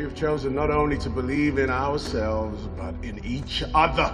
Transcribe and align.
we 0.00 0.04
have 0.04 0.14
chosen 0.14 0.54
not 0.54 0.70
only 0.70 0.96
to 0.96 1.10
believe 1.10 1.58
in 1.58 1.68
ourselves, 1.68 2.66
but 2.74 2.94
in 3.02 3.22
each 3.22 3.62
other. 3.74 4.10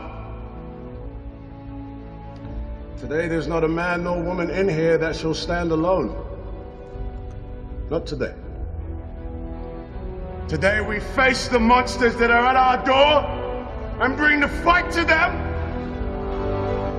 Today, 2.99 3.29
there's 3.29 3.47
not 3.47 3.63
a 3.63 3.69
man 3.69 4.03
nor 4.03 4.21
woman 4.21 4.51
in 4.51 4.69
here 4.69 4.99
that 4.99 5.15
shall 5.15 5.33
stand 5.33 5.71
alone. 5.71 6.13
Not 7.89 8.05
today. 8.05 8.35
Today, 10.49 10.81
we 10.81 10.99
face 10.99 11.47
the 11.47 11.61
monsters 11.61 12.17
that 12.17 12.33
are 12.33 12.45
at 12.45 12.57
our 12.57 12.85
door 12.85 13.23
and 14.05 14.17
bring 14.17 14.41
the 14.41 14.49
fight 14.49 14.91
to 14.91 15.05
them. 15.05 15.31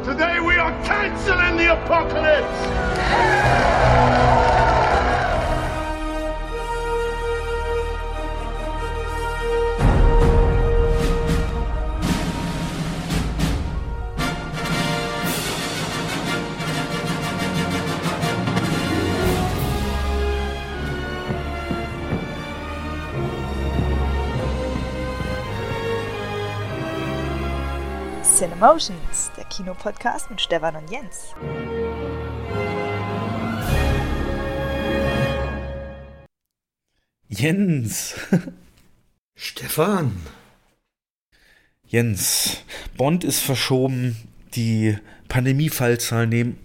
Today, 0.06 0.40
we 0.40 0.56
are 0.56 0.72
canceling 0.86 1.58
the 1.58 1.74
apocalypse. 1.74 2.58
Cinemotions, 28.58 29.32
der 29.38 29.44
Kinopodcast 29.44 30.32
mit 30.32 30.42
Stefan 30.42 30.76
und 30.78 30.90
Jens. 30.90 31.36
Jens. 37.30 38.16
Stefan. 39.36 40.18
Jens, 41.86 42.64
Bond 42.98 43.24
ist 43.24 43.42
verschoben, 43.42 44.18
die 44.56 44.98
Pandemiefallzahlen 45.28 46.30
nehmen 46.30 46.58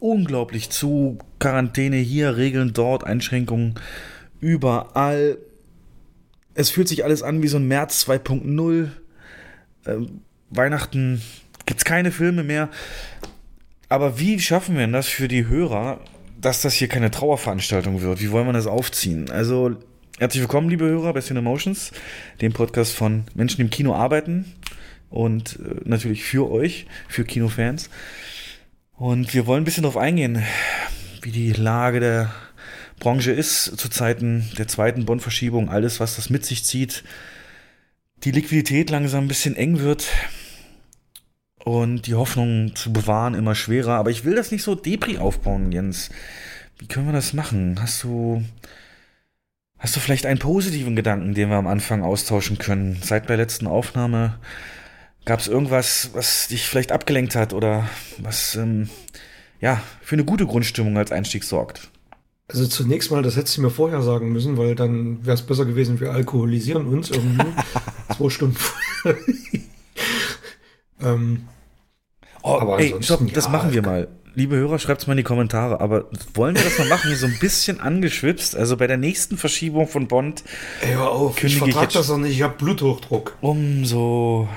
unglaublich 0.00 0.68
zu, 0.68 1.16
Quarantäne 1.38 1.96
hier, 1.96 2.36
Regeln 2.36 2.74
dort, 2.74 3.04
Einschränkungen 3.04 3.76
überall. 4.40 5.38
Es 6.52 6.68
fühlt 6.68 6.88
sich 6.88 7.04
alles 7.04 7.22
an 7.22 7.42
wie 7.42 7.48
so 7.48 7.56
ein 7.56 7.68
März 7.68 8.06
2.0. 8.06 8.90
Ähm, 9.86 10.20
Weihnachten 10.54 11.22
gibt's 11.64 11.84
keine 11.84 12.12
Filme 12.12 12.44
mehr. 12.44 12.68
Aber 13.88 14.18
wie 14.18 14.38
schaffen 14.38 14.74
wir 14.74 14.82
denn 14.82 14.92
das 14.92 15.08
für 15.08 15.28
die 15.28 15.46
Hörer, 15.46 16.00
dass 16.40 16.60
das 16.62 16.74
hier 16.74 16.88
keine 16.88 17.10
Trauerveranstaltung 17.10 18.02
wird? 18.02 18.20
Wie 18.20 18.30
wollen 18.30 18.46
wir 18.46 18.52
das 18.52 18.66
aufziehen? 18.66 19.30
Also, 19.30 19.76
herzlich 20.18 20.42
willkommen, 20.42 20.68
liebe 20.68 20.84
Hörer 20.84 21.14
bei 21.14 21.20
Cinemotions, 21.20 21.92
dem 22.40 22.52
Podcast 22.52 22.92
von 22.92 23.24
Menschen, 23.34 23.56
die 23.56 23.62
im 23.62 23.70
Kino 23.70 23.94
arbeiten 23.94 24.44
und 25.08 25.58
äh, 25.60 25.80
natürlich 25.84 26.24
für 26.24 26.50
euch, 26.50 26.86
für 27.08 27.24
Kinofans. 27.24 27.88
Und 28.94 29.32
wir 29.32 29.46
wollen 29.46 29.62
ein 29.62 29.64
bisschen 29.64 29.84
darauf 29.84 29.96
eingehen, 29.96 30.42
wie 31.22 31.30
die 31.30 31.52
Lage 31.52 32.00
der 32.00 32.34
Branche 32.98 33.32
ist 33.32 33.78
zu 33.78 33.88
Zeiten 33.88 34.50
der 34.58 34.68
zweiten 34.68 35.06
Bond-Verschiebung, 35.06 35.70
alles, 35.70 35.98
was 35.98 36.16
das 36.16 36.28
mit 36.28 36.44
sich 36.44 36.64
zieht. 36.64 37.04
Die 38.24 38.30
Liquidität 38.30 38.90
langsam 38.90 39.24
ein 39.24 39.28
bisschen 39.28 39.56
eng 39.56 39.80
wird 39.80 40.08
und 41.64 42.06
die 42.06 42.14
Hoffnung 42.14 42.74
zu 42.74 42.92
bewahren 42.92 43.34
immer 43.34 43.54
schwerer. 43.54 43.94
Aber 43.94 44.10
ich 44.10 44.24
will 44.24 44.34
das 44.34 44.50
nicht 44.50 44.62
so 44.62 44.74
Depri 44.74 45.18
aufbauen, 45.18 45.72
Jens. 45.72 46.10
Wie 46.78 46.86
können 46.86 47.06
wir 47.06 47.12
das 47.12 47.32
machen? 47.32 47.78
Hast 47.80 48.02
du, 48.02 48.42
hast 49.78 49.94
du 49.94 50.00
vielleicht 50.00 50.26
einen 50.26 50.40
positiven 50.40 50.96
Gedanken, 50.96 51.34
den 51.34 51.50
wir 51.50 51.56
am 51.56 51.66
Anfang 51.66 52.02
austauschen 52.02 52.58
können? 52.58 52.98
Seit 53.02 53.28
der 53.28 53.36
letzten 53.36 53.66
Aufnahme 53.66 54.38
gab 55.24 55.40
es 55.40 55.48
irgendwas, 55.48 56.10
was 56.14 56.48
dich 56.48 56.66
vielleicht 56.66 56.90
abgelenkt 56.90 57.36
hat 57.36 57.52
oder 57.52 57.88
was, 58.18 58.56
ähm, 58.56 58.88
ja, 59.60 59.80
für 60.00 60.16
eine 60.16 60.24
gute 60.24 60.46
Grundstimmung 60.46 60.96
als 60.98 61.12
Einstieg 61.12 61.44
sorgt? 61.44 61.88
Also 62.48 62.66
zunächst 62.66 63.10
mal, 63.10 63.22
das 63.22 63.36
hättest 63.36 63.56
du 63.56 63.62
mir 63.62 63.70
vorher 63.70 64.02
sagen 64.02 64.32
müssen, 64.32 64.58
weil 64.58 64.74
dann 64.74 65.24
wäre 65.24 65.34
es 65.34 65.42
besser 65.42 65.64
gewesen, 65.64 66.00
wir 66.00 66.10
alkoholisieren 66.10 66.86
uns 66.86 67.10
irgendwie 67.10 67.46
zwei 68.16 68.28
Stunden 68.28 68.56
vorher. 68.56 69.22
Ähm, 71.04 71.48
Oh, 72.44 72.58
Aber 72.60 72.80
ey, 72.80 72.92
stopp, 73.00 73.20
das 73.32 73.44
ja, 73.44 73.50
machen 73.52 73.72
wir 73.72 73.82
mal. 73.82 74.08
Liebe 74.34 74.56
Hörer, 74.56 74.78
schreibt's 74.80 75.06
mal 75.06 75.12
in 75.12 75.18
die 75.18 75.22
Kommentare. 75.22 75.80
Aber 75.80 76.06
wollen 76.34 76.56
wir 76.56 76.64
das 76.64 76.76
mal 76.78 76.88
machen? 76.88 77.14
So 77.14 77.26
ein 77.26 77.38
bisschen 77.38 77.78
angeschwipst. 77.80 78.56
Also 78.56 78.76
bei 78.76 78.88
der 78.88 78.96
nächsten 78.96 79.36
Verschiebung 79.36 79.86
von 79.86 80.08
Bond 80.08 80.42
ey, 80.80 80.94
hör 80.94 81.10
auf, 81.12 81.36
ich 81.36 81.40
Kündige 81.42 81.66
ich 81.66 81.72
vertrag 81.74 81.82
jetzt- 81.84 81.94
das 81.96 82.06
doch 82.08 82.18
nicht, 82.18 82.32
ich 82.32 82.42
hab 82.42 82.58
Bluthochdruck. 82.58 83.36
umso 83.42 84.48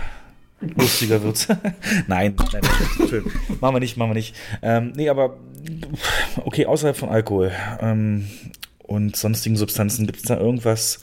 lustiger 0.62 1.22
wird's. 1.22 1.48
nein, 2.08 2.36
nein, 2.54 2.62
nein, 2.64 3.08
schön. 3.10 3.26
Machen 3.62 3.76
wir 3.76 3.80
nicht, 3.82 3.98
machen 3.98 4.10
wir 4.12 4.16
nicht. 4.16 4.34
Ähm, 4.64 4.94
nee, 4.96 5.10
aber 5.10 5.38
okay, 6.44 6.66
außerhalb 6.66 6.98
von 6.98 7.10
Alkohol 7.10 7.52
ähm, 7.82 8.28
und 8.80 9.16
sonstigen 9.16 9.58
Substanzen, 9.58 10.08
gibt's 10.08 10.24
da 10.24 10.38
irgendwas, 10.40 11.02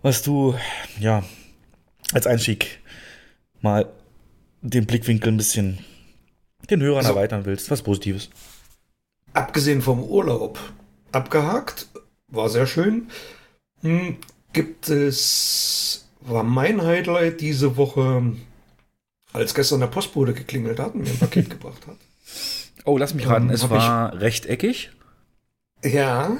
was 0.00 0.22
du, 0.22 0.54
ja, 1.00 1.22
als 2.14 2.26
Einstieg 2.26 2.78
mal 3.60 3.86
den 4.62 4.86
Blickwinkel 4.86 5.32
ein 5.32 5.36
bisschen 5.36 5.78
den 6.68 6.80
Hörern 6.82 6.98
Also- 7.04 7.10
erweitern 7.10 7.44
willst? 7.46 7.70
Was 7.70 7.82
Positives. 7.82 8.30
Abgesehen 9.32 9.80
vom 9.82 10.02
Urlaub, 10.02 10.58
abgehakt, 11.12 11.86
war 12.28 12.48
sehr 12.48 12.66
schön. 12.66 13.08
Hm, 13.82 14.16
gibt 14.52 14.88
es, 14.88 16.08
war 16.20 16.42
mein 16.42 16.82
Highlight 16.82 17.40
diese 17.40 17.76
Woche, 17.76 18.32
als 19.32 19.54
gestern 19.54 19.80
der 19.80 19.86
Postbote 19.86 20.32
geklingelt 20.34 20.78
hat 20.80 20.94
und 20.94 21.02
mir 21.04 21.10
ein 21.10 21.18
Paket 21.18 21.48
gebracht 21.50 21.86
hat. 21.86 21.96
Oh, 22.84 22.98
lass 22.98 23.14
mich 23.14 23.26
raten, 23.28 23.48
Ähm, 23.48 23.54
es 23.54 23.68
war 23.70 24.18
rechteckig 24.20 24.90
Ja, 25.84 26.36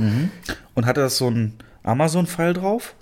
und 0.75 0.87
hatte 0.87 1.01
das 1.01 1.17
so 1.17 1.31
ein 1.31 1.55
Amazon-File 1.83 2.55
drauf? 2.55 2.95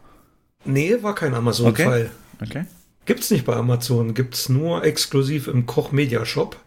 nee, 0.64 0.94
war 1.02 1.14
kein 1.14 1.34
Amazon-Fall. 1.34 2.10
Okay. 2.42 2.64
Gibt's 3.08 3.30
nicht 3.30 3.46
bei 3.46 3.56
Amazon, 3.56 4.12
gibt's 4.12 4.50
nur 4.50 4.84
exklusiv 4.84 5.48
im 5.48 5.64
Koch 5.64 5.92
Media 5.92 6.26
Shop. 6.26 6.62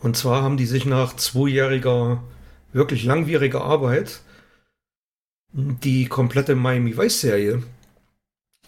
Und 0.00 0.16
zwar 0.16 0.42
haben 0.42 0.56
die 0.56 0.66
sich 0.66 0.84
nach 0.84 1.14
zweijähriger, 1.14 2.24
wirklich 2.72 3.04
langwieriger 3.04 3.62
Arbeit 3.62 4.22
die 5.52 6.06
komplette 6.06 6.56
Miami 6.56 6.98
Vice 6.98 7.20
Serie 7.20 7.62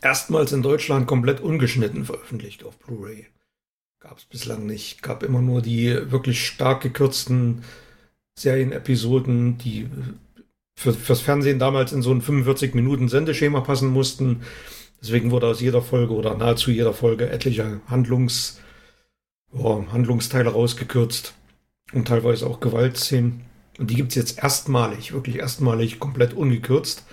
erstmals 0.00 0.53
in 0.53 0.62
Deutschland 0.62 1.09
komplett 1.09 1.41
ungeschnitten 1.41 2.04
veröffentlicht 2.04 2.62
auf 2.62 2.78
Blu-ray. 2.78 3.26
Gab's 3.98 4.25
bislang 4.26 4.64
nicht. 4.64 5.03
Gab 5.03 5.25
immer 5.25 5.42
nur 5.42 5.62
die 5.62 6.12
wirklich 6.12 6.47
stark 6.47 6.82
gekürzten 6.82 7.64
Serienepisoden, 8.38 9.59
die 9.59 9.88
für, 10.76 10.94
fürs 10.94 11.20
Fernsehen 11.20 11.59
damals 11.59 11.92
in 11.92 12.03
so 12.03 12.12
ein 12.12 12.22
45 12.22 12.75
Minuten 12.75 13.09
Sendeschema 13.09 13.60
passen 13.60 13.88
mussten. 13.88 14.42
Deswegen 15.00 15.31
wurde 15.31 15.47
aus 15.47 15.61
jeder 15.61 15.83
Folge 15.83 16.12
oder 16.15 16.37
nahezu 16.37 16.71
jeder 16.71 16.93
Folge 16.93 17.31
etliche 17.31 17.81
Handlungs, 17.87 18.61
ja, 19.53 19.84
Handlungsteile 19.93 20.50
rausgekürzt 20.50 21.34
und 21.93 22.06
teilweise 22.06 22.47
auch 22.47 22.61
Gewaltszenen. 22.61 23.43
Und 23.78 23.91
die 23.91 23.94
gibt's 23.94 24.15
jetzt 24.15 24.43
erstmalig, 24.43 25.12
wirklich 25.12 25.37
erstmalig 25.37 25.99
komplett 25.99 26.34
ungekürzt. 26.34 27.05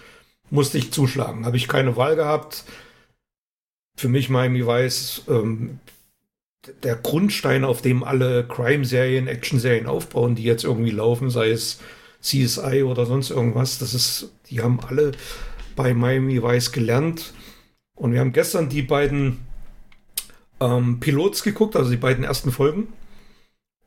Musste 0.50 0.78
ich 0.78 0.92
zuschlagen. 0.92 1.46
Habe 1.46 1.58
ich 1.58 1.68
keine 1.68 1.96
Wahl 1.96 2.16
gehabt. 2.16 2.66
Für 3.96 4.10
mich 4.10 4.30
Miami 4.30 4.66
Vice 4.66 5.24
ähm, 5.30 5.80
der 6.84 6.96
Grundstein, 6.96 7.64
auf 7.64 7.82
dem 7.82 8.04
alle 8.04 8.46
Crime-Serien, 8.46 9.28
Action-Serien 9.28 9.88
aufbauen, 9.88 10.36
die 10.36 10.44
jetzt 10.44 10.66
irgendwie 10.66 10.92
laufen, 10.92 11.30
sei 11.30 11.52
es 11.52 11.80
CSI 12.22 12.84
oder 12.84 13.06
sonst 13.06 13.30
irgendwas. 13.30 13.80
Das 13.80 13.94
ist, 13.94 14.32
die 14.50 14.62
haben 14.62 14.80
alle 14.82 15.14
bei 15.76 15.94
Miami 15.94 16.42
Vice 16.44 16.72
gelernt. 16.72 17.34
Und 17.98 18.14
wir 18.14 18.20
haben 18.22 18.32
gestern 18.32 18.70
die 18.70 18.84
beiden 18.84 19.40
ähm, 20.60 21.00
Pilots 21.00 21.44
geguckt, 21.44 21.76
also 21.76 21.90
die 21.92 21.98
beiden 21.98 22.24
ersten 22.24 22.52
Folgen. 22.52 22.88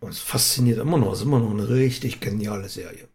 Und 0.01 0.11
es 0.11 0.19
fasziniert 0.19 0.79
immer 0.79 0.99
noch, 0.99 1.13
es 1.13 1.21
ist 1.21 1.25
immer 1.25 1.39
noch 1.41 1.51
eine 1.51 1.69
richtig 1.69 2.21
geniale 2.21 2.69
Serie. 2.69 3.09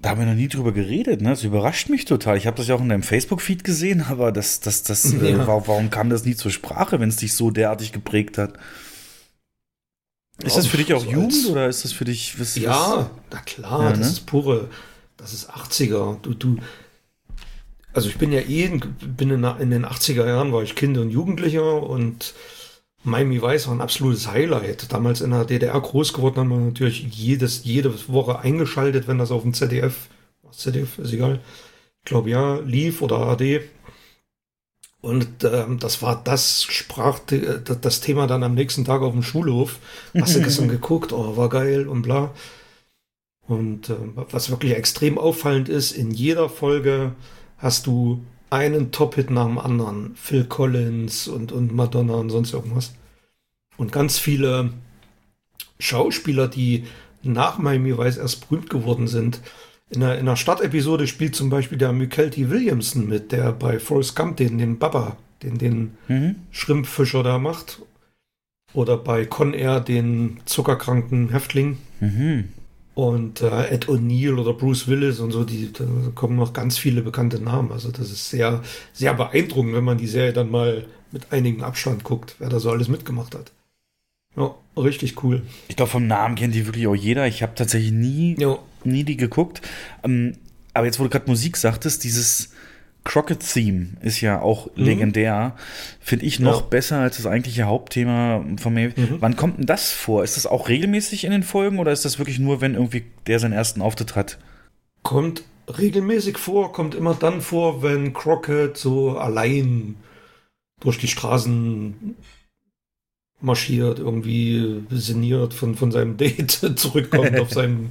Da 0.00 0.10
haben 0.10 0.20
wir 0.20 0.26
noch 0.26 0.34
nie 0.34 0.48
drüber 0.48 0.72
geredet, 0.72 1.20
ne? 1.20 1.30
Das 1.30 1.44
überrascht 1.44 1.88
mich 1.88 2.04
total. 2.04 2.36
Ich 2.36 2.48
habe 2.48 2.56
das 2.56 2.66
ja 2.66 2.74
auch 2.74 2.80
in 2.80 2.88
deinem 2.88 3.04
Facebook-Feed 3.04 3.62
gesehen, 3.64 4.02
aber 4.08 4.32
das, 4.32 4.60
das, 4.60 4.82
das, 4.82 5.12
äh, 5.12 5.30
Ja. 5.32 5.46
warum, 5.46 5.66
warum 5.68 5.90
kam 5.90 6.10
das 6.10 6.24
nie 6.24 6.34
zur 6.36 6.50
Sprache, 6.50 6.98
wenn 7.00 7.08
es 7.08 7.16
dich 7.16 7.34
so 7.34 7.50
derartig 7.50 7.92
geprägt 7.92 8.36
hat? 8.38 8.54
Ist 10.42 10.56
das 10.56 10.66
für 10.66 10.76
dich 10.78 10.92
auch 10.92 11.04
so 11.04 11.10
Jugend 11.10 11.46
oder 11.50 11.68
ist 11.68 11.84
das 11.84 11.92
für 11.92 12.04
dich 12.04 12.38
was? 12.40 12.56
Ja, 12.56 13.10
na 13.30 13.38
klar, 13.40 13.84
Ja, 13.84 13.90
das 13.90 13.98
ne? 14.00 14.06
ist 14.06 14.26
pure, 14.26 14.68
das 15.16 15.32
ist 15.32 15.50
80er. 15.50 16.20
Du, 16.20 16.34
du, 16.34 16.56
also 17.92 18.08
ich 18.08 18.18
bin 18.18 18.32
ja 18.32 18.40
eh, 18.40 18.64
in, 18.64 18.80
bin 19.16 19.30
in, 19.30 19.44
in 19.44 19.70
den 19.70 19.86
80er 19.86 20.26
Jahren 20.26 20.52
war 20.52 20.62
ich 20.62 20.74
Kind 20.74 20.98
und 20.98 21.10
Jugendlicher 21.10 21.82
und 21.82 22.34
Miami 23.04 23.42
Vice 23.42 23.66
war 23.66 23.74
ein 23.74 23.80
absolutes 23.80 24.28
Highlight. 24.28 24.92
Damals 24.92 25.20
in 25.20 25.30
der 25.30 25.44
DDR 25.44 25.80
groß 25.80 26.12
geworden, 26.12 26.38
haben 26.38 26.50
wir 26.50 26.58
natürlich 26.58 27.02
jedes, 27.10 27.64
jede 27.64 27.92
Woche 28.08 28.38
eingeschaltet, 28.38 29.08
wenn 29.08 29.18
das 29.18 29.32
auf 29.32 29.42
dem 29.42 29.54
ZDF, 29.54 30.08
ZDF 30.52 30.98
ist 30.98 31.12
egal, 31.12 31.40
Ich 32.04 32.08
glaube 32.08 32.30
ja, 32.30 32.56
lief 32.60 33.02
oder 33.02 33.18
AD. 33.18 33.60
Und 35.00 35.42
ähm, 35.42 35.80
das 35.80 36.00
war 36.00 36.22
das, 36.22 36.62
sprach 36.62 37.18
das 37.18 38.00
Thema 38.00 38.28
dann 38.28 38.44
am 38.44 38.54
nächsten 38.54 38.84
Tag 38.84 39.02
auf 39.02 39.12
dem 39.12 39.24
Schulhof. 39.24 39.80
Hast 40.14 40.36
du 40.36 40.42
gestern 40.42 40.68
geguckt? 40.68 41.12
Oh, 41.12 41.36
war 41.36 41.48
geil 41.48 41.88
und 41.88 42.02
bla. 42.02 42.32
Und 43.48 43.90
äh, 43.90 43.96
was 44.14 44.50
wirklich 44.50 44.76
extrem 44.76 45.18
auffallend 45.18 45.68
ist, 45.68 45.90
in 45.90 46.12
jeder 46.12 46.48
Folge 46.48 47.14
hast 47.62 47.86
du 47.86 48.22
einen 48.50 48.90
Top-Hit 48.90 49.30
nach 49.30 49.46
dem 49.46 49.58
anderen. 49.58 50.14
Phil 50.14 50.44
Collins 50.44 51.28
und, 51.28 51.52
und 51.52 51.74
Madonna 51.74 52.14
und 52.14 52.28
sonst 52.28 52.52
irgendwas. 52.52 52.92
Und 53.78 53.92
ganz 53.92 54.18
viele 54.18 54.70
Schauspieler, 55.78 56.48
die 56.48 56.84
nach 57.22 57.58
Miami 57.58 57.96
Vice 57.96 58.18
erst 58.18 58.48
berühmt 58.48 58.68
geworden 58.68 59.06
sind. 59.06 59.40
In 59.88 60.00
der, 60.00 60.18
in 60.18 60.26
der 60.26 60.36
Startepisode 60.36 61.06
spielt 61.06 61.34
zum 61.34 61.50
Beispiel 61.50 61.78
der 61.78 61.92
Mykelti 61.92 62.50
Williamson 62.50 63.08
mit, 63.08 63.32
der 63.32 63.52
bei 63.52 63.78
Forrest 63.78 64.16
Gump 64.16 64.36
den, 64.36 64.58
den 64.58 64.78
Baba, 64.78 65.16
den, 65.42 65.58
den 65.58 65.96
mhm. 66.08 66.36
Schrimpfischer 66.50 67.22
da 67.22 67.38
macht. 67.38 67.80
Oder 68.74 68.96
bei 68.96 69.26
Con 69.26 69.54
Air 69.54 69.80
den 69.80 70.40
zuckerkranken 70.46 71.30
Häftling. 71.30 71.78
Mhm. 72.00 72.48
Und 72.94 73.40
äh, 73.40 73.68
Ed 73.68 73.88
O'Neill 73.88 74.38
oder 74.38 74.52
Bruce 74.52 74.86
Willis 74.86 75.18
und 75.18 75.30
so, 75.30 75.44
die, 75.44 75.72
da 75.72 75.84
kommen 76.14 76.36
noch 76.36 76.52
ganz 76.52 76.76
viele 76.76 77.00
bekannte 77.00 77.40
Namen. 77.40 77.72
Also 77.72 77.90
das 77.90 78.10
ist 78.10 78.28
sehr, 78.28 78.62
sehr 78.92 79.14
beeindruckend, 79.14 79.74
wenn 79.74 79.84
man 79.84 79.96
die 79.96 80.06
Serie 80.06 80.34
dann 80.34 80.50
mal 80.50 80.84
mit 81.10 81.32
einigem 81.32 81.62
Abstand 81.62 82.04
guckt, 82.04 82.36
wer 82.38 82.50
da 82.50 82.60
so 82.60 82.70
alles 82.70 82.88
mitgemacht 82.88 83.34
hat. 83.34 83.52
Ja, 84.36 84.54
richtig 84.76 85.22
cool. 85.22 85.42
Ich 85.68 85.76
glaube, 85.76 85.90
vom 85.90 86.06
Namen 86.06 86.34
kennt 86.34 86.54
die 86.54 86.66
wirklich 86.66 86.86
auch 86.86 86.94
jeder. 86.94 87.26
Ich 87.26 87.42
habe 87.42 87.54
tatsächlich 87.54 87.92
nie, 87.92 88.36
nie 88.84 89.04
die 89.04 89.16
geguckt. 89.16 89.62
Ähm, 90.02 90.36
aber 90.74 90.86
jetzt, 90.86 90.98
wo 90.98 91.04
du 91.04 91.10
gerade 91.10 91.30
Musik 91.30 91.56
sagtest, 91.56 92.04
dieses 92.04 92.51
Crockett-Theme 93.04 93.88
ist 94.02 94.20
ja 94.20 94.40
auch 94.40 94.66
mhm. 94.76 94.84
legendär. 94.84 95.56
Finde 96.00 96.24
ich 96.26 96.40
noch 96.40 96.60
ja. 96.60 96.66
besser 96.68 96.98
als 96.98 97.16
das 97.16 97.26
eigentliche 97.26 97.64
Hauptthema 97.64 98.44
von 98.60 98.74
mir. 98.74 98.88
Mhm. 98.88 99.16
Wann 99.20 99.36
kommt 99.36 99.58
denn 99.58 99.66
das 99.66 99.90
vor? 99.90 100.22
Ist 100.22 100.36
das 100.36 100.46
auch 100.46 100.68
regelmäßig 100.68 101.24
in 101.24 101.32
den 101.32 101.42
Folgen 101.42 101.78
oder 101.78 101.92
ist 101.92 102.04
das 102.04 102.18
wirklich 102.18 102.38
nur, 102.38 102.60
wenn 102.60 102.74
irgendwie 102.74 103.04
der 103.26 103.38
seinen 103.38 103.52
ersten 103.52 103.82
Auftritt 103.82 104.14
hat? 104.14 104.38
Kommt 105.02 105.42
regelmäßig 105.78 106.38
vor, 106.38 106.72
kommt 106.72 106.94
immer 106.94 107.14
dann 107.14 107.40
vor, 107.40 107.82
wenn 107.82 108.12
Crockett 108.12 108.76
so 108.76 109.18
allein 109.18 109.96
durch 110.80 110.98
die 110.98 111.08
Straßen 111.08 112.16
marschiert, 113.40 113.98
irgendwie 113.98 114.84
sinniert 114.90 115.54
von, 115.54 115.74
von 115.74 115.90
seinem 115.90 116.16
Date 116.16 116.50
zurückkommt 116.76 117.38
auf 117.38 117.50
seinem, 117.52 117.90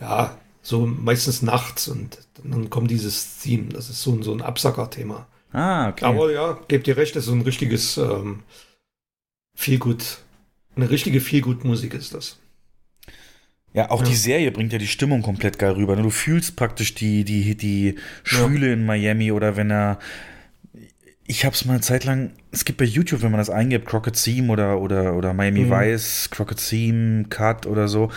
ja, 0.00 0.36
so 0.62 0.86
meistens 0.86 1.42
nachts 1.42 1.88
und 1.88 2.18
dann 2.42 2.70
kommt 2.70 2.90
dieses 2.90 3.40
Theme. 3.40 3.68
Das 3.70 3.90
ist 3.90 4.02
so, 4.02 4.22
so 4.22 4.32
ein 4.32 4.42
Absacker-Thema. 4.42 5.26
Ah, 5.52 5.88
okay. 5.88 6.04
Aber 6.04 6.32
ja, 6.32 6.58
gebt 6.68 6.88
ihr 6.88 6.96
recht, 6.96 7.14
das 7.14 7.24
ist 7.24 7.28
so 7.28 7.34
ein 7.34 7.42
richtiges 7.42 7.98
ähm, 7.98 8.44
Feelgood, 9.54 10.18
eine 10.76 10.88
richtige 10.88 11.20
Feelgood-Musik 11.20 11.94
ist 11.94 12.14
das. 12.14 12.38
Ja, 13.74 13.90
auch 13.90 14.00
ja. 14.00 14.08
die 14.08 14.14
Serie 14.14 14.52
bringt 14.52 14.72
ja 14.72 14.78
die 14.78 14.86
Stimmung 14.86 15.22
komplett 15.22 15.58
geil 15.58 15.72
rüber. 15.72 15.96
Du 15.96 16.10
fühlst 16.10 16.56
praktisch 16.56 16.94
die, 16.94 17.24
die, 17.24 17.56
die 17.56 17.96
Schwüle 18.22 18.68
ja. 18.68 18.72
in 18.74 18.86
Miami 18.86 19.32
oder 19.32 19.56
wenn 19.56 19.70
er 19.70 19.98
ich 21.26 21.44
habe 21.44 21.54
es 21.54 21.64
mal 21.64 21.74
eine 21.74 21.80
Zeit 21.82 22.04
lang, 22.04 22.30
es 22.50 22.64
gibt 22.64 22.78
bei 22.78 22.84
YouTube, 22.84 23.22
wenn 23.22 23.30
man 23.30 23.38
das 23.38 23.50
eingibt, 23.50 23.86
Crockett 23.86 24.22
Theme 24.22 24.52
oder, 24.52 24.80
oder, 24.80 25.14
oder 25.14 25.32
Miami 25.32 25.60
mhm. 25.60 25.70
Vice, 25.70 26.28
Crockett 26.30 26.58
Theme, 26.68 27.24
Cut 27.28 27.66
oder 27.66 27.88
so, 27.88 28.10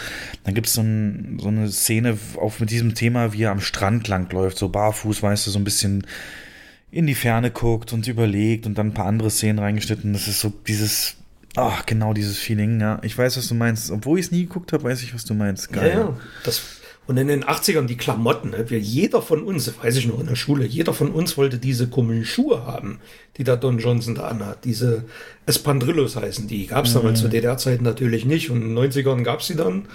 dann 0.43 0.53
gibt 0.53 0.67
es 0.67 0.73
so, 0.73 0.81
ein, 0.81 1.37
so 1.39 1.47
eine 1.47 1.69
Szene 1.69 2.17
auch 2.41 2.59
mit 2.59 2.71
diesem 2.71 2.95
Thema, 2.95 3.31
wie 3.33 3.43
er 3.43 3.51
am 3.51 3.61
Strand 3.61 4.07
langläuft, 4.07 4.57
so 4.57 4.69
barfuß, 4.69 5.21
weißt 5.21 5.47
du, 5.47 5.51
so 5.51 5.59
ein 5.59 5.63
bisschen 5.63 6.05
in 6.91 7.07
die 7.07 7.15
Ferne 7.15 7.51
guckt 7.51 7.93
und 7.93 8.07
überlegt 8.07 8.65
und 8.65 8.77
dann 8.77 8.87
ein 8.87 8.93
paar 8.93 9.05
andere 9.05 9.29
Szenen 9.29 9.59
reingeschnitten. 9.59 10.13
Das 10.13 10.27
ist 10.27 10.39
so 10.39 10.53
dieses, 10.65 11.17
ach, 11.55 11.85
genau 11.85 12.13
dieses 12.13 12.37
Feeling, 12.37 12.79
ja. 12.79 12.99
Ich 13.03 13.17
weiß, 13.17 13.37
was 13.37 13.47
du 13.49 13.53
meinst. 13.53 13.91
Obwohl 13.91 14.17
ich 14.17 14.27
es 14.27 14.31
nie 14.31 14.43
geguckt 14.43 14.71
habe, 14.71 14.85
weiß 14.85 15.03
ich, 15.03 15.13
was 15.13 15.25
du 15.25 15.33
meinst. 15.33 15.73
Geil. 15.73 15.89
Ja, 15.89 15.99
ja. 15.99 16.17
Das, 16.43 16.61
und 17.07 17.17
in 17.17 17.27
den 17.27 17.43
80ern 17.43 17.85
die 17.85 17.97
Klamotten, 17.97 18.51
ne? 18.51 18.69
wir, 18.69 18.79
jeder 18.79 19.21
von 19.21 19.43
uns, 19.43 19.71
weiß 19.77 19.95
ich 19.97 20.07
noch 20.07 20.19
in 20.19 20.27
der 20.27 20.35
Schule, 20.35 20.65
jeder 20.65 20.93
von 20.93 21.11
uns 21.11 21.37
wollte 21.37 21.59
diese 21.59 21.87
komischen 21.87 22.25
Schuhe 22.25 22.65
haben, 22.65 22.99
die 23.37 23.43
da 23.43 23.55
Don 23.55 23.77
Johnson 23.77 24.15
da 24.15 24.27
anhat. 24.27 24.65
Diese 24.65 25.05
Espandrillos 25.45 26.15
heißen 26.15 26.47
die. 26.47 26.65
Gab 26.65 26.85
es 26.85 26.93
mhm. 26.93 26.99
damals 26.99 27.21
zu 27.21 27.27
DDR-Zeiten 27.27 27.83
natürlich 27.83 28.25
nicht 28.25 28.49
und 28.49 28.61
in 28.61 28.75
den 28.75 28.91
90ern 28.91 29.23
gab 29.23 29.41
es 29.41 29.47
sie 29.47 29.55
dann. 29.55 29.87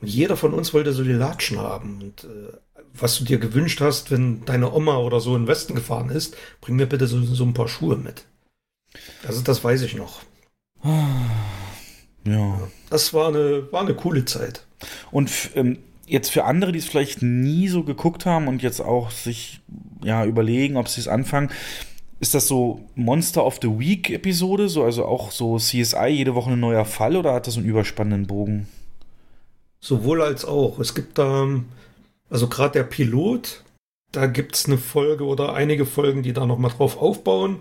Und 0.00 0.08
jeder 0.08 0.36
von 0.36 0.54
uns 0.54 0.72
wollte 0.72 0.92
so 0.92 1.04
die 1.04 1.12
Latschen 1.12 1.58
haben. 1.58 2.00
Und 2.02 2.24
äh, 2.24 2.56
was 2.94 3.18
du 3.18 3.24
dir 3.24 3.38
gewünscht 3.38 3.80
hast, 3.80 4.10
wenn 4.10 4.44
deine 4.46 4.72
Oma 4.72 4.96
oder 4.98 5.20
so 5.20 5.36
in 5.36 5.42
den 5.42 5.48
Westen 5.48 5.74
gefahren 5.74 6.08
ist, 6.08 6.36
bring 6.62 6.76
mir 6.76 6.86
bitte 6.86 7.06
so, 7.06 7.22
so 7.22 7.44
ein 7.44 7.54
paar 7.54 7.68
Schuhe 7.68 7.96
mit. 7.96 8.24
Also 9.26 9.42
das 9.42 9.62
weiß 9.62 9.82
ich 9.82 9.94
noch. 9.94 10.22
Ja. 12.24 12.68
Das 12.90 13.12
war 13.12 13.28
eine, 13.28 13.70
war 13.70 13.82
eine 13.82 13.94
coole 13.94 14.24
Zeit. 14.24 14.66
Und 15.10 15.30
ähm, 15.54 15.78
jetzt 16.06 16.30
für 16.30 16.44
andere, 16.44 16.72
die 16.72 16.78
es 16.78 16.86
vielleicht 16.86 17.22
nie 17.22 17.68
so 17.68 17.82
geguckt 17.82 18.26
haben 18.26 18.48
und 18.48 18.62
jetzt 18.62 18.80
auch 18.80 19.10
sich 19.10 19.60
ja 20.02 20.24
überlegen, 20.24 20.76
ob 20.76 20.88
sie 20.88 21.00
es 21.00 21.08
anfangen, 21.08 21.50
ist 22.18 22.34
das 22.34 22.48
so 22.48 22.80
Monster 22.94 23.44
of 23.44 23.58
the 23.60 23.78
Week 23.78 24.10
Episode, 24.10 24.68
so 24.68 24.84
also 24.84 25.04
auch 25.04 25.30
so 25.30 25.58
CSI 25.58 26.08
jede 26.08 26.34
Woche 26.34 26.52
ein 26.52 26.60
neuer 26.60 26.84
Fall 26.84 27.16
oder 27.16 27.34
hat 27.34 27.46
das 27.46 27.56
einen 27.56 27.66
überspannenden 27.66 28.26
Bogen? 28.26 28.68
Sowohl 29.80 30.22
als 30.22 30.44
auch. 30.44 30.78
Es 30.78 30.94
gibt 30.94 31.18
da 31.18 31.46
also 32.30 32.48
gerade 32.48 32.72
der 32.72 32.84
Pilot, 32.84 33.62
da 34.12 34.26
gibt 34.26 34.56
es 34.56 34.66
eine 34.66 34.78
Folge 34.78 35.24
oder 35.24 35.54
einige 35.54 35.86
Folgen, 35.86 36.22
die 36.22 36.32
da 36.32 36.46
nochmal 36.46 36.70
drauf 36.70 36.96
aufbauen. 37.00 37.58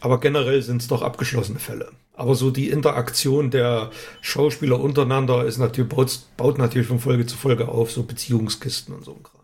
Aber 0.00 0.20
generell 0.20 0.62
sind 0.62 0.82
es 0.82 0.88
doch 0.88 1.02
abgeschlossene 1.02 1.58
Fälle. 1.58 1.90
Aber 2.20 2.34
so 2.34 2.50
die 2.50 2.68
Interaktion 2.68 3.50
der 3.50 3.90
Schauspieler 4.20 4.78
untereinander 4.78 5.46
ist 5.46 5.56
natürlich, 5.56 5.88
baut, 5.88 6.20
baut 6.36 6.58
natürlich 6.58 6.86
von 6.86 6.98
Folge 6.98 7.24
zu 7.24 7.34
Folge 7.34 7.66
auf, 7.68 7.90
so 7.90 8.02
Beziehungskisten 8.02 8.94
und 8.94 9.06
so 9.06 9.12
ein 9.12 9.22
Kram. 9.22 9.40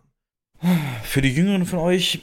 Für 1.02 1.22
die 1.22 1.32
Jüngeren 1.32 1.64
von 1.64 1.78
euch, 1.78 2.20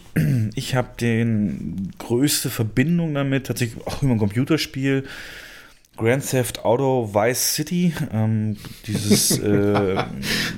ich 0.54 0.76
habe 0.76 0.90
den 1.02 1.92
größte 1.98 2.52
Verbindung 2.52 3.16
damit, 3.16 3.48
tatsächlich 3.48 3.84
auch 3.88 4.04
über 4.04 4.12
ein 4.12 4.20
Computerspiel. 4.20 5.06
Grand 5.96 6.28
Theft 6.28 6.66
Auto 6.66 7.14
Vice 7.14 7.54
City. 7.54 7.94
Ähm, 8.12 8.58
dieses, 8.88 9.38
äh, 9.40 10.04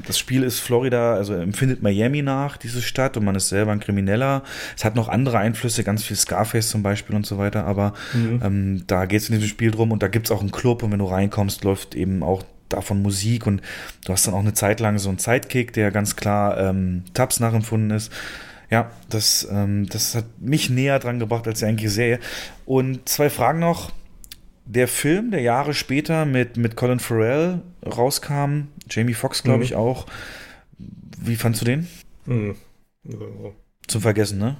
das 0.07 0.17
Spiel 0.17 0.43
ist 0.43 0.59
Florida, 0.59 1.15
also 1.15 1.33
empfindet 1.33 1.81
Miami 1.81 2.21
nach, 2.21 2.57
diese 2.57 2.81
Stadt, 2.81 3.17
und 3.17 3.25
man 3.25 3.35
ist 3.35 3.49
selber 3.49 3.71
ein 3.71 3.79
Krimineller. 3.79 4.43
Es 4.77 4.85
hat 4.85 4.95
noch 4.95 5.09
andere 5.09 5.37
Einflüsse, 5.37 5.83
ganz 5.83 6.03
viel 6.03 6.15
Scarface 6.15 6.69
zum 6.69 6.83
Beispiel 6.83 7.15
und 7.15 7.25
so 7.25 7.37
weiter, 7.37 7.65
aber 7.65 7.93
mhm. 8.13 8.41
ähm, 8.43 8.83
da 8.87 9.05
geht 9.05 9.21
es 9.21 9.29
in 9.29 9.35
diesem 9.35 9.49
Spiel 9.49 9.71
drum 9.71 9.91
und 9.91 10.01
da 10.01 10.07
gibt's 10.07 10.31
auch 10.31 10.41
einen 10.41 10.51
Club 10.51 10.83
und 10.83 10.91
wenn 10.91 10.99
du 10.99 11.05
reinkommst, 11.05 11.63
läuft 11.63 11.95
eben 11.95 12.23
auch 12.23 12.43
davon 12.69 13.01
Musik 13.01 13.45
und 13.45 13.61
du 14.05 14.13
hast 14.13 14.27
dann 14.27 14.33
auch 14.33 14.39
eine 14.39 14.53
Zeit 14.53 14.79
lang 14.79 14.97
so 14.99 15.09
einen 15.09 15.19
Sidekick, 15.19 15.73
der 15.73 15.91
ganz 15.91 16.15
klar 16.15 16.57
ähm, 16.57 17.03
Tabs 17.13 17.39
nachempfunden 17.39 17.91
ist. 17.91 18.11
Ja, 18.71 18.89
das, 19.09 19.47
ähm, 19.51 19.85
das 19.87 20.15
hat 20.15 20.25
mich 20.39 20.69
näher 20.69 20.99
dran 20.99 21.19
gebracht 21.19 21.47
als 21.47 21.59
die 21.59 21.65
eigentliche 21.65 21.91
Serie. 21.91 22.19
Und 22.65 23.07
zwei 23.07 23.29
Fragen 23.29 23.59
noch 23.59 23.91
der 24.65 24.87
Film, 24.87 25.31
der 25.31 25.41
Jahre 25.41 25.73
später 25.73 26.25
mit, 26.25 26.57
mit 26.57 26.75
Colin 26.75 26.99
Farrell 26.99 27.61
rauskam, 27.85 28.67
Jamie 28.89 29.13
Foxx, 29.13 29.43
glaube 29.43 29.59
mhm. 29.59 29.63
ich, 29.63 29.75
auch. 29.75 30.05
Wie 30.77 31.35
fandst 31.35 31.61
du 31.61 31.65
den? 31.65 31.87
Mhm. 32.25 32.55
Ja. 33.03 33.17
Zum 33.87 34.01
Vergessen, 34.01 34.39
ne? 34.39 34.57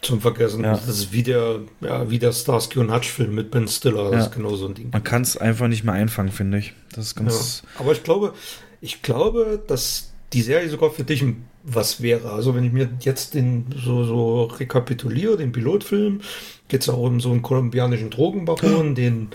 Zum 0.00 0.20
Vergessen. 0.20 0.64
Ja. 0.64 0.72
Das 0.72 0.88
ist 0.88 1.12
wie 1.12 1.22
der, 1.22 1.60
ja, 1.80 2.10
wie 2.10 2.18
der 2.18 2.32
Starsky 2.32 2.78
und 2.78 2.92
Hutch-Film 2.92 3.34
mit 3.34 3.50
Ben 3.50 3.68
Stiller. 3.68 4.04
Das 4.04 4.12
ja. 4.12 4.20
ist 4.20 4.32
genau 4.32 4.54
so 4.54 4.66
ein 4.66 4.74
Ding. 4.74 4.90
Man 4.90 5.04
kann 5.04 5.22
es 5.22 5.36
einfach 5.36 5.68
nicht 5.68 5.84
mehr 5.84 5.94
einfangen, 5.94 6.32
finde 6.32 6.58
ich. 6.58 6.74
Das 6.92 7.06
ist 7.06 7.14
ganz. 7.14 7.62
Aber 7.78 7.92
ich 7.92 8.02
glaube, 8.02 8.34
ich 8.80 9.02
glaube, 9.02 9.62
dass 9.66 10.12
die 10.32 10.42
Serie 10.42 10.68
sogar 10.68 10.90
für 10.90 11.04
dich 11.04 11.24
was 11.62 12.02
wäre. 12.02 12.32
Also 12.32 12.54
wenn 12.54 12.64
ich 12.64 12.72
mir 12.72 12.90
jetzt 13.00 13.34
den 13.34 13.66
so, 13.74 14.04
so 14.04 14.44
rekapituliere, 14.44 15.36
den 15.36 15.52
Pilotfilm, 15.52 16.20
geht 16.68 16.82
es 16.82 16.88
auch 16.88 16.98
um 16.98 17.20
so 17.20 17.30
einen 17.30 17.42
kolumbianischen 17.42 18.10
Drogenbaron, 18.10 18.94
den, 18.94 19.28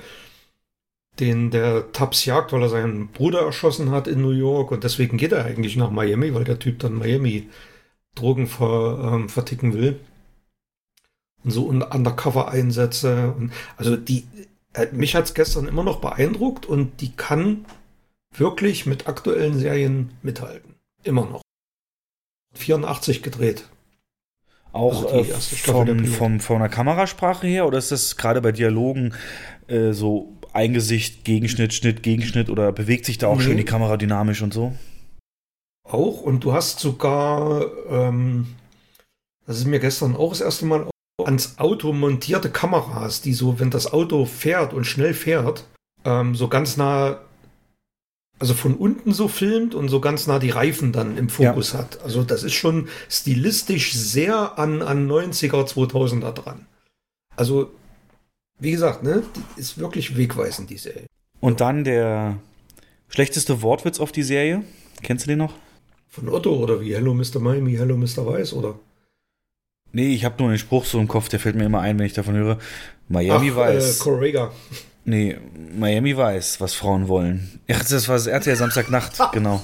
den 1.20 1.52
der 1.52 1.92
Taps 1.92 2.26
jagt, 2.26 2.54
weil 2.54 2.62
er 2.62 2.70
seinen 2.70 3.10
Bruder 3.10 3.42
erschossen 3.42 3.92
hat 3.92 4.08
in 4.08 4.22
New 4.22 4.32
York 4.32 4.72
und 4.72 4.84
deswegen 4.84 5.18
geht 5.18 5.32
er 5.32 5.46
eigentlich 5.46 5.76
nach 5.76 5.92
Miami, 5.92 6.34
weil 6.34 6.44
der 6.44 6.60
Typ 6.60 6.80
dann 6.80 6.98
Miami 6.98 7.50
Drogen 8.16 8.48
ver, 8.48 9.12
ähm, 9.14 9.30
verticken 9.30 9.74
will. 9.74 10.00
Und 11.44 11.52
so 11.52 11.68
Undercover-Einsätze. 11.68 13.34
Und 13.38 13.54
also 13.78 13.96
die, 13.96 14.28
äh, 14.74 14.88
mich 14.92 15.16
hat 15.16 15.26
es 15.26 15.34
gestern 15.34 15.68
immer 15.68 15.84
noch 15.84 16.02
beeindruckt 16.02 16.66
und 16.66 17.00
die 17.02 17.12
kann 17.12 17.66
wirklich 18.36 18.86
mit 18.86 19.08
aktuellen 19.08 19.58
Serien 19.58 20.12
mithalten. 20.22 20.76
Immer 21.04 21.26
noch. 21.26 21.42
84 22.54 23.24
gedreht. 23.24 23.70
Auch 24.72 25.12
also 25.12 25.18
äh, 25.18 25.24
vom, 25.24 26.06
vom, 26.06 26.40
von 26.40 26.60
der 26.60 26.70
Kamerasprache 26.70 27.48
her 27.48 27.66
oder 27.68 27.78
ist 27.78 27.92
das 27.92 28.18
gerade 28.18 28.42
bei 28.42 28.52
Dialogen 28.52 29.14
äh, 29.68 29.94
so 29.94 30.34
Eingesicht, 30.54 31.26
Gegenschnitt, 31.26 31.74
Schnitt, 31.74 32.04
Gegenschnitt 32.04 32.50
oder 32.50 32.72
bewegt 32.72 33.06
sich 33.06 33.18
da 33.18 33.28
auch 33.28 33.38
nee. 33.38 33.44
schön 33.44 33.58
die 33.58 33.66
Kamera 33.66 33.98
dynamisch 33.98 34.42
und 34.42 34.54
so? 34.54 34.74
auch 35.92 36.22
und 36.22 36.44
du 36.44 36.54
hast 36.54 36.80
sogar, 36.80 37.66
ähm, 37.90 38.48
das 39.46 39.58
ist 39.58 39.66
mir 39.66 39.80
gestern 39.80 40.16
auch 40.16 40.30
das 40.30 40.42
erste 40.42 40.66
Mal 40.66 40.88
ans 41.24 41.58
Auto 41.58 41.92
montierte 41.92 42.50
Kameras, 42.50 43.22
die 43.22 43.34
so, 43.34 43.60
wenn 43.60 43.72
das 43.72 43.92
Auto 43.92 44.26
fährt 44.26 44.74
und 44.74 44.86
schnell 44.86 45.14
fährt, 45.14 45.66
ähm, 46.06 46.36
so 46.36 46.48
ganz 46.48 46.78
nah, 46.78 47.20
also 48.40 48.54
von 48.54 48.76
unten 48.76 49.14
so 49.14 49.28
filmt 49.28 49.76
und 49.76 49.90
so 49.90 50.00
ganz 50.00 50.26
nah 50.26 50.40
die 50.40 50.50
Reifen 50.50 50.94
dann 50.94 51.18
im 51.18 51.30
Fokus 51.30 51.74
ja. 51.74 51.80
hat. 51.80 52.02
Also 52.04 52.24
das 52.24 52.44
ist 52.44 52.54
schon 52.54 52.88
stilistisch 53.10 53.94
sehr 53.94 54.58
an, 54.58 54.82
an 54.82 55.10
90er, 55.10 55.68
2000er 55.68 56.32
dran. 56.32 56.66
Also, 57.36 57.72
wie 58.58 58.72
gesagt, 58.72 59.04
ne, 59.04 59.24
die 59.36 59.60
ist 59.60 59.78
wirklich 59.78 60.18
wegweisend, 60.18 60.70
die 60.70 60.78
Serie. 60.78 61.06
Und 61.42 61.62
dann 61.62 61.84
der 61.84 62.38
schlechteste 63.10 63.62
Wortwitz 63.62 64.00
auf 64.00 64.12
die 64.12 64.24
Serie. 64.24 64.64
Kennst 65.04 65.26
du 65.26 65.30
den 65.30 65.40
noch? 65.40 65.54
Von 66.08 66.30
Otto 66.30 66.56
oder 66.56 66.82
wie? 66.82 66.96
Hello 66.96 67.14
Mr. 67.14 67.40
Miami, 67.40 67.76
Hello 67.76 67.96
Mr. 67.96 68.26
Weiß, 68.26 68.54
oder? 68.54 68.80
Nee, 69.92 70.14
ich 70.14 70.24
habe 70.24 70.36
nur 70.40 70.50
einen 70.50 70.60
Spruch 70.60 70.86
so 70.86 71.00
im 71.00 71.08
Kopf, 71.08 71.30
der 71.30 71.40
fällt 71.40 71.56
mir 71.56 71.66
immer 71.66 71.82
ein, 71.82 71.98
wenn 71.98 72.06
ich 72.06 72.14
davon 72.14 72.36
höre. 72.36 72.60
Miami 73.08 73.52
Ach, 73.52 73.58
weiß. 73.58 74.00
Äh, 74.00 74.04
Correga. 74.04 74.52
Nee, 75.06 75.38
Miami 75.76 76.16
weiß, 76.16 76.62
was 76.62 76.74
Frauen 76.74 77.08
wollen. 77.08 77.60
Ach, 77.72 77.84
das 77.84 78.08
war 78.08 78.16
das 78.16 78.28
RTL 78.28 78.56
Samstagnacht, 78.56 79.18
genau. 79.34 79.64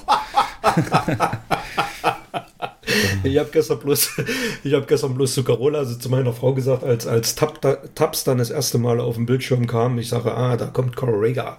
ich 3.22 3.38
habe 3.38 3.50
gestern 3.52 3.78
bloß, 3.78 4.22
ich 4.64 4.72
habe 4.72 4.86
gestern 4.86 5.14
bloß 5.14 5.34
zu 5.34 5.44
Carola, 5.44 5.80
also 5.80 5.94
zu 5.96 6.08
meiner 6.08 6.32
Frau 6.32 6.54
gesagt, 6.54 6.82
als, 6.82 7.06
als 7.06 7.34
Tab, 7.34 7.60
Tabs 7.94 8.24
dann 8.24 8.38
das 8.38 8.50
erste 8.50 8.78
Mal 8.78 9.00
auf 9.00 9.16
dem 9.16 9.26
Bildschirm 9.26 9.66
kam, 9.66 9.98
ich 9.98 10.08
sage, 10.08 10.34
ah, 10.34 10.56
da 10.56 10.66
kommt 10.66 10.96
Correga. 10.96 11.58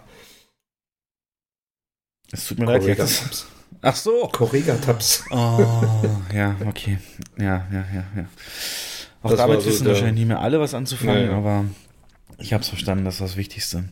Es 2.31 2.47
tut 2.47 2.59
mir 2.59 2.65
leid, 2.65 2.83
jetzt. 2.83 3.47
Ach 3.81 3.95
so. 3.95 4.27
Correga-Tabs. 4.31 5.25
Oh, 5.29 5.63
ja, 6.33 6.55
okay. 6.65 6.97
Ja, 7.37 7.65
ja, 7.71 7.85
ja, 7.93 8.03
ja. 8.15 8.25
Auch 9.21 9.29
das 9.31 9.39
damit 9.39 9.61
so 9.61 9.69
wissen 9.69 9.87
wahrscheinlich 9.87 10.15
nicht 10.15 10.27
mehr 10.27 10.41
alle 10.41 10.59
was 10.59 10.73
anzufangen, 10.73 11.25
ja, 11.25 11.31
ja. 11.31 11.37
aber 11.37 11.65
ich 12.39 12.53
habe 12.53 12.61
es 12.61 12.69
verstanden, 12.69 13.05
das 13.05 13.15
ist 13.15 13.21
das 13.21 13.37
Wichtigste. 13.37 13.85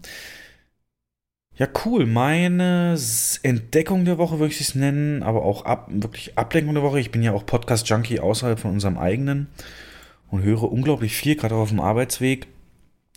Ja, 1.58 1.68
cool. 1.86 2.06
Meine 2.06 2.98
Entdeckung 3.44 4.04
der 4.04 4.18
Woche 4.18 4.40
würde 4.40 4.54
ich 4.54 4.60
es 4.60 4.76
nennen, 4.76 5.24
aber 5.24 5.44
auch 5.44 5.64
ab, 5.64 5.88
wirklich 5.90 6.38
Ablenkung 6.38 6.74
der 6.74 6.84
Woche. 6.84 7.00
Ich 7.00 7.12
bin 7.12 7.24
ja 7.24 7.32
auch 7.32 7.46
Podcast-Junkie 7.46 8.20
außerhalb 8.20 8.60
von 8.60 8.72
unserem 8.72 8.98
eigenen 8.98 9.48
und 10.30 10.44
höre 10.44 10.64
unglaublich 10.64 11.16
viel, 11.16 11.36
gerade 11.36 11.56
auf 11.56 11.70
dem 11.70 11.80
Arbeitsweg. 11.80 12.48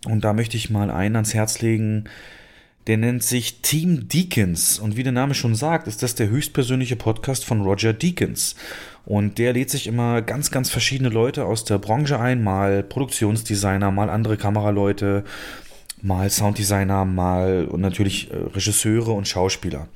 Und 0.05 0.23
da 0.23 0.33
möchte 0.33 0.57
ich 0.57 0.71
mal 0.71 0.91
einen 0.91 1.17
ans 1.17 1.35
Herz 1.35 1.61
legen, 1.61 2.05
der 2.87 2.97
nennt 2.97 3.25
sich 3.25 3.61
Team 3.61 4.09
Deacons. 4.09 4.79
Und 4.79 4.97
wie 4.97 5.03
der 5.03 5.13
Name 5.13 5.35
schon 5.35 5.57
sagt, 5.57 5.89
ist 5.89 6.05
das 6.05 6.15
der 6.15 6.29
höchstpersönliche 6.29 6.97
Podcast 6.97 7.45
von 7.45 7.61
Roger 7.61 7.93
Deakins. 7.93 8.55
Und 9.09 9.39
der 9.39 9.55
lädt 9.55 9.71
sich 9.71 9.87
immer 9.87 10.21
ganz, 10.21 10.51
ganz 10.51 10.69
verschiedene 10.69 11.09
Leute 11.09 11.47
aus 11.47 11.65
der 11.65 11.79
Branche 11.79 12.21
ein, 12.21 12.45
mal 12.45 12.83
Produktionsdesigner, 12.83 13.91
mal 13.91 14.11
andere 14.11 14.37
Kameraleute, 14.37 15.25
mal 16.03 16.29
Sounddesigner, 16.29 17.07
mal 17.07 17.65
und 17.65 17.81
natürlich 17.81 18.31
äh, 18.31 18.37
Regisseure 18.37 19.13
und 19.13 19.27
Schauspieler. 19.27 19.89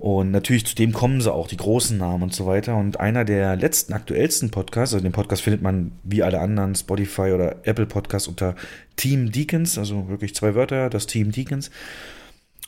Und 0.00 0.32
natürlich 0.32 0.66
zu 0.66 0.74
dem 0.74 0.92
kommen 0.92 1.20
sie 1.20 1.32
auch, 1.32 1.46
die 1.46 1.58
großen 1.58 1.96
Namen 1.96 2.24
und 2.24 2.34
so 2.34 2.44
weiter. 2.44 2.74
Und 2.76 2.98
einer 2.98 3.24
der 3.24 3.54
letzten, 3.54 3.92
aktuellsten 3.92 4.50
Podcasts, 4.50 4.94
also 4.94 5.04
den 5.04 5.12
Podcast 5.12 5.42
findet 5.42 5.62
man 5.62 5.92
wie 6.02 6.24
alle 6.24 6.40
anderen, 6.40 6.74
Spotify 6.74 7.30
oder 7.30 7.54
Apple 7.62 7.86
Podcasts 7.86 8.26
unter 8.26 8.56
Team 8.96 9.30
Deacons, 9.30 9.78
also 9.78 10.08
wirklich 10.08 10.34
zwei 10.34 10.56
Wörter, 10.56 10.90
das 10.90 11.06
Team 11.06 11.30
Deacons. 11.30 11.70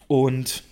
Und 0.06 0.62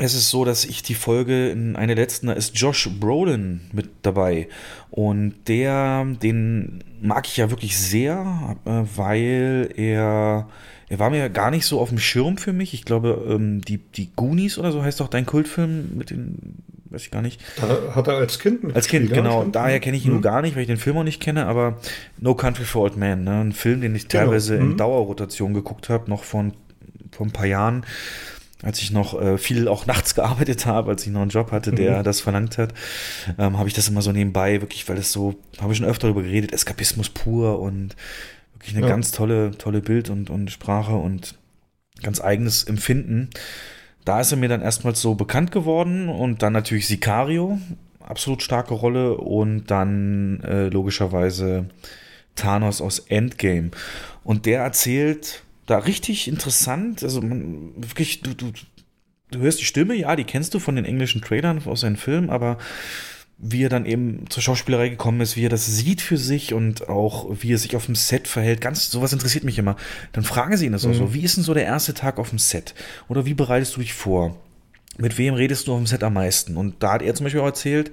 es 0.00 0.14
ist 0.14 0.30
so, 0.30 0.44
dass 0.44 0.64
ich 0.64 0.82
die 0.82 0.94
Folge 0.94 1.50
in 1.50 1.76
einer 1.76 1.94
letzten, 1.94 2.28
da 2.28 2.32
ist 2.32 2.56
Josh 2.56 2.88
Brolin 2.98 3.60
mit 3.72 3.90
dabei. 4.02 4.48
Und 4.90 5.34
der, 5.46 6.06
den 6.22 6.82
mag 7.02 7.26
ich 7.26 7.36
ja 7.36 7.50
wirklich 7.50 7.76
sehr, 7.76 8.56
äh, 8.64 8.82
weil 8.96 9.70
er, 9.76 10.48
er 10.88 10.98
war 10.98 11.10
mir 11.10 11.28
gar 11.28 11.50
nicht 11.50 11.66
so 11.66 11.80
auf 11.80 11.90
dem 11.90 11.98
Schirm 11.98 12.38
für 12.38 12.54
mich. 12.54 12.72
Ich 12.72 12.86
glaube, 12.86 13.26
ähm, 13.28 13.60
die, 13.60 13.76
die 13.76 14.10
Goonies 14.16 14.58
oder 14.58 14.72
so 14.72 14.82
heißt 14.82 15.00
doch 15.00 15.08
dein 15.08 15.26
Kultfilm 15.26 15.90
mit 15.94 16.08
den, 16.08 16.56
weiß 16.86 17.02
ich 17.02 17.10
gar 17.10 17.22
nicht. 17.22 17.40
Da 17.60 17.94
hat 17.94 18.08
er 18.08 18.14
als 18.14 18.38
Kind 18.38 18.64
mit 18.64 18.74
Als 18.74 18.88
Kind, 18.88 19.12
genau. 19.12 19.44
Daher 19.44 19.80
kenne 19.80 19.98
ich 19.98 20.04
ihn 20.04 20.08
mhm. 20.08 20.14
nur 20.14 20.22
gar 20.22 20.40
nicht, 20.40 20.56
weil 20.56 20.62
ich 20.62 20.68
den 20.68 20.78
Film 20.78 20.96
auch 20.96 21.04
nicht 21.04 21.20
kenne, 21.20 21.44
aber 21.44 21.78
No 22.18 22.34
Country 22.34 22.64
for 22.64 22.84
Old 22.84 22.96
Men, 22.96 23.24
ne? 23.24 23.42
ein 23.42 23.52
Film, 23.52 23.82
den 23.82 23.94
ich 23.94 24.08
genau. 24.08 24.24
teilweise 24.24 24.54
genau. 24.54 24.64
mhm. 24.64 24.70
in 24.72 24.76
Dauerrotation 24.78 25.52
geguckt 25.52 25.90
habe, 25.90 26.08
noch 26.08 26.24
von, 26.24 26.54
vor 27.12 27.26
ein 27.26 27.32
paar 27.32 27.46
Jahren 27.46 27.84
als 28.62 28.80
ich 28.80 28.90
noch 28.90 29.20
äh, 29.20 29.38
viel 29.38 29.68
auch 29.68 29.86
nachts 29.86 30.14
gearbeitet 30.16 30.66
habe, 30.66 30.90
als 30.90 31.06
ich 31.06 31.12
noch 31.12 31.22
einen 31.22 31.30
Job 31.30 31.52
hatte, 31.52 31.72
der 31.72 31.98
mhm. 31.98 32.04
das 32.04 32.20
verlangt 32.20 32.58
hat, 32.58 32.74
ähm, 33.38 33.58
habe 33.58 33.68
ich 33.68 33.74
das 33.74 33.88
immer 33.88 34.02
so 34.02 34.12
nebenbei, 34.12 34.60
wirklich, 34.60 34.88
weil 34.88 34.98
es 34.98 35.12
so, 35.12 35.36
habe 35.60 35.72
ich 35.72 35.78
schon 35.78 35.86
öfter 35.86 36.08
darüber 36.08 36.22
geredet, 36.22 36.52
Eskapismus 36.52 37.08
pur 37.08 37.60
und 37.60 37.96
wirklich 38.54 38.76
eine 38.76 38.86
ja. 38.86 38.92
ganz 38.92 39.12
tolle, 39.12 39.52
tolle 39.56 39.80
Bild 39.80 40.10
und, 40.10 40.30
und 40.30 40.50
Sprache 40.50 40.94
und 40.94 41.34
ganz 42.02 42.20
eigenes 42.20 42.64
Empfinden. 42.64 43.30
Da 44.04 44.20
ist 44.20 44.32
er 44.32 44.38
mir 44.38 44.48
dann 44.48 44.62
erstmals 44.62 45.00
so 45.00 45.14
bekannt 45.14 45.52
geworden 45.52 46.08
und 46.08 46.42
dann 46.42 46.52
natürlich 46.52 46.86
Sicario, 46.86 47.58
absolut 48.00 48.42
starke 48.42 48.74
Rolle 48.74 49.16
und 49.16 49.70
dann 49.70 50.40
äh, 50.40 50.68
logischerweise 50.68 51.66
Thanos 52.34 52.80
aus 52.80 52.98
Endgame. 52.98 53.70
Und 54.24 54.46
der 54.46 54.62
erzählt 54.62 55.44
da 55.70 55.78
richtig 55.78 56.28
interessant. 56.28 57.02
Also 57.02 57.22
man, 57.22 57.72
wirklich, 57.76 58.20
du, 58.22 58.34
du, 58.34 58.52
du 59.30 59.38
hörst 59.38 59.60
die 59.60 59.64
Stimme, 59.64 59.94
ja, 59.94 60.16
die 60.16 60.24
kennst 60.24 60.54
du 60.54 60.58
von 60.58 60.76
den 60.76 60.84
englischen 60.84 61.22
Trailern 61.22 61.62
aus 61.64 61.80
seinen 61.80 61.96
Filmen, 61.96 62.30
aber 62.30 62.58
wie 63.42 63.64
er 63.64 63.70
dann 63.70 63.86
eben 63.86 64.24
zur 64.28 64.42
Schauspielerei 64.42 64.90
gekommen 64.90 65.22
ist, 65.22 65.36
wie 65.36 65.46
er 65.46 65.48
das 65.48 65.64
sieht 65.64 66.02
für 66.02 66.18
sich 66.18 66.52
und 66.52 66.88
auch 66.90 67.26
wie 67.40 67.54
er 67.54 67.58
sich 67.58 67.74
auf 67.74 67.86
dem 67.86 67.94
Set 67.94 68.28
verhält. 68.28 68.60
Ganz, 68.60 68.90
sowas 68.90 69.14
interessiert 69.14 69.44
mich 69.44 69.58
immer. 69.58 69.76
Dann 70.12 70.24
fragen 70.24 70.56
sie 70.58 70.66
ihn 70.66 70.72
das 70.72 70.84
mhm. 70.84 70.92
auch 70.92 70.96
so. 70.96 71.14
Wie 71.14 71.22
ist 71.22 71.36
denn 71.36 71.44
so 71.44 71.54
der 71.54 71.64
erste 71.64 71.94
Tag 71.94 72.18
auf 72.18 72.30
dem 72.30 72.38
Set? 72.38 72.74
Oder 73.08 73.24
wie 73.24 73.32
bereitest 73.32 73.76
du 73.76 73.80
dich 73.80 73.94
vor? 73.94 74.36
Mit 74.98 75.16
wem 75.16 75.32
redest 75.32 75.66
du 75.66 75.72
auf 75.72 75.78
dem 75.78 75.86
Set 75.86 76.02
am 76.02 76.14
meisten? 76.14 76.58
Und 76.58 76.82
da 76.82 76.92
hat 76.92 77.02
er 77.02 77.14
zum 77.14 77.24
Beispiel 77.24 77.40
auch 77.40 77.46
erzählt, 77.46 77.92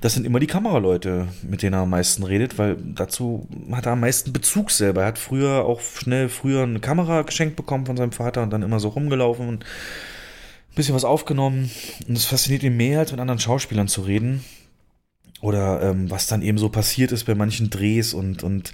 das 0.00 0.14
sind 0.14 0.26
immer 0.26 0.38
die 0.38 0.46
Kameraleute, 0.46 1.28
mit 1.42 1.62
denen 1.62 1.74
er 1.74 1.80
am 1.80 1.90
meisten 1.90 2.22
redet, 2.22 2.56
weil 2.56 2.76
dazu 2.76 3.48
hat 3.72 3.86
er 3.86 3.92
am 3.92 4.00
meisten 4.00 4.32
Bezug 4.32 4.70
selber. 4.70 5.02
Er 5.02 5.08
hat 5.08 5.18
früher 5.18 5.64
auch 5.64 5.80
schnell 5.80 6.28
früher 6.28 6.62
eine 6.62 6.78
Kamera 6.78 7.22
geschenkt 7.22 7.56
bekommen 7.56 7.86
von 7.86 7.96
seinem 7.96 8.12
Vater 8.12 8.42
und 8.42 8.50
dann 8.50 8.62
immer 8.62 8.78
so 8.78 8.88
rumgelaufen 8.88 9.48
und 9.48 9.64
ein 9.64 10.74
bisschen 10.76 10.94
was 10.94 11.04
aufgenommen. 11.04 11.70
Und 12.06 12.16
es 12.16 12.26
fasziniert 12.26 12.62
ihn 12.62 12.76
mehr, 12.76 13.00
als 13.00 13.10
mit 13.10 13.20
anderen 13.20 13.40
Schauspielern 13.40 13.88
zu 13.88 14.02
reden. 14.02 14.44
Oder 15.40 15.82
ähm, 15.82 16.10
was 16.10 16.28
dann 16.28 16.42
eben 16.42 16.58
so 16.58 16.68
passiert 16.68 17.10
ist 17.10 17.24
bei 17.24 17.34
manchen 17.34 17.70
Drehs 17.70 18.14
und, 18.14 18.44
und 18.44 18.72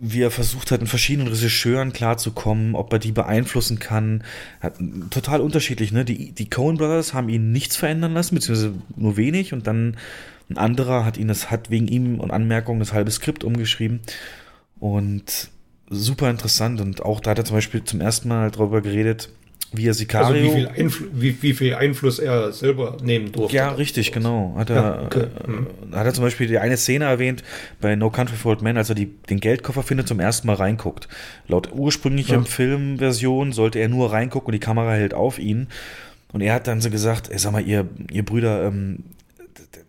wie 0.00 0.22
er 0.22 0.30
versucht 0.30 0.70
hat, 0.70 0.80
in 0.80 0.86
verschiedenen 0.86 1.28
Regisseuren 1.28 1.92
klarzukommen, 1.92 2.74
ob 2.74 2.92
er 2.92 2.98
die 2.98 3.12
beeinflussen 3.12 3.78
kann. 3.78 4.22
Hat, 4.60 4.74
total 5.10 5.40
unterschiedlich, 5.40 5.92
ne? 5.92 6.04
Die, 6.04 6.32
die 6.32 6.48
Coen 6.48 6.76
Brothers 6.76 7.14
haben 7.14 7.28
ihn 7.28 7.52
nichts 7.52 7.76
verändern 7.76 8.14
lassen, 8.14 8.34
beziehungsweise 8.36 8.74
nur 8.96 9.16
wenig 9.16 9.52
und 9.52 9.66
dann 9.66 9.96
ein 10.50 10.56
anderer 10.56 11.04
hat 11.04 11.18
ihn 11.18 11.28
das, 11.28 11.50
hat 11.50 11.70
wegen 11.70 11.88
ihm 11.88 12.20
und 12.20 12.30
Anmerkungen 12.30 12.80
das 12.80 12.92
halbe 12.92 13.10
Skript 13.10 13.44
umgeschrieben. 13.44 14.00
Und 14.78 15.50
super 15.90 16.30
interessant. 16.30 16.80
Und 16.80 17.02
auch 17.02 17.20
da 17.20 17.30
hat 17.30 17.38
er 17.38 17.44
zum 17.44 17.56
Beispiel 17.56 17.84
zum 17.84 18.00
ersten 18.00 18.28
Mal 18.28 18.50
darüber 18.50 18.80
geredet, 18.80 19.30
wie 19.72 19.86
er 19.86 19.94
Sicario. 19.94 20.28
Also 20.28 20.42
wie 20.42 20.60
viel, 20.60 20.68
Einfl 20.68 21.04
wie, 21.12 21.42
wie 21.42 21.52
viel 21.52 21.74
Einfluss 21.74 22.18
er 22.18 22.52
selber 22.52 22.96
nehmen 23.02 23.32
durfte. 23.32 23.56
Ja, 23.56 23.70
richtig, 23.70 24.12
genau. 24.12 24.54
Hat 24.56 24.70
er, 24.70 24.76
ja, 24.76 25.02
okay. 25.02 25.24
äh, 25.24 25.94
hat 25.94 26.06
er 26.06 26.14
zum 26.14 26.24
Beispiel 26.24 26.46
die 26.46 26.58
eine 26.58 26.76
Szene 26.76 27.04
erwähnt 27.04 27.42
bei 27.80 27.94
No 27.94 28.10
Country 28.10 28.36
for 28.36 28.52
Old 28.52 28.62
Men, 28.62 28.78
als 28.78 28.88
er 28.88 28.94
die, 28.94 29.06
den 29.28 29.40
Geldkoffer 29.40 29.82
findet, 29.82 30.08
zum 30.08 30.20
ersten 30.20 30.46
Mal 30.46 30.56
reinguckt. 30.56 31.08
Laut 31.48 31.70
ursprünglicher 31.72 32.36
ja. 32.36 32.42
Filmversion 32.42 33.52
sollte 33.52 33.78
er 33.78 33.88
nur 33.88 34.10
reingucken 34.12 34.46
und 34.46 34.52
die 34.52 34.58
Kamera 34.58 34.92
hält 34.92 35.12
auf 35.12 35.38
ihn. 35.38 35.68
Und 36.32 36.40
er 36.40 36.54
hat 36.54 36.66
dann 36.66 36.80
so 36.80 36.90
gesagt, 36.90 37.30
ey, 37.30 37.38
sag 37.38 37.52
mal, 37.52 37.62
ihr, 37.62 37.86
ihr 38.10 38.24
Brüder, 38.24 38.64
ähm, 38.64 39.04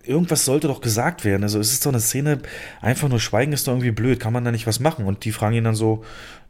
irgendwas 0.04 0.44
sollte 0.46 0.68
doch 0.68 0.82
gesagt 0.82 1.24
werden. 1.24 1.44
Also 1.44 1.60
es 1.60 1.72
ist 1.72 1.86
doch 1.86 1.92
eine 1.92 2.02
Szene, 2.02 2.40
einfach 2.82 3.08
nur 3.08 3.20
schweigen 3.20 3.54
ist 3.54 3.68
doch 3.68 3.74
irgendwie 3.74 3.92
blöd, 3.92 4.20
kann 4.20 4.34
man 4.34 4.44
da 4.44 4.52
nicht 4.52 4.68
was 4.68 4.80
machen? 4.80 5.06
Und 5.06 5.24
die 5.24 5.32
fragen 5.32 5.56
ihn 5.56 5.64
dann 5.64 5.76
so, 5.76 6.04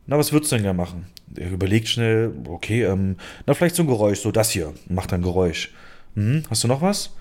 na, 0.09 0.17
was 0.17 0.33
würdest 0.33 0.51
du 0.51 0.55
denn 0.55 0.63
gerne 0.63 0.77
machen? 0.77 1.05
Er 1.35 1.51
überlegt 1.51 1.87
schnell, 1.87 2.33
okay, 2.47 2.83
ähm, 2.83 3.17
na, 3.45 3.53
vielleicht 3.53 3.75
so 3.75 3.83
ein 3.83 3.87
Geräusch, 3.87 4.19
so 4.19 4.31
das 4.31 4.49
hier, 4.49 4.73
macht 4.89 5.13
ein 5.13 5.21
Geräusch. 5.21 5.71
Hm, 6.15 6.43
hast 6.49 6.63
du 6.63 6.67
noch 6.67 6.81
was? 6.81 7.15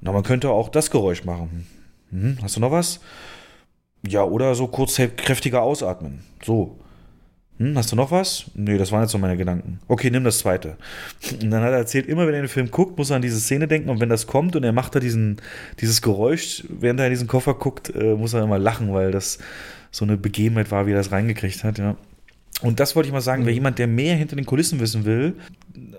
Na, 0.00 0.12
man 0.12 0.22
könnte 0.22 0.50
auch 0.50 0.68
das 0.68 0.90
Geräusch 0.90 1.24
machen. 1.24 1.66
Hm, 2.10 2.38
hast 2.40 2.54
du 2.54 2.60
noch 2.60 2.70
was? 2.70 3.00
Ja, 4.06 4.22
oder 4.22 4.54
so 4.54 4.68
kurz 4.68 5.00
kräftiger 5.16 5.62
ausatmen. 5.62 6.20
So. 6.44 6.78
Hm, 7.58 7.76
hast 7.76 7.90
du 7.90 7.96
noch 7.96 8.12
was? 8.12 8.44
Nee, 8.54 8.78
das 8.78 8.92
waren 8.92 9.02
jetzt 9.02 9.10
so 9.10 9.18
meine 9.18 9.36
Gedanken. 9.36 9.80
Okay, 9.88 10.08
nimm 10.08 10.22
das 10.22 10.38
zweite. 10.38 10.76
Und 11.42 11.50
dann 11.50 11.64
hat 11.64 11.72
er 11.72 11.78
erzählt, 11.78 12.06
immer 12.06 12.28
wenn 12.28 12.34
er 12.34 12.42
den 12.42 12.48
Film 12.48 12.70
guckt, 12.70 12.96
muss 12.96 13.10
er 13.10 13.16
an 13.16 13.22
diese 13.22 13.40
Szene 13.40 13.66
denken 13.66 13.90
und 13.90 13.98
wenn 13.98 14.08
das 14.08 14.28
kommt 14.28 14.54
und 14.54 14.62
er 14.62 14.72
macht 14.72 14.94
da 14.94 15.00
diesen, 15.00 15.40
dieses 15.80 16.00
Geräusch, 16.00 16.62
während 16.68 17.00
er 17.00 17.06
in 17.06 17.12
diesen 17.12 17.26
Koffer 17.26 17.54
guckt, 17.54 17.92
äh, 17.96 18.14
muss 18.14 18.32
er 18.32 18.44
immer 18.44 18.60
lachen, 18.60 18.94
weil 18.94 19.10
das 19.10 19.38
so 19.90 20.04
eine 20.04 20.16
Begebenheit 20.16 20.70
war, 20.70 20.86
wie 20.86 20.92
er 20.92 20.98
das 20.98 21.10
reingekriegt 21.10 21.64
hat, 21.64 21.78
ja. 21.78 21.96
Und 22.60 22.80
das 22.80 22.96
wollte 22.96 23.08
ich 23.08 23.12
mal 23.12 23.20
sagen, 23.20 23.46
wer 23.46 23.54
jemand, 23.54 23.78
der 23.78 23.86
mehr 23.86 24.16
hinter 24.16 24.34
den 24.34 24.46
Kulissen 24.46 24.80
wissen 24.80 25.04
will, 25.04 25.36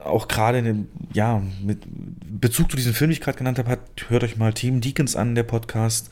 auch 0.03 0.27
gerade 0.27 0.59
in 0.59 0.65
dem, 0.65 0.87
ja, 1.13 1.41
mit 1.63 1.79
Bezug 1.87 2.69
zu 2.69 2.77
diesem 2.77 2.93
Film, 2.93 3.09
den 3.09 3.13
ich 3.13 3.21
gerade 3.21 3.37
genannt 3.37 3.59
habe, 3.59 3.69
hat, 3.69 3.79
hört 4.09 4.23
euch 4.23 4.37
mal 4.37 4.53
Team 4.53 4.81
Deacons 4.81 5.15
an, 5.15 5.35
der 5.35 5.43
Podcast. 5.43 6.09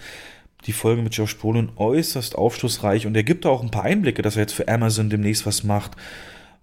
Die 0.65 0.73
Folge 0.73 1.01
mit 1.01 1.15
Josh 1.15 1.37
Brolin 1.37 1.69
äußerst 1.75 2.35
aufschlussreich 2.35 3.05
und 3.05 3.15
er 3.15 3.23
gibt 3.23 3.45
auch 3.45 3.61
ein 3.61 3.71
paar 3.71 3.83
Einblicke, 3.83 4.21
dass 4.21 4.35
er 4.35 4.43
jetzt 4.43 4.53
für 4.53 4.67
Amazon 4.67 5.09
demnächst 5.09 5.45
was 5.45 5.63
macht 5.63 5.91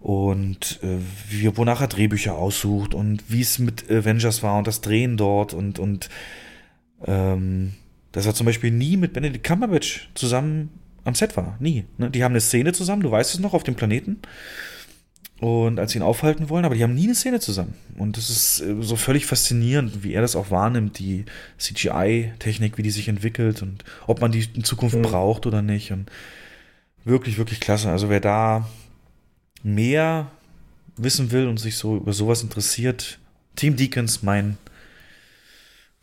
und 0.00 0.80
äh, 0.82 0.98
wie, 1.30 1.56
wonach 1.56 1.80
er 1.80 1.86
Drehbücher 1.86 2.34
aussucht 2.34 2.92
und 2.92 3.22
wie 3.28 3.40
es 3.40 3.58
mit 3.58 3.90
Avengers 3.90 4.42
war 4.42 4.58
und 4.58 4.66
das 4.66 4.80
Drehen 4.80 5.16
dort 5.16 5.54
und, 5.54 5.78
und 5.78 6.10
ähm, 7.06 7.74
dass 8.12 8.26
er 8.26 8.34
zum 8.34 8.46
Beispiel 8.46 8.70
nie 8.70 8.96
mit 8.96 9.12
Benedict 9.12 9.44
Cumberbatch 9.44 10.10
zusammen 10.14 10.70
am 11.04 11.14
Set 11.14 11.36
war. 11.36 11.56
Nie. 11.60 11.84
Ne? 11.98 12.10
Die 12.10 12.24
haben 12.24 12.32
eine 12.32 12.40
Szene 12.40 12.72
zusammen, 12.72 13.02
du 13.02 13.10
weißt 13.10 13.34
es 13.34 13.40
noch, 13.40 13.54
auf 13.54 13.62
dem 13.62 13.74
Planeten. 13.74 14.20
Und 15.40 15.78
als 15.78 15.92
sie 15.92 15.98
ihn 15.98 16.02
aufhalten 16.02 16.48
wollen, 16.48 16.64
aber 16.64 16.74
die 16.74 16.82
haben 16.82 16.94
nie 16.94 17.04
eine 17.04 17.14
Szene 17.14 17.40
zusammen. 17.40 17.74
Und 17.98 18.16
das 18.16 18.30
ist 18.30 18.60
äh, 18.60 18.76
so 18.80 18.96
völlig 18.96 19.26
faszinierend, 19.26 20.02
wie 20.02 20.12
er 20.12 20.22
das 20.22 20.36
auch 20.36 20.50
wahrnimmt, 20.50 20.98
die 20.98 21.24
CGI-Technik, 21.58 22.78
wie 22.78 22.82
die 22.82 22.90
sich 22.90 23.08
entwickelt 23.08 23.60
und 23.60 23.84
ob 24.06 24.20
man 24.20 24.32
die 24.32 24.48
in 24.54 24.64
Zukunft 24.64 24.96
mhm. 24.96 25.02
braucht 25.02 25.46
oder 25.46 25.60
nicht. 25.60 25.92
Und 25.92 26.10
wirklich, 27.04 27.36
wirklich 27.36 27.60
klasse. 27.60 27.90
Also 27.90 28.08
wer 28.08 28.20
da 28.20 28.68
mehr 29.62 30.30
wissen 30.96 31.32
will 31.32 31.48
und 31.48 31.58
sich 31.58 31.76
so 31.76 31.96
über 31.96 32.12
sowas 32.12 32.42
interessiert, 32.42 33.18
Team 33.56 33.76
Deacons, 33.76 34.22
mein 34.22 34.56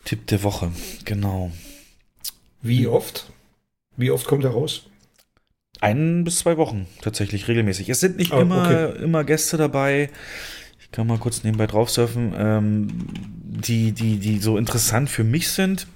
Tipp 0.04 0.28
der 0.28 0.44
Woche. 0.44 0.72
Genau. 1.06 1.52
Wie 2.62 2.86
oft? 2.88 3.32
Wie 3.98 4.12
oft 4.12 4.28
kommt 4.28 4.44
er 4.44 4.52
raus? 4.52 4.88
Ein 5.82 6.24
bis 6.24 6.40
zwei 6.40 6.58
Wochen 6.58 6.88
tatsächlich 7.02 7.48
regelmäßig. 7.48 7.90
Es 7.90 8.00
sind 8.00 8.18
nicht 8.18 8.32
oh, 8.34 8.40
immer, 8.40 8.66
okay. 8.66 9.04
immer 9.04 9.24
Gäste 9.24 9.58
dabei. 9.58 10.10
Ich 10.80 10.92
kann 10.92 11.08
mal 11.08 11.18
kurz 11.18 11.44
nebenbei 11.44 11.68
drauf 11.68 11.90
surfen, 11.90 12.34
ähm, 12.38 12.88
die, 13.14 13.92
die, 13.92 14.18
die 14.18 14.40
so 14.40 14.58
interessant 14.58 15.10
für 15.10 15.24
mich 15.24 15.50
sind. 15.50 15.88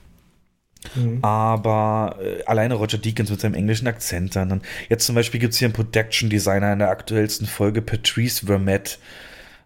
Mhm. 0.96 1.20
Aber 1.22 2.18
äh, 2.22 2.44
alleine 2.46 2.75
Roger 2.75 2.98
Deakins 2.98 3.30
mit 3.30 3.39
seinem 3.39 3.54
englischen 3.54 3.88
Akzent 3.88 4.36
dann. 4.36 4.62
Jetzt 4.89 5.06
zum 5.06 5.15
Beispiel 5.15 5.39
gibt 5.39 5.54
es 5.54 5.60
hier 5.60 5.68
einen 5.68 5.74
Production 5.74 6.30
Designer 6.30 6.74
in 6.74 6.80
der 6.80 6.89
aktuellsten 6.89 7.48
Folge, 7.48 7.82
Patrice 7.82 8.46
Vermette. 8.46 8.98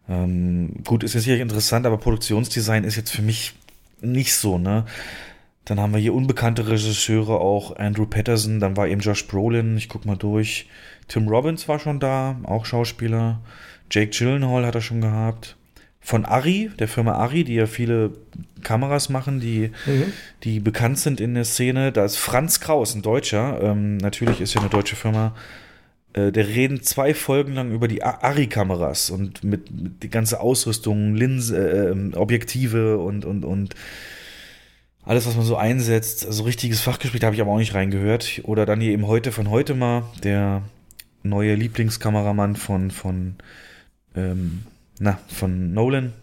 Ähm, 0.10 0.84
gut, 0.86 1.04
ist 1.04 1.14
jetzt 1.14 1.26
hier 1.26 1.40
interessant, 1.40 1.86
aber 1.86 1.98
Produktionsdesign 1.98 2.84
ist 2.84 2.96
jetzt 2.96 3.12
für 3.12 3.22
mich 3.22 3.54
nicht 4.02 4.34
so, 4.34 4.58
ne? 4.58 4.86
Dann 5.66 5.80
haben 5.80 5.94
wir 5.94 6.00
hier 6.00 6.13
unbekannte 6.13 6.68
Regisseure, 6.68 7.39
auch 7.39 7.75
Andrew 7.75 8.06
Patterson, 8.06 8.60
dann 8.60 8.75
war 8.75 8.88
eben 8.88 9.01
Josh 9.01 9.28
Brolin, 9.28 9.78
ich 9.78 9.88
guck 9.88 10.06
mal 10.06 10.16
durch. 10.16 10.68
Tim 11.08 11.28
Robbins 11.28 11.68
war 11.68 11.80
schon 11.80 12.00
da, 12.00 12.39
auch 12.44 12.66
Schauspieler. 12.66 13.42
Jake 13.92 14.12
Gyllenhaal 14.12 14.66
hat 14.66 14.75
er 14.75 14.82
schon 14.82 15.01
gehabt. 15.01 15.58
Von 16.01 16.25
Ari, 16.25 16.72
der 16.80 16.88
Firma 16.88 17.13
Ari, 17.13 17.44
die 17.44 17.56
ja 17.56 17.66
viele 17.66 18.12
Kameras 18.63 19.10
machen, 19.10 19.39
die, 19.39 19.72
mhm. 19.86 20.13
die 20.44 20.60
bekannt 20.60 20.98
sind 20.98 21.20
in 21.20 21.36
der 21.36 21.44
Szene. 21.44 21.92
Da 21.92 22.06
ist 22.06 22.18
Franz 22.18 22.60
Kraus, 22.60 22.96
ein 22.96 23.01
Deutscher. 23.01 23.60
Ähm, 23.62 23.98
natürlich 23.98 24.39
ist 24.42 24.54
ja 24.54 24.62
eine 24.62 24.70
deutsche 24.70 24.96
Firma. 24.96 25.36
Äh, 26.13 26.32
der 26.32 26.48
reden 26.48 26.82
zwei 26.82 27.13
Folgen 27.13 27.54
lang 27.54 27.72
über 27.72 27.88
die 27.88 28.04
Ari-Kameras 28.04 29.10
und 29.10 29.44
mit, 29.44 29.72
mit 29.72 30.04
die 30.04 30.10
ganze 30.10 30.39
Ausrüstung, 30.39 31.16
Linse, 31.16 31.92
äh, 31.92 32.16
Objektive 32.16 32.98
und, 32.98 33.25
und, 33.25 33.44
und 33.46 33.75
alles, 35.03 35.25
was 35.25 35.36
man 35.36 35.46
so 35.46 35.56
einsetzt, 35.56 36.25
also 36.25 36.44
richtiges 36.44 36.82
Fachgespräch, 36.82 37.24
habe 37.24 37.36
ich 37.36 37.41
aber 37.41 37.51
auch 37.51 37.58
nicht 37.58 37.74
reingehört. 37.74 38.41
Oder 38.44 38.65
dann 38.65 38.82
hier 38.82 38.91
eben 38.91 39.08
heute 39.08 39.32
von 39.32 39.50
heute 39.50 39.74
mal, 39.74 40.03
der 40.24 40.62
neue 41.24 41.56
Lieblingskameramann 41.56 42.56
von, 42.56 42.91
von, 42.91 43.36
ähm, 44.15 44.63
na, 45.00 45.20
von 45.27 45.74
Nolan. 45.74 46.13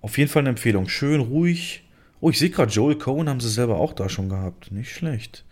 Auf 0.00 0.18
jeden 0.18 0.30
Fall 0.30 0.40
eine 0.40 0.50
Empfehlung. 0.50 0.88
Schön, 0.88 1.20
ruhig. 1.20 1.84
Oh, 2.20 2.30
ich 2.30 2.38
sehe 2.38 2.50
gerade, 2.50 2.72
Joel 2.72 2.96
Cohen 2.96 3.28
haben 3.28 3.40
sie 3.40 3.48
selber 3.48 3.78
auch 3.78 3.92
da 3.92 4.08
schon 4.08 4.28
gehabt. 4.28 4.72
Nicht 4.72 4.92
schlecht. 4.92 5.44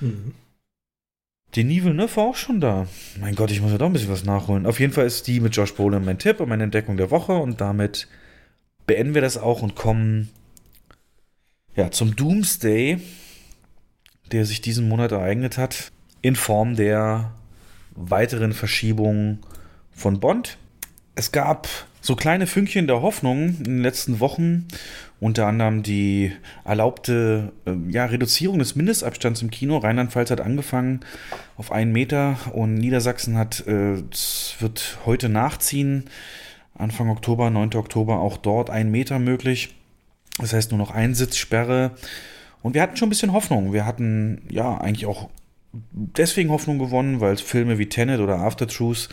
Mhm. 0.00 0.34
Denis 1.54 1.84
Villeneuve 1.84 2.16
war 2.16 2.24
auch 2.24 2.36
schon 2.36 2.60
da. 2.60 2.86
Mein 3.20 3.34
Gott, 3.34 3.50
ich 3.50 3.62
muss 3.62 3.72
ja 3.72 3.78
doch 3.78 3.86
ein 3.86 3.92
bisschen 3.92 4.10
was 4.10 4.24
nachholen. 4.24 4.66
Auf 4.66 4.80
jeden 4.80 4.92
Fall 4.92 5.06
ist 5.06 5.26
die 5.26 5.40
mit 5.40 5.56
Josh 5.56 5.74
Brolin 5.74 6.04
mein 6.04 6.18
Tipp 6.18 6.40
und 6.40 6.48
meine 6.48 6.64
Entdeckung 6.64 6.96
der 6.96 7.10
Woche. 7.10 7.32
Und 7.32 7.60
damit 7.60 8.08
beenden 8.86 9.14
wir 9.14 9.22
das 9.22 9.38
auch 9.38 9.62
und 9.62 9.74
kommen 9.74 10.28
ja, 11.76 11.90
zum 11.90 12.16
Doomsday, 12.16 12.98
der 14.32 14.44
sich 14.44 14.60
diesen 14.60 14.88
Monat 14.88 15.12
ereignet 15.12 15.58
hat, 15.58 15.92
in 16.22 16.34
Form 16.34 16.74
der 16.74 17.32
weiteren 17.94 18.52
Verschiebung 18.52 19.38
von 19.92 20.18
Bond. 20.18 20.58
Es 21.14 21.32
gab 21.32 21.68
so 22.00 22.16
kleine 22.16 22.46
Fünkchen 22.46 22.86
der 22.86 23.02
Hoffnung 23.02 23.56
in 23.58 23.64
den 23.64 23.82
letzten 23.82 24.20
Wochen, 24.20 24.66
unter 25.18 25.46
anderem 25.46 25.82
die 25.82 26.32
erlaubte 26.64 27.52
äh, 27.66 27.72
ja, 27.88 28.04
Reduzierung 28.04 28.58
des 28.58 28.76
Mindestabstands 28.76 29.42
im 29.42 29.50
Kino. 29.50 29.78
Rheinland-Pfalz 29.78 30.30
hat 30.30 30.40
angefangen 30.40 31.00
auf 31.56 31.72
einen 31.72 31.92
Meter 31.92 32.36
und 32.52 32.74
Niedersachsen 32.74 33.36
hat, 33.36 33.66
äh, 33.66 34.02
wird 34.60 34.98
heute 35.06 35.28
nachziehen. 35.28 36.04
Anfang 36.74 37.08
Oktober, 37.08 37.50
9. 37.50 37.74
Oktober 37.74 38.20
auch 38.20 38.36
dort 38.36 38.70
ein 38.70 38.90
Meter 38.90 39.18
möglich. 39.18 39.74
Das 40.38 40.52
heißt 40.52 40.70
nur 40.70 40.78
noch 40.78 40.90
Einsitzsperre. 40.90 41.92
Und 42.62 42.74
wir 42.74 42.82
hatten 42.82 42.96
schon 42.96 43.06
ein 43.06 43.10
bisschen 43.10 43.32
Hoffnung. 43.32 43.72
Wir 43.72 43.86
hatten 43.86 44.42
ja 44.50 44.78
eigentlich 44.78 45.06
auch 45.06 45.30
deswegen 45.92 46.50
Hoffnung 46.50 46.78
gewonnen, 46.78 47.20
weil 47.20 47.36
Filme 47.36 47.78
wie 47.78 47.88
Tenet 47.88 48.20
oder 48.20 48.38
After 48.38 48.66
Truth 48.66 49.08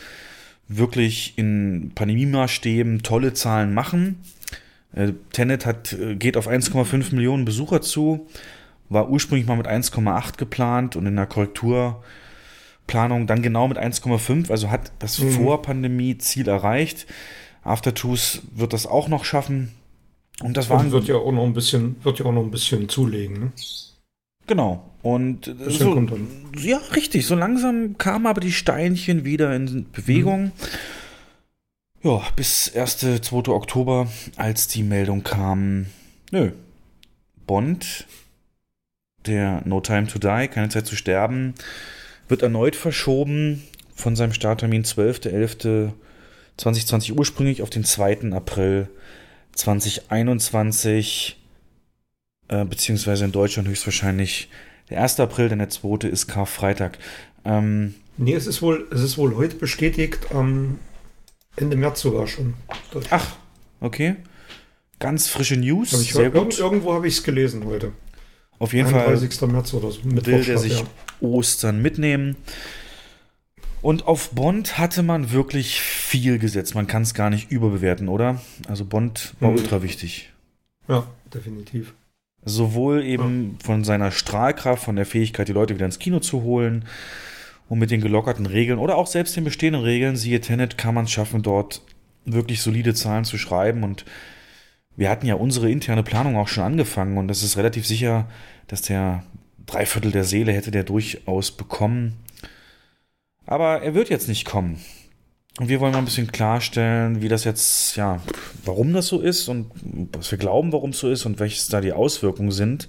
wirklich 0.68 1.34
in 1.36 1.92
Pandemie-Maßstäben 1.94 3.02
tolle 3.02 3.34
Zahlen 3.34 3.74
machen. 3.74 4.20
Äh, 4.94 5.12
Tenet 5.32 5.66
hat, 5.66 5.92
äh, 5.92 6.16
geht 6.16 6.36
auf 6.36 6.48
1,5 6.48 7.14
Millionen 7.14 7.44
Besucher 7.44 7.80
zu, 7.80 8.26
war 8.88 9.10
ursprünglich 9.10 9.46
mal 9.46 9.56
mit 9.56 9.66
1,8 9.66 10.38
geplant 10.38 10.96
und 10.96 11.06
in 11.06 11.16
der 11.16 11.26
Korrekturplanung 11.26 13.26
dann 13.26 13.42
genau 13.42 13.68
mit 13.68 13.78
1,5, 13.78 14.50
also 14.50 14.70
hat 14.70 14.92
das 15.00 15.18
mhm. 15.18 15.30
Vor-Pandemie-Ziel 15.30 16.48
erreicht. 16.48 17.06
After 17.62 17.94
Truth 17.94 18.42
wird 18.54 18.72
das 18.72 18.86
auch 18.86 19.08
noch 19.08 19.24
schaffen. 19.24 19.72
Und 20.42 20.56
das 20.56 20.68
war. 20.68 20.90
wird 20.90 21.06
ja 21.06 21.16
auch 21.16 21.32
noch 21.32 21.44
ein 21.44 21.54
bisschen, 21.54 21.96
wird 22.02 22.18
ja 22.18 22.26
auch 22.26 22.32
noch 22.32 22.42
ein 22.42 22.50
bisschen 22.50 22.88
zulegen, 22.88 23.40
ne? 23.40 23.52
Genau. 24.46 24.90
Und 25.02 25.54
so, 25.68 26.06
ja, 26.58 26.78
richtig. 26.94 27.26
So 27.26 27.34
langsam 27.34 27.98
kamen 27.98 28.26
aber 28.26 28.40
die 28.40 28.52
Steinchen 28.52 29.24
wieder 29.24 29.54
in 29.54 29.86
Bewegung. 29.92 30.44
Mhm. 30.44 30.52
Ja, 32.02 32.22
bis 32.36 32.74
1. 32.74 33.20
2. 33.22 33.48
Oktober, 33.48 34.08
als 34.36 34.68
die 34.68 34.82
Meldung 34.82 35.24
kam, 35.24 35.86
nö, 36.30 36.52
Bond, 37.46 38.06
der 39.26 39.62
No 39.64 39.80
Time 39.80 40.06
to 40.06 40.18
Die, 40.18 40.48
keine 40.48 40.68
Zeit 40.68 40.86
zu 40.86 40.96
sterben, 40.96 41.54
wird 42.28 42.42
erneut 42.42 42.76
verschoben 42.76 43.62
von 43.94 44.16
seinem 44.16 44.34
Starttermin 44.34 44.84
12.11.2020 44.84 47.12
ursprünglich 47.12 47.62
auf 47.62 47.70
den 47.70 47.84
2. 47.84 48.32
April 48.32 48.88
2021, 49.54 51.36
äh, 52.48 52.64
beziehungsweise 52.64 53.24
in 53.24 53.32
Deutschland 53.32 53.68
höchstwahrscheinlich 53.68 54.48
der 54.90 55.02
1. 55.02 55.20
April, 55.20 55.48
denn 55.48 55.58
der 55.58 55.70
2. 55.70 56.08
ist 56.08 56.26
Karfreitag. 56.26 56.98
Ähm, 57.44 57.94
nee, 58.16 58.34
es 58.34 58.46
ist 58.46 58.62
wohl, 58.62 58.86
es 58.90 59.00
ist 59.00 59.18
wohl 59.18 59.36
heute 59.36 59.56
bestätigt, 59.56 60.32
am 60.32 60.78
Ende 61.56 61.76
März 61.76 62.00
sogar 62.00 62.26
schon. 62.26 62.54
Ach, 63.10 63.36
okay. 63.80 64.16
Ganz 64.98 65.28
frische 65.28 65.56
News. 65.56 65.92
Hab 65.92 66.00
ich 66.00 66.12
Sehr 66.12 66.30
gut. 66.30 66.58
Irgendwo 66.58 66.94
habe 66.94 67.06
ich 67.08 67.14
es 67.14 67.22
gelesen 67.22 67.64
heute. 67.64 67.92
Auf 68.58 68.72
jeden 68.72 68.88
31. 68.88 69.34
Fall. 69.34 69.48
März 69.48 69.74
oder 69.74 69.90
so. 69.90 70.00
Will 70.04 70.44
der 70.44 70.58
sich 70.58 70.78
ja. 70.78 70.86
Ostern 71.20 71.82
mitnehmen. 71.82 72.36
Und 73.84 74.06
auf 74.06 74.30
Bond 74.30 74.78
hatte 74.78 75.02
man 75.02 75.30
wirklich 75.30 75.78
viel 75.78 76.38
gesetzt. 76.38 76.74
Man 76.74 76.86
kann 76.86 77.02
es 77.02 77.12
gar 77.12 77.28
nicht 77.28 77.50
überbewerten, 77.50 78.08
oder? 78.08 78.40
Also 78.66 78.86
Bond 78.86 79.34
war 79.40 79.50
mhm. 79.50 79.58
ultra 79.58 79.82
wichtig. 79.82 80.32
Ja, 80.88 81.06
definitiv. 81.34 81.92
Sowohl 82.46 83.04
eben 83.04 83.58
ja. 83.58 83.66
von 83.66 83.84
seiner 83.84 84.10
Strahlkraft, 84.10 84.82
von 84.82 84.96
der 84.96 85.04
Fähigkeit, 85.04 85.48
die 85.48 85.52
Leute 85.52 85.74
wieder 85.74 85.84
ins 85.84 85.98
Kino 85.98 86.20
zu 86.20 86.40
holen 86.44 86.86
und 87.68 87.78
mit 87.78 87.90
den 87.90 88.00
gelockerten 88.00 88.46
Regeln 88.46 88.78
oder 88.78 88.96
auch 88.96 89.06
selbst 89.06 89.36
den 89.36 89.44
bestehenden 89.44 89.82
Regeln, 89.82 90.16
siehe 90.16 90.40
Tenet, 90.40 90.78
kann 90.78 90.94
man 90.94 91.04
es 91.04 91.10
schaffen, 91.10 91.42
dort 91.42 91.82
wirklich 92.24 92.62
solide 92.62 92.94
Zahlen 92.94 93.24
zu 93.24 93.36
schreiben. 93.36 93.82
Und 93.82 94.06
wir 94.96 95.10
hatten 95.10 95.26
ja 95.26 95.34
unsere 95.34 95.70
interne 95.70 96.02
Planung 96.02 96.38
auch 96.38 96.48
schon 96.48 96.64
angefangen 96.64 97.18
und 97.18 97.28
das 97.28 97.42
ist 97.42 97.58
relativ 97.58 97.86
sicher, 97.86 98.30
dass 98.66 98.80
der 98.80 99.24
Dreiviertel 99.66 100.10
der 100.10 100.24
Seele 100.24 100.52
hätte 100.52 100.70
der 100.70 100.84
durchaus 100.84 101.50
bekommen. 101.50 102.23
Aber 103.46 103.82
er 103.82 103.94
wird 103.94 104.08
jetzt 104.08 104.28
nicht 104.28 104.44
kommen. 104.44 104.80
Und 105.60 105.68
wir 105.68 105.78
wollen 105.78 105.92
mal 105.92 105.98
ein 105.98 106.04
bisschen 106.04 106.32
klarstellen, 106.32 107.22
wie 107.22 107.28
das 107.28 107.44
jetzt, 107.44 107.96
ja, 107.96 108.20
warum 108.64 108.92
das 108.92 109.06
so 109.06 109.20
ist 109.20 109.48
und 109.48 109.70
was 110.12 110.30
wir 110.30 110.38
glauben, 110.38 110.72
warum 110.72 110.90
es 110.90 110.98
so 110.98 111.08
ist 111.08 111.26
und 111.26 111.38
welches 111.38 111.68
da 111.68 111.80
die 111.80 111.92
Auswirkungen 111.92 112.50
sind. 112.50 112.88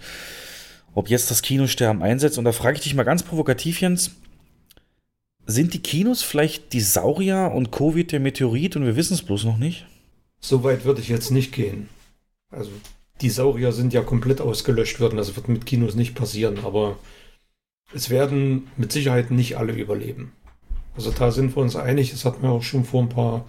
Ob 0.95 1.09
jetzt 1.09 1.29
das 1.29 1.41
Kinosterben 1.41 2.01
einsetzt. 2.01 2.37
Und 2.37 2.45
da 2.45 2.51
frage 2.53 2.77
ich 2.77 2.83
dich 2.83 2.95
mal 2.95 3.03
ganz 3.03 3.21
provokativ, 3.21 3.81
Jens, 3.81 4.11
sind 5.45 5.73
die 5.73 5.81
Kinos 5.81 6.23
vielleicht 6.23 6.73
die 6.73 6.81
Saurier 6.81 7.51
und 7.53 7.71
Covid 7.71 8.11
der 8.11 8.19
Meteorit 8.19 8.75
und 8.75 8.85
wir 8.85 8.95
wissen 8.95 9.13
es 9.13 9.21
bloß 9.21 9.43
noch 9.43 9.57
nicht? 9.57 9.85
So 10.39 10.63
weit 10.63 10.85
würde 10.85 11.01
ich 11.01 11.09
jetzt 11.09 11.29
nicht 11.29 11.51
gehen. 11.51 11.89
Also 12.49 12.71
die 13.21 13.29
Saurier 13.29 13.71
sind 13.73 13.93
ja 13.93 14.01
komplett 14.01 14.41
ausgelöscht 14.41 14.99
worden. 14.99 15.17
Das 15.17 15.35
wird 15.35 15.49
mit 15.49 15.65
Kinos 15.67 15.95
nicht 15.95 16.15
passieren, 16.15 16.59
aber 16.63 16.97
es 17.93 18.09
werden 18.09 18.67
mit 18.75 18.91
Sicherheit 18.91 19.29
nicht 19.29 19.57
alle 19.57 19.73
überleben. 19.73 20.31
Also 20.95 21.11
da 21.11 21.31
sind 21.31 21.55
wir 21.55 21.61
uns 21.61 21.75
einig. 21.75 22.11
Das 22.11 22.25
hat 22.25 22.41
man 22.41 22.51
auch 22.51 22.63
schon 22.63 22.85
vor 22.85 23.01
ein 23.01 23.09
paar, 23.09 23.45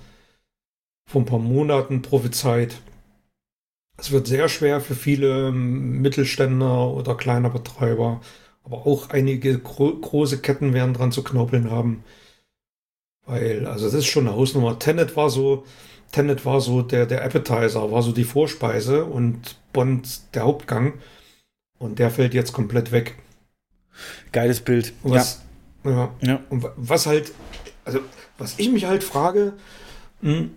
vor 1.08 1.22
ein 1.22 1.26
paar 1.26 1.38
Monaten 1.38 2.02
prophezeit. 2.02 2.76
Es 3.98 4.10
wird 4.10 4.26
sehr 4.26 4.48
schwer 4.48 4.80
für 4.80 4.94
viele 4.94 5.52
Mittelständler 5.52 6.92
oder 6.92 7.16
kleiner 7.16 7.50
Betreiber, 7.50 8.20
aber 8.64 8.86
auch 8.86 9.10
einige 9.10 9.58
gro 9.58 9.94
große 9.94 10.40
Ketten 10.40 10.74
werden 10.74 10.92
dran 10.92 11.12
zu 11.12 11.22
knaupeln 11.22 11.70
haben. 11.70 12.04
Weil, 13.24 13.66
also 13.66 13.86
das 13.86 13.94
ist 13.94 14.06
schon 14.06 14.26
eine 14.26 14.36
Hausnummer. 14.36 14.78
Tenet 14.78 15.16
war 15.16 15.30
so, 15.30 15.64
Tenet 16.12 16.44
war 16.44 16.60
so 16.60 16.82
der, 16.82 17.06
der 17.06 17.24
Appetizer, 17.24 17.90
war 17.90 18.02
so 18.02 18.12
die 18.12 18.24
Vorspeise 18.24 19.04
und 19.04 19.56
Bond 19.72 20.34
der 20.34 20.44
Hauptgang. 20.44 20.94
Und 21.78 21.98
der 21.98 22.10
fällt 22.10 22.34
jetzt 22.34 22.52
komplett 22.52 22.92
weg. 22.92 23.16
Geiles 24.32 24.60
Bild. 24.60 24.92
Was, 25.02 25.38
ja. 25.38 25.45
Ja. 25.88 26.10
ja. 26.22 26.40
Und 26.50 26.66
was 26.76 27.06
halt, 27.06 27.32
also 27.84 28.00
was 28.38 28.54
ich 28.58 28.70
mich 28.70 28.84
halt 28.84 29.04
frage, 29.04 29.54
mh, 30.20 30.32
hm, 30.32 30.50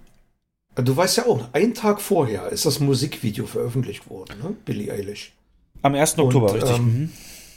du 0.75 0.95
weißt 0.97 1.17
ja 1.17 1.25
auch, 1.25 1.53
einen 1.53 1.73
Tag 1.73 2.01
vorher 2.01 2.49
ist 2.49 2.65
das 2.65 2.79
Musikvideo 2.79 3.45
veröffentlicht 3.45 4.09
worden, 4.09 4.39
ne? 4.41 4.55
Billie 4.65 4.91
Eilish. 4.91 5.33
Am 5.81 5.95
1. 5.95 6.17
Oktober, 6.19 6.51
Und, 6.51 6.55
richtig. 6.55 6.77
Ähm, 6.77 6.85
mhm. 6.85 7.09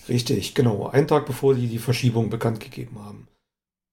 Richtig, 0.08 0.54
genau. 0.54 0.88
Einen 0.88 1.06
Tag 1.06 1.26
bevor 1.26 1.54
die 1.54 1.68
die 1.68 1.78
Verschiebung 1.78 2.28
bekannt 2.28 2.61
gegeben 2.61 2.98
haben. 3.04 3.28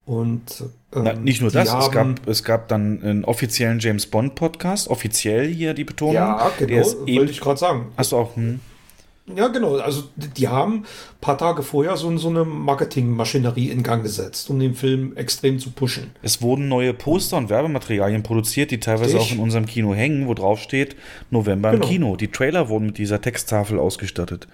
Und 0.06 0.64
ähm, 0.96 1.04
Na, 1.04 1.14
nicht 1.14 1.40
nur 1.40 1.52
das, 1.52 1.72
es 1.72 1.92
gab, 1.92 2.28
es 2.28 2.44
gab 2.44 2.68
dann 2.68 3.04
einen 3.04 3.26
offiziellen 3.26 3.80
James 3.80 4.08
Bond 4.08 4.34
Podcast, 4.34 4.88
offiziell 4.88 5.48
hier 5.48 5.76
die 5.76 5.84
Betonung. 5.84 6.16
Ja, 6.16 6.52
genau, 6.58 6.84
wollte 6.84 7.32
ich 7.32 7.40
gerade 7.40 7.60
sagen. 7.60 7.92
Hast 7.96 8.12
du 8.12 8.18
auch? 8.18 8.36
Hm. 8.36 8.60
Ja, 9.36 9.48
genau. 9.48 9.78
Also 9.78 10.04
die 10.16 10.48
haben 10.48 10.82
ein 10.82 10.86
paar 11.22 11.38
Tage 11.38 11.64
vorher 11.64 11.98
so, 11.98 12.16
so 12.18 12.30
eine 12.30 12.46
Marketingmaschinerie 12.46 13.70
in 13.70 13.84
Gang 13.84 14.04
gesetzt, 14.04 14.50
um 14.50 14.60
den 14.60 14.74
Film 14.74 15.16
extrem 15.16 15.60
zu 15.60 15.72
pushen. 15.72 16.12
Es 16.22 16.42
wurden 16.42 16.68
neue 16.68 16.94
Poster 16.94 17.38
und 17.38 17.50
Werbematerialien 17.50 18.24
produziert, 18.24 18.72
die 18.72 18.80
teilweise 18.80 19.16
Richtig. 19.16 19.32
auch 19.32 19.36
in 19.36 19.40
unserem 19.42 19.66
Kino 19.66 19.94
hängen, 19.94 20.28
wo 20.28 20.34
drauf 20.34 20.60
steht 20.60 20.96
November 21.30 21.72
genau. 21.72 21.84
im 21.84 21.90
Kino. 21.90 22.16
Die 22.16 22.30
Trailer 22.30 22.70
wurden 22.70 22.88
mit 22.88 22.98
dieser 22.98 23.22
Texttafel 23.22 23.80
ausgestattet. 23.80 24.48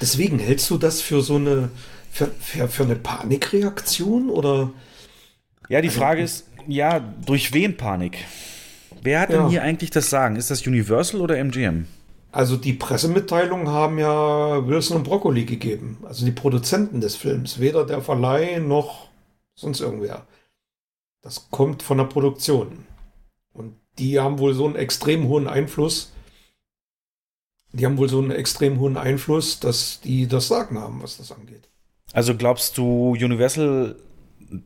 Deswegen 0.00 0.38
hältst 0.38 0.70
du 0.70 0.78
das 0.78 1.00
für 1.00 1.22
so 1.22 1.36
eine 1.36 1.70
für, 2.10 2.30
für, 2.40 2.68
für 2.68 2.82
eine 2.84 2.96
Panikreaktion 2.96 4.30
oder? 4.30 4.70
Ja, 5.68 5.80
die 5.80 5.88
also, 5.88 6.00
Frage 6.00 6.22
ist, 6.22 6.46
ja, 6.66 7.00
durch 7.00 7.52
wen 7.52 7.76
Panik? 7.76 8.18
Wer 9.02 9.20
hat 9.20 9.30
ja. 9.30 9.38
denn 9.38 9.50
hier 9.50 9.62
eigentlich 9.62 9.90
das 9.90 10.10
Sagen? 10.10 10.36
Ist 10.36 10.50
das 10.50 10.66
Universal 10.66 11.20
oder 11.20 11.36
MGM? 11.36 11.86
Also 12.30 12.56
die 12.56 12.74
Pressemitteilungen 12.74 13.68
haben 13.68 13.98
ja 13.98 14.66
Wilson 14.66 14.98
und 14.98 15.04
Broccoli 15.04 15.44
gegeben, 15.44 15.98
also 16.04 16.26
die 16.26 16.32
Produzenten 16.32 17.00
des 17.00 17.16
Films, 17.16 17.58
weder 17.58 17.86
der 17.86 18.02
Verleih 18.02 18.58
noch 18.58 19.08
sonst 19.54 19.80
irgendwer. 19.80 20.26
Das 21.22 21.50
kommt 21.50 21.82
von 21.82 21.98
der 21.98 22.04
Produktion. 22.04 22.86
Und 23.52 23.74
die 23.98 24.20
haben 24.20 24.38
wohl 24.38 24.54
so 24.54 24.66
einen 24.66 24.76
extrem 24.76 25.26
hohen 25.28 25.48
Einfluss. 25.48 26.12
Die 27.72 27.84
haben 27.84 27.98
wohl 27.98 28.08
so 28.08 28.18
einen 28.18 28.30
extrem 28.30 28.78
hohen 28.78 28.96
Einfluss, 28.96 29.58
dass 29.58 30.00
die 30.00 30.26
das 30.26 30.48
Sagen 30.48 30.78
haben, 30.78 31.02
was 31.02 31.16
das 31.16 31.32
angeht. 31.32 31.68
Also 32.12 32.34
glaubst 32.36 32.78
du, 32.78 33.10
Universal 33.10 33.96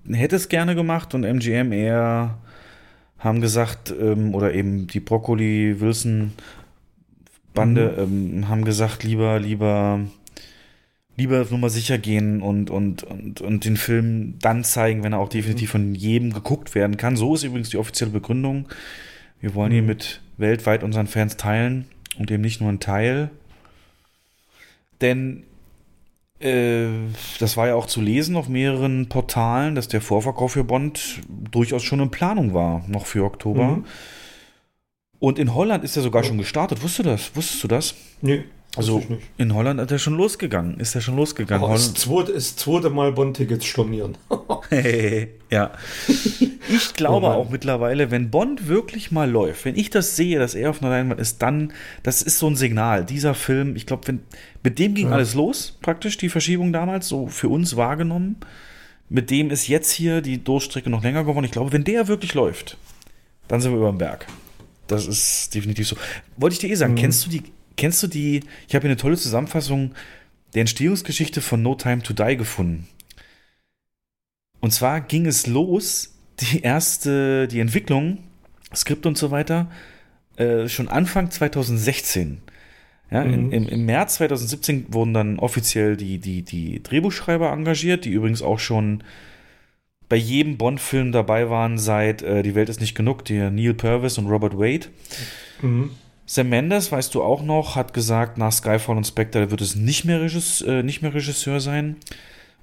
hätte 0.08 0.36
es 0.36 0.48
gerne 0.48 0.74
gemacht 0.74 1.14
und 1.14 1.24
MGM 1.24 1.72
eher 1.72 2.38
haben 3.18 3.40
gesagt, 3.40 3.92
ähm, 3.98 4.34
oder 4.34 4.52
eben 4.52 4.86
die 4.88 5.00
Broccoli-Wilson-Bande 7.52 8.06
mhm. 8.06 8.42
ähm, 8.42 8.48
haben 8.48 8.64
gesagt, 8.64 9.04
lieber, 9.04 9.38
lieber, 9.38 10.00
lieber 11.16 11.46
nur 11.50 11.58
mal 11.58 11.70
sicher 11.70 11.98
gehen 11.98 12.42
und, 12.42 12.70
und, 12.70 13.04
und, 13.04 13.40
und 13.40 13.64
den 13.64 13.76
Film 13.76 14.38
dann 14.40 14.64
zeigen, 14.64 15.02
wenn 15.02 15.12
er 15.12 15.18
auch 15.18 15.28
definitiv 15.28 15.70
von 15.70 15.94
jedem 15.94 16.32
geguckt 16.32 16.74
werden 16.74 16.96
kann. 16.96 17.16
So 17.16 17.34
ist 17.34 17.44
übrigens 17.44 17.70
die 17.70 17.78
offizielle 17.78 18.10
Begründung. 18.10 18.68
Wir 19.40 19.54
wollen 19.54 19.72
ihn 19.72 19.82
mhm. 19.82 19.88
mit 19.88 20.20
weltweit 20.36 20.82
unseren 20.82 21.06
Fans 21.06 21.36
teilen 21.36 21.86
und 22.18 22.30
eben 22.30 22.42
nicht 22.42 22.60
nur 22.60 22.70
ein 22.70 22.80
Teil. 22.80 23.30
Denn 25.00 25.44
äh, 26.38 26.86
das 27.40 27.56
war 27.56 27.66
ja 27.68 27.74
auch 27.74 27.86
zu 27.86 28.00
lesen 28.00 28.36
auf 28.36 28.48
mehreren 28.48 29.08
Portalen, 29.08 29.74
dass 29.74 29.88
der 29.88 30.00
Vorverkauf 30.00 30.52
für 30.52 30.64
Bond 30.64 31.20
durchaus 31.50 31.82
schon 31.82 32.00
in 32.00 32.10
Planung 32.10 32.54
war, 32.54 32.84
noch 32.88 33.06
für 33.06 33.24
Oktober. 33.24 33.76
Mhm. 33.76 33.84
Und 35.22 35.38
in 35.38 35.54
Holland 35.54 35.84
ist 35.84 35.96
er 35.96 36.02
sogar 36.02 36.24
schon 36.24 36.36
gestartet. 36.36 36.82
Wusstest 36.82 37.06
du 37.06 37.10
das? 37.10 37.36
Wusstest 37.36 37.62
du 37.62 37.68
das? 37.68 37.94
Nee. 38.22 38.42
Also 38.74 39.04
in 39.38 39.54
Holland 39.54 39.78
hat 39.78 39.92
er 39.92 40.00
schon 40.00 40.16
losgegangen. 40.16 40.80
Ist 40.80 40.96
er 40.96 41.00
schon 41.00 41.14
losgegangen? 41.14 41.64
Oh, 41.64 41.72
das, 41.72 41.94
zweite, 41.94 42.32
das 42.32 42.56
zweite 42.56 42.90
Mal 42.90 43.12
Bond-Tickets 43.12 43.64
stornieren. 43.64 44.18
ja. 45.50 45.70
Ich 46.08 46.94
glaube 46.96 47.26
oh 47.26 47.30
auch 47.30 47.50
mittlerweile, 47.50 48.10
wenn 48.10 48.32
Bond 48.32 48.66
wirklich 48.66 49.12
mal 49.12 49.30
läuft, 49.30 49.64
wenn 49.64 49.76
ich 49.76 49.90
das 49.90 50.16
sehe, 50.16 50.40
dass 50.40 50.56
er 50.56 50.70
auf 50.70 50.82
einer 50.82 50.90
Leinwand 50.90 51.20
ist, 51.20 51.40
dann, 51.40 51.72
das 52.02 52.22
ist 52.22 52.40
so 52.40 52.48
ein 52.48 52.56
Signal. 52.56 53.04
Dieser 53.04 53.34
Film, 53.34 53.76
ich 53.76 53.86
glaube, 53.86 54.08
wenn, 54.08 54.22
mit 54.64 54.80
dem 54.80 54.94
ging 54.94 55.06
ja. 55.06 55.12
alles 55.12 55.34
los, 55.34 55.78
praktisch, 55.82 56.16
die 56.16 56.30
Verschiebung 56.30 56.72
damals, 56.72 57.06
so 57.06 57.28
für 57.28 57.48
uns 57.48 57.76
wahrgenommen. 57.76 58.38
Mit 59.08 59.30
dem 59.30 59.52
ist 59.52 59.68
jetzt 59.68 59.92
hier 59.92 60.20
die 60.20 60.42
Durchstrecke 60.42 60.90
noch 60.90 61.04
länger 61.04 61.22
geworden. 61.22 61.44
Ich 61.44 61.52
glaube, 61.52 61.70
wenn 61.70 61.84
der 61.84 62.08
wirklich 62.08 62.34
läuft, 62.34 62.76
dann 63.46 63.60
sind 63.60 63.70
wir 63.70 63.78
über 63.78 63.92
dem 63.92 63.98
Berg. 63.98 64.26
Das 64.86 65.06
ist 65.06 65.54
definitiv 65.54 65.86
so. 65.86 65.96
Wollte 66.36 66.54
ich 66.54 66.58
dir 66.60 66.70
eh 66.70 66.74
sagen, 66.74 66.92
mhm. 66.92 66.98
kennst 66.98 67.24
du 67.24 67.30
die 67.30 67.42
Kennst 67.76 68.02
du 68.02 68.06
die? 68.06 68.40
Ich 68.68 68.74
habe 68.74 68.82
hier 68.82 68.90
eine 68.90 68.96
tolle 68.96 69.16
Zusammenfassung 69.16 69.92
der 70.54 70.60
Entstehungsgeschichte 70.60 71.40
von 71.40 71.62
No 71.62 71.74
Time 71.74 72.02
to 72.02 72.12
Die 72.12 72.36
gefunden. 72.36 72.86
Und 74.60 74.72
zwar 74.72 75.00
ging 75.00 75.26
es 75.26 75.46
los, 75.46 76.14
die 76.40 76.60
erste, 76.60 77.48
die 77.48 77.60
Entwicklung, 77.60 78.18
Skript 78.74 79.06
und 79.06 79.18
so 79.18 79.30
weiter, 79.30 79.70
äh, 80.36 80.68
schon 80.68 80.88
Anfang 80.88 81.30
2016. 81.30 82.42
Ja, 83.10 83.24
mhm. 83.24 83.52
im, 83.52 83.68
im, 83.68 83.84
März 83.84 84.14
2017 84.14 84.86
wurden 84.88 85.12
dann 85.12 85.38
offiziell 85.38 85.96
die, 85.96 86.18
die, 86.18 86.42
die 86.42 86.82
Drehbuchschreiber 86.82 87.52
engagiert, 87.52 88.04
die 88.04 88.10
übrigens 88.10 88.40
auch 88.40 88.58
schon 88.58 89.02
bei 90.12 90.18
jedem 90.18 90.58
Bond-Film 90.58 91.10
dabei 91.10 91.48
waren 91.48 91.78
seit 91.78 92.20
äh, 92.20 92.42
Die 92.42 92.54
Welt 92.54 92.68
ist 92.68 92.82
nicht 92.82 92.94
genug, 92.94 93.24
der 93.24 93.50
Neil 93.50 93.72
Purvis 93.72 94.18
und 94.18 94.26
Robert 94.26 94.58
Wade. 94.58 94.88
Mhm. 95.62 95.88
Sam 96.26 96.50
Mendes, 96.50 96.92
weißt 96.92 97.14
du 97.14 97.22
auch 97.22 97.42
noch, 97.42 97.76
hat 97.76 97.94
gesagt, 97.94 98.36
nach 98.36 98.52
Skyfall 98.52 98.98
und 98.98 99.06
Spectre 99.06 99.50
wird 99.50 99.62
es 99.62 99.74
nicht 99.74 100.04
mehr, 100.04 100.20
Regisseur, 100.20 100.68
äh, 100.68 100.82
nicht 100.82 101.00
mehr 101.00 101.14
Regisseur 101.14 101.60
sein. 101.60 101.96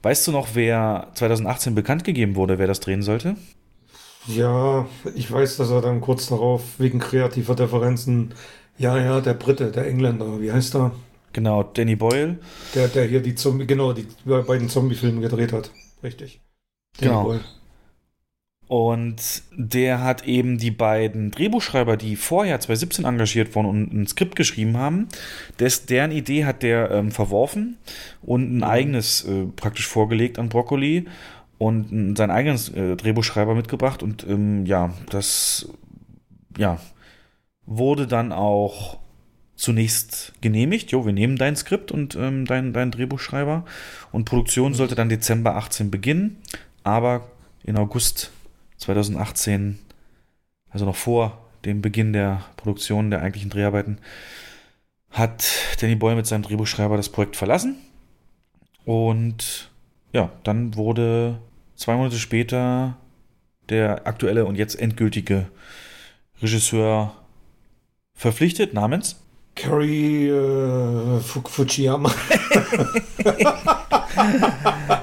Weißt 0.04 0.28
du 0.28 0.32
noch, 0.32 0.50
wer 0.54 1.08
2018 1.16 1.74
bekannt 1.74 2.04
gegeben 2.04 2.36
wurde, 2.36 2.60
wer 2.60 2.68
das 2.68 2.82
drehen 2.82 3.02
sollte? 3.02 3.36
Ja, 4.28 4.88
ich 5.16 5.32
weiß, 5.32 5.58
dass 5.58 5.72
er 5.72 5.82
dann 5.82 6.02
kurz 6.02 6.28
darauf 6.28 6.62
wegen 6.78 7.00
kreativer 7.00 7.56
Differenzen, 7.56 8.36
ja, 8.78 8.96
ja, 9.00 9.22
der 9.22 9.34
Brite, 9.34 9.72
der 9.72 9.88
Engländer, 9.88 10.40
wie 10.40 10.52
heißt 10.52 10.76
er? 10.76 10.92
Genau, 11.34 11.64
Danny 11.64 11.96
Boyle. 11.96 12.38
Der, 12.76 12.90
der 12.90 13.06
hier 13.06 13.24
die 13.24 13.34
Zombie, 13.34 13.66
genau, 13.66 13.94
die 13.94 14.06
beiden 14.24 14.70
Zombie-Filme 14.70 15.22
gedreht 15.22 15.52
hat. 15.52 15.72
Richtig. 16.04 16.42
Genau. 17.00 17.40
Und 18.68 19.42
der 19.52 20.04
hat 20.04 20.26
eben 20.26 20.60
die 20.60 20.70
beiden 20.70 21.32
Drehbuchschreiber, 21.32 21.98
die 21.98 22.16
vorher 22.16 22.60
2017 22.60 23.04
engagiert 23.04 23.56
wurden 23.56 23.66
und 23.66 23.92
ein 23.92 24.06
Skript 24.06 24.36
geschrieben 24.36 24.78
haben, 24.78 25.08
des, 25.60 25.88
deren 25.88 26.12
Idee 26.12 26.46
hat 26.46 26.62
der 26.62 26.92
ähm, 26.92 27.10
verworfen 27.10 27.78
und 28.22 28.44
ein 28.44 28.58
mhm. 28.58 28.64
eigenes 28.64 29.24
äh, 29.24 29.46
praktisch 29.56 29.88
vorgelegt 29.88 30.38
an 30.38 30.50
Broccoli 30.50 31.08
und 31.58 32.16
sein 32.16 32.30
eigenes 32.30 32.70
äh, 32.70 32.96
Drehbuchschreiber 32.96 33.56
mitgebracht. 33.56 34.04
Und 34.04 34.24
ähm, 34.30 34.68
ja, 34.68 34.94
das 35.10 35.68
ja, 36.56 36.80
wurde 37.66 38.06
dann 38.06 38.32
auch 38.32 39.00
zunächst 39.56 40.34
genehmigt. 40.42 40.92
Jo, 40.92 41.06
wir 41.06 41.14
nehmen 41.14 41.38
dein 41.38 41.56
Skript 41.56 41.92
und 41.92 42.16
ähm, 42.16 42.46
dein, 42.46 42.72
dein 42.74 42.92
Drehbuchschreiber. 42.92 43.66
Und 44.12 44.26
Produktion 44.26 44.76
sollte 44.76 44.94
dann 44.94 45.10
Dezember 45.10 45.56
18 45.56 45.92
beginnen. 45.92 46.38
Aber 46.84 47.28
in 47.64 47.78
August 47.78 48.32
2018, 48.78 49.80
also 50.70 50.86
noch 50.86 50.96
vor 50.96 51.38
dem 51.66 51.82
Beginn 51.82 52.14
der 52.14 52.44
Produktion 52.58 53.12
der 53.12 53.22
eigentlichen 53.22 53.50
Dreharbeiten, 53.50 54.00
hat 55.12 55.46
Danny 55.82 55.96
Boyle 55.96 56.16
mit 56.16 56.28
seinem 56.28 56.44
Drehbuchschreiber 56.44 56.98
das 56.98 57.10
Projekt 57.10 57.36
verlassen. 57.36 57.78
Und 58.86 59.70
ja, 60.14 60.32
dann 60.44 60.76
wurde 60.76 61.40
zwei 61.76 61.96
Monate 61.96 62.18
später 62.18 62.98
der 63.70 64.08
aktuelle 64.08 64.46
und 64.46 64.56
jetzt 64.56 64.80
endgültige 64.80 65.48
Regisseur 66.42 67.16
verpflichtet, 68.14 68.74
namens 68.74 69.22
Kerry 69.56 70.30
äh, 70.30 71.20
Fujiyama. 71.20 72.10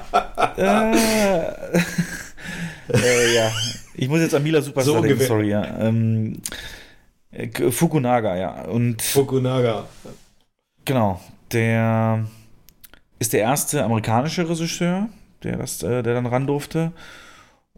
äh, 0.57 0.91
äh, 2.93 3.35
ja. 3.35 3.51
Ich 3.95 4.07
muss 4.09 4.19
jetzt 4.19 4.35
an 4.35 4.43
Mila 4.43 4.61
Superstar 4.61 4.95
So 4.95 5.01
denken, 5.01 5.25
sorry, 5.25 5.49
ja. 5.49 5.63
Ähm, 5.79 6.41
äh, 7.31 7.71
Fukunaga, 7.71 8.35
ja. 8.35 8.61
Und 8.63 9.01
Fukunaga. 9.01 9.85
genau, 10.85 11.19
der 11.51 12.25
ist 13.19 13.33
der 13.33 13.41
erste 13.41 13.83
amerikanische 13.83 14.47
Regisseur, 14.47 15.09
der, 15.43 15.57
das, 15.57 15.81
äh, 15.83 16.03
der 16.03 16.13
dann 16.13 16.25
ran 16.25 16.47
durfte. 16.47 16.91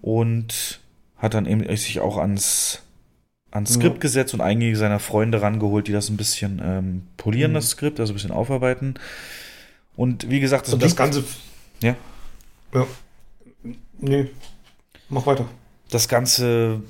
Und 0.02 0.80
hat 1.18 1.34
dann 1.34 1.46
eben 1.46 1.76
sich 1.76 2.00
auch 2.00 2.18
ans, 2.18 2.82
ans 3.52 3.74
Skript 3.74 3.96
Ja. 3.96 4.00
gesetzt 4.02 4.34
und 4.34 4.42
einige 4.42 4.76
seiner 4.78 5.00
Freunde 5.00 5.42
rangeholt, 5.42 5.88
die 5.88 5.92
das 5.92 6.10
ein 6.10 6.16
bisschen 6.18 6.62
ähm, 6.64 7.04
polieren, 7.18 7.52
Mhm. 7.52 7.56
das 7.56 7.70
Skript, 7.72 8.00
also 8.00 8.14
ein 8.14 8.16
bisschen 8.16 8.32
aufarbeiten. 8.32 8.94
Und 9.98 10.30
wie 10.30 10.40
gesagt, 10.40 10.70
Und 10.70 10.82
das 10.82 10.96
Ganze. 10.96 11.26
Ja. 11.82 11.96
Ja. 12.74 12.86
Nee. 14.00 14.28
Mach 15.10 15.26
weiter. 15.26 15.46
Das 15.92 16.08
Ganze 16.08 16.82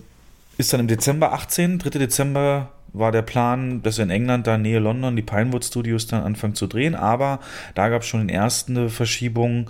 ist 0.58 0.74
dann 0.74 0.82
im 0.82 0.88
Dezember 0.88 1.34
18, 1.34 1.80
3. 1.80 1.90
Dezember 2.00 2.72
war 2.92 3.12
der 3.12 3.22
Plan, 3.22 3.82
dass 3.82 4.00
in 4.00 4.10
England, 4.10 4.48
da 4.48 4.58
Nähe 4.58 4.80
London, 4.80 5.16
die 5.16 5.22
Pinewood 5.22 5.64
Studios 5.64 6.08
dann 6.08 6.24
anfangen 6.24 6.56
zu 6.56 6.68
drehen, 6.68 6.96
aber 6.96 7.40
da 7.76 7.90
gab 7.90 8.02
es 8.02 8.08
schon 8.08 8.22
den 8.22 8.30
ersten 8.30 8.90
Verschiebung 8.90 9.70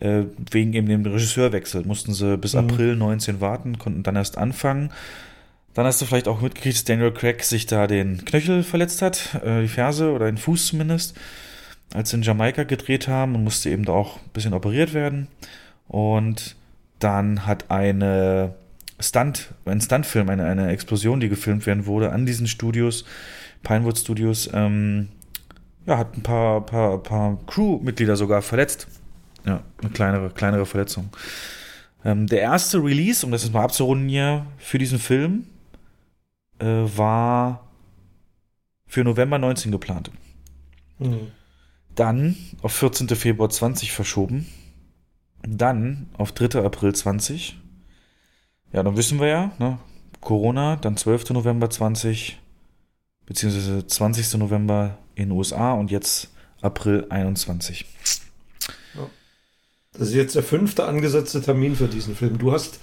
äh, 0.00 0.24
wegen 0.50 0.74
eben 0.74 0.88
dem 0.88 1.06
Regisseurwechsel. 1.06 1.84
Mussten 1.84 2.12
sie 2.12 2.36
bis 2.36 2.52
Mhm. 2.54 2.60
April 2.60 2.96
19 2.96 3.40
warten, 3.40 3.78
konnten 3.78 4.02
dann 4.02 4.16
erst 4.16 4.36
anfangen. 4.36 4.90
Dann 5.74 5.86
hast 5.86 6.00
du 6.00 6.06
vielleicht 6.06 6.28
auch 6.28 6.40
mitgekriegt, 6.40 6.76
dass 6.76 6.84
Daniel 6.84 7.12
Craig 7.12 7.42
sich 7.42 7.66
da 7.66 7.86
den 7.86 8.24
Knöchel 8.24 8.62
verletzt 8.62 9.00
hat, 9.02 9.40
äh, 9.44 9.62
die 9.62 9.68
Ferse 9.68 10.10
oder 10.10 10.26
den 10.26 10.38
Fuß 10.38 10.66
zumindest, 10.68 11.16
als 11.94 12.10
sie 12.10 12.16
in 12.16 12.22
Jamaika 12.22 12.64
gedreht 12.64 13.08
haben 13.08 13.34
und 13.34 13.44
musste 13.44 13.70
eben 13.70 13.84
da 13.84 13.92
auch 13.92 14.16
ein 14.16 14.30
bisschen 14.32 14.54
operiert 14.54 14.94
werden. 14.94 15.28
Und 15.88 16.56
dann 16.98 17.46
hat 17.46 17.70
eine 17.70 18.54
Stunt, 18.98 19.54
ein 19.64 19.80
Stuntfilm, 19.80 20.28
eine, 20.28 20.46
eine 20.46 20.70
Explosion, 20.70 21.20
die 21.20 21.28
gefilmt 21.28 21.66
werden 21.66 21.86
wurde 21.86 22.12
an 22.12 22.26
diesen 22.26 22.46
Studios, 22.46 23.04
Pinewood 23.62 23.98
Studios, 23.98 24.50
ähm, 24.52 25.08
ja, 25.86 25.98
hat 25.98 26.16
ein 26.16 26.22
paar, 26.22 26.64
paar, 26.66 27.02
paar 27.02 27.38
Crewmitglieder 27.46 28.16
sogar 28.16 28.42
verletzt. 28.42 28.88
Ja, 29.44 29.62
eine 29.80 29.90
kleinere, 29.90 30.30
kleinere 30.30 30.66
Verletzung. 30.66 31.10
Ähm, 32.04 32.26
der 32.26 32.40
erste 32.40 32.82
Release, 32.82 33.24
um 33.24 33.30
das 33.30 33.44
jetzt 33.44 33.52
mal 33.52 33.62
abzurunden 33.62 34.08
hier, 34.08 34.46
für 34.58 34.78
diesen 34.78 34.98
Film 34.98 35.46
äh, 36.58 36.66
war 36.66 37.68
für 38.86 39.04
November 39.04 39.38
19 39.38 39.70
geplant. 39.70 40.10
Mhm. 40.98 41.32
Dann 41.96 42.36
auf 42.62 42.72
14. 42.72 43.08
Februar 43.08 43.50
20 43.50 43.90
verschoben. 43.92 44.46
Dann 45.42 46.08
auf 46.16 46.32
3. 46.32 46.62
April 46.62 46.94
20. 46.94 47.58
Ja, 48.72 48.82
dann 48.82 48.96
wissen 48.96 49.18
wir 49.18 49.26
ja, 49.26 49.52
ne? 49.58 49.78
Corona, 50.20 50.76
dann 50.76 50.96
12. 50.96 51.30
November 51.30 51.70
20, 51.70 52.38
beziehungsweise 53.26 53.86
20. 53.86 54.34
November 54.34 54.98
in 55.14 55.28
den 55.28 55.36
USA 55.36 55.72
und 55.72 55.90
jetzt 55.90 56.30
April 56.60 57.06
21. 57.10 57.86
Das 59.92 60.08
ist 60.08 60.14
jetzt 60.14 60.34
der 60.34 60.42
fünfte 60.42 60.84
angesetzte 60.84 61.40
Termin 61.40 61.74
für 61.74 61.88
diesen 61.88 62.14
Film. 62.14 62.38
Du 62.38 62.52
hast 62.52 62.80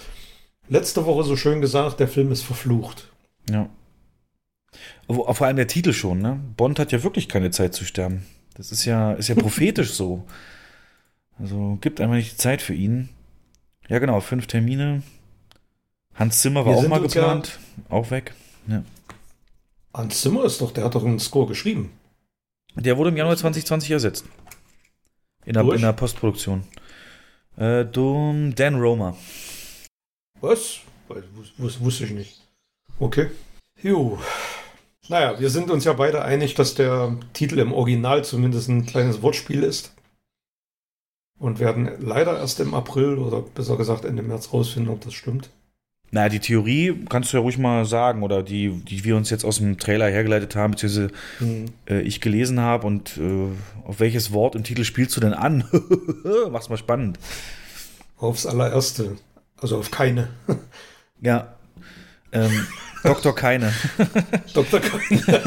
letzte 0.67 1.05
Woche 1.05 1.23
so 1.23 1.35
schön 1.35 1.61
gesagt, 1.61 1.99
der 1.99 2.07
Film 2.07 2.31
ist 2.31 2.41
verflucht. 2.41 3.11
Ja. 3.49 3.69
Vor 5.07 5.45
allem 5.45 5.57
der 5.57 5.67
Titel 5.67 5.93
schon, 5.93 6.19
ne? 6.19 6.39
Bond 6.57 6.79
hat 6.79 6.91
ja 6.91 7.03
wirklich 7.03 7.29
keine 7.29 7.51
Zeit 7.51 7.75
zu 7.75 7.85
sterben. 7.85 8.25
Das 8.55 8.71
ist 8.71 8.85
ja, 8.85 9.13
ist 9.13 9.29
ja 9.29 9.35
prophetisch 9.35 9.93
so. 9.93 10.25
Also 11.39 11.77
gibt 11.81 11.99
einfach 11.99 12.15
nicht 12.15 12.33
die 12.33 12.37
Zeit 12.37 12.61
für 12.61 12.73
ihn. 12.73 13.09
Ja, 13.89 13.99
genau, 13.99 14.19
fünf 14.21 14.47
Termine. 14.47 15.03
Hans 16.15 16.41
Zimmer 16.41 16.65
war 16.65 16.73
Wir 16.73 16.79
auch 16.79 16.87
mal 16.87 17.01
geplant. 17.01 17.59
Auch 17.89 18.11
weg. 18.11 18.33
Ja. 18.67 18.83
Hans 19.93 20.21
Zimmer 20.21 20.45
ist 20.45 20.61
doch, 20.61 20.71
der 20.71 20.83
hat 20.85 20.95
doch 20.95 21.03
einen 21.05 21.19
Score 21.19 21.47
geschrieben. 21.47 21.91
Der 22.75 22.97
wurde 22.97 23.09
im 23.09 23.17
Januar 23.17 23.37
2020 23.37 23.91
ersetzt. 23.91 24.25
In 25.45 25.53
der, 25.53 25.63
in 25.73 25.81
der 25.81 25.93
Postproduktion. 25.93 26.63
Äh, 27.57 27.85
Dan 27.85 28.75
Romer. 28.75 29.17
Was? 30.41 30.79
Wusste 31.57 32.05
ich 32.05 32.11
nicht. 32.11 32.41
Okay. 32.99 33.29
Jo. 33.81 34.19
Naja, 35.09 35.39
wir 35.39 35.49
sind 35.49 35.69
uns 35.69 35.83
ja 35.83 35.93
beide 35.93 36.23
einig, 36.23 36.55
dass 36.55 36.75
der 36.75 37.17
Titel 37.33 37.59
im 37.59 37.73
Original 37.73 38.23
zumindest 38.23 38.69
ein 38.69 38.85
kleines 38.85 39.21
Wortspiel 39.21 39.63
ist. 39.63 39.93
Und 41.39 41.59
werden 41.59 41.89
leider 41.99 42.37
erst 42.37 42.59
im 42.61 42.73
April 42.73 43.17
oder 43.17 43.41
besser 43.41 43.75
gesagt 43.75 44.05
Ende 44.05 44.23
März 44.23 44.53
rausfinden, 44.53 44.93
ob 44.93 45.01
das 45.01 45.13
stimmt. 45.13 45.49
Naja, 46.11 46.29
die 46.29 46.39
Theorie 46.39 47.05
kannst 47.09 47.33
du 47.33 47.37
ja 47.37 47.41
ruhig 47.41 47.57
mal 47.57 47.85
sagen, 47.85 48.21
oder 48.21 48.43
die, 48.43 48.69
die 48.69 49.03
wir 49.03 49.17
uns 49.17 49.29
jetzt 49.31 49.43
aus 49.43 49.57
dem 49.57 49.77
Trailer 49.79 50.09
hergeleitet 50.09 50.55
haben, 50.55 50.71
beziehungsweise 50.71 51.09
Hm. 51.39 51.65
äh, 51.89 52.01
ich 52.01 52.21
gelesen 52.21 52.59
habe 52.59 52.85
und 52.85 53.17
äh, 53.17 53.47
auf 53.83 53.99
welches 53.99 54.31
Wort 54.31 54.55
im 54.55 54.63
Titel 54.63 54.83
spielst 54.83 55.17
du 55.17 55.21
denn 55.21 55.33
an? 55.33 55.65
Mach's 56.51 56.69
mal 56.69 56.77
spannend. 56.77 57.17
Aufs 58.17 58.45
allererste. 58.45 59.17
Also 59.59 59.77
auf 59.79 59.89
keine. 59.91 60.29
Ja. 61.19 61.55
Ähm, 62.31 62.67
Dr. 63.03 63.35
Keine. 63.35 63.73
Dr. 64.53 64.79
Keine. 64.79 65.41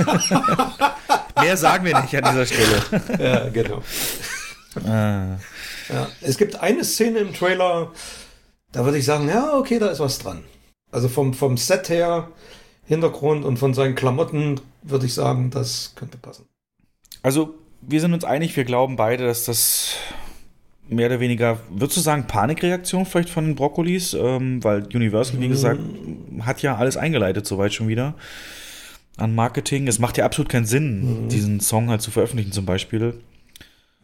Mehr 1.41 1.57
sagen 1.57 1.85
wir 1.85 2.01
nicht 2.01 2.17
an 2.17 2.25
dieser 2.25 2.47
Stelle. 2.47 2.83
ja, 3.19 3.49
genau. 3.49 3.83
Ah. 4.85 5.39
Ja, 5.89 6.09
es 6.21 6.37
gibt 6.37 6.61
eine 6.61 6.85
Szene 6.85 7.21
im 7.21 7.33
Trailer, 7.33 7.93
da 8.73 8.85
würde 8.85 8.99
ich 8.99 9.05
sagen, 9.05 9.29
ja, 9.29 9.55
okay, 9.55 9.79
da 9.79 9.89
ist 9.89 10.01
was 10.01 10.19
dran. 10.19 10.45
Also 10.91 11.09
vom, 11.09 11.35
vom 11.35 11.57
Set 11.57 11.89
her, 11.89 12.29
Hintergrund 12.85 13.45
und 13.45 13.59
von 13.59 13.75
seinen 13.75 13.95
Klamotten 13.95 14.61
würde 14.83 15.07
ich 15.07 15.15
sagen, 15.15 15.51
das 15.51 15.93
könnte 15.97 16.19
passen. 16.19 16.47
Also, 17.23 17.55
wir 17.81 18.01
sind 18.01 18.13
uns 18.15 18.25
einig, 18.25 18.57
wir 18.57 18.65
glauben 18.65 18.97
beide, 18.97 19.27
dass 19.27 19.45
das 19.45 19.97
mehr 20.89 21.07
oder 21.09 21.21
weniger, 21.21 21.59
würdest 21.71 21.97
du 21.97 22.01
sagen, 22.01 22.27
Panikreaktion 22.27 23.07
vielleicht 23.07 23.31
von 23.31 23.45
den 23.45 23.55
Brokkolis? 23.55 24.15
Ähm, 24.15 24.63
weil 24.63 24.87
Universal, 24.95 25.41
wie 25.41 25.49
gesagt, 25.49 25.81
hat 26.41 26.63
ja 26.63 26.77
alles 26.77 26.97
eingeleitet, 26.97 27.47
soweit 27.47 27.73
schon 27.75 27.89
wieder. 27.89 28.15
An 29.17 29.35
Marketing. 29.35 29.89
Es 29.89 29.99
macht 29.99 30.19
ja 30.19 30.25
absolut 30.27 30.49
keinen 30.51 30.67
Sinn, 30.67 31.25
Mhm. 31.25 31.29
diesen 31.29 31.61
Song 31.61 31.89
halt 31.89 32.03
zu 32.03 32.11
veröffentlichen, 32.11 32.53
zum 32.53 32.67
Beispiel. 32.67 33.15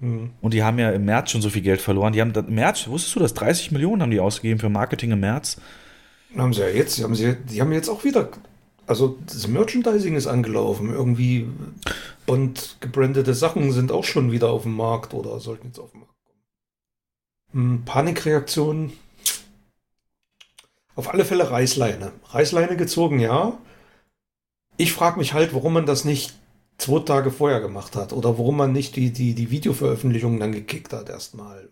Hm. 0.00 0.30
Und 0.40 0.54
die 0.54 0.62
haben 0.62 0.78
ja 0.78 0.90
im 0.90 1.04
März 1.04 1.30
schon 1.30 1.42
so 1.42 1.50
viel 1.50 1.62
Geld 1.62 1.80
verloren. 1.80 2.12
Die 2.12 2.20
haben 2.20 2.32
im 2.32 2.54
März, 2.54 2.88
wusstest 2.88 3.14
du 3.14 3.20
das? 3.20 3.34
30 3.34 3.70
Millionen 3.72 4.02
haben 4.02 4.10
die 4.10 4.20
ausgegeben 4.20 4.58
für 4.58 4.68
Marketing 4.70 5.12
im 5.12 5.20
März. 5.20 5.58
Haben 6.36 6.52
sie 6.54 6.62
ja 6.62 6.68
jetzt, 6.68 6.98
die 6.98 7.04
haben, 7.04 7.14
sie, 7.14 7.36
die 7.50 7.60
haben 7.60 7.72
jetzt 7.72 7.88
auch 7.90 8.02
wieder, 8.04 8.30
also 8.86 9.18
das 9.26 9.46
Merchandising 9.46 10.16
ist 10.16 10.26
angelaufen. 10.26 10.90
Irgendwie 10.90 11.46
Bond 12.26 12.78
gebrandete 12.80 13.34
Sachen 13.34 13.70
sind 13.70 13.92
auch 13.92 14.04
schon 14.04 14.32
wieder 14.32 14.50
auf 14.50 14.62
dem 14.62 14.74
Markt 14.74 15.12
oder 15.14 15.38
sollten 15.40 15.68
jetzt 15.68 15.78
auf 15.78 15.90
den 15.92 16.00
Markt 16.00 16.11
Panikreaktion. 17.84 18.92
Auf 20.94 21.08
alle 21.08 21.24
Fälle 21.24 21.50
Reißleine. 21.50 22.12
Reißleine 22.30 22.76
gezogen, 22.76 23.18
ja. 23.18 23.58
Ich 24.76 24.92
frage 24.92 25.18
mich 25.18 25.32
halt, 25.32 25.54
warum 25.54 25.74
man 25.74 25.86
das 25.86 26.04
nicht 26.04 26.34
zwei 26.78 27.00
Tage 27.00 27.30
vorher 27.30 27.60
gemacht 27.60 27.96
hat 27.96 28.12
oder 28.12 28.38
warum 28.38 28.56
man 28.56 28.72
nicht 28.72 28.96
die, 28.96 29.12
die, 29.12 29.34
die 29.34 29.50
Videoveröffentlichung 29.50 30.40
dann 30.40 30.52
gekickt 30.52 30.92
hat 30.92 31.08
erstmal. 31.08 31.68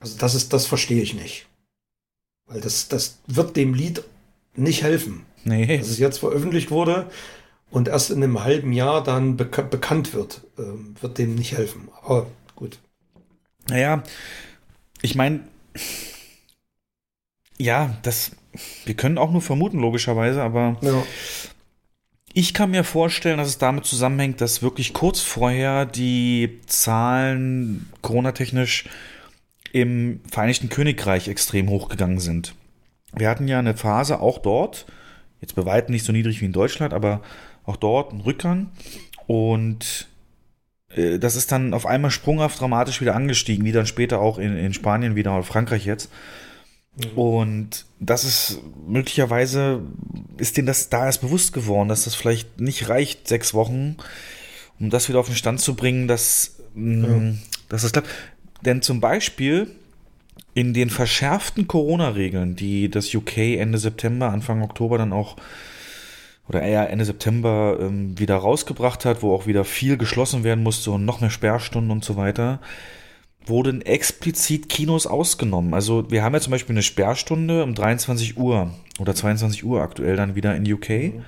Also 0.00 0.18
das 0.18 0.34
ist, 0.34 0.52
das 0.52 0.66
verstehe 0.66 1.02
ich 1.02 1.14
nicht. 1.14 1.46
Weil 2.46 2.60
das, 2.60 2.88
das 2.88 3.18
wird 3.26 3.56
dem 3.56 3.74
Lied 3.74 4.02
nicht 4.54 4.82
helfen. 4.82 5.24
Nee. 5.44 5.78
Dass 5.78 5.88
es 5.88 5.98
jetzt 5.98 6.18
veröffentlicht 6.18 6.70
wurde 6.70 7.10
und 7.70 7.88
erst 7.88 8.10
in 8.10 8.22
einem 8.22 8.42
halben 8.44 8.72
Jahr 8.72 9.02
dann 9.02 9.36
beka 9.36 9.62
bekannt 9.62 10.14
wird, 10.14 10.42
ähm, 10.58 10.94
wird 11.00 11.18
dem 11.18 11.34
nicht 11.34 11.56
helfen. 11.56 11.88
Aber 12.02 12.26
gut. 12.56 12.78
Naja, 13.68 14.02
ich 15.04 15.14
meine, 15.14 15.40
ja, 17.58 17.94
das, 18.02 18.32
wir 18.86 18.94
können 18.94 19.18
auch 19.18 19.30
nur 19.30 19.42
vermuten, 19.42 19.78
logischerweise, 19.78 20.42
aber 20.42 20.78
Ja. 20.80 21.02
ich 22.32 22.54
kann 22.54 22.70
mir 22.70 22.84
vorstellen, 22.84 23.36
dass 23.36 23.48
es 23.48 23.58
damit 23.58 23.84
zusammenhängt, 23.84 24.40
dass 24.40 24.62
wirklich 24.62 24.94
kurz 24.94 25.20
vorher 25.20 25.84
die 25.84 26.58
Zahlen 26.66 27.92
Corona-technisch 28.00 28.84
im 29.72 30.20
Vereinigten 30.30 30.70
Königreich 30.70 31.28
extrem 31.28 31.68
hochgegangen 31.68 32.18
sind. 32.18 32.54
Wir 33.12 33.28
hatten 33.28 33.46
ja 33.46 33.58
eine 33.58 33.76
Phase 33.76 34.20
auch 34.20 34.38
dort, 34.38 34.86
jetzt 35.42 35.54
bei 35.54 35.66
weitem 35.66 35.92
nicht 35.92 36.06
so 36.06 36.12
niedrig 36.12 36.40
wie 36.40 36.46
in 36.46 36.52
Deutschland, 36.52 36.94
aber 36.94 37.20
auch 37.64 37.76
dort 37.76 38.12
einen 38.12 38.22
Rückgang 38.22 38.70
und 39.26 40.08
das 41.18 41.36
ist 41.36 41.50
dann 41.50 41.74
auf 41.74 41.86
einmal 41.86 42.10
sprunghaft 42.10 42.60
dramatisch 42.60 43.00
wieder 43.00 43.16
angestiegen, 43.16 43.64
wie 43.64 43.72
dann 43.72 43.86
später 43.86 44.20
auch 44.20 44.38
in, 44.38 44.56
in 44.56 44.74
Spanien 44.74 45.16
wieder 45.16 45.34
oder 45.34 45.42
Frankreich 45.42 45.84
jetzt. 45.84 46.10
Und 47.16 47.86
das 47.98 48.24
ist 48.24 48.60
möglicherweise 48.86 49.82
ist 50.36 50.56
denen 50.56 50.66
das 50.66 50.90
da 50.90 51.06
erst 51.06 51.22
bewusst 51.22 51.52
geworden, 51.52 51.88
dass 51.88 52.04
das 52.04 52.14
vielleicht 52.14 52.60
nicht 52.60 52.88
reicht, 52.88 53.26
sechs 53.26 53.52
Wochen, 53.52 53.96
um 54.78 54.90
das 54.90 55.08
wieder 55.08 55.18
auf 55.18 55.26
den 55.26 55.34
Stand 55.34 55.60
zu 55.60 55.74
bringen, 55.74 56.06
dass, 56.06 56.56
mh, 56.74 57.34
dass 57.68 57.82
das 57.82 57.92
klappt. 57.92 58.08
Denn 58.64 58.80
zum 58.80 59.00
Beispiel 59.00 59.72
in 60.54 60.72
den 60.72 60.88
verschärften 60.88 61.66
Corona-Regeln, 61.66 62.54
die 62.54 62.88
das 62.88 63.12
UK 63.12 63.38
Ende 63.38 63.78
September, 63.78 64.30
Anfang 64.30 64.62
Oktober 64.62 64.96
dann 64.96 65.12
auch 65.12 65.36
oder 66.48 66.62
eher 66.62 66.90
Ende 66.90 67.04
September 67.04 67.78
ähm, 67.80 68.18
wieder 68.18 68.36
rausgebracht 68.36 69.04
hat, 69.04 69.22
wo 69.22 69.34
auch 69.34 69.46
wieder 69.46 69.64
viel 69.64 69.96
geschlossen 69.96 70.44
werden 70.44 70.62
musste 70.62 70.90
und 70.90 71.04
noch 71.04 71.20
mehr 71.20 71.30
Sperrstunden 71.30 71.90
und 71.90 72.04
so 72.04 72.16
weiter, 72.16 72.60
wurden 73.46 73.82
explizit 73.82 74.68
Kinos 74.68 75.06
ausgenommen. 75.06 75.74
Also 75.74 76.10
wir 76.10 76.22
haben 76.22 76.34
ja 76.34 76.40
zum 76.40 76.50
Beispiel 76.50 76.74
eine 76.74 76.82
Sperrstunde 76.82 77.62
um 77.62 77.74
23 77.74 78.36
Uhr 78.36 78.72
oder 78.98 79.14
22 79.14 79.64
Uhr 79.64 79.82
aktuell 79.82 80.16
dann 80.16 80.34
wieder 80.34 80.54
in 80.56 80.70
UK. 80.70 81.22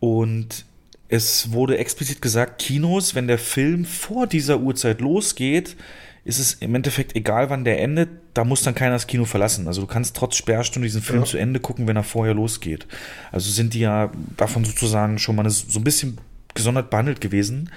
Und 0.00 0.64
es 1.08 1.52
wurde 1.52 1.78
explizit 1.78 2.22
gesagt, 2.22 2.60
Kinos, 2.60 3.14
wenn 3.14 3.26
der 3.26 3.38
Film 3.38 3.84
vor 3.84 4.26
dieser 4.26 4.60
Uhrzeit 4.60 5.00
losgeht, 5.00 5.76
ist 6.24 6.38
es 6.38 6.54
im 6.54 6.74
Endeffekt 6.74 7.16
egal, 7.16 7.50
wann 7.50 7.64
der 7.64 7.80
endet, 7.80 8.10
da 8.34 8.44
muss 8.44 8.62
dann 8.62 8.74
keiner 8.74 8.92
das 8.92 9.06
Kino 9.06 9.24
verlassen. 9.24 9.66
Also 9.66 9.80
du 9.80 9.86
kannst 9.86 10.16
trotz 10.16 10.36
Sperrstunde 10.36 10.86
diesen 10.86 11.02
Film 11.02 11.20
ja. 11.20 11.24
zu 11.24 11.38
Ende 11.38 11.60
gucken, 11.60 11.86
wenn 11.86 11.96
er 11.96 12.02
vorher 12.02 12.34
losgeht. 12.34 12.86
Also 13.32 13.50
sind 13.50 13.74
die 13.74 13.80
ja 13.80 14.10
davon 14.36 14.64
sozusagen 14.64 15.18
schon 15.18 15.36
mal 15.36 15.48
so 15.48 15.78
ein 15.78 15.84
bisschen 15.84 16.18
gesondert 16.54 16.90
behandelt 16.90 17.20
gewesen. 17.20 17.70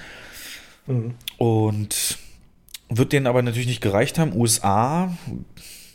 Mhm. 0.88 1.14
Und 1.38 2.18
wird 2.90 3.14
denen 3.14 3.28
aber 3.28 3.42
natürlich 3.42 3.68
nicht 3.68 3.82
gereicht 3.82 4.20
haben. 4.20 4.36
USA, 4.36 5.16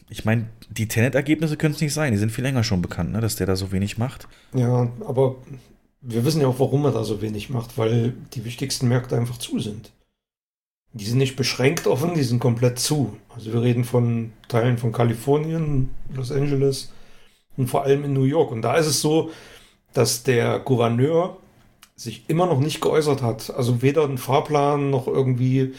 ich 0.08 0.24
meine, 0.24 0.46
die 0.70 0.88
Tenet-Ergebnisse 0.88 1.56
können 1.56 1.74
es 1.74 1.80
nicht 1.80 1.92
sein. 1.92 2.12
Die 2.12 2.18
sind 2.18 2.32
viel 2.32 2.44
länger 2.44 2.64
schon 2.64 2.82
bekannt, 2.82 3.12
ne, 3.12 3.20
dass 3.20 3.36
der 3.36 3.46
da 3.46 3.56
so 3.56 3.72
wenig 3.72 3.98
macht. 3.98 4.28
Ja, 4.54 4.90
aber 5.06 5.36
wir 6.00 6.24
wissen 6.24 6.40
ja 6.40 6.46
auch, 6.46 6.58
warum 6.58 6.84
er 6.84 6.92
da 6.92 7.04
so 7.04 7.20
wenig 7.20 7.50
macht, 7.50 7.76
weil 7.76 8.14
die 8.34 8.44
wichtigsten 8.44 8.88
Märkte 8.88 9.16
einfach 9.16 9.38
zu 9.38 9.58
sind. 9.58 9.92
Die 10.96 11.04
sind 11.04 11.18
nicht 11.18 11.36
beschränkt 11.36 11.86
offen, 11.86 12.14
die 12.14 12.22
sind 12.22 12.40
komplett 12.40 12.78
zu. 12.78 13.16
Also 13.34 13.52
wir 13.52 13.60
reden 13.60 13.84
von 13.84 14.32
Teilen 14.48 14.78
von 14.78 14.92
Kalifornien, 14.92 15.90
Los 16.14 16.32
Angeles 16.32 16.90
und 17.58 17.68
vor 17.68 17.84
allem 17.84 18.04
in 18.04 18.14
New 18.14 18.24
York. 18.24 18.50
Und 18.50 18.62
da 18.62 18.76
ist 18.76 18.86
es 18.86 19.02
so, 19.02 19.30
dass 19.92 20.22
der 20.22 20.58
Gouverneur 20.58 21.36
sich 21.96 22.24
immer 22.28 22.46
noch 22.46 22.60
nicht 22.60 22.80
geäußert 22.80 23.20
hat. 23.20 23.54
Also 23.54 23.82
weder 23.82 24.04
ein 24.04 24.16
Fahrplan 24.16 24.88
noch 24.88 25.06
irgendwie 25.06 25.74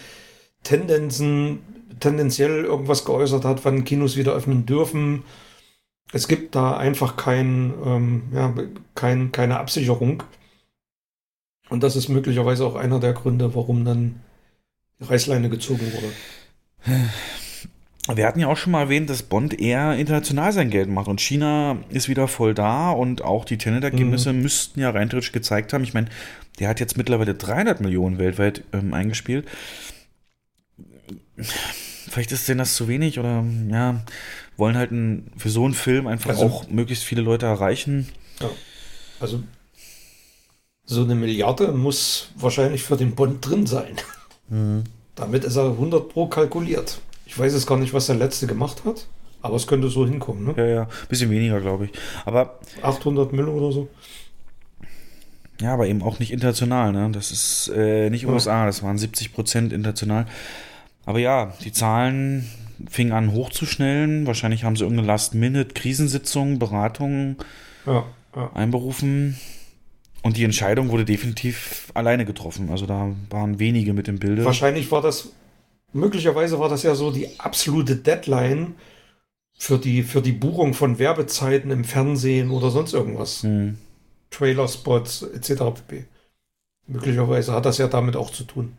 Tendenzen, 0.62 1.60
tendenziell 2.00 2.64
irgendwas 2.66 3.04
geäußert 3.04 3.44
hat, 3.44 3.66
wann 3.66 3.86
Kinos 3.86 4.18
wieder 4.18 4.34
öffnen 4.34 4.68
dürfen. 4.68 5.24
Es 6.14 6.28
gibt 6.28 6.54
da 6.54 6.78
einfach 6.78 7.18
kein, 7.18 7.74
ähm, 7.84 8.24
ja, 8.34 8.54
kein, 8.94 9.32
keine 9.32 9.60
Absicherung. 9.60 10.24
Und 11.70 11.82
das 11.82 11.96
ist 11.96 12.08
möglicherweise 12.08 12.66
auch 12.66 12.76
einer 12.76 13.00
der 13.00 13.14
Gründe, 13.14 13.56
warum 13.56 13.84
dann 13.84 14.22
Reißleine 15.00 15.50
gezogen 15.50 15.92
wurde. 15.94 16.14
Wir 18.16 18.26
hatten 18.26 18.40
ja 18.40 18.48
auch 18.48 18.56
schon 18.56 18.72
mal 18.72 18.84
erwähnt, 18.84 19.10
dass 19.10 19.24
Bond 19.24 19.60
eher 19.60 19.98
international 19.98 20.54
sein 20.54 20.70
Geld 20.70 20.90
macht 20.90 21.08
und 21.08 21.20
China 21.20 21.78
ist 21.90 22.08
wieder 22.08 22.28
voll 22.28 22.54
da 22.54 22.92
und 22.92 23.22
auch 23.22 23.44
die 23.44 23.58
Tenet-Ergebnisse 23.58 24.32
mhm. 24.32 24.42
müssten 24.42 24.80
ja 24.80 24.92
rein 24.92 25.10
theoretisch 25.10 25.34
gezeigt 25.34 25.74
haben. 25.74 25.84
Ich 25.84 25.94
meine, 25.94 26.08
der 26.60 26.70
hat 26.70 26.80
jetzt 26.80 26.98
mittlerweile 26.98 27.36
300 27.36 27.82
Millionen 27.82 28.18
weltweit 28.18 28.64
ähm, 28.72 28.94
eingespielt. 28.94 29.46
Vielleicht 32.10 32.32
ist 32.32 32.48
denen 32.48 32.60
das 32.60 32.76
zu 32.76 32.88
wenig 32.88 33.20
oder 33.20 33.44
ja, 33.70 34.02
wollen 34.56 34.78
halt 34.78 34.92
ein, 34.92 35.30
für 35.36 35.50
so 35.50 35.66
einen 35.66 35.74
Film 35.74 36.08
einfach 36.08 36.32
also, 36.32 36.46
auch 36.46 36.70
möglichst 36.70 37.04
viele 37.04 37.22
Leute 37.22 37.46
erreichen. 37.46 38.08
Ja. 38.40 38.50
Also 39.20 39.44
so 40.86 41.04
eine 41.04 41.16
Milliarde 41.16 41.74
muss 41.74 42.30
wahrscheinlich 42.36 42.84
für 42.84 42.96
den 42.96 43.16
Bond 43.16 43.46
drin 43.46 43.68
sein. 43.68 43.98
Mhm. 44.50 44.84
Damit 45.16 45.44
ist 45.44 45.56
er 45.56 45.66
100 45.66 46.10
pro 46.10 46.28
kalkuliert. 46.28 47.00
Ich 47.26 47.38
weiß 47.38 47.54
jetzt 47.54 47.68
gar 47.68 47.78
nicht, 47.78 47.94
was 47.94 48.08
der 48.08 48.16
letzte 48.16 48.48
gemacht 48.48 48.84
hat, 48.86 49.08
aber 49.42 49.56
es 49.56 49.68
könnte 49.68 49.90
so 49.90 50.06
hinkommen. 50.06 50.46
Ne? 50.46 50.54
Ja, 50.58 50.66
ja, 50.66 50.88
bisschen 51.10 51.30
weniger, 51.30 51.60
glaube 51.60 51.86
ich. 51.86 51.92
Aber 52.26 52.60
800 52.82 53.34
Mill 53.34 53.48
oder 53.48 53.72
so. 53.72 53.90
Ja, 55.60 55.74
aber 55.74 55.88
eben 55.88 56.04
auch 56.04 56.20
nicht 56.20 56.32
international, 56.32 56.92
ne? 56.92 57.10
Das 57.12 57.32
ist 57.32 57.72
äh, 57.76 58.12
nicht 58.12 58.28
USA, 58.28 58.68
das 58.68 58.84
waren 58.84 58.98
70 58.98 59.34
Prozent 59.34 59.74
international. 59.74 60.28
Aber 61.06 61.20
ja, 61.20 61.54
die 61.64 61.72
Zahlen 61.72 62.48
fingen 62.90 63.12
an 63.12 63.32
hochzuschnellen. 63.32 64.28
Wahrscheinlich 64.28 64.64
haben 64.64 64.76
sie 64.76 64.84
irgendeine 64.84 65.08
Last-Minute-Krisensitzung, 65.08 66.60
Beratung 66.60 67.38
ja, 67.86 68.06
ja. 68.36 68.52
einberufen. 68.54 69.38
Und 70.28 70.36
die 70.36 70.44
Entscheidung 70.44 70.90
wurde 70.90 71.06
definitiv 71.06 71.90
alleine 71.94 72.26
getroffen. 72.26 72.70
Also 72.70 72.86
da 72.86 73.16
waren 73.30 73.60
wenige 73.60 73.94
mit 73.94 74.10
im 74.10 74.20
Bilde. 74.20 74.44
Wahrscheinlich 74.44 74.92
war 74.92 75.02
das, 75.02 75.30
möglicherweise 75.94 76.60
war 76.60 76.68
das 76.68 76.84
ja 76.84 76.96
so 76.96 77.12
die 77.12 77.40
absolute 77.40 77.96
Deadline 77.96 78.76
für 79.58 79.78
die, 79.78 80.04
für 80.04 80.22
die 80.22 80.34
Buchung 80.34 80.74
von 80.74 81.00
Werbezeiten 81.00 81.72
im 81.72 81.86
Fernsehen 81.86 82.52
oder 82.52 82.72
sonst 82.72 82.92
irgendwas. 82.92 83.44
Hm. 83.44 83.78
Trailer-Spots 84.32 85.22
etc. 85.22 85.62
pp. 85.74 86.04
Möglicherweise 86.88 87.54
hat 87.54 87.66
das 87.66 87.78
ja 87.78 87.88
damit 87.88 88.18
auch 88.18 88.30
zu 88.30 88.44
tun. 88.44 88.74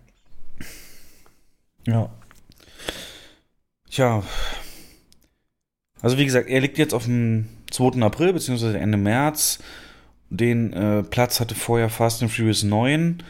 Ja. 1.86 2.10
Tja. 3.90 4.22
Also 6.02 6.18
wie 6.18 6.26
gesagt, 6.26 6.50
er 6.50 6.60
liegt 6.60 6.76
jetzt 6.76 6.92
auf 6.92 7.04
dem 7.04 7.48
2. 7.70 8.02
April 8.02 8.34
bzw. 8.34 8.76
Ende 8.76 8.98
März. 8.98 9.60
Den 10.30 10.72
äh, 10.72 11.02
Platz 11.02 11.40
hatte 11.40 11.54
vorher 11.54 11.88
Fast 11.88 12.22
and 12.22 12.30
Furious 12.30 12.62
9 12.62 13.22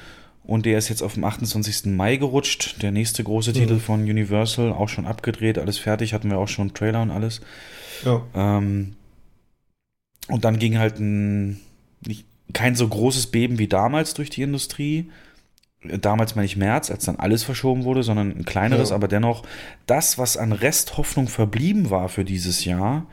und 0.45 0.67
der 0.67 0.79
ist 0.79 0.89
jetzt 0.89 1.03
auf 1.03 1.15
dem 1.15 1.25
28. 1.25 1.87
Mai 1.87 2.17
gerutscht. 2.17 2.83
Der 2.83 2.91
nächste 2.91 3.23
große 3.23 3.51
mhm. 3.51 3.55
Titel 3.55 3.79
von 3.79 4.01
Universal, 4.01 4.73
auch 4.73 4.89
schon 4.89 5.07
abgedreht, 5.07 5.59
alles 5.59 5.79
fertig, 5.79 6.15
hatten 6.15 6.31
wir 6.31 6.39
auch 6.39 6.49
schon 6.49 6.75
Trailer 6.75 7.03
und 7.03 7.11
alles. 7.11 7.41
Ja. 8.05 8.23
Ähm, 8.35 8.97
und 10.29 10.45
dann 10.45 10.59
ging 10.59 10.79
halt 10.79 10.99
ein, 10.99 11.61
nicht, 12.05 12.27
kein 12.53 12.75
so 12.75 12.89
großes 12.89 13.29
Beben 13.29 13.59
wie 13.59 13.69
damals 13.69 14.15
durch 14.15 14.31
die 14.31 14.43
Industrie. 14.43 15.11
Damals 15.85 16.35
meine 16.35 16.47
ich 16.47 16.57
März, 16.57 16.91
als 16.91 17.05
dann 17.05 17.17
alles 17.17 17.45
verschoben 17.45 17.85
wurde, 17.85 18.03
sondern 18.03 18.37
ein 18.37 18.45
kleineres, 18.45 18.91
ja. 18.91 18.97
aber 18.97 19.07
dennoch 19.07 19.45
das, 19.87 20.19
was 20.19 20.37
an 20.37 20.53
Resthoffnung 20.53 21.29
verblieben 21.29 21.91
war 21.91 22.09
für 22.09 22.25
dieses 22.25 22.65
Jahr, 22.65 23.07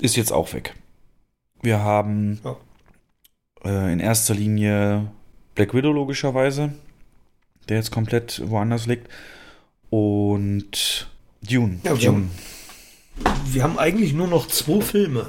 ist 0.00 0.16
jetzt 0.16 0.32
auch 0.32 0.52
weg. 0.52 0.74
Wir 1.62 1.78
haben 1.78 2.40
ja. 2.42 2.56
Äh, 3.64 3.92
in 3.92 4.00
erster 4.00 4.34
Linie 4.34 5.10
Black 5.54 5.74
Widow 5.74 5.92
logischerweise, 5.92 6.72
der 7.68 7.76
jetzt 7.76 7.90
komplett 7.90 8.42
woanders 8.48 8.86
liegt. 8.86 9.08
Und 9.90 11.08
Dune. 11.42 11.80
Ja, 11.82 11.98
wir, 11.98 12.10
Dune. 12.10 12.28
Haben, 13.24 13.40
wir 13.52 13.62
haben 13.62 13.78
eigentlich 13.78 14.12
nur 14.12 14.28
noch 14.28 14.46
zwei 14.46 14.80
Filme, 14.80 15.26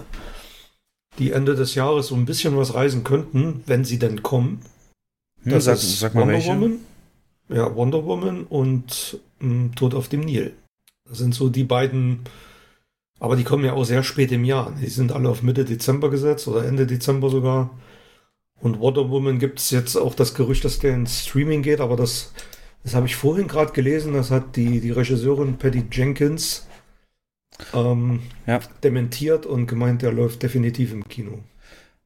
die 1.17 1.32
Ende 1.32 1.56
des 1.56 1.76
Jahres 1.76 2.08
so 2.08 2.15
ein 2.15 2.26
bisschen 2.26 2.56
was 2.58 2.74
reisen 2.74 3.04
könnten, 3.04 3.63
wenn 3.65 3.84
sie 3.84 4.00
denn 4.00 4.24
kommen. 4.24 4.62
Hm, 5.44 5.52
das 5.52 5.65
sag, 5.65 5.76
ist 5.76 6.00
sag 6.00 6.13
mal 6.15 6.22
Wonder 6.22 6.34
welche. 6.34 6.50
Woman. 6.50 6.80
Ja, 7.50 7.76
Wonder 7.76 8.06
Woman 8.06 8.44
und 8.44 9.20
ähm, 9.41 9.72
Tod 9.76 9.94
auf 9.94 10.08
dem 10.08 10.22
Nil. 10.22 10.54
Das 11.10 11.17
sind 11.17 11.36
so 11.36 11.50
die 11.50 11.65
beiden, 11.65 12.20
aber 13.20 13.36
die 13.36 13.44
kommen 13.44 13.65
ja 13.65 13.74
auch 13.74 13.84
sehr 13.84 14.04
spät 14.04 14.32
im 14.32 14.46
Jahr. 14.46 14.74
Die 14.80 14.88
sind 14.88 15.12
alle 15.12 15.28
auf 15.28 15.44
Mitte 15.44 15.65
Dezember 15.65 16.10
gesetzt 16.10 16.48
oder 16.48 16.63
Ende 16.63 16.88
Dezember 16.88 17.30
sogar. 17.30 17.72
Und 18.62 18.80
Wonder 18.80 19.10
Woman 19.10 19.39
gibt 19.39 19.60
es 19.60 19.71
jetzt 19.71 19.95
auch 19.95 20.13
das 20.13 20.36
Gerücht, 20.36 20.63
dass 20.63 20.80
der 20.80 20.93
ins 20.93 21.26
Streaming 21.26 21.63
geht, 21.63 21.80
aber 21.80 21.95
das, 21.95 22.32
das 22.84 22.93
habe 22.93 23.08
ich 23.08 23.15
vorhin 23.15 23.47
gerade 23.47 23.74
gelesen, 23.74 24.13
das 24.13 24.30
hat 24.30 24.56
die, 24.56 24.80
die 24.80 24.91
Regisseurin 24.91 25.58
Patty 25.58 25.84
Jenkins 25.91 26.67
ähm, 27.74 28.21
ja. 28.45 28.60
dementiert 28.84 29.45
und 29.45 29.67
gemeint, 29.67 30.04
der 30.04 30.12
läuft 30.12 30.43
definitiv 30.43 30.93
im 30.93 31.08
Kino. 31.08 31.39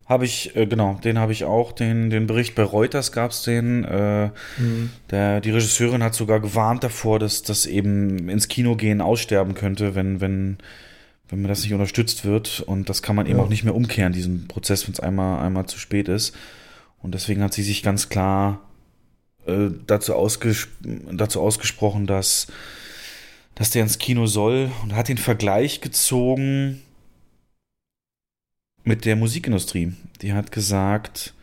Habe 0.06 0.26
ich, 0.26 0.56
äh, 0.56 0.68
genau, 0.68 1.00
den 1.04 1.18
habe 1.18 1.32
ich 1.32 1.46
auch, 1.46 1.72
den, 1.72 2.10
den 2.10 2.28
Bericht 2.28 2.54
bei 2.54 2.64
Reuters 2.64 3.12
gab 3.12 3.32
es 3.32 3.42
den. 3.42 3.84
Äh, 3.84 4.28
mhm. 4.58 4.92
der, 5.10 5.42
die 5.42 5.50
Regisseurin 5.50 6.04
hat 6.04 6.14
sogar 6.14 6.40
gewarnt 6.40 6.84
davor, 6.84 7.18
dass 7.18 7.42
das 7.42 7.66
eben 7.66 8.30
ins 8.30 8.48
Kino 8.48 8.76
gehen 8.76 9.02
aussterben 9.02 9.56
könnte, 9.56 9.96
wenn, 9.96 10.22
wenn 10.22 10.58
wenn 11.30 11.42
mir 11.42 11.48
das 11.48 11.64
nicht 11.64 11.74
unterstützt 11.74 12.26
wird. 12.26 12.62
Und 12.62 12.90
das 12.90 13.02
kann 13.02 13.16
man 13.16 13.26
eben 13.26 13.38
ja. 13.38 13.44
auch 13.44 13.50
nicht 13.50 13.64
mehr 13.64 13.76
umkehren, 13.76 14.14
diesen 14.14 14.48
Prozess, 14.48 14.88
wenn 14.88 14.94
es 14.94 15.00
einmal, 15.00 15.40
einmal 15.44 15.66
zu 15.66 15.80
spät 15.80 16.08
ist. 16.08 16.36
Und 17.02 17.14
deswegen 17.14 17.44
hat 17.44 17.54
sie 17.54 17.64
sich 17.64 17.84
ganz 17.84 18.10
klar 18.10 18.62
äh, 19.46 19.70
dazu, 19.88 20.16
ausges 20.16 20.68
dazu 20.82 21.42
ausgesprochen, 21.42 22.08
dass, 22.08 22.48
dass 23.56 23.70
der 23.72 23.84
ins 23.84 24.00
Kino 24.00 24.26
soll 24.26 24.72
und 24.84 24.96
hat 24.96 25.08
den 25.08 25.18
Vergleich 25.18 25.82
gezogen 25.82 26.82
mit 28.84 29.06
der 29.06 29.16
Musikindustrie. 29.16 29.94
Die 30.22 30.34
hat 30.34 30.52
gesagt, 30.52 31.34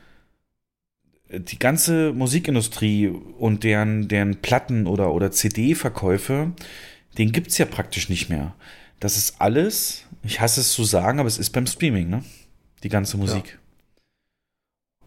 die 1.32 1.58
ganze 1.58 2.12
Musikindustrie 2.12 3.08
und 3.08 3.64
deren, 3.64 4.08
deren 4.08 4.36
Platten 4.36 4.86
oder, 4.86 5.12
oder 5.12 5.30
CD-Verkäufe, 5.30 6.52
den 7.18 7.32
gibt 7.32 7.48
es 7.48 7.58
ja 7.58 7.66
praktisch 7.66 8.08
nicht 8.08 8.28
mehr 8.28 8.54
das 9.02 9.16
ist 9.16 9.40
alles, 9.40 10.04
ich 10.22 10.40
hasse 10.40 10.60
es 10.60 10.72
zu 10.72 10.84
sagen, 10.84 11.18
aber 11.18 11.26
es 11.26 11.38
ist 11.38 11.50
beim 11.50 11.66
Streaming, 11.66 12.08
ne? 12.08 12.24
Die 12.84 12.88
ganze 12.88 13.16
Musik. 13.16 13.46
Ja. 13.48 13.58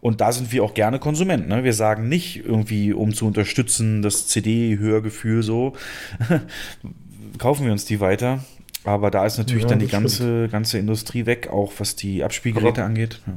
Und 0.00 0.20
da 0.20 0.32
sind 0.32 0.52
wir 0.52 0.62
auch 0.62 0.74
gerne 0.74 0.98
Konsumenten. 0.98 1.48
Ne? 1.48 1.64
Wir 1.64 1.72
sagen 1.72 2.08
nicht 2.08 2.36
irgendwie, 2.44 2.92
um 2.92 3.14
zu 3.14 3.26
unterstützen, 3.26 4.02
das 4.02 4.28
CD-Hörgefühl 4.28 5.42
so, 5.42 5.74
kaufen 7.38 7.64
wir 7.64 7.72
uns 7.72 7.86
die 7.86 8.00
weiter. 8.00 8.44
Aber 8.84 9.10
da 9.10 9.26
ist 9.26 9.38
natürlich 9.38 9.64
Ja, 9.64 9.70
dann 9.70 9.78
die 9.80 9.88
ganze, 9.88 10.48
ganze 10.48 10.78
Industrie 10.78 11.26
weg, 11.26 11.48
auch 11.48 11.72
was 11.78 11.96
die 11.96 12.22
Abspielgeräte 12.22 12.82
Aber- 12.82 12.84
angeht. 12.84 13.20
Ja. 13.26 13.32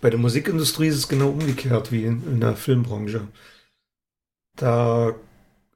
Bei 0.00 0.10
der 0.10 0.20
Musikindustrie 0.20 0.86
ist 0.86 0.96
es 0.96 1.08
genau 1.08 1.30
umgekehrt 1.30 1.90
wie 1.90 2.04
in, 2.04 2.22
in 2.30 2.40
der 2.40 2.54
Filmbranche. 2.54 3.26
Da 4.54 5.14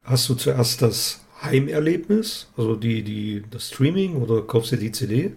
hast 0.05 0.29
du 0.29 0.35
zuerst 0.35 0.83
das 0.83 1.21
Heimerlebnis, 1.43 2.49
also 2.57 2.77
die, 2.77 3.03
die, 3.03 3.43
das 3.51 3.69
Streaming 3.69 4.17
oder 4.17 4.43
kaufst 4.43 4.73
dir 4.73 4.77
die 4.79 4.93
CD. 4.93 5.33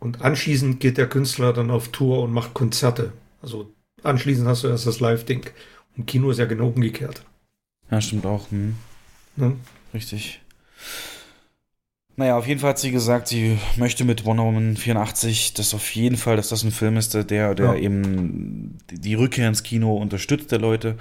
Und 0.00 0.22
anschließend 0.22 0.80
geht 0.80 0.96
der 0.96 1.08
Künstler 1.08 1.52
dann 1.52 1.70
auf 1.70 1.88
Tour 1.88 2.22
und 2.22 2.32
macht 2.32 2.54
Konzerte. 2.54 3.12
Also 3.42 3.70
anschließend 4.02 4.46
hast 4.46 4.64
du 4.64 4.68
erst 4.68 4.86
das 4.86 5.00
Live-Ding. 5.00 5.50
Und 5.96 6.06
Kino 6.06 6.30
ist 6.30 6.38
ja 6.38 6.44
genau 6.44 6.68
umgekehrt. 6.68 7.24
ja, 7.90 8.00
stimmt 8.00 8.24
auch. 8.26 8.50
Hm. 8.50 8.76
Ne? 9.36 9.56
Richtig. 9.92 10.40
Naja, 12.16 12.36
auf 12.36 12.46
jeden 12.48 12.58
Fall 12.60 12.70
hat 12.70 12.78
sie 12.80 12.90
gesagt, 12.90 13.28
sie 13.28 13.58
möchte 13.76 14.04
mit 14.04 14.24
Wonder 14.24 14.42
Woman 14.44 14.76
84, 14.76 15.54
dass 15.54 15.72
auf 15.72 15.94
jeden 15.94 16.16
Fall, 16.16 16.36
dass 16.36 16.48
das 16.48 16.64
ein 16.64 16.72
Film 16.72 16.96
ist, 16.96 17.14
der, 17.14 17.22
der 17.24 17.54
Ja. 17.56 17.74
eben 17.76 18.78
die, 18.90 18.98
die 19.00 19.14
Rückkehr 19.14 19.48
ins 19.48 19.62
Kino 19.62 19.96
unterstützt 19.96 20.50
der 20.50 20.58
Leute 20.58 20.96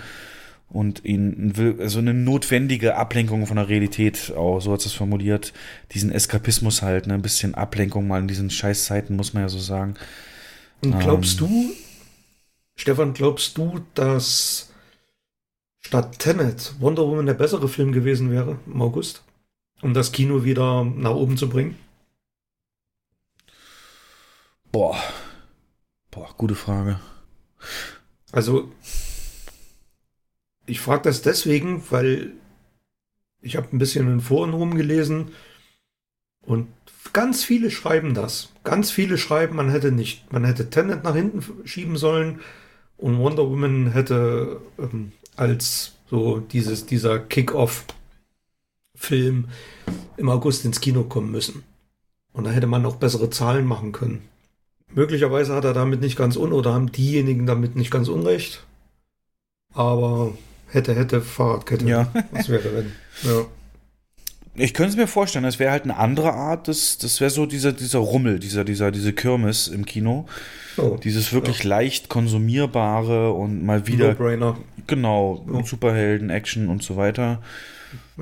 und 0.70 1.04
will, 1.06 1.78
also 1.80 2.00
eine 2.00 2.14
notwendige 2.14 2.96
Ablenkung 2.98 3.48
von 3.48 3.58
der 3.58 3.70
Realität 3.70 4.34
auch, 4.36 4.60
so 4.60 4.74
hat 4.74 4.86
es 4.86 4.94
formuliert, 4.94 5.54
diesen 5.94 6.12
Eskapismus 6.12 6.82
halt, 6.82 7.08
ne, 7.08 7.14
ein 7.14 7.22
bisschen 7.22 7.56
Ablenkung 7.56 8.08
mal 8.08 8.20
in 8.20 8.28
diesen 8.28 8.50
Scheißzeiten, 8.50 9.16
muss 9.16 9.34
man 9.34 9.44
ja 9.44 9.50
so 9.50 9.60
sagen. 9.60 9.96
Und 10.82 11.00
glaubst 11.00 11.42
Ähm. 11.42 11.48
du, 11.48 11.72
Stefan, 12.76 13.14
glaubst 13.14 13.58
du, 13.58 13.80
dass 13.96 14.72
statt 15.80 16.20
Tenet 16.20 16.74
Wonder 16.80 17.08
Woman 17.08 17.26
der 17.26 17.34
bessere 17.34 17.70
Film 17.70 17.92
gewesen 17.92 18.30
wäre 18.30 18.60
im 18.68 18.82
August? 18.82 19.24
Um 19.82 19.94
das 19.94 20.12
Kino 20.12 20.44
wieder 20.44 20.84
nach 20.84 21.12
oben 21.14 21.38
zu 21.38 21.48
bringen? 21.50 21.78
Boah. 24.72 24.98
Boah, 26.12 26.34
gute 26.36 26.56
Frage. 26.56 27.00
Also, 28.32 28.72
ich 30.68 30.80
frage 30.80 31.04
das 31.04 31.24
deswegen, 31.24 31.82
weil 31.90 32.34
ich 33.42 33.56
habe 33.56 33.68
ein 33.74 33.80
bisschen 33.80 34.08
in 34.12 34.22
Foren 34.22 34.54
rumgelesen 34.54 35.32
und 36.42 36.68
ganz 37.14 37.44
viele 37.44 37.72
schreiben 37.72 38.14
das. 38.14 38.50
Ganz 38.64 38.92
viele 38.92 39.18
schreiben, 39.18 39.56
man 39.56 39.72
hätte 39.72 39.92
nicht, 39.92 40.32
man 40.32 40.44
hätte 40.44 40.70
Tenet 40.70 41.04
nach 41.04 41.16
hinten 41.16 41.44
schieben 41.66 41.98
sollen 41.98 42.42
und 42.98 43.18
Wonder 43.18 43.50
Woman 43.50 43.92
hätte 43.92 44.62
ähm, 44.78 45.14
als 45.36 45.94
so 46.10 46.40
dieses, 46.40 46.86
dieser 46.86 47.20
Kick-Off-Film 47.20 47.96
im 50.18 50.30
August 50.30 50.66
ins 50.66 50.82
Kino 50.82 51.04
kommen 51.04 51.32
müssen. 51.32 51.64
Und 52.34 52.44
da 52.44 52.52
hätte 52.52 52.68
man 52.68 52.86
auch 52.86 52.98
bessere 52.98 53.30
Zahlen 53.30 53.66
machen 53.66 53.94
können. 53.94 54.22
Möglicherweise 54.94 55.56
hat 55.56 55.66
er 55.66 55.74
damit 55.74 56.02
nicht 56.02 56.18
ganz 56.18 56.38
un 56.38 56.54
oder 56.54 56.74
haben 56.74 56.92
diejenigen 56.92 57.46
damit 57.46 57.76
nicht 57.76 57.92
ganz 57.92 58.08
unrecht. 58.08 58.64
Aber 59.74 60.34
hätte, 60.70 60.96
hätte, 60.96 61.22
Fahrradkette. 61.22 61.86
Ja. 61.88 62.12
Was 62.32 62.50
wäre 62.50 62.64
wenn? 62.76 62.92
Ja. 63.24 63.46
Ich 64.60 64.74
könnte 64.74 64.92
es 64.92 64.98
mir 64.98 65.06
vorstellen, 65.08 65.46
es 65.46 65.60
wäre 65.60 65.72
halt 65.72 65.84
eine 65.84 65.98
andere 65.98 66.34
Art, 66.34 66.68
das, 66.68 66.98
das 66.98 67.22
wäre 67.22 67.30
so 67.30 67.46
dieser, 67.46 67.74
dieser 67.74 68.00
Rummel, 68.00 68.40
dieser, 68.40 68.64
dieser, 68.64 68.90
diese 68.92 69.14
Kirmes 69.14 69.68
im 69.68 69.86
Kino. 69.86 70.26
So, 70.76 70.98
Dieses 70.98 71.32
wirklich 71.32 71.64
leicht 71.64 72.10
konsumierbare 72.10 73.34
und 73.34 73.64
mal 73.64 73.86
wieder, 73.88 74.10
No-Brainer. 74.14 74.58
genau, 74.88 75.46
Ja. 75.52 75.64
Superhelden, 75.64 76.30
Action 76.32 76.70
und 76.70 76.82
so 76.82 76.98
weiter. 76.98 77.42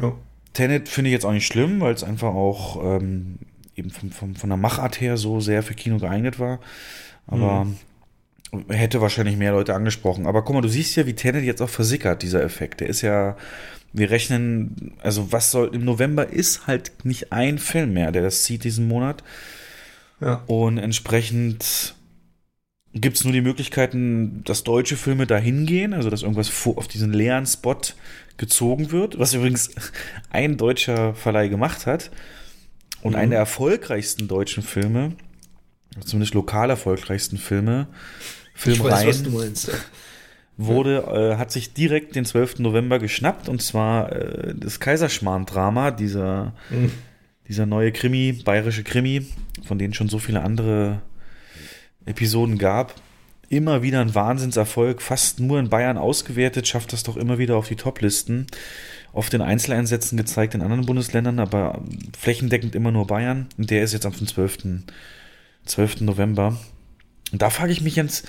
Ja. 0.01 0.13
Tenet 0.53 0.89
finde 0.89 1.09
ich 1.09 1.13
jetzt 1.13 1.25
auch 1.25 1.31
nicht 1.33 1.47
schlimm, 1.47 1.79
weil 1.79 1.93
es 1.93 2.03
einfach 2.03 2.33
auch 2.33 2.81
ähm, 2.83 3.39
eben 3.75 3.89
vom, 3.89 4.11
vom, 4.11 4.35
von 4.35 4.49
der 4.49 4.57
Machart 4.57 4.99
her 4.99 5.15
so 5.17 5.39
sehr 5.39 5.63
für 5.63 5.73
Kino 5.73 5.99
geeignet 5.99 6.37
war. 6.39 6.59
Aber 7.27 7.67
hätte 8.69 9.01
wahrscheinlich 9.01 9.37
mehr 9.37 9.51
Leute 9.51 9.73
angesprochen. 9.73 10.25
Aber 10.25 10.43
guck 10.43 10.55
mal, 10.55 10.61
du 10.61 10.67
siehst 10.67 10.95
ja, 10.95 11.05
wie 11.05 11.13
Tenet 11.13 11.43
jetzt 11.43 11.61
auch 11.61 11.69
versickert, 11.69 12.21
dieser 12.23 12.43
Effekt. 12.43 12.81
Der 12.81 12.87
ist 12.89 13.01
ja, 13.01 13.37
wir 13.93 14.09
rechnen, 14.09 14.93
also 15.01 15.31
was 15.31 15.51
soll, 15.51 15.73
im 15.73 15.85
November 15.85 16.27
ist 16.27 16.67
halt 16.67 16.91
nicht 17.03 17.31
ein 17.31 17.57
Film 17.57 17.93
mehr, 17.93 18.11
der 18.11 18.23
das 18.23 18.43
zieht 18.43 18.63
diesen 18.63 18.87
Monat. 18.87 19.23
Ja. 20.21 20.43
Und 20.47 20.77
entsprechend 20.77 21.95
gibt 22.93 23.17
es 23.17 23.23
nur 23.23 23.33
die 23.33 23.41
Möglichkeiten, 23.41 24.41
dass 24.45 24.63
deutsche 24.63 24.95
Filme 24.95 25.27
dahin 25.27 25.65
gehen, 25.65 25.93
also 25.93 26.09
dass 26.09 26.21
irgendwas 26.21 26.51
auf 26.65 26.87
diesen 26.87 27.11
leeren 27.11 27.45
Spot 27.45 27.77
gezogen 28.37 28.91
wird, 28.91 29.19
was 29.19 29.33
übrigens 29.33 29.71
ein 30.29 30.57
deutscher 30.57 31.13
Verleih 31.13 31.49
gemacht 31.49 31.85
hat. 31.85 32.11
Und 33.01 33.11
Mhm. 33.11 33.19
einer 33.19 33.29
der 33.31 33.39
erfolgreichsten 33.39 34.27
deutschen 34.27 34.63
Filme, 34.63 35.13
zumindest 36.03 36.33
lokal 36.33 36.69
erfolgreichsten 36.69 37.37
Filme, 37.37 37.87
Ich 38.63 38.83
weiß, 38.83 39.07
was 39.07 39.23
du 39.23 39.31
meinst. 39.31 39.71
wurde, 40.57 41.33
äh, 41.33 41.37
hat 41.37 41.51
sich 41.51 41.73
direkt 41.73 42.15
den 42.15 42.25
12. 42.25 42.59
November 42.59 42.99
geschnappt 42.99 43.49
und 43.49 43.61
zwar 43.61 44.11
äh, 44.11 44.53
das 44.55 44.79
Kaiserschmarrn-Drama, 44.79 45.91
dieser 45.91 46.53
Hm. 46.69 46.91
dieser 47.47 47.65
neue 47.65 47.91
Krimi, 47.91 48.31
bayerische 48.33 48.83
Krimi, 48.83 49.27
von 49.65 49.77
denen 49.77 49.93
schon 49.93 50.09
so 50.09 50.17
viele 50.19 50.41
andere 50.41 51.01
Episoden 52.05 52.57
gab. 52.57 52.95
Immer 53.47 53.83
wieder 53.83 54.01
ein 54.01 54.15
Wahnsinnserfolg, 54.15 55.01
fast 55.01 55.39
nur 55.39 55.59
in 55.59 55.69
Bayern 55.69 55.97
ausgewertet, 55.97 56.67
schafft 56.67 56.93
das 56.93 57.03
doch 57.03 57.15
immer 57.15 57.37
wieder 57.37 57.57
auf 57.57 57.67
die 57.67 57.75
Toplisten. 57.75 58.47
Oft 59.13 59.33
in 59.35 59.41
Einzeleinsätzen 59.41 60.17
gezeigt 60.17 60.55
in 60.55 60.61
anderen 60.61 60.85
Bundesländern, 60.85 61.39
aber 61.39 61.81
flächendeckend 62.17 62.73
immer 62.75 62.91
nur 62.91 63.05
Bayern. 63.07 63.47
Und 63.57 63.69
der 63.69 63.83
ist 63.83 63.93
jetzt 63.93 64.05
am 64.05 64.13
12. 64.13 64.83
12. 65.65 66.01
November. 66.01 66.57
Und 67.35 67.41
da 67.41 67.49
frage 67.49 67.73
ich 67.73 67.81
mich 67.81 67.97
jetzt, 67.97 68.25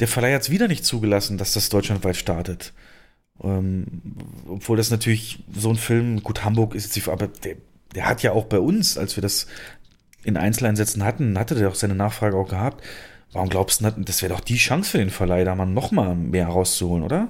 der 0.00 0.06
Verleih 0.06 0.34
hat 0.34 0.42
es 0.42 0.50
wieder 0.50 0.68
nicht 0.68 0.84
zugelassen, 0.84 1.38
dass 1.38 1.54
das 1.54 1.70
deutschlandweit 1.70 2.16
startet. 2.16 2.74
Ähm, 3.42 4.02
obwohl 4.46 4.76
das 4.76 4.90
natürlich 4.90 5.42
so 5.50 5.70
ein 5.70 5.76
Film, 5.78 6.22
gut, 6.22 6.44
Hamburg 6.44 6.74
ist 6.74 6.94
jetzt 6.94 7.08
aber 7.08 7.28
der, 7.28 7.56
der 7.94 8.06
hat 8.06 8.22
ja 8.22 8.32
auch 8.32 8.44
bei 8.44 8.58
uns, 8.60 8.98
als 8.98 9.16
wir 9.16 9.22
das 9.22 9.46
in 10.24 10.36
Einzeleinsätzen 10.36 11.04
hatten, 11.04 11.38
hatte 11.38 11.54
der 11.54 11.70
auch 11.70 11.74
seine 11.74 11.94
Nachfrage 11.94 12.36
auch 12.36 12.50
gehabt. 12.50 12.84
Warum 13.32 13.48
glaubst 13.48 13.80
du, 13.80 13.90
das 13.92 14.20
wäre 14.20 14.34
doch 14.34 14.40
die 14.40 14.56
Chance 14.56 14.90
für 14.90 14.98
den 14.98 15.08
Verleih, 15.08 15.44
da 15.44 15.54
mal 15.54 15.64
noch 15.64 15.90
mal 15.90 16.14
mehr 16.14 16.48
rauszuholen, 16.48 17.02
oder? 17.02 17.28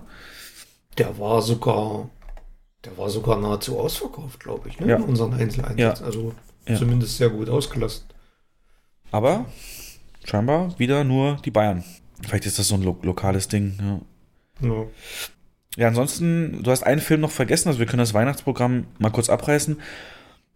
Der 0.99 1.17
war 1.21 1.43
sogar, 1.43 2.11
der 2.85 2.99
war 2.99 3.09
sogar 3.09 3.39
nahezu 3.39 3.79
ausverkauft, 3.79 4.41
glaube 4.41 4.69
ich, 4.69 4.81
ne? 4.81 4.89
Ja. 4.89 4.97
In 4.97 5.05
unseren 5.05 5.33
Einzeleinsatz. 5.35 6.03
Also 6.03 6.35
Ja. 6.67 6.75
zumindest 6.75 7.19
sehr 7.19 7.31
gut 7.31 7.49
ausgelastet. 7.49 8.13
Aber 9.13 9.47
scheinbar 10.25 10.79
wieder 10.79 11.05
nur 11.05 11.39
die 11.45 11.51
Bayern. 11.51 11.85
Vielleicht 12.23 12.47
ist 12.47 12.59
das 12.59 12.69
so 12.69 12.75
ein 12.75 12.83
lo 12.83 12.99
lokales 13.03 13.49
Ding, 13.49 13.79
ja. 13.81 14.69
Ja. 14.69 14.85
Ja, 15.77 15.89
ansonsten, 15.89 16.63
du 16.63 16.71
hast 16.71 16.83
einen 16.83 17.01
Film 17.01 17.21
noch 17.21 17.31
vergessen, 17.31 17.69
also 17.69 17.79
wir 17.79 17.87
können 17.87 18.01
das 18.01 18.13
Weihnachtsprogramm 18.13 18.87
mal 18.99 19.11
kurz 19.11 19.31
abreißen. 19.31 19.81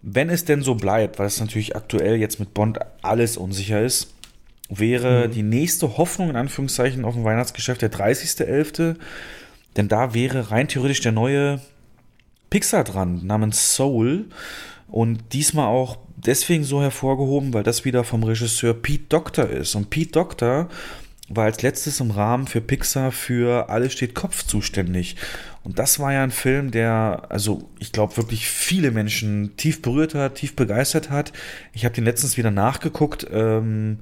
Wenn 0.02 0.28
es 0.28 0.44
denn 0.44 0.62
so 0.62 0.74
bleibt, 0.74 1.18
weil 1.18 1.26
es 1.28 1.40
natürlich 1.40 1.76
aktuell 1.76 2.16
jetzt 2.16 2.40
mit 2.40 2.52
Bond 2.52 2.78
alles 3.02 3.36
unsicher 3.36 3.80
ist, 3.80 4.12
wäre 4.68 5.28
Mhm. 5.28 5.32
die 5.32 5.42
nächste 5.42 5.96
Hoffnung 5.96 6.30
in 6.30 6.36
Anführungszeichen 6.36 7.04
auf 7.04 7.14
dem 7.14 7.24
Weihnachtsgeschäft 7.24 7.80
der 7.80 7.90
30.11., 7.92 8.96
denn 9.76 9.88
da 9.88 10.14
wäre 10.14 10.50
rein 10.50 10.68
theoretisch 10.68 11.00
der 11.00 11.12
neue 11.12 11.60
Pixar 12.50 12.84
dran, 12.84 13.24
namens 13.24 13.74
Soul. 13.74 14.26
Und 14.88 15.32
diesmal 15.32 15.66
auch 15.68 15.96
deswegen 16.26 16.64
so 16.64 16.82
hervorgehoben, 16.82 17.54
weil 17.54 17.62
das 17.62 17.84
wieder 17.84 18.04
vom 18.04 18.22
Regisseur 18.22 18.74
Pete 18.74 19.04
Doctor 19.08 19.48
ist. 19.48 19.74
Und 19.74 19.90
Pete 19.90 20.12
Doctor 20.12 20.68
war 21.28 21.44
als 21.44 21.62
letztes 21.62 22.00
im 22.00 22.10
Rahmen 22.10 22.46
für 22.46 22.60
Pixar 22.60 23.10
für 23.10 23.70
Alles 23.70 23.92
steht 23.92 24.14
Kopf 24.14 24.44
zuständig. 24.44 25.16
Und 25.62 25.78
das 25.78 25.98
war 25.98 26.12
ja 26.12 26.22
ein 26.22 26.30
Film, 26.30 26.70
der, 26.70 27.26
also 27.30 27.68
ich 27.78 27.92
glaube, 27.92 28.16
wirklich 28.18 28.46
viele 28.46 28.90
Menschen 28.90 29.56
tief 29.56 29.80
berührt 29.80 30.14
hat, 30.14 30.34
tief 30.34 30.54
begeistert 30.54 31.08
hat. 31.08 31.32
Ich 31.72 31.84
habe 31.84 31.94
den 31.94 32.04
letztens 32.04 32.36
wieder 32.36 32.50
nachgeguckt 32.50 33.26
ähm, 33.32 34.00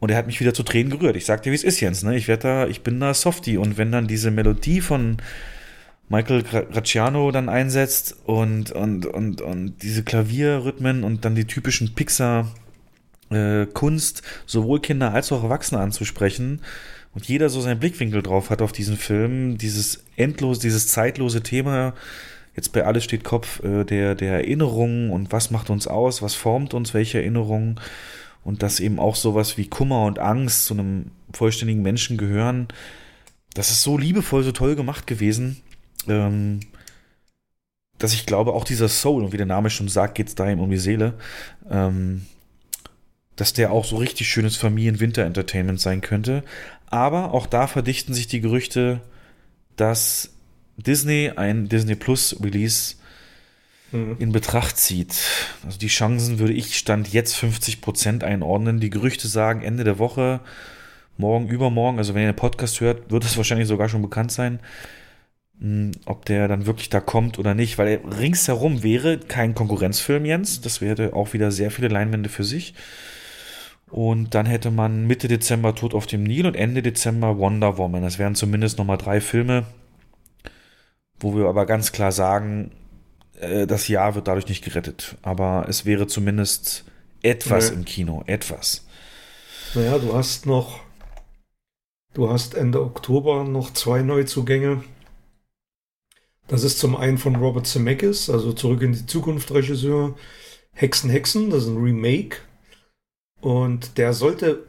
und 0.00 0.10
er 0.10 0.16
hat 0.16 0.26
mich 0.26 0.40
wieder 0.40 0.54
zu 0.54 0.62
Tränen 0.62 0.90
gerührt. 0.90 1.16
Ich 1.16 1.26
sag 1.26 1.42
dir, 1.42 1.50
wie 1.50 1.56
es 1.56 1.64
ist, 1.64 1.80
Jens. 1.80 2.02
Ne? 2.02 2.16
Ich 2.16 2.26
werd 2.26 2.44
da, 2.44 2.66
ich 2.66 2.82
bin 2.82 2.98
da 2.98 3.12
Softie. 3.12 3.58
Und 3.58 3.76
wenn 3.76 3.92
dann 3.92 4.06
diese 4.06 4.30
Melodie 4.30 4.80
von 4.80 5.18
Michael 6.12 6.42
Gra- 6.42 6.70
Graciano 6.70 7.30
dann 7.32 7.48
einsetzt 7.48 8.16
und, 8.26 8.70
und, 8.70 9.06
und, 9.06 9.40
und 9.40 9.82
diese 9.82 10.02
Klavierrhythmen 10.04 11.04
und 11.04 11.24
dann 11.24 11.34
die 11.34 11.46
typischen 11.46 11.94
Pixar 11.94 12.52
äh, 13.30 13.64
Kunst, 13.64 14.20
sowohl 14.44 14.80
Kinder 14.80 15.14
als 15.14 15.32
auch 15.32 15.42
Erwachsene 15.42 15.80
anzusprechen 15.80 16.60
und 17.14 17.26
jeder 17.26 17.48
so 17.48 17.62
seinen 17.62 17.80
Blickwinkel 17.80 18.22
drauf 18.22 18.50
hat 18.50 18.60
auf 18.60 18.72
diesen 18.72 18.98
Film, 18.98 19.56
dieses 19.56 20.04
endlos, 20.16 20.58
dieses 20.58 20.86
zeitlose 20.88 21.42
Thema, 21.42 21.94
jetzt 22.54 22.74
bei 22.74 22.84
Alles 22.84 23.04
steht 23.04 23.24
Kopf, 23.24 23.62
äh, 23.64 23.84
der, 23.84 24.14
der 24.14 24.34
Erinnerungen 24.34 25.08
und 25.10 25.32
was 25.32 25.50
macht 25.50 25.70
uns 25.70 25.86
aus, 25.86 26.20
was 26.20 26.34
formt 26.34 26.74
uns, 26.74 26.92
welche 26.92 27.20
Erinnerungen 27.20 27.80
und 28.44 28.62
dass 28.62 28.80
eben 28.80 29.00
auch 29.00 29.16
sowas 29.16 29.56
wie 29.56 29.66
Kummer 29.66 30.04
und 30.04 30.18
Angst 30.18 30.66
zu 30.66 30.74
einem 30.74 31.06
vollständigen 31.32 31.80
Menschen 31.80 32.18
gehören. 32.18 32.68
Das 33.54 33.70
ist 33.70 33.82
so 33.82 33.96
liebevoll, 33.96 34.42
so 34.42 34.52
toll 34.52 34.76
gemacht 34.76 35.06
gewesen. 35.06 35.62
Ähm, 36.08 36.60
dass 37.98 38.14
ich 38.14 38.26
glaube, 38.26 38.52
auch 38.52 38.64
dieser 38.64 38.88
Soul, 38.88 39.24
und 39.24 39.32
wie 39.32 39.36
der 39.36 39.46
Name 39.46 39.70
schon 39.70 39.88
sagt, 39.88 40.16
geht 40.16 40.28
es 40.28 40.34
da 40.34 40.44
um 40.52 40.70
die 40.70 40.78
Seele, 40.78 41.14
ähm, 41.70 42.26
dass 43.36 43.52
der 43.52 43.70
auch 43.70 43.84
so 43.84 43.96
richtig 43.96 44.28
schönes 44.28 44.56
Familien-Winter-Entertainment 44.56 45.80
sein 45.80 46.00
könnte. 46.00 46.42
Aber 46.86 47.32
auch 47.32 47.46
da 47.46 47.66
verdichten 47.66 48.12
sich 48.12 48.26
die 48.26 48.40
Gerüchte, 48.40 49.00
dass 49.76 50.30
Disney 50.76 51.30
ein 51.34 51.68
Disney 51.68 51.94
Plus 51.94 52.36
Release 52.42 52.96
mhm. 53.92 54.16
in 54.18 54.32
Betracht 54.32 54.76
zieht. 54.76 55.14
Also 55.64 55.78
die 55.78 55.88
Chancen 55.88 56.38
würde 56.38 56.52
ich 56.52 56.76
Stand 56.76 57.12
jetzt 57.12 57.36
50% 57.36 58.24
einordnen. 58.24 58.80
Die 58.80 58.90
Gerüchte 58.90 59.28
sagen 59.28 59.62
Ende 59.62 59.84
der 59.84 59.98
Woche, 59.98 60.40
morgen, 61.16 61.48
übermorgen, 61.48 61.98
also 61.98 62.14
wenn 62.14 62.22
ihr 62.22 62.32
den 62.32 62.36
Podcast 62.36 62.80
hört, 62.80 63.10
wird 63.10 63.24
es 63.24 63.36
wahrscheinlich 63.36 63.68
sogar 63.68 63.88
schon 63.88 64.02
bekannt 64.02 64.32
sein, 64.32 64.60
ob 66.06 66.24
der 66.24 66.48
dann 66.48 66.66
wirklich 66.66 66.88
da 66.90 67.00
kommt 67.00 67.38
oder 67.38 67.54
nicht, 67.54 67.78
weil 67.78 67.88
er 67.88 68.18
ringsherum 68.18 68.82
wäre 68.82 69.18
kein 69.18 69.54
Konkurrenzfilm, 69.54 70.24
Jens. 70.24 70.60
Das 70.60 70.80
wäre 70.80 71.14
auch 71.14 71.32
wieder 71.32 71.52
sehr 71.52 71.70
viele 71.70 71.88
Leinwände 71.88 72.28
für 72.28 72.44
sich. 72.44 72.74
Und 73.92 74.34
dann 74.34 74.46
hätte 74.46 74.70
man 74.70 75.06
Mitte 75.06 75.28
Dezember 75.28 75.74
Tod 75.74 75.94
auf 75.94 76.06
dem 76.06 76.22
Nil 76.22 76.46
und 76.46 76.56
Ende 76.56 76.82
Dezember 76.82 77.38
Wonder 77.38 77.76
Woman. 77.76 78.02
Das 78.02 78.18
wären 78.18 78.34
zumindest 78.34 78.78
nochmal 78.78 78.96
drei 78.96 79.20
Filme, 79.20 79.64
wo 81.20 81.36
wir 81.36 81.46
aber 81.46 81.66
ganz 81.66 81.92
klar 81.92 82.10
sagen, 82.10 82.72
äh, 83.38 83.66
das 83.66 83.88
Jahr 83.88 84.14
wird 84.14 84.28
dadurch 84.28 84.48
nicht 84.48 84.64
gerettet. 84.64 85.16
Aber 85.20 85.66
es 85.68 85.84
wäre 85.84 86.06
zumindest 86.06 86.84
etwas 87.22 87.70
nee. 87.70 87.76
im 87.76 87.84
Kino, 87.84 88.24
etwas. 88.26 88.86
Naja, 89.74 89.98
du 89.98 90.14
hast 90.14 90.46
noch, 90.46 90.80
du 92.14 92.30
hast 92.30 92.54
Ende 92.54 92.82
Oktober 92.82 93.44
noch 93.44 93.72
zwei 93.72 94.02
Neuzugänge. 94.02 94.82
Das 96.52 96.64
ist 96.64 96.78
zum 96.78 96.96
einen 96.96 97.16
von 97.16 97.36
Robert 97.36 97.66
Zemeckis, 97.66 98.28
also 98.28 98.52
Zurück 98.52 98.82
in 98.82 98.92
die 98.92 99.06
Zukunft 99.06 99.50
Regisseur, 99.54 100.14
Hexen 100.74 101.08
Hexen, 101.08 101.48
das 101.48 101.62
ist 101.62 101.70
ein 101.70 101.82
Remake. 101.82 102.40
Und 103.40 103.96
der 103.96 104.12
sollte, 104.12 104.66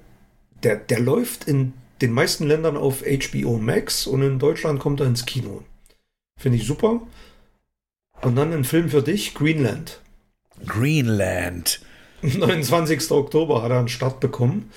der, 0.64 0.78
der 0.78 1.02
läuft 1.02 1.46
in 1.46 1.74
den 2.00 2.14
meisten 2.14 2.48
Ländern 2.48 2.78
auf 2.78 3.02
HBO 3.02 3.58
Max 3.58 4.08
und 4.08 4.22
in 4.22 4.40
Deutschland 4.40 4.80
kommt 4.80 5.02
er 5.02 5.08
ins 5.08 5.26
Kino. 5.26 5.66
Finde 6.40 6.58
ich 6.58 6.66
super. 6.66 7.02
Und 8.22 8.38
dann 8.38 8.54
ein 8.54 8.64
Film 8.64 8.88
für 8.88 9.04
dich, 9.04 9.34
Greenland. 9.34 10.00
Greenland. 10.66 11.82
29. 12.22 13.12
Oktober 13.12 13.62
hat 13.62 13.72
er 13.72 13.80
einen 13.80 13.90
Start 13.90 14.22
bekommen. 14.22 14.72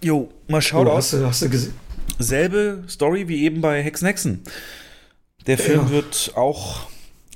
Jo, 0.00 0.30
mal 0.46 0.62
schauen. 0.62 0.86
Oh, 0.86 0.94
hast, 0.94 1.12
du, 1.12 1.26
hast 1.26 1.42
du 1.42 1.48
gesehen? 1.48 1.74
Selbe 2.20 2.84
Story 2.88 3.26
wie 3.26 3.42
eben 3.42 3.60
bei 3.60 3.82
Hexen 3.82 4.06
Hexen. 4.06 4.44
Der 5.46 5.58
Film 5.58 5.86
ja. 5.86 5.90
wird 5.90 6.32
auch 6.36 6.86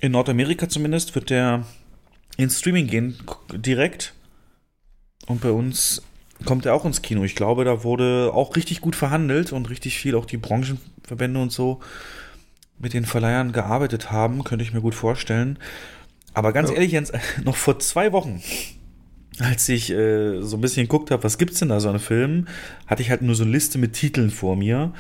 in 0.01 0.13
Nordamerika 0.13 0.69
zumindest, 0.69 1.15
wird 1.15 1.31
der 1.31 1.65
in 2.37 2.51
Streaming 2.51 2.87
gehen, 2.87 3.19
direkt. 3.53 4.15
Und 5.27 5.41
bei 5.41 5.51
uns 5.51 6.03
kommt 6.45 6.67
er 6.67 6.75
auch 6.75 6.85
ins 6.85 7.03
Kino. 7.03 7.25
Ich 7.25 7.35
glaube, 7.35 7.65
da 7.65 7.85
wurde 7.85 8.31
auch 8.35 8.57
richtig 8.57 8.81
gut 8.81 8.97
verhandelt 8.97 9.53
und 9.53 9.71
richtig 9.71 9.99
viel 9.99 10.15
auch 10.15 10.27
die 10.27 10.37
Branchenverbände 10.37 11.41
und 11.41 11.53
so 11.53 11.81
mit 12.79 12.93
den 12.93 13.05
Verleihern 13.05 13.53
gearbeitet 13.53 14.11
haben, 14.11 14.45
könnte 14.45 14.65
ich 14.65 14.73
mir 14.73 14.81
gut 14.81 14.95
vorstellen. 14.95 15.59
Aber 16.35 16.53
ganz 16.53 16.71
ja. 16.71 16.77
ehrlich, 16.77 16.93
Jens, 16.93 17.13
noch 17.45 17.57
vor 17.57 17.79
zwei 17.79 18.13
Wochen, 18.13 18.43
als 19.39 19.69
ich 19.69 19.91
äh, 19.91 20.43
so 20.43 20.57
ein 20.57 20.61
bisschen 20.61 20.85
geguckt 20.85 21.11
habe, 21.11 21.23
was 21.23 21.39
gibt's 21.39 21.61
denn 21.61 21.69
da 21.69 21.81
so 21.81 21.89
an 21.89 21.99
Filmen, 21.99 22.49
hatte 22.87 23.03
ich 23.03 23.11
halt 23.11 23.23
nur 23.23 23.35
so 23.35 23.45
eine 23.45 23.53
Liste 23.53 23.79
mit 23.79 23.95
Titeln 23.95 24.31
vor 24.31 24.57
mir. 24.57 24.93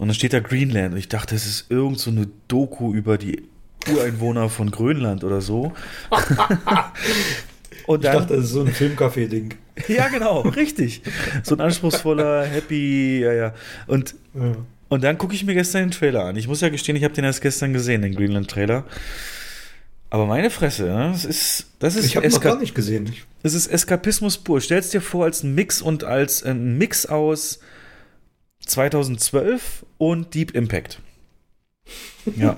Und 0.00 0.08
dann 0.08 0.14
steht 0.14 0.32
da 0.32 0.40
Greenland. 0.40 0.94
Und 0.94 0.98
ich 0.98 1.08
dachte, 1.08 1.34
es 1.34 1.44
ist 1.44 1.70
irgend 1.70 1.98
so 1.98 2.10
eine 2.10 2.26
Doku 2.48 2.94
über 2.94 3.18
die 3.18 3.42
Ureinwohner 3.86 4.48
von 4.48 4.70
Grönland 4.70 5.24
oder 5.24 5.42
so. 5.42 5.74
Und 7.86 8.04
dann, 8.04 8.14
ich 8.14 8.20
dachte, 8.20 8.36
das 8.36 8.46
ist 8.46 8.52
so 8.52 8.62
ein 8.62 8.72
Filmcafé-Ding. 8.72 9.54
ja, 9.88 10.08
genau, 10.08 10.40
richtig. 10.40 11.02
So 11.42 11.54
ein 11.54 11.60
anspruchsvoller, 11.60 12.46
happy, 12.46 13.20
ja, 13.20 13.32
ja. 13.32 13.54
Und 13.86 14.14
ja. 14.34 14.56
Und 14.88 15.04
dann 15.04 15.18
gucke 15.18 15.34
ich 15.34 15.44
mir 15.44 15.54
gestern 15.54 15.82
den 15.82 15.90
Trailer 15.90 16.24
an. 16.24 16.36
Ich 16.36 16.48
muss 16.48 16.62
ja 16.62 16.70
gestehen, 16.70 16.96
ich 16.96 17.04
habe 17.04 17.12
den 17.12 17.24
erst 17.24 17.42
gestern 17.42 17.72
gesehen, 17.74 18.00
den 18.00 18.14
Greenland-Trailer. 18.14 18.84
Aber 20.08 20.24
meine 20.26 20.48
Fresse, 20.48 20.84
ne? 20.84 21.10
das 21.12 21.26
ist, 21.26 21.66
das 21.78 21.94
ist. 21.94 22.06
Ich 22.06 22.16
habe 22.16 22.26
noch 22.26 22.40
gar 22.40 22.58
nicht 22.58 22.74
gesehen. 22.74 23.12
Das 23.42 23.52
ist 23.52 23.66
Eskapismus 23.66 24.38
pur. 24.38 24.62
Stell's 24.62 24.88
dir 24.90 25.02
vor 25.02 25.26
als 25.26 25.42
ein 25.42 25.54
Mix 25.54 25.82
und 25.82 26.04
als 26.04 26.42
ein 26.42 26.78
Mix 26.78 27.04
aus 27.04 27.60
2012 28.66 29.84
und 29.98 30.34
Deep 30.34 30.52
Impact. 30.52 31.00
Ja. 32.36 32.56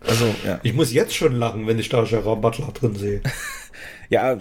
also, 0.00 0.34
ja. 0.46 0.60
Ich 0.62 0.74
muss 0.74 0.92
jetzt 0.92 1.14
schon 1.14 1.34
lachen, 1.34 1.66
wenn 1.66 1.78
ich 1.78 1.88
da 1.88 2.04
Gerard 2.04 2.40
Butler 2.40 2.72
drin 2.72 2.94
sehe. 2.94 3.20
Ja, 4.10 4.38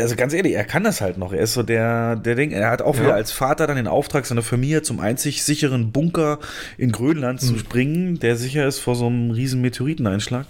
also 0.00 0.16
ganz 0.16 0.32
ehrlich, 0.32 0.54
er 0.54 0.64
kann 0.64 0.82
das 0.82 1.02
halt 1.02 1.18
noch. 1.18 1.34
Er 1.34 1.40
ist 1.40 1.52
so 1.52 1.62
der, 1.62 2.16
der 2.16 2.34
Ding. 2.36 2.52
Er 2.52 2.70
hat 2.70 2.80
auch 2.80 2.96
ja. 2.96 3.02
wieder 3.02 3.14
als 3.14 3.32
Vater 3.32 3.66
dann 3.66 3.76
den 3.76 3.86
Auftrag, 3.86 4.24
seiner 4.24 4.42
Familie 4.42 4.80
zum 4.80 4.98
einzig 4.98 5.44
sicheren 5.44 5.92
Bunker 5.92 6.38
in 6.78 6.90
Grönland 6.90 7.42
mhm. 7.42 7.46
zu 7.46 7.58
springen, 7.58 8.18
der 8.18 8.36
sicher 8.36 8.66
ist 8.66 8.78
vor 8.78 8.94
so 8.94 9.06
einem 9.06 9.30
riesen 9.30 9.60
Meteoriteneinschlag. 9.60 10.46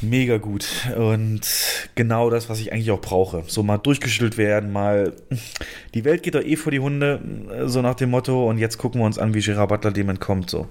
Mega 0.00 0.38
gut. 0.38 0.68
Und 0.96 1.40
genau 1.94 2.30
das, 2.30 2.48
was 2.48 2.60
ich 2.60 2.72
eigentlich 2.72 2.90
auch 2.90 3.00
brauche. 3.00 3.44
So 3.46 3.62
mal 3.62 3.78
durchgeschüttelt 3.78 4.36
werden, 4.38 4.72
mal. 4.72 5.14
Die 5.94 6.04
Welt 6.04 6.22
geht 6.22 6.34
doch 6.34 6.42
eh 6.42 6.56
vor 6.56 6.72
die 6.72 6.80
Hunde, 6.80 7.20
so 7.66 7.82
nach 7.82 7.94
dem 7.94 8.10
Motto. 8.10 8.48
Und 8.48 8.58
jetzt 8.58 8.78
gucken 8.78 9.00
wir 9.00 9.06
uns 9.06 9.18
an, 9.18 9.34
wie 9.34 9.40
Gerard 9.40 9.68
Butler 9.68 9.92
dem 9.92 10.08
entkommt. 10.08 10.50
So. 10.50 10.68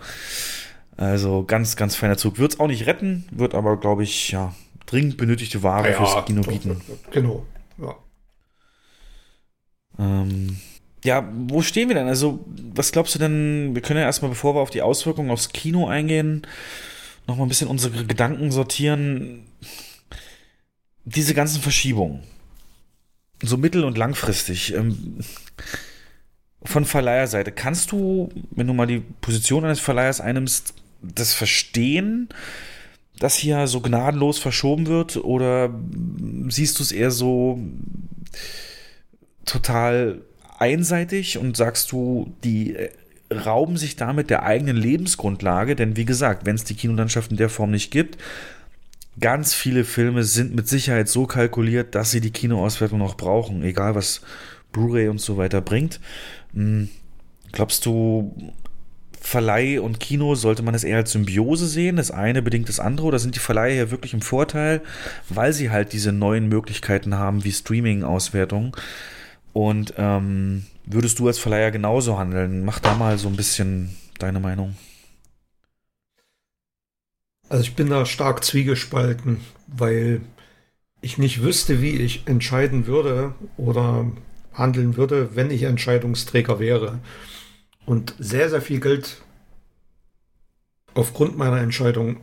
Also 0.97 1.43
ganz, 1.43 1.75
ganz 1.75 1.95
feiner 1.95 2.17
Zug. 2.17 2.39
Wird 2.39 2.53
es 2.53 2.59
auch 2.59 2.67
nicht 2.67 2.87
retten, 2.87 3.25
wird 3.31 3.53
aber, 3.53 3.79
glaube 3.79 4.03
ich, 4.03 4.31
ja, 4.31 4.53
dringend 4.87 5.17
benötigte 5.17 5.61
Ware 5.63 5.91
ja, 5.91 5.97
fürs 5.97 6.25
Kino 6.25 6.41
bieten. 6.41 6.81
Genau, 7.11 7.45
ja. 7.77 7.95
Ähm, 9.99 10.57
ja, 11.03 11.29
wo 11.47 11.61
stehen 11.61 11.87
wir 11.89 11.95
denn? 11.95 12.07
Also, 12.07 12.43
was 12.73 12.91
glaubst 12.91 13.15
du 13.15 13.19
denn? 13.19 13.75
Wir 13.75 13.81
können 13.81 13.99
ja 13.99 14.05
erstmal, 14.05 14.29
bevor 14.29 14.55
wir 14.55 14.61
auf 14.61 14.71
die 14.71 14.81
Auswirkungen 14.81 15.29
aufs 15.29 15.49
Kino 15.49 15.87
eingehen, 15.87 16.45
nochmal 17.27 17.45
ein 17.45 17.49
bisschen 17.49 17.67
unsere 17.67 18.05
Gedanken 18.05 18.51
sortieren. 18.51 19.45
Diese 21.05 21.33
ganzen 21.33 21.61
Verschiebungen, 21.61 22.23
so 23.41 23.57
mittel- 23.57 23.83
und 23.83 23.97
langfristig, 23.97 24.73
ähm, 24.73 25.19
von 26.63 26.85
Verleiherseite, 26.85 27.51
kannst 27.51 27.91
du, 27.91 28.29
wenn 28.51 28.67
du 28.67 28.73
mal 28.73 28.87
die 28.87 29.03
Position 29.21 29.63
eines 29.63 29.79
Verleihers 29.79 30.19
einnimmst, 30.19 30.73
das 31.01 31.33
verstehen? 31.33 32.29
das 33.19 33.35
hier 33.35 33.67
so 33.67 33.81
gnadenlos 33.81 34.39
verschoben 34.39 34.87
wird? 34.87 35.17
Oder 35.17 35.73
siehst 36.49 36.79
du 36.79 36.83
es 36.83 36.91
eher 36.91 37.11
so 37.11 37.59
total 39.45 40.21
einseitig 40.59 41.37
und 41.37 41.57
sagst 41.57 41.91
du, 41.91 42.33
die 42.43 42.75
rauben 43.31 43.77
sich 43.77 43.95
damit 43.95 44.29
der 44.29 44.43
eigenen 44.43 44.77
Lebensgrundlage? 44.77 45.75
Denn 45.75 45.97
wie 45.97 46.05
gesagt, 46.05 46.45
wenn 46.45 46.55
es 46.55 46.63
die 46.63 46.75
Kinolandschaft 46.75 47.31
in 47.31 47.37
der 47.37 47.49
Form 47.49 47.71
nicht 47.71 47.91
gibt, 47.91 48.17
ganz 49.19 49.53
viele 49.53 49.83
Filme 49.83 50.23
sind 50.23 50.55
mit 50.55 50.67
Sicherheit 50.67 51.09
so 51.09 51.25
kalkuliert, 51.25 51.95
dass 51.95 52.11
sie 52.11 52.21
die 52.21 52.31
Kinoauswertung 52.31 52.99
noch 52.99 53.17
brauchen, 53.17 53.63
egal 53.63 53.95
was 53.95 54.21
Blu-ray 54.71 55.07
und 55.07 55.19
so 55.19 55.37
weiter 55.37 55.61
bringt. 55.61 55.99
Hm, 56.53 56.89
glaubst 57.51 57.85
du, 57.85 58.53
Verleih 59.19 59.81
und 59.81 59.99
Kino 59.99 60.35
sollte 60.35 60.63
man 60.63 60.73
es 60.73 60.85
eher 60.85 60.97
als 60.97 61.11
Symbiose 61.11 61.67
sehen. 61.67 61.97
Das 61.97 62.11
eine 62.11 62.41
bedingt 62.41 62.69
das 62.69 62.79
andere 62.79 63.07
oder 63.07 63.19
sind 63.19 63.35
die 63.35 63.39
Verleiher 63.39 63.73
hier 63.73 63.91
wirklich 63.91 64.13
im 64.13 64.21
Vorteil, 64.21 64.81
weil 65.27 65.51
sie 65.51 65.69
halt 65.69 65.91
diese 65.91 66.13
neuen 66.13 66.47
Möglichkeiten 66.47 67.15
haben 67.15 67.43
wie 67.43 67.51
Streaming-Auswertung? 67.51 68.77
Und 69.51 69.95
ähm, 69.97 70.65
würdest 70.87 71.19
du 71.19 71.27
als 71.27 71.39
Verleiher 71.39 71.71
genauso 71.71 72.17
handeln? 72.17 72.65
Mach 72.65 72.79
da 72.79 72.95
mal 72.95 73.17
so 73.17 73.27
ein 73.27 73.35
bisschen 73.35 73.95
deine 74.19 74.39
Meinung. 74.39 74.75
Also 77.49 77.63
ich 77.63 77.75
bin 77.75 77.89
da 77.89 78.05
stark 78.05 78.43
zwiegespalten, 78.43 79.39
weil 79.67 80.21
ich 81.01 81.17
nicht 81.17 81.41
wüsste, 81.41 81.81
wie 81.81 81.91
ich 81.91 82.27
entscheiden 82.27 82.87
würde 82.87 83.35
oder 83.55 84.11
handeln 84.53 84.97
würde, 84.97 85.35
wenn 85.35 85.51
ich 85.51 85.63
Entscheidungsträger 85.63 86.59
wäre 86.59 86.99
und 87.85 88.15
sehr, 88.19 88.49
sehr 88.49 88.61
viel 88.61 88.79
Geld 88.79 89.21
aufgrund 90.93 91.37
meiner 91.37 91.61
Entscheidung 91.61 92.17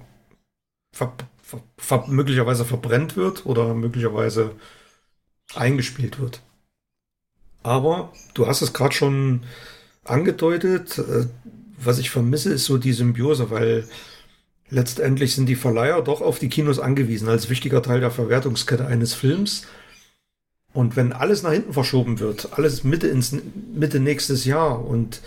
ver 0.92 1.14
ver 1.42 1.62
ver 1.76 2.06
möglicherweise 2.08 2.64
verbrennt 2.64 3.16
wird 3.16 3.46
oder 3.46 3.74
möglicherweise 3.74 4.56
eingespielt 5.54 6.18
wird. 6.18 6.42
Aber 7.64 8.12
du 8.34 8.46
hast 8.46 8.62
es 8.62 8.72
gerade 8.72 8.94
schon 8.94 9.40
angedeutet, 10.04 10.98
äh, 10.98 11.26
was 11.78 11.98
ich 11.98 12.10
vermisse, 12.10 12.52
ist 12.52 12.66
so 12.66 12.78
die 12.78 12.92
Symbiose, 12.92 13.50
weil 13.50 13.88
letztendlich 14.68 15.34
sind 15.34 15.46
die 15.46 15.56
Verleiher 15.56 16.02
doch 16.02 16.20
auf 16.20 16.38
die 16.38 16.48
Kinos 16.48 16.78
angewiesen 16.78 17.28
als 17.28 17.48
wichtiger 17.48 17.82
Teil 17.82 18.00
der 18.00 18.10
Verwertungskette 18.10 18.86
eines 18.86 19.14
Films. 19.14 19.66
Und 20.72 20.96
wenn 20.96 21.12
alles 21.12 21.42
nach 21.42 21.52
hinten 21.52 21.72
verschoben 21.72 22.20
wird, 22.20 22.52
alles 22.52 22.84
Mitte 22.84 23.08
ins 23.08 23.34
Mitte 23.74 23.98
nächstes 23.98 24.44
Jahr 24.44 24.84
und 24.84 25.20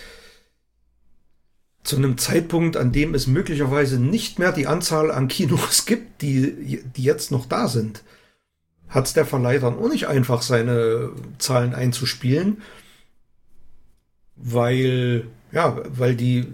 zu 1.83 1.95
einem 1.95 2.17
Zeitpunkt, 2.17 2.77
an 2.77 2.91
dem 2.91 3.15
es 3.15 3.27
möglicherweise 3.27 3.99
nicht 3.99 4.39
mehr 4.39 4.51
die 4.51 4.67
Anzahl 4.67 5.09
an 5.09 5.27
Kinos 5.27 5.85
gibt, 5.88 6.21
die, 6.21 6.83
die 6.95 7.03
jetzt 7.03 7.31
noch 7.31 7.47
da 7.47 7.67
sind, 7.67 8.03
hat 8.89 9.07
es 9.07 9.13
der 9.13 9.25
Verleih 9.25 9.59
dann 9.59 9.77
auch 9.77 9.89
nicht 9.89 10.07
einfach, 10.07 10.41
seine 10.41 11.11
Zahlen 11.38 11.73
einzuspielen, 11.73 12.61
weil, 14.35 15.27
ja, 15.51 15.81
weil 15.89 16.15
die, 16.15 16.47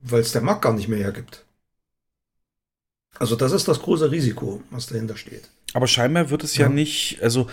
weil 0.00 0.20
es 0.20 0.32
der 0.32 0.42
Markt 0.42 0.62
gar 0.62 0.72
nicht 0.72 0.88
mehr 0.88 0.98
hergibt. 0.98 1.44
Also 3.18 3.36
das 3.36 3.52
ist 3.52 3.68
das 3.68 3.82
große 3.82 4.10
Risiko, 4.10 4.62
was 4.70 4.86
dahinter 4.86 5.16
steht. 5.16 5.50
Aber 5.74 5.86
scheinbar 5.86 6.30
wird 6.30 6.44
es 6.44 6.56
ja, 6.56 6.66
ja 6.66 6.72
nicht, 6.72 7.18
also 7.22 7.46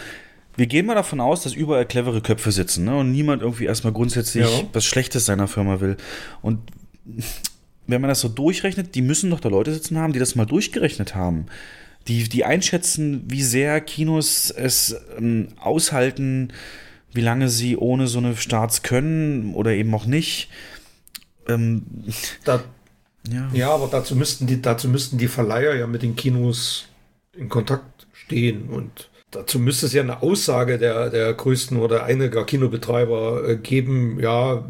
wir 0.55 0.67
gehen 0.67 0.85
mal 0.85 0.95
davon 0.95 1.19
aus, 1.19 1.43
dass 1.43 1.53
überall 1.53 1.85
clevere 1.85 2.21
Köpfe 2.21 2.51
sitzen 2.51 2.85
ne? 2.85 2.97
und 2.97 3.11
niemand 3.11 3.41
irgendwie 3.41 3.65
erstmal 3.65 3.93
grundsätzlich 3.93 4.45
ja. 4.45 4.67
was 4.73 4.85
Schlechtes 4.85 5.25
seiner 5.25 5.47
Firma 5.47 5.79
will. 5.79 5.97
Und 6.41 6.59
wenn 7.87 8.01
man 8.01 8.09
das 8.09 8.21
so 8.21 8.29
durchrechnet, 8.29 8.95
die 8.95 9.01
müssen 9.01 9.29
doch 9.29 9.39
da 9.39 9.49
Leute 9.49 9.73
sitzen 9.73 9.97
haben, 9.97 10.13
die 10.13 10.19
das 10.19 10.35
mal 10.35 10.45
durchgerechnet 10.45 11.15
haben. 11.15 11.47
Die, 12.07 12.23
die 12.27 12.45
einschätzen, 12.45 13.23
wie 13.27 13.43
sehr 13.43 13.81
Kinos 13.81 14.49
es 14.49 14.95
ähm, 15.17 15.49
aushalten, 15.59 16.53
wie 17.13 17.21
lange 17.21 17.49
sie 17.49 17.77
ohne 17.77 18.07
so 18.07 18.19
eine 18.19 18.35
Starts 18.35 18.81
können 18.81 19.53
oder 19.53 19.71
eben 19.71 19.93
auch 19.93 20.05
nicht. 20.05 20.49
Ähm, 21.47 21.83
da, 22.45 22.63
ja. 23.31 23.49
ja, 23.53 23.71
aber 23.71 23.87
dazu 23.87 24.15
müssten, 24.15 24.47
die, 24.47 24.61
dazu 24.61 24.87
müssten 24.87 25.17
die 25.17 25.27
Verleiher 25.27 25.75
ja 25.75 25.87
mit 25.87 26.01
den 26.01 26.15
Kinos 26.15 26.87
in 27.33 27.49
Kontakt 27.49 28.07
stehen 28.13 28.69
und 28.69 29.09
dazu 29.31 29.59
müsste 29.59 29.85
es 29.85 29.93
ja 29.93 30.01
eine 30.01 30.21
Aussage 30.21 30.77
der, 30.77 31.09
der 31.09 31.33
größten 31.33 31.77
oder 31.77 32.03
einiger 32.03 32.45
Kinobetreiber 32.45 33.47
äh, 33.47 33.55
geben, 33.57 34.19
ja, 34.19 34.65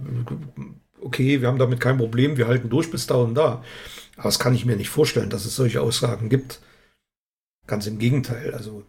okay, 1.01 1.41
wir 1.41 1.47
haben 1.47 1.59
damit 1.59 1.79
kein 1.79 1.97
Problem, 1.97 2.37
wir 2.37 2.47
halten 2.47 2.69
durch 2.69 2.91
bis 2.91 3.07
da 3.07 3.15
und 3.15 3.35
da. 3.35 3.63
Aber 4.15 4.25
das 4.25 4.39
kann 4.39 4.53
ich 4.53 4.65
mir 4.65 4.75
nicht 4.75 4.89
vorstellen, 4.89 5.29
dass 5.29 5.45
es 5.45 5.55
solche 5.55 5.81
Aussagen 5.81 6.29
gibt. 6.29 6.59
Ganz 7.69 7.85
im 7.85 7.99
Gegenteil. 7.99 8.53
Also 8.55 8.83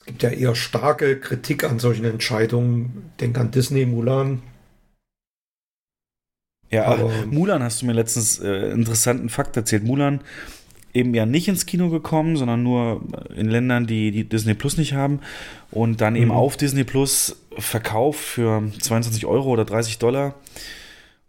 es 0.00 0.06
gibt 0.06 0.22
ja 0.24 0.30
eher 0.30 0.56
starke 0.56 1.20
Kritik 1.20 1.62
an 1.62 1.78
solchen 1.78 2.04
Entscheidungen. 2.04 3.12
Denk 3.20 3.38
an 3.38 3.52
Disney, 3.52 3.86
Mulan. 3.86 4.42
Ja, 6.70 6.86
Aber, 6.86 7.10
Mulan 7.26 7.62
hast 7.62 7.82
du 7.82 7.86
mir 7.86 7.92
letztens 7.92 8.40
äh, 8.40 8.70
interessanten 8.70 9.28
Fakt 9.28 9.56
erzählt. 9.56 9.84
Mulan 9.84 10.20
eben 10.92 11.14
ja 11.14 11.24
nicht 11.24 11.46
ins 11.46 11.66
Kino 11.66 11.88
gekommen, 11.88 12.36
sondern 12.36 12.64
nur 12.64 13.02
in 13.36 13.48
Ländern, 13.48 13.86
die, 13.86 14.10
die 14.10 14.28
Disney 14.28 14.54
Plus 14.54 14.76
nicht 14.76 14.94
haben. 14.94 15.20
Und 15.70 16.00
dann 16.00 16.16
eben 16.16 16.26
mhm. 16.26 16.32
auf 16.32 16.56
Disney 16.56 16.82
Plus 16.82 17.36
verkauft 17.58 18.20
für 18.20 18.64
22 18.80 19.24
Euro 19.26 19.50
oder 19.50 19.64
30 19.64 19.98
Dollar. 19.98 20.34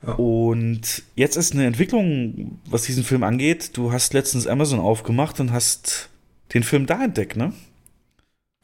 Ja. 0.06 0.14
Und 0.14 1.04
jetzt 1.16 1.36
ist 1.36 1.54
eine 1.54 1.68
Entwicklung, 1.68 2.60
was 2.66 2.84
diesen 2.84 3.04
Film 3.04 3.24
angeht. 3.24 3.78
Du 3.78 3.92
hast 3.92 4.14
letztens 4.14 4.48
Amazon 4.48 4.80
aufgemacht 4.80 5.40
und 5.40 5.52
hast 5.52 6.10
den 6.54 6.64
Film 6.64 6.86
da 6.86 7.04
entdeckt, 7.04 7.36
ne? 7.36 7.54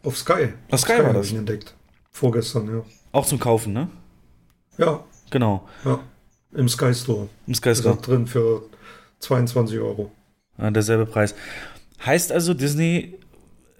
Auf 0.03 0.17
Sky. 0.17 0.49
Auf 0.69 0.79
Sky, 0.79 0.93
Sky 0.93 1.03
war 1.03 1.13
das. 1.13 1.27
Ich 1.27 1.35
entdeckt. 1.35 1.75
Vorgestern, 2.11 2.67
ja. 2.67 2.83
Auch 3.11 3.25
zum 3.25 3.39
Kaufen, 3.39 3.73
ne? 3.73 3.89
Ja. 4.77 5.03
Genau. 5.29 5.67
Ja. 5.85 5.99
Im 6.53 6.69
Sky 6.69 6.93
Store. 6.93 7.29
Im 7.45 7.55
Sky 7.55 7.75
Store. 7.75 7.95
Ist 7.95 8.07
drin 8.07 8.27
für 8.27 8.63
22 9.19 9.79
Euro. 9.79 10.11
Ja, 10.57 10.71
derselbe 10.71 11.05
Preis. 11.05 11.35
Heißt 12.05 12.31
also, 12.31 12.53
Disney 12.53 13.15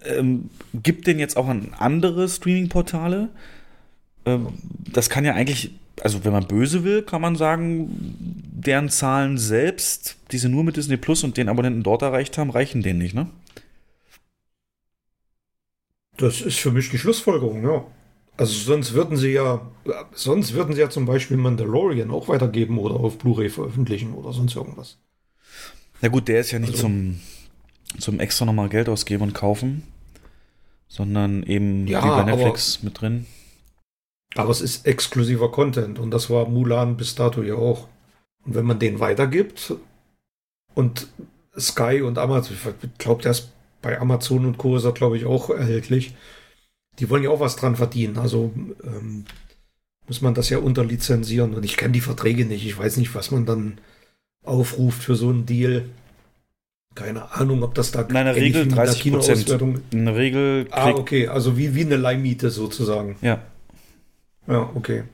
ähm, 0.04 0.50
gibt 0.74 1.06
den 1.06 1.18
jetzt 1.18 1.36
auch 1.36 1.48
an 1.48 1.74
andere 1.78 2.28
Streaming-Portale? 2.28 3.28
Ähm, 4.26 4.48
das 4.92 5.08
kann 5.08 5.24
ja 5.24 5.34
eigentlich 5.34 5.72
also 6.02 6.24
wenn 6.24 6.32
man 6.32 6.46
böse 6.46 6.84
will, 6.84 7.02
kann 7.02 7.20
man 7.20 7.36
sagen, 7.36 7.88
deren 7.90 8.88
Zahlen 8.88 9.38
selbst, 9.38 10.16
die 10.32 10.38
sie 10.38 10.48
nur 10.48 10.64
mit 10.64 10.76
Disney 10.76 10.96
Plus 10.96 11.24
und 11.24 11.36
den 11.36 11.48
Abonnenten 11.48 11.82
dort 11.82 12.02
erreicht 12.02 12.38
haben, 12.38 12.50
reichen 12.50 12.82
denen 12.82 12.98
nicht, 12.98 13.14
ne? 13.14 13.28
Das 16.18 16.40
ist 16.40 16.58
für 16.58 16.70
mich 16.70 16.90
die 16.90 16.98
Schlussfolgerung, 16.98 17.64
ja. 17.64 17.84
Also 18.36 18.52
sonst 18.52 18.92
würden 18.92 19.16
sie 19.16 19.32
ja, 19.32 19.60
sonst 20.12 20.52
würden 20.52 20.74
sie 20.74 20.80
ja 20.80 20.90
zum 20.90 21.06
Beispiel 21.06 21.36
Mandalorian 21.36 22.10
auch 22.10 22.28
weitergeben 22.28 22.78
oder 22.78 22.94
auf 22.94 23.18
Blu-ray 23.18 23.48
veröffentlichen 23.48 24.14
oder 24.14 24.32
sonst 24.32 24.54
irgendwas. 24.54 24.98
Na 26.00 26.08
gut, 26.08 26.28
der 26.28 26.40
ist 26.40 26.52
ja 26.52 26.58
nicht 26.58 26.72
also, 26.72 26.82
zum, 26.82 27.20
zum 27.98 28.20
extra 28.20 28.44
nochmal 28.44 28.68
Geld 28.68 28.88
ausgeben 28.88 29.24
und 29.24 29.34
kaufen, 29.34 29.82
sondern 30.86 31.42
eben 31.42 31.86
ja, 31.88 32.04
wie 32.04 32.08
bei 32.08 32.22
Netflix 32.24 32.82
mit 32.82 33.00
drin. 33.00 33.26
Aber 34.36 34.50
es 34.50 34.60
ist 34.60 34.86
exklusiver 34.86 35.50
Content 35.50 35.98
und 35.98 36.12
das 36.12 36.30
war 36.30 36.48
Mulan 36.48 36.96
bis 36.96 37.14
dato 37.14 37.42
ja 37.42 37.54
auch. 37.54 37.88
Und 38.44 38.54
wenn 38.54 38.66
man 38.66 38.78
den 38.78 39.00
weitergibt 39.00 39.74
und 40.74 41.08
Sky 41.58 42.02
und 42.02 42.18
Amazon, 42.18 42.56
ich 42.82 42.98
glaube, 42.98 43.22
der 43.22 43.32
ist 43.32 43.52
bei 43.88 43.98
Amazon 43.98 44.44
und 44.44 44.58
Co. 44.58 44.76
ist 44.76 44.84
er, 44.84 44.92
glaube 44.92 45.16
ich, 45.16 45.24
auch 45.24 45.48
erhältlich. 45.48 46.14
Die 46.98 47.08
wollen 47.08 47.22
ja 47.22 47.30
auch 47.30 47.40
was 47.40 47.56
dran 47.56 47.74
verdienen. 47.74 48.18
Also 48.18 48.52
ähm, 48.84 49.24
muss 50.06 50.20
man 50.20 50.34
das 50.34 50.50
ja 50.50 50.58
unterlizenzieren. 50.58 51.54
Und 51.54 51.64
ich 51.64 51.78
kenne 51.78 51.92
die 51.92 52.02
Verträge 52.02 52.44
nicht. 52.44 52.66
Ich 52.66 52.76
weiß 52.76 52.98
nicht, 52.98 53.14
was 53.14 53.30
man 53.30 53.46
dann 53.46 53.78
aufruft 54.44 55.02
für 55.02 55.14
so 55.14 55.30
einen 55.30 55.46
Deal. 55.46 55.86
Keine 56.94 57.32
Ahnung, 57.32 57.62
ob 57.62 57.74
das 57.74 57.90
da 57.90 58.02
in 58.02 58.14
einer 58.14 58.36
Regel 58.36 58.68
30 58.68 59.10
Prozent. 59.10 59.80
In 59.90 60.04
der 60.04 60.16
Regel. 60.16 60.66
Ah, 60.70 60.90
okay, 60.90 61.28
also 61.28 61.56
wie, 61.56 61.74
wie 61.74 61.86
eine 61.86 61.96
Leihmiete 61.96 62.50
sozusagen. 62.50 63.16
Ja. 63.22 63.40
Ja, 64.46 64.68
okay. 64.74 65.04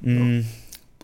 Mhm. 0.00 0.46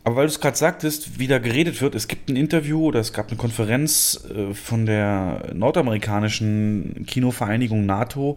Aber 0.04 0.16
weil 0.16 0.26
du 0.26 0.32
es 0.32 0.40
gerade 0.40 0.56
sagtest, 0.56 1.18
wie 1.18 1.28
da 1.28 1.38
geredet 1.38 1.80
wird, 1.80 1.94
es 1.94 2.08
gibt 2.08 2.28
ein 2.28 2.36
Interview 2.36 2.86
oder 2.86 3.00
es 3.00 3.12
gab 3.12 3.28
eine 3.28 3.36
Konferenz 3.36 4.24
äh, 4.34 4.52
von 4.52 4.84
der 4.84 5.50
nordamerikanischen 5.54 7.04
Kinovereinigung 7.06 7.86
NATO 7.86 8.36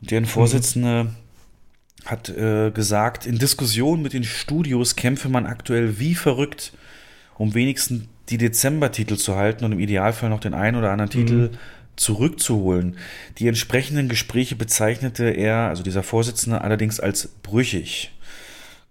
und 0.00 0.10
deren 0.10 0.26
Vorsitzende 0.26 1.04
mhm. 1.04 2.06
hat 2.06 2.28
äh, 2.28 2.70
gesagt, 2.70 3.26
in 3.26 3.38
Diskussionen 3.38 4.02
mit 4.02 4.12
den 4.12 4.24
Studios 4.24 4.94
kämpfe 4.94 5.28
man 5.28 5.46
aktuell 5.46 5.98
wie 5.98 6.14
verrückt, 6.14 6.72
um 7.38 7.54
wenigstens 7.54 8.04
die 8.28 8.38
Dezember-Titel 8.38 9.16
zu 9.16 9.34
halten 9.34 9.64
und 9.64 9.72
im 9.72 9.80
Idealfall 9.80 10.30
noch 10.30 10.40
den 10.40 10.54
einen 10.54 10.76
oder 10.76 10.92
anderen 10.92 11.10
mhm. 11.10 11.26
Titel 11.26 11.50
zurückzuholen. 11.96 12.96
Die 13.38 13.48
entsprechenden 13.48 14.08
Gespräche 14.08 14.56
bezeichnete 14.56 15.24
er, 15.24 15.68
also 15.68 15.82
dieser 15.82 16.02
Vorsitzende, 16.02 16.60
allerdings 16.60 17.00
als 17.00 17.28
brüchig. 17.42 18.12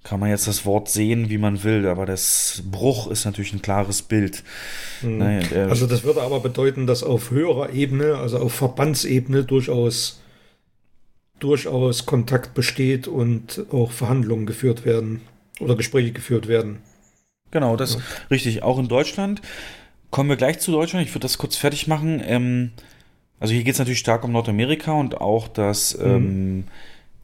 Kann 0.04 0.20
man 0.20 0.30
jetzt 0.30 0.48
das 0.48 0.66
Wort 0.66 0.90
sehen, 0.90 1.30
wie 1.30 1.38
man 1.38 1.64
will, 1.64 1.88
aber 1.88 2.06
das 2.06 2.62
Bruch 2.70 3.10
ist 3.10 3.24
natürlich 3.24 3.54
ein 3.54 3.62
klares 3.62 4.02
Bild. 4.02 4.44
Mhm. 5.02 5.18
Naja, 5.18 5.68
also 5.68 5.88
das 5.88 6.04
würde 6.04 6.22
aber 6.22 6.42
bedeuten, 6.42 6.88
dass 6.88 7.04
auf 7.04 7.32
höherer 7.32 7.72
Ebene, 7.72 8.18
also 8.18 8.40
auf 8.40 8.54
Verbandsebene 8.54 9.46
durchaus 9.46 10.20
durchaus 11.40 12.06
Kontakt 12.06 12.54
besteht 12.54 13.08
und 13.08 13.66
auch 13.72 13.92
Verhandlungen 13.92 14.46
geführt 14.46 14.86
werden 14.86 15.22
oder 15.60 15.76
Gespräche 15.76 16.12
geführt 16.12 16.48
werden. 16.48 16.80
Genau, 17.52 17.76
das 17.76 17.96
ja. 17.96 18.02
richtig. 18.32 18.64
Auch 18.64 18.80
in 18.80 18.88
Deutschland 18.88 19.42
kommen 20.10 20.30
wir 20.30 20.38
gleich 20.38 20.60
zu 20.60 20.72
Deutschland. 20.72 21.06
Ich 21.06 21.14
würde 21.14 21.24
das 21.24 21.38
kurz 21.38 21.56
fertig 21.56 21.88
machen. 21.88 22.22
Ähm, 22.26 22.72
also 23.40 23.54
hier 23.54 23.64
geht 23.64 23.74
es 23.74 23.80
natürlich 23.80 24.00
stark 24.00 24.24
um 24.24 24.32
Nordamerika 24.32 24.94
und 24.94 25.20
auch, 25.20 25.48
dass 25.48 25.98
mhm. 25.98 26.06
ähm, 26.06 26.64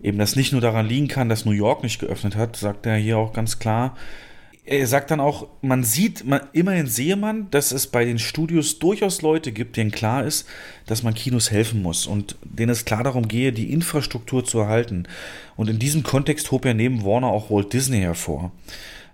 eben 0.02 0.18
das 0.18 0.36
nicht 0.36 0.52
nur 0.52 0.62
daran 0.62 0.88
liegen 0.88 1.08
kann, 1.08 1.30
dass 1.30 1.45
New 1.45 1.52
York 1.52 1.84
nicht 1.84 2.00
geöffnet 2.00 2.36
hat, 2.36 2.56
sagt 2.56 2.86
er 2.86 2.95
hier 2.95 3.18
auch 3.18 3.34
ganz 3.34 3.60
klar. 3.60 3.95
Er 4.66 4.86
sagt 4.86 5.10
dann 5.10 5.20
auch, 5.20 5.47
man 5.62 5.84
sieht, 5.84 6.26
man, 6.26 6.41
immerhin 6.54 6.86
sehe 6.86 7.16
man, 7.16 7.50
dass 7.50 7.72
es 7.72 7.88
bei 7.88 8.06
den 8.06 8.20
Studios 8.20 8.78
durchaus 8.78 9.24
Leute 9.24 9.52
gibt, 9.52 9.78
denen 9.78 9.89
klar 9.89 10.24
ist, 10.24 10.47
dass 10.86 11.02
man 11.02 11.16
Kinos 11.16 11.50
helfen 11.50 11.82
muss 11.82 12.06
und 12.06 12.38
denen 12.43 12.72
es 12.72 12.86
klar 12.86 13.04
darum 13.04 13.28
gehe, 13.28 13.52
die 13.52 13.74
Infrastruktur 13.74 14.45
zu 14.45 14.60
erhalten. 14.60 15.08
Und 15.56 15.72
in 15.72 15.80
diesem 15.80 16.04
Kontext 16.04 16.52
hob 16.52 16.66
er 16.66 16.76
neben 16.76 17.04
Warner 17.04 17.28
auch 17.28 17.50
Walt 17.50 17.74
Disney 17.74 18.02
hervor. 18.02 18.52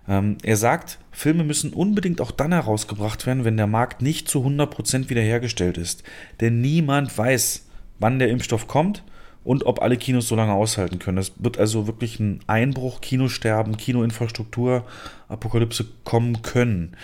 Ähm, 0.06 0.36
er 0.42 0.58
sagt, 0.58 0.98
Filme 1.10 1.42
müssen 1.42 1.72
unbedingt 1.72 2.20
auch 2.20 2.32
dann 2.32 2.52
herausgebracht 2.52 3.26
werden, 3.26 3.46
wenn 3.46 3.56
der 3.56 3.66
Markt 3.66 4.02
nicht 4.02 4.28
zu 4.28 4.44
100% 4.44 5.08
wiederhergestellt 5.08 5.78
ist. 5.78 6.02
Denn 6.42 6.60
niemand 6.60 7.16
weiß, 7.16 7.64
wann 7.98 8.18
der 8.18 8.28
Impfstoff 8.28 8.68
kommt 8.68 9.02
und 9.46 9.64
ob 9.64 9.80
alle 9.80 9.96
Kinos 9.96 10.26
so 10.26 10.34
lange 10.34 10.52
aushalten 10.52 10.98
können. 10.98 11.18
Es 11.18 11.32
wird 11.36 11.56
also 11.56 11.86
wirklich 11.86 12.18
ein 12.18 12.40
Einbruch, 12.48 13.00
Kinosterben, 13.00 13.76
Kinoinfrastruktur, 13.76 14.84
Apokalypse 15.28 15.86
kommen 16.02 16.42
können. 16.42 16.96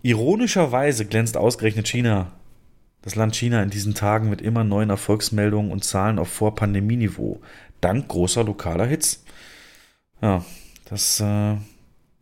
Ironischerweise 0.00 1.04
glänzt 1.04 1.36
ausgerechnet 1.36 1.86
China, 1.86 2.32
das 3.02 3.14
Land 3.14 3.36
China 3.36 3.62
in 3.62 3.68
diesen 3.68 3.94
Tagen 3.94 4.30
mit 4.30 4.40
immer 4.40 4.64
neuen 4.64 4.88
Erfolgsmeldungen 4.88 5.70
und 5.70 5.84
Zahlen 5.84 6.18
auf 6.18 6.28
Vor-Pandemieniveau, 6.28 7.42
dank 7.82 8.08
großer 8.08 8.42
lokaler 8.42 8.86
Hits. 8.86 9.22
Ja, 10.22 10.42
das 10.86 11.20
äh, 11.20 11.56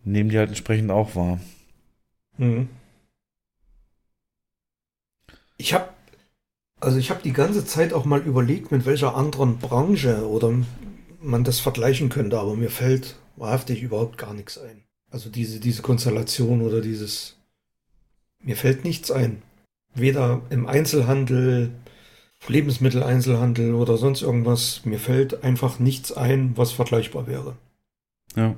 nehmen 0.02 0.30
die 0.30 0.38
halt 0.38 0.48
entsprechend 0.48 0.90
auch 0.90 1.14
wahr. 1.14 1.38
Mhm. 2.38 2.68
Ich 5.58 5.74
habe 5.74 5.93
also 6.84 6.98
ich 6.98 7.10
habe 7.10 7.22
die 7.22 7.32
ganze 7.32 7.64
Zeit 7.64 7.92
auch 7.92 8.04
mal 8.04 8.20
überlegt, 8.20 8.70
mit 8.70 8.86
welcher 8.86 9.16
anderen 9.16 9.58
Branche 9.58 10.28
oder 10.28 10.52
man 11.20 11.44
das 11.44 11.58
vergleichen 11.58 12.10
könnte, 12.10 12.38
aber 12.38 12.54
mir 12.54 12.70
fällt 12.70 13.16
wahrhaftig 13.36 13.82
überhaupt 13.82 14.18
gar 14.18 14.34
nichts 14.34 14.58
ein. 14.58 14.84
Also 15.10 15.30
diese, 15.30 15.60
diese 15.60 15.82
Konstellation 15.82 16.62
oder 16.62 16.80
dieses, 16.80 17.36
Mir 18.40 18.56
fällt 18.56 18.84
nichts 18.84 19.10
ein. 19.10 19.42
Weder 19.94 20.42
im 20.50 20.66
Einzelhandel, 20.66 21.70
Lebensmitteleinzelhandel 22.48 23.74
oder 23.74 23.96
sonst 23.96 24.22
irgendwas. 24.22 24.82
Mir 24.84 24.98
fällt 24.98 25.42
einfach 25.44 25.78
nichts 25.78 26.12
ein, 26.12 26.52
was 26.56 26.72
vergleichbar 26.72 27.26
wäre. 27.26 27.56
Ja. 28.36 28.54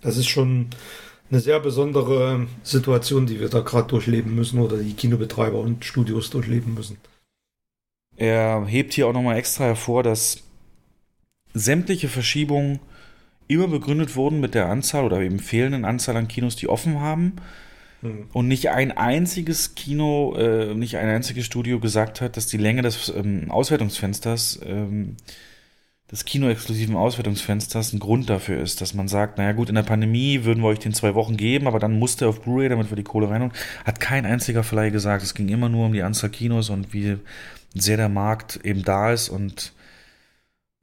Das 0.00 0.16
ist 0.16 0.28
schon 0.28 0.68
eine 1.30 1.40
sehr 1.40 1.60
besondere 1.60 2.46
Situation, 2.62 3.26
die 3.26 3.40
wir 3.40 3.48
da 3.48 3.60
gerade 3.60 3.88
durchleben 3.88 4.34
müssen 4.34 4.60
oder 4.60 4.76
die 4.76 4.94
Kinobetreiber 4.94 5.58
und 5.58 5.84
Studios 5.84 6.30
durchleben 6.30 6.74
müssen. 6.74 6.98
Er 8.20 8.66
hebt 8.66 8.92
hier 8.92 9.06
auch 9.06 9.14
nochmal 9.14 9.38
extra 9.38 9.64
hervor, 9.64 10.02
dass 10.02 10.42
sämtliche 11.54 12.08
Verschiebungen 12.08 12.78
immer 13.48 13.66
begründet 13.66 14.14
wurden 14.14 14.40
mit 14.40 14.54
der 14.54 14.68
Anzahl 14.68 15.04
oder 15.04 15.22
eben 15.22 15.38
fehlenden 15.38 15.86
Anzahl 15.86 16.18
an 16.18 16.28
Kinos, 16.28 16.54
die 16.54 16.68
offen 16.68 17.00
haben. 17.00 17.36
Mhm. 18.02 18.26
Und 18.34 18.46
nicht 18.46 18.68
ein 18.68 18.94
einziges 18.94 19.74
Kino, 19.74 20.36
äh, 20.36 20.74
nicht 20.74 20.98
ein 20.98 21.08
einziges 21.08 21.46
Studio 21.46 21.80
gesagt 21.80 22.20
hat, 22.20 22.36
dass 22.36 22.46
die 22.46 22.58
Länge 22.58 22.82
des 22.82 23.10
ähm, 23.16 23.50
Auswertungsfensters, 23.50 24.60
ähm, 24.66 25.16
des 26.12 26.26
kinoexklusiven 26.26 26.96
Auswertungsfensters 26.96 27.94
ein 27.94 28.00
Grund 28.00 28.28
dafür 28.28 28.60
ist, 28.60 28.82
dass 28.82 28.92
man 28.92 29.08
sagt, 29.08 29.38
naja 29.38 29.52
gut, 29.52 29.70
in 29.70 29.76
der 29.76 29.82
Pandemie 29.82 30.44
würden 30.44 30.62
wir 30.62 30.68
euch 30.68 30.78
den 30.78 30.92
zwei 30.92 31.14
Wochen 31.14 31.38
geben, 31.38 31.66
aber 31.66 31.78
dann 31.78 31.98
musste 31.98 32.28
auf 32.28 32.42
Blu-ray, 32.42 32.68
damit 32.68 32.90
wir 32.90 32.96
die 32.96 33.02
Kohle 33.02 33.30
reinholen. 33.30 33.54
Hat 33.86 33.98
kein 33.98 34.26
einziger 34.26 34.62
Verleih 34.62 34.90
gesagt. 34.90 35.22
Es 35.22 35.32
ging 35.32 35.48
immer 35.48 35.70
nur 35.70 35.86
um 35.86 35.94
die 35.94 36.02
Anzahl 36.02 36.28
Kinos 36.28 36.68
und 36.68 36.92
wie 36.92 37.16
sehr 37.74 37.96
der 37.96 38.08
Markt 38.08 38.60
eben 38.64 38.82
da 38.82 39.12
ist 39.12 39.28
und 39.28 39.72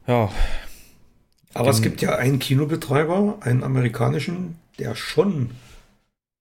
ja. 0.08 0.32
Aber 1.54 1.70
es 1.70 1.82
gibt 1.82 2.02
ja 2.02 2.16
einen 2.16 2.40
Kinobetreiber, 2.40 3.38
einen 3.42 3.64
amerikanischen, 3.64 4.58
der 4.80 4.96
schon 4.96 5.52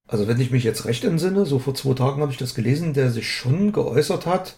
also 0.08 0.28
wenn 0.28 0.40
ich 0.40 0.50
mich 0.50 0.64
jetzt 0.64 0.84
recht 0.84 1.04
entsinne, 1.04 1.46
so 1.46 1.58
vor 1.58 1.74
zwei 1.74 1.94
Tagen 1.94 2.22
habe 2.22 2.30
ich 2.30 2.38
das 2.38 2.54
gelesen, 2.54 2.94
der 2.94 3.10
sich 3.10 3.30
schon 3.30 3.72
geäußert 3.72 4.26
hat, 4.26 4.56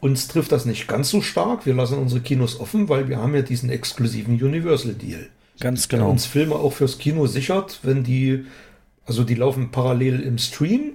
uns 0.00 0.28
trifft 0.28 0.52
das 0.52 0.66
nicht 0.66 0.86
ganz 0.86 1.10
so 1.10 1.22
stark, 1.22 1.66
wir 1.66 1.74
lassen 1.74 1.98
unsere 1.98 2.20
Kinos 2.20 2.60
offen, 2.60 2.88
weil 2.88 3.08
wir 3.08 3.18
haben 3.18 3.34
ja 3.34 3.42
diesen 3.42 3.70
exklusiven 3.70 4.34
Universal 4.34 4.94
Deal. 4.94 5.28
Ganz 5.58 5.88
genau. 5.88 6.04
Der 6.04 6.12
uns 6.12 6.26
Filme 6.26 6.54
auch 6.54 6.72
fürs 6.72 6.98
Kino 6.98 7.26
sichert, 7.26 7.80
wenn 7.82 8.04
die, 8.04 8.44
also 9.06 9.24
die 9.24 9.34
laufen 9.34 9.70
parallel 9.70 10.20
im 10.20 10.38
Stream 10.38 10.92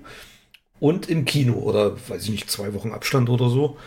und 0.80 1.10
im 1.10 1.26
Kino 1.26 1.56
oder 1.56 1.98
weiß 2.08 2.24
ich 2.24 2.30
nicht, 2.30 2.52
zwei 2.52 2.74
Wochen 2.74 2.92
Abstand 2.92 3.30
oder 3.30 3.50
so. 3.50 3.78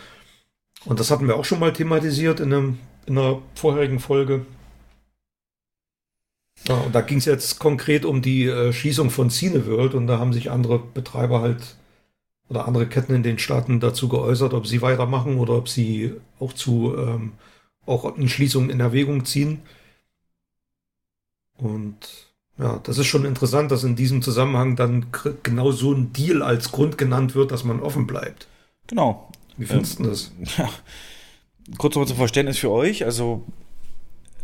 Und 0.85 0.99
das 0.99 1.11
hatten 1.11 1.27
wir 1.27 1.35
auch 1.35 1.45
schon 1.45 1.59
mal 1.59 1.73
thematisiert 1.73 2.39
in, 2.39 2.53
einem, 2.53 2.79
in 3.05 3.17
einer 3.17 3.41
vorherigen 3.55 3.99
Folge. 3.99 4.45
Ja, 6.67 6.75
und 6.75 6.93
da 6.93 7.01
ging 7.01 7.19
es 7.19 7.25
jetzt 7.25 7.59
konkret 7.59 8.05
um 8.05 8.21
die 8.21 8.45
äh, 8.45 8.73
Schießung 8.73 9.09
von 9.09 9.29
Cineworld 9.29 9.93
und 9.93 10.07
da 10.07 10.19
haben 10.19 10.33
sich 10.33 10.51
andere 10.51 10.79
Betreiber 10.79 11.41
halt 11.41 11.75
oder 12.49 12.67
andere 12.67 12.87
Ketten 12.87 13.13
in 13.13 13.23
den 13.23 13.39
Staaten 13.39 13.79
dazu 13.79 14.07
geäußert, 14.07 14.53
ob 14.53 14.67
sie 14.67 14.81
weitermachen 14.81 15.37
oder 15.37 15.53
ob 15.53 15.69
sie 15.69 16.13
auch 16.39 16.53
zu 16.53 16.95
ähm, 16.97 17.33
auch 17.85 18.15
eine 18.15 18.29
Schließung 18.29 18.69
in 18.69 18.79
Erwägung 18.79 19.25
ziehen. 19.25 19.61
Und 21.57 22.27
ja, 22.57 22.79
das 22.83 22.97
ist 22.97 23.07
schon 23.07 23.25
interessant, 23.25 23.71
dass 23.71 23.83
in 23.83 23.95
diesem 23.95 24.21
Zusammenhang 24.21 24.75
dann 24.75 25.07
genau 25.43 25.71
so 25.71 25.93
ein 25.93 26.13
Deal 26.13 26.41
als 26.41 26.71
Grund 26.71 26.97
genannt 26.97 27.35
wird, 27.35 27.51
dass 27.51 27.63
man 27.63 27.81
offen 27.81 28.07
bleibt. 28.07 28.47
Genau. 28.87 29.29
Wie 29.57 29.65
findest 29.65 29.99
ähm, 29.99 30.05
du 30.05 30.09
das? 30.09 30.31
Ja. 30.57 30.69
Kurz 31.77 31.95
nochmal 31.95 32.07
zum 32.07 32.17
Verständnis 32.17 32.57
für 32.57 32.71
euch. 32.71 33.03
Also 33.03 33.43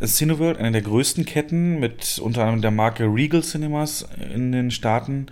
Cineworld, 0.02 0.58
eine 0.58 0.72
der 0.72 0.82
größten 0.82 1.24
Ketten 1.24 1.80
mit 1.80 2.18
unter 2.18 2.42
anderem 2.42 2.62
der 2.62 2.70
Marke 2.70 3.04
Regal 3.04 3.42
Cinemas 3.42 4.06
in 4.34 4.52
den 4.52 4.70
Staaten, 4.70 5.26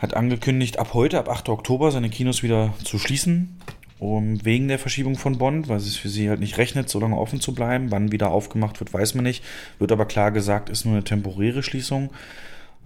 hat 0.00 0.14
angekündigt, 0.14 0.78
ab 0.78 0.94
heute, 0.94 1.18
ab 1.18 1.28
8. 1.28 1.48
Oktober, 1.48 1.90
seine 1.90 2.08
Kinos 2.08 2.42
wieder 2.42 2.74
zu 2.84 2.98
schließen. 2.98 3.60
Um, 4.00 4.44
wegen 4.44 4.68
der 4.68 4.78
Verschiebung 4.78 5.16
von 5.16 5.38
Bond, 5.38 5.68
weil 5.68 5.78
es 5.78 5.96
für 5.96 6.08
sie 6.08 6.28
halt 6.28 6.38
nicht 6.38 6.56
rechnet, 6.56 6.88
so 6.88 7.00
lange 7.00 7.16
offen 7.16 7.40
zu 7.40 7.52
bleiben. 7.52 7.90
Wann 7.90 8.12
wieder 8.12 8.30
aufgemacht 8.30 8.78
wird, 8.78 8.94
weiß 8.94 9.16
man 9.16 9.24
nicht. 9.24 9.42
Wird 9.80 9.90
aber 9.90 10.06
klar 10.06 10.30
gesagt, 10.30 10.70
ist 10.70 10.84
nur 10.84 10.94
eine 10.94 11.02
temporäre 11.02 11.64
Schließung. 11.64 12.10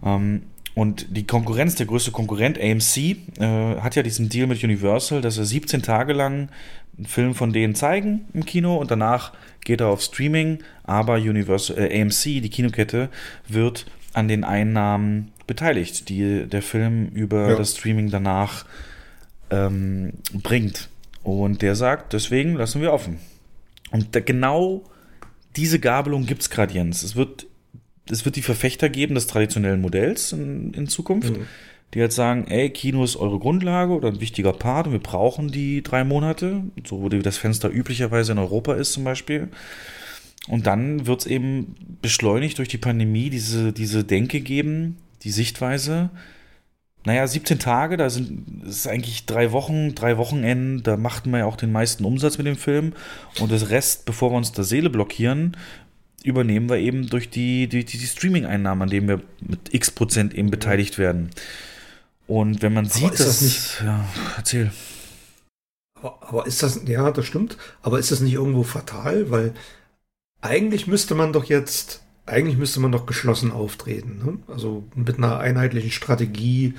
Ähm, 0.02 0.44
und 0.74 1.16
die 1.16 1.26
Konkurrenz, 1.26 1.74
der 1.74 1.86
größte 1.86 2.12
Konkurrent, 2.12 2.58
AMC, 2.58 3.16
äh, 3.38 3.80
hat 3.80 3.94
ja 3.94 4.02
diesen 4.02 4.28
Deal 4.28 4.46
mit 4.46 4.62
Universal, 4.64 5.20
dass 5.20 5.38
er 5.38 5.44
17 5.44 5.82
Tage 5.82 6.12
lang 6.12 6.48
einen 6.96 7.06
Film 7.06 7.34
von 7.34 7.52
denen 7.52 7.74
zeigen 7.74 8.26
im 8.32 8.44
Kino 8.44 8.76
und 8.76 8.90
danach 8.90 9.32
geht 9.64 9.80
er 9.80 9.88
auf 9.88 10.02
Streaming, 10.02 10.58
aber 10.84 11.14
Universal, 11.14 11.78
äh, 11.78 12.00
AMC, 12.00 12.40
die 12.40 12.50
Kinokette, 12.50 13.08
wird 13.48 13.86
an 14.12 14.28
den 14.28 14.44
Einnahmen 14.44 15.32
beteiligt, 15.46 16.08
die 16.08 16.46
der 16.46 16.62
Film 16.62 17.08
über 17.08 17.50
ja. 17.50 17.56
das 17.56 17.76
Streaming 17.76 18.10
danach 18.10 18.64
ähm, 19.50 20.14
bringt. 20.32 20.88
Und 21.22 21.62
der 21.62 21.76
sagt, 21.76 22.12
deswegen 22.12 22.54
lassen 22.54 22.80
wir 22.82 22.92
offen. 22.92 23.18
Und 23.90 24.14
da, 24.14 24.20
genau 24.20 24.84
diese 25.56 25.78
Gabelung 25.78 26.26
gibt 26.26 26.42
es 26.42 26.50
gerade, 26.50 26.74
Jens. 26.74 27.02
Es 27.02 27.16
wird, 27.16 27.46
es 28.10 28.24
wird 28.24 28.36
die 28.36 28.42
Verfechter 28.42 28.88
geben 28.88 29.14
des 29.14 29.26
traditionellen 29.26 29.80
Modells 29.80 30.32
in, 30.32 30.72
in 30.74 30.88
Zukunft. 30.88 31.36
Mhm 31.36 31.46
die 31.94 32.00
halt 32.00 32.12
sagen, 32.12 32.46
ey, 32.48 32.70
Kino 32.70 33.04
ist 33.04 33.16
eure 33.16 33.38
Grundlage 33.38 33.92
oder 33.92 34.08
ein 34.08 34.20
wichtiger 34.20 34.52
Part 34.52 34.86
und 34.86 34.92
wir 34.92 35.00
brauchen 35.00 35.50
die 35.50 35.82
drei 35.82 36.04
Monate, 36.04 36.62
so 36.86 37.10
wie 37.10 37.18
das 37.18 37.36
Fenster 37.36 37.70
üblicherweise 37.70 38.32
in 38.32 38.38
Europa 38.38 38.74
ist 38.74 38.94
zum 38.94 39.04
Beispiel. 39.04 39.48
Und 40.48 40.66
dann 40.66 41.06
wird 41.06 41.20
es 41.20 41.26
eben 41.26 41.74
beschleunigt 42.00 42.58
durch 42.58 42.68
die 42.68 42.78
Pandemie 42.78 43.30
diese, 43.30 43.72
diese 43.72 44.04
Denke 44.04 44.40
geben, 44.40 44.96
die 45.22 45.30
Sichtweise. 45.30 46.10
Naja, 47.04 47.26
17 47.26 47.58
Tage, 47.58 47.96
da 47.96 48.10
sind 48.10 48.64
ist 48.64 48.88
eigentlich 48.88 49.26
drei 49.26 49.52
Wochen, 49.52 49.94
drei 49.94 50.16
Wochenenden, 50.16 50.82
da 50.82 50.96
machten 50.96 51.30
wir 51.30 51.40
ja 51.40 51.46
auch 51.46 51.56
den 51.56 51.72
meisten 51.72 52.04
Umsatz 52.04 52.38
mit 52.38 52.46
dem 52.46 52.56
Film. 52.56 52.94
Und 53.38 53.52
das 53.52 53.70
Rest, 53.70 54.04
bevor 54.04 54.30
wir 54.30 54.36
uns 54.36 54.52
der 54.52 54.64
Seele 54.64 54.88
blockieren, 54.88 55.56
übernehmen 56.24 56.68
wir 56.68 56.76
eben 56.76 57.08
durch 57.08 57.30
die, 57.30 57.68
die, 57.68 57.84
die 57.84 57.98
Streaming-Einnahmen, 57.98 58.82
an 58.82 58.90
denen 58.90 59.08
wir 59.08 59.20
mit 59.40 59.74
x 59.74 59.90
Prozent 59.90 60.34
eben 60.34 60.50
beteiligt 60.50 60.98
werden. 60.98 61.30
Und 62.26 62.62
wenn 62.62 62.72
man 62.72 62.86
aber 62.86 62.94
sieht, 62.94 63.12
ist 63.12 63.26
das 63.26 63.40
nicht. 63.40 63.82
Ja, 63.82 64.04
erzähl. 64.36 64.70
Aber, 65.94 66.18
aber 66.22 66.46
ist 66.46 66.62
das, 66.62 66.80
ja, 66.86 67.10
das 67.10 67.26
stimmt. 67.26 67.56
Aber 67.82 67.98
ist 67.98 68.10
das 68.10 68.20
nicht 68.20 68.34
irgendwo 68.34 68.62
fatal? 68.62 69.30
Weil 69.30 69.52
eigentlich 70.40 70.86
müsste 70.86 71.14
man 71.14 71.32
doch 71.32 71.44
jetzt, 71.44 72.02
eigentlich 72.26 72.56
müsste 72.56 72.80
man 72.80 72.92
doch 72.92 73.06
geschlossen 73.06 73.52
auftreten. 73.52 74.22
Ne? 74.24 74.38
Also 74.52 74.84
mit 74.94 75.18
einer 75.18 75.38
einheitlichen 75.38 75.90
Strategie 75.90 76.74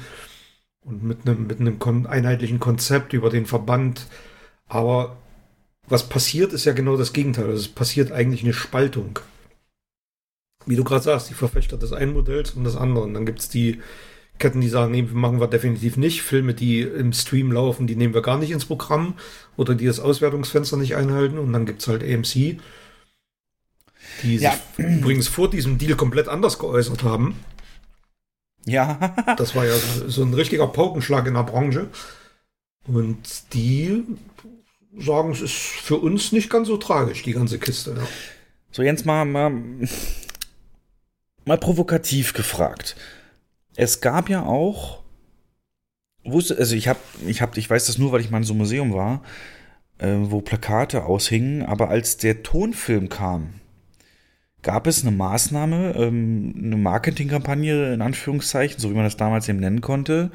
und 0.81 1.03
mit 1.03 1.27
einem, 1.27 1.47
mit 1.47 1.59
einem 1.59 1.79
kon 1.79 2.05
einheitlichen 2.05 2.59
Konzept 2.59 3.13
über 3.13 3.29
den 3.29 3.45
Verband. 3.45 4.07
Aber 4.67 5.17
was 5.87 6.07
passiert, 6.07 6.53
ist 6.53 6.65
ja 6.65 6.73
genau 6.73 6.97
das 6.97 7.13
Gegenteil. 7.13 7.45
Also 7.45 7.57
es 7.57 7.67
passiert 7.67 8.11
eigentlich 8.11 8.43
eine 8.43 8.53
Spaltung. 8.53 9.19
Wie 10.65 10.75
du 10.75 10.83
gerade 10.83 11.03
sagst, 11.03 11.29
die 11.29 11.33
Verfechter 11.33 11.77
des 11.77 11.93
einen 11.93 12.13
Modells 12.13 12.51
und 12.51 12.63
des 12.63 12.75
anderen. 12.75 13.13
Dann 13.13 13.25
gibt 13.25 13.39
es 13.39 13.49
die, 13.49 13.79
Ketten, 14.39 14.61
die 14.61 14.69
sagen, 14.69 14.91
nee, 14.91 15.03
machen 15.03 15.39
wir 15.39 15.47
definitiv 15.47 15.95
nicht. 15.95 16.21
Filme, 16.21 16.53
die 16.53 16.81
im 16.81 17.13
Stream 17.13 17.51
laufen, 17.51 17.87
die 17.87 17.95
nehmen 17.95 18.13
wir 18.13 18.21
gar 18.21 18.37
nicht 18.37 18.51
ins 18.51 18.65
Programm 18.65 19.13
oder 19.57 19.75
die 19.75 19.85
das 19.85 19.99
Auswertungsfenster 19.99 20.75
nicht 20.77 20.95
einhalten. 20.95 21.37
Und 21.37 21.53
dann 21.53 21.65
gibt 21.65 21.81
es 21.81 21.87
halt 21.87 22.03
AMC, 22.03 22.59
die 24.23 24.37
ja. 24.37 24.51
sich 24.75 24.85
übrigens 24.85 25.27
vor 25.27 25.49
diesem 25.49 25.77
Deal 25.77 25.95
komplett 25.95 26.27
anders 26.27 26.59
geäußert 26.59 27.03
haben. 27.03 27.35
Ja. 28.65 29.15
das 29.37 29.55
war 29.55 29.65
ja 29.65 29.75
so, 30.07 30.23
ein 30.23 30.33
richtiger 30.33 30.67
Paukenschlag 30.67 31.27
in 31.27 31.35
der 31.35 31.43
Branche. 31.43 31.89
Und 32.85 33.53
die 33.53 34.03
sagen, 34.97 35.31
es 35.31 35.41
ist 35.41 35.53
für 35.53 35.97
uns 35.97 36.31
nicht 36.31 36.49
ganz 36.49 36.67
so 36.67 36.77
tragisch, 36.77 37.23
die 37.23 37.33
ganze 37.33 37.59
Kiste. 37.59 37.95
Ja. 37.97 38.07
So, 38.71 38.81
Jens, 38.81 39.05
mal, 39.05 39.25
mal, 39.25 39.51
mal 41.45 41.57
provokativ 41.57 42.33
gefragt 42.33 42.95
es 43.75 44.01
gab 44.01 44.29
ja 44.29 44.43
auch, 44.43 45.03
wusste, 46.23 46.57
also 46.57 46.75
ich 46.75 46.87
habe, 46.87 46.99
ich 47.27 47.41
habe, 47.41 47.57
ich 47.59 47.69
weiß 47.69 47.85
das 47.85 47.97
nur, 47.97 48.11
weil 48.11 48.21
ich 48.21 48.29
mal 48.29 48.37
in 48.37 48.43
so 48.43 48.53
einem 48.53 48.59
Museum 48.59 48.93
war, 48.93 49.23
äh, 49.97 50.15
wo 50.19 50.41
Plakate 50.41 51.05
aushingen, 51.05 51.63
aber 51.63 51.89
als 51.89 52.17
der 52.17 52.43
Tonfilm 52.43 53.09
kam, 53.09 53.55
gab 54.61 54.87
es 54.87 55.01
eine 55.01 55.15
Maßnahme, 55.15 55.95
ähm, 55.97 56.53
eine 56.57 56.77
Marketingkampagne 56.77 57.93
in 57.93 58.01
Anführungszeichen, 58.01 58.79
so 58.79 58.89
wie 58.89 58.95
man 58.95 59.03
das 59.03 59.17
damals 59.17 59.49
eben 59.49 59.59
nennen 59.59 59.81
konnte, 59.81 60.31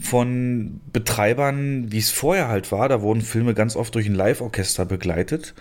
von 0.00 0.80
Betreibern, 0.92 1.92
wie 1.92 1.98
es 1.98 2.10
vorher 2.10 2.48
halt 2.48 2.72
war. 2.72 2.88
Da 2.88 3.02
wurden 3.02 3.20
Filme 3.20 3.54
ganz 3.54 3.76
oft 3.76 3.94
durch 3.94 4.06
ein 4.06 4.14
Live-Orchester 4.14 4.86
begleitet, 4.86 5.54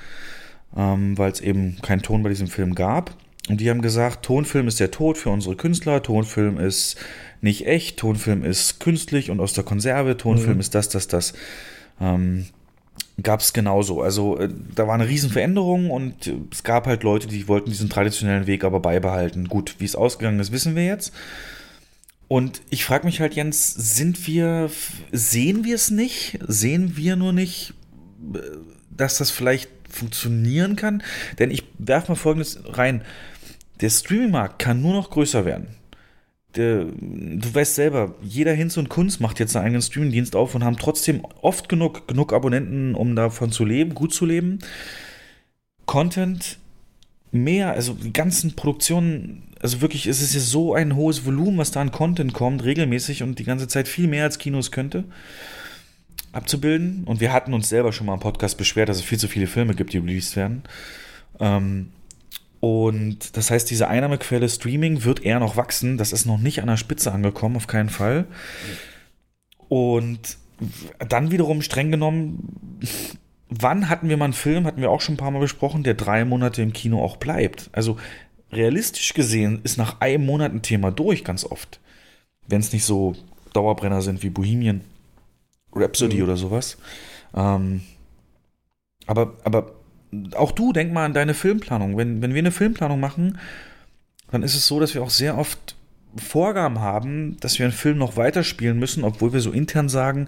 ähm, 0.76 1.17
weil 1.17 1.32
es 1.32 1.41
eben 1.41 1.78
keinen 1.82 2.01
Ton 2.01 2.24
bei 2.24 2.30
diesem 2.30 2.47
Film 2.47 2.76
gab. 2.76 3.15
Und 3.50 3.60
die 3.60 3.70
haben 3.70 3.82
gesagt, 3.82 4.24
Tonfilm 4.24 4.68
ist 4.68 4.80
der 4.80 4.92
Tod 4.92 5.18
für 5.18 5.30
unsere 5.30 5.56
Künstler, 5.56 6.04
Tonfilm 6.04 6.60
ist 6.60 6.96
nicht 7.42 7.66
echt, 7.66 7.98
Tonfilm 7.98 8.44
ist 8.44 8.80
künstlich 8.80 9.32
und 9.32 9.39
aus 9.39 9.54
der 9.54 9.64
Konserve, 9.64 10.16
Tonfilm 10.16 10.56
mhm. 10.56 10.60
ist 10.60 10.76
das, 10.76 10.89
das, 10.89 11.08
das. 11.08 11.34
Ähm, 12.00 12.46
gab 13.24 13.42
es 13.42 13.54
genauso. 13.54 14.02
Also 14.02 14.38
äh, 14.38 14.50
da 14.76 14.88
war 14.88 14.96
eine 14.96 15.08
Riesenveränderung 15.08 15.89
und 15.89 16.28
äh, 16.28 16.36
es 16.52 16.64
gab 16.64 16.88
halt 16.88 17.04
Leute, 17.04 17.28
die 17.28 17.48
wollten 17.48 17.70
diesen 17.70 17.89
traditionellen 17.89 18.48
Weg 18.48 18.64
aber 18.64 18.80
beibehalten. 18.80 19.48
Gut, 19.48 19.76
wie 19.80 19.86
es 19.86 19.96
ausgegangen 19.96 20.39
ist, 20.39 20.52
wissen 20.52 20.76
wir 20.76 20.86
jetzt. 20.86 21.14
Und 22.28 22.62
ich 22.70 22.86
frage 22.86 23.06
mich 23.06 23.20
halt, 23.20 23.34
Jens, 23.34 23.74
sind 23.74 24.26
wir, 24.28 24.70
sehen 25.12 25.66
wir 25.66 25.76
es 25.76 25.92
nicht? 25.92 26.39
Sehen 26.48 26.96
wir 26.96 27.16
nur 27.16 27.34
nicht, 27.34 27.74
äh, 28.34 28.39
dass 28.89 29.18
das 29.18 29.32
vielleicht 29.32 29.70
funktionieren 29.89 30.76
kann? 30.76 31.04
Denn 31.39 31.52
ich 31.52 31.64
werfe 31.78 32.12
mal 32.12 32.16
Folgendes 32.16 32.60
rein. 32.66 33.04
Der 33.82 33.90
Streaming-Markt 33.90 34.60
kann 34.60 34.82
nur 34.82 34.94
noch 34.94 35.10
größer 35.10 35.46
werden. 35.46 35.68
Der, 36.56 36.84
du 36.86 37.54
weißt 37.54 37.76
selber, 37.76 38.16
jeder 38.22 38.54
Hinz 38.54 38.78
und 38.78 38.90
Kunst 38.90 39.22
macht 39.22 39.40
jetzt 39.40 39.56
einen 39.56 39.66
eigenen 39.66 39.82
Streaming-Dienst 39.82 40.36
auf 40.36 40.54
und 40.54 40.64
haben 40.64 40.78
trotzdem 40.78 41.26
oft 41.42 41.70
genug, 41.70 42.08
genug 42.08 42.34
Abonnenten, 42.34 42.94
um 42.94 43.16
davon 43.16 43.52
zu 43.52 43.64
leben, 43.64 43.96
gut 43.96 44.14
zu 44.14 44.26
leben. 44.26 44.60
Content 45.86 46.60
mehr, 47.32 47.72
also 47.72 47.94
die 47.94 48.14
ganzen 48.14 48.56
Produktionen, 48.56 49.44
also 49.62 49.80
wirklich, 49.82 50.08
es 50.08 50.22
ist 50.22 50.34
ja 50.34 50.42
so 50.42 50.74
ein 50.74 50.96
hohes 50.96 51.26
Volumen, 51.26 51.58
was 51.58 51.72
da 51.72 51.82
an 51.82 51.92
Content 51.92 52.34
kommt, 52.34 52.64
regelmäßig 52.64 53.24
und 53.24 53.40
die 53.40 53.46
ganze 53.46 53.70
Zeit 53.70 53.88
viel 53.88 54.08
mehr 54.08 54.26
als 54.26 54.38
Kinos 54.38 54.72
könnte 54.72 55.06
abzubilden. 56.34 57.04
Und 57.06 57.20
wir 57.20 57.34
hatten 57.34 57.54
uns 57.54 57.70
selber 57.70 57.92
schon 57.92 58.08
mal 58.08 58.14
im 58.14 58.20
Podcast 58.20 58.58
beschwert, 58.58 58.90
dass 58.90 58.98
es 58.98 59.04
viel 59.04 59.20
zu 59.20 59.28
viele 59.28 59.48
Filme 59.48 59.76
gibt, 59.76 59.94
die 59.94 59.98
released 59.98 60.36
werden. 60.36 60.64
Ähm, 61.40 61.90
und 62.62 63.36
das 63.36 63.49
heißt, 63.49 63.70
diese 63.72 63.88
Einnahmequelle 63.88 64.47
Streaming 64.47 65.03
wird 65.03 65.26
eher 65.26 65.39
noch 65.39 65.57
wachsen. 65.57 65.97
Das 65.97 66.14
ist 66.14 66.28
noch 66.28 66.38
nicht 66.38 66.62
an 66.62 66.68
der 66.68 66.78
Spitze 66.78 67.12
angekommen, 67.12 67.57
auf 67.57 67.66
keinen 67.66 67.89
Fall. 67.89 68.28
Und 69.68 70.38
dann 70.99 71.32
wiederum 71.32 71.64
streng 71.64 71.89
genommen, 71.89 72.80
wann 73.49 73.89
hatten 73.89 74.09
wir 74.09 74.18
mal 74.18 74.26
einen 74.26 74.34
Film, 74.34 74.68
hatten 74.68 74.80
wir 74.80 74.91
auch 74.91 75.01
schon 75.01 75.16
ein 75.16 75.18
paar 75.18 75.32
Mal 75.32 75.39
besprochen, 75.39 75.82
der 75.82 75.95
drei 75.95 76.24
Monate 76.24 76.62
im 76.62 76.72
Kino 76.72 77.03
auch 77.03 77.18
bleibt. 77.18 77.72
Also 77.72 77.97
realistisch 78.51 79.16
gesehen 79.16 79.62
ist 79.64 79.80
nach 79.80 79.99
einem 79.99 80.28
Monat 80.28 80.53
ein 80.53 80.62
Thema 80.62 80.91
durch, 80.91 81.24
ganz 81.24 81.43
oft. 81.43 81.80
Wenn 82.47 82.62
es 82.62 82.72
nicht 82.74 82.86
so 82.86 83.16
Dauerbrenner 83.53 84.03
sind 84.03 84.22
wie 84.22 84.30
Bohemian 84.30 84.82
Rhapsody 85.74 86.18
mhm. 86.18 86.24
oder 86.24 86.38
sowas. 86.38 86.78
Ähm, 87.34 87.82
aber, 89.07 89.34
aber 89.45 89.74
auch 90.36 90.51
du, 90.51 90.74
denk 90.74 90.93
mal 90.93 91.05
an 91.05 91.14
deine 91.14 91.34
Filmplanung. 91.34 91.97
Wenn, 91.97 92.22
wenn 92.22 92.34
wir 92.34 92.39
eine 92.39 92.51
Filmplanung 92.51 92.99
machen, 92.99 93.38
dann 94.32 94.43
ist 94.43 94.55
es 94.55 94.68
so, 94.68 94.80
dass 94.80 94.93
wir 94.93 95.03
auch 95.03 95.09
sehr 95.09 95.38
oft 95.38 95.76
Vorgaben 96.18 96.80
haben, 96.80 97.38
dass 97.39 97.57
wir 97.59 97.66
einen 97.66 97.74
Film 97.74 97.97
noch 97.97 98.18
weiterspielen 98.18 98.78
müssen, 98.78 99.03
obwohl 99.03 99.34
wir 99.34 99.39
so 99.39 99.51
intern 99.51 99.88
sagen, 99.88 100.28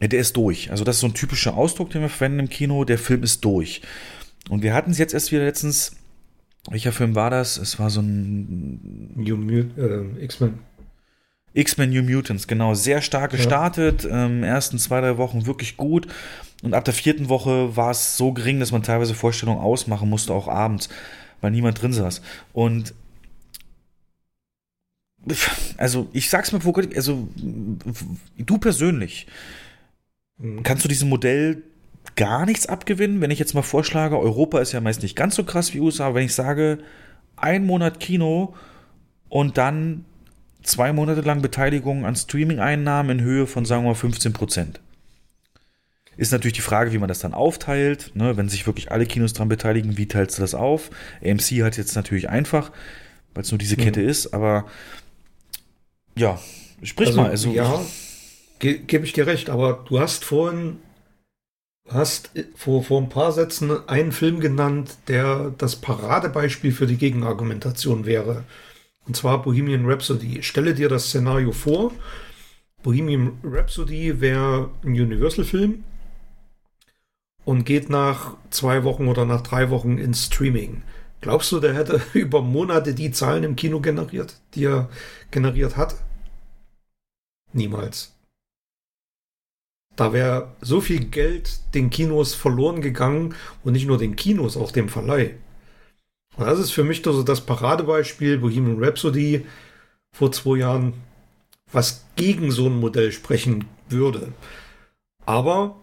der 0.00 0.18
ist 0.18 0.36
durch. 0.36 0.70
Also 0.70 0.82
das 0.84 0.96
ist 0.96 1.00
so 1.00 1.06
ein 1.06 1.14
typischer 1.14 1.56
Ausdruck, 1.56 1.90
den 1.90 2.02
wir 2.02 2.08
verwenden 2.08 2.40
im 2.40 2.48
Kino, 2.48 2.84
der 2.84 2.98
Film 2.98 3.22
ist 3.22 3.44
durch. 3.44 3.82
Und 4.48 4.62
wir 4.62 4.74
hatten 4.74 4.90
es 4.90 4.98
jetzt 4.98 5.14
erst 5.14 5.30
wieder 5.30 5.44
letztens, 5.44 5.92
welcher 6.68 6.92
Film 6.92 7.14
war 7.14 7.30
das? 7.30 7.56
Es 7.56 7.78
war 7.78 7.90
so 7.90 8.00
ein 8.00 9.14
äh, 9.76 10.24
X-Men. 10.24 10.58
X-Men 11.52 11.90
New 11.90 12.02
Mutants, 12.02 12.46
genau, 12.46 12.74
sehr 12.74 13.02
stark 13.02 13.32
gestartet, 13.32 14.04
ja. 14.04 14.26
ähm, 14.26 14.44
ersten 14.44 14.78
zwei, 14.78 15.00
drei 15.00 15.18
Wochen 15.18 15.46
wirklich 15.46 15.76
gut. 15.76 16.06
Und 16.62 16.74
ab 16.74 16.84
der 16.84 16.94
vierten 16.94 17.28
Woche 17.28 17.76
war 17.76 17.90
es 17.90 18.16
so 18.16 18.32
gering, 18.32 18.60
dass 18.60 18.70
man 18.70 18.82
teilweise 18.82 19.14
Vorstellungen 19.14 19.60
ausmachen 19.60 20.08
musste, 20.08 20.32
auch 20.32 20.46
abends, 20.46 20.88
weil 21.40 21.50
niemand 21.50 21.80
drin 21.80 21.92
saß. 21.92 22.22
Und 22.52 22.94
also 25.76 26.08
ich 26.12 26.30
sag's 26.30 26.52
mir, 26.52 26.60
also 26.94 27.28
du 28.38 28.58
persönlich, 28.58 29.26
mhm. 30.38 30.62
kannst 30.62 30.84
du 30.84 30.88
diesem 30.88 31.08
Modell 31.08 31.62
gar 32.16 32.46
nichts 32.46 32.66
abgewinnen, 32.66 33.20
wenn 33.20 33.30
ich 33.30 33.38
jetzt 33.38 33.54
mal 33.54 33.62
vorschlage, 33.62 34.18
Europa 34.18 34.60
ist 34.60 34.72
ja 34.72 34.80
meist 34.80 35.02
nicht 35.02 35.16
ganz 35.16 35.34
so 35.34 35.44
krass 35.44 35.74
wie 35.74 35.80
USA, 35.80 36.06
aber 36.06 36.16
wenn 36.16 36.24
ich 36.24 36.34
sage, 36.34 36.78
ein 37.36 37.66
Monat 37.66 38.00
Kino 38.00 38.54
und 39.28 39.58
dann 39.58 40.04
zwei 40.62 40.92
Monate 40.92 41.20
lang 41.22 41.42
Beteiligung 41.42 42.04
an 42.04 42.16
Streaming-Einnahmen 42.16 43.18
in 43.18 43.24
Höhe 43.24 43.46
von, 43.46 43.64
sagen 43.64 43.84
wir 43.84 43.90
mal, 43.90 43.94
15 43.94 44.32
Prozent. 44.32 44.80
Ist 46.16 46.32
natürlich 46.32 46.54
die 46.54 46.60
Frage, 46.60 46.92
wie 46.92 46.98
man 46.98 47.08
das 47.08 47.20
dann 47.20 47.32
aufteilt. 47.32 48.12
Ne? 48.14 48.36
Wenn 48.36 48.48
sich 48.48 48.66
wirklich 48.66 48.92
alle 48.92 49.06
Kinos 49.06 49.32
daran 49.32 49.48
beteiligen, 49.48 49.96
wie 49.96 50.06
teilst 50.06 50.36
du 50.36 50.42
das 50.42 50.54
auf? 50.54 50.90
AMC 51.24 51.62
hat 51.62 51.76
jetzt 51.76 51.96
natürlich 51.96 52.28
einfach, 52.28 52.72
weil 53.34 53.44
es 53.44 53.50
nur 53.50 53.58
diese 53.58 53.76
Kette 53.76 54.00
mhm. 54.00 54.08
ist, 54.08 54.34
aber 54.34 54.66
ja, 56.16 56.38
sprich 56.82 57.08
also, 57.08 57.20
mal. 57.20 57.30
Also, 57.30 57.50
ja, 57.52 57.80
ge 58.58 58.78
gebe 58.78 59.04
ich 59.04 59.12
dir 59.12 59.26
recht, 59.26 59.48
aber 59.48 59.84
du 59.88 60.00
hast 60.00 60.24
vorhin 60.24 60.78
hast 61.88 62.30
vor, 62.54 62.84
vor 62.84 63.00
ein 63.00 63.08
paar 63.08 63.32
Sätzen 63.32 63.88
einen 63.88 64.12
Film 64.12 64.40
genannt, 64.40 64.96
der 65.08 65.52
das 65.56 65.76
Paradebeispiel 65.76 66.72
für 66.72 66.86
die 66.86 66.98
Gegenargumentation 66.98 68.06
wäre. 68.06 68.44
Und 69.10 69.16
zwar 69.16 69.42
Bohemian 69.42 69.86
Rhapsody. 69.86 70.40
Stelle 70.40 70.72
dir 70.72 70.88
das 70.88 71.08
Szenario 71.08 71.50
vor. 71.50 71.90
Bohemian 72.84 73.32
Rhapsody 73.42 74.20
wäre 74.20 74.70
ein 74.84 74.92
Universal-Film 74.92 75.82
und 77.44 77.64
geht 77.64 77.90
nach 77.90 78.36
zwei 78.50 78.84
Wochen 78.84 79.08
oder 79.08 79.24
nach 79.24 79.40
drei 79.40 79.68
Wochen 79.70 79.98
ins 79.98 80.26
Streaming. 80.26 80.82
Glaubst 81.22 81.50
du, 81.50 81.58
der 81.58 81.74
hätte 81.74 82.00
über 82.16 82.40
Monate 82.40 82.94
die 82.94 83.10
Zahlen 83.10 83.42
im 83.42 83.56
Kino 83.56 83.80
generiert, 83.80 84.36
die 84.54 84.66
er 84.66 84.88
generiert 85.32 85.76
hat? 85.76 85.96
Niemals. 87.52 88.14
Da 89.96 90.12
wäre 90.12 90.54
so 90.60 90.80
viel 90.80 91.06
Geld 91.06 91.74
den 91.74 91.90
Kinos 91.90 92.34
verloren 92.34 92.80
gegangen 92.80 93.34
und 93.64 93.72
nicht 93.72 93.88
nur 93.88 93.98
den 93.98 94.14
Kinos, 94.14 94.56
auch 94.56 94.70
dem 94.70 94.88
Verleih. 94.88 95.34
Und 96.40 96.46
das 96.46 96.58
ist 96.58 96.70
für 96.70 96.84
mich 96.84 97.02
so 97.04 97.22
das 97.22 97.42
Paradebeispiel 97.42 98.38
Bohemian 98.38 98.82
Rhapsody 98.82 99.44
vor 100.10 100.32
zwei 100.32 100.56
Jahren, 100.56 100.94
was 101.70 102.06
gegen 102.16 102.50
so 102.50 102.66
ein 102.66 102.80
Modell 102.80 103.12
sprechen 103.12 103.66
würde. 103.90 104.32
Aber 105.26 105.76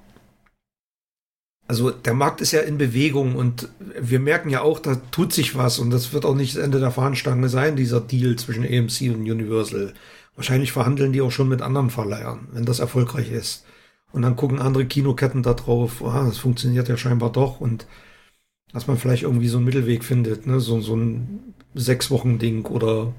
also 1.68 1.92
der 1.92 2.16
Markt 2.16 2.42
ist 2.42 2.54
ja 2.54 2.62
in 2.62 2.80
Bewegung 2.80 3.36
und 3.36 3.70
wir 3.80 4.20
merken 4.20 4.50
ja 4.50 4.62
auch, 4.62 4.80
da 4.80 4.96
tut 5.12 5.32
sich 5.32 5.56
was 5.56 5.78
und 5.78 5.92
das 5.92 6.12
wird 6.12 6.26
auch 6.26 6.34
nicht 6.34 6.56
das 6.56 6.64
Ende 6.64 6.80
der 6.80 6.92
Fahnenstange 6.92 7.50
sein, 7.50 7.76
dieser 7.76 8.02
Deal 8.02 8.36
zwischen 8.38 8.64
AMC 8.64 9.14
und 9.14 9.30
Universal. 9.30 9.94
Wahrscheinlich 10.36 10.72
verhandeln 10.72 11.14
die 11.14 11.22
auch 11.22 11.32
schon 11.32 11.50
mit 11.50 11.62
anderen 11.62 11.90
Verleihern, 11.92 12.48
wenn 12.52 12.66
das 12.66 12.80
erfolgreich 12.80 13.32
ist. 13.32 13.64
Und 14.12 14.24
dann 14.24 14.36
gucken 14.36 14.60
andere 14.60 14.86
Kinoketten 14.86 15.44
da 15.44 15.54
drauf, 15.54 16.04
ah, 16.04 16.26
das 16.26 16.38
funktioniert 16.40 16.88
ja 16.88 16.98
scheinbar 16.98 17.32
doch 17.32 17.60
und 17.60 17.86
dass 18.74 18.88
man 18.88 18.98
vielleicht 18.98 19.24
irgendwie 19.24 19.48
so 19.48 19.58
einen 19.58 19.66
Mittelweg 19.66 20.04
findet, 20.04 20.46
ne? 20.46 20.60
so, 20.60 20.82
so 20.82 20.96
ein 20.96 21.54
sechs 21.74 22.12
Wochen 22.12 22.40
Ding 22.40 22.66
oder 22.66 23.14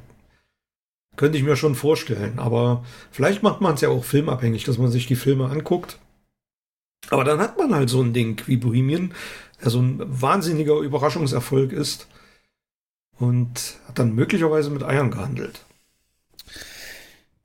könnte 1.16 1.36
ich 1.38 1.44
mir 1.44 1.56
schon 1.56 1.74
vorstellen. 1.74 2.38
Aber 2.38 2.84
vielleicht 3.10 3.42
macht 3.42 3.60
man 3.60 3.74
es 3.74 3.80
ja 3.80 3.88
auch 3.88 4.04
filmabhängig, 4.04 4.64
dass 4.64 4.78
man 4.78 4.90
sich 4.90 5.06
die 5.06 5.16
Filme 5.16 5.48
anguckt. 5.48 5.98
Aber 7.10 7.24
dann 7.24 7.40
hat 7.40 7.58
man 7.58 7.74
halt 7.74 7.88
so 7.88 8.02
ein 8.02 8.12
Ding 8.12 8.40
wie 8.46 8.56
Bohemian, 8.56 9.12
der 9.62 9.70
so 9.70 9.80
ein 9.80 10.00
wahnsinniger 10.00 10.78
Überraschungserfolg 10.78 11.72
ist 11.72 12.06
und 13.18 13.76
hat 13.86 13.98
dann 13.98 14.14
möglicherweise 14.14 14.70
mit 14.70 14.82
Eiern 14.82 15.10
gehandelt. 15.10 15.64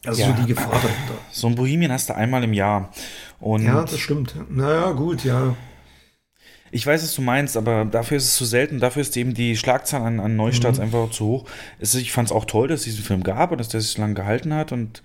Also 0.06 0.22
ja, 0.22 0.36
so 0.36 0.42
die 0.42 0.48
Gefahr 0.48 0.72
dahinter. 0.72 1.18
So 1.32 1.48
ein 1.48 1.56
Bohemian 1.56 1.92
hast 1.92 2.10
du 2.10 2.16
einmal 2.16 2.44
im 2.44 2.54
Jahr. 2.54 2.92
Und 3.40 3.64
ja, 3.64 3.82
das 3.82 4.00
stimmt. 4.00 4.36
Naja, 4.50 4.92
gut, 4.92 5.24
ja. 5.24 5.56
Ich 6.74 6.88
weiß, 6.88 7.04
was 7.04 7.14
du 7.14 7.22
meinst, 7.22 7.56
aber 7.56 7.86
dafür 7.86 8.18
ist 8.18 8.24
es 8.24 8.36
zu 8.36 8.46
selten. 8.46 8.80
Dafür 8.80 9.04
ist 9.04 9.16
eben 9.16 9.36
die 9.36 9.56
Schlagzahl 9.56 10.02
an, 10.02 10.20
an 10.20 10.36
Neustarts 10.36 10.80
mhm. 10.80 10.86
einfach 10.86 11.12
zu 11.12 11.26
hoch. 11.28 11.46
Es, 11.80 11.94
ich 11.94 12.12
fand 12.12 12.30
es 12.30 12.32
auch 12.32 12.46
toll, 12.46 12.68
dass 12.68 12.80
es 12.80 12.86
diesen 12.86 13.04
Film 13.04 13.22
gab 13.22 13.52
und 13.52 13.60
dass 13.60 13.70
der 13.70 13.80
sich 13.80 13.92
so 13.92 14.02
lange 14.02 14.16
gehalten 14.16 14.56
hat. 14.56 14.72
Und 14.72 15.04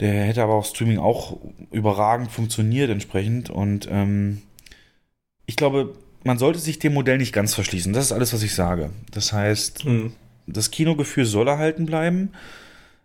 der 0.00 0.24
hätte 0.24 0.42
aber 0.42 0.54
auch 0.54 0.64
Streaming 0.64 0.98
auch 0.98 1.36
überragend 1.70 2.32
funktioniert 2.32 2.88
entsprechend. 2.88 3.50
Und 3.50 3.88
ähm, 3.90 4.40
ich 5.44 5.56
glaube, 5.56 5.92
man 6.24 6.38
sollte 6.38 6.60
sich 6.60 6.78
dem 6.78 6.94
Modell 6.94 7.18
nicht 7.18 7.34
ganz 7.34 7.54
verschließen. 7.54 7.92
Das 7.92 8.06
ist 8.06 8.12
alles, 8.12 8.32
was 8.32 8.42
ich 8.42 8.54
sage. 8.54 8.88
Das 9.10 9.34
heißt, 9.34 9.84
mhm. 9.84 10.14
das 10.46 10.70
Kinogefühl 10.70 11.26
soll 11.26 11.46
erhalten 11.46 11.84
bleiben. 11.84 12.30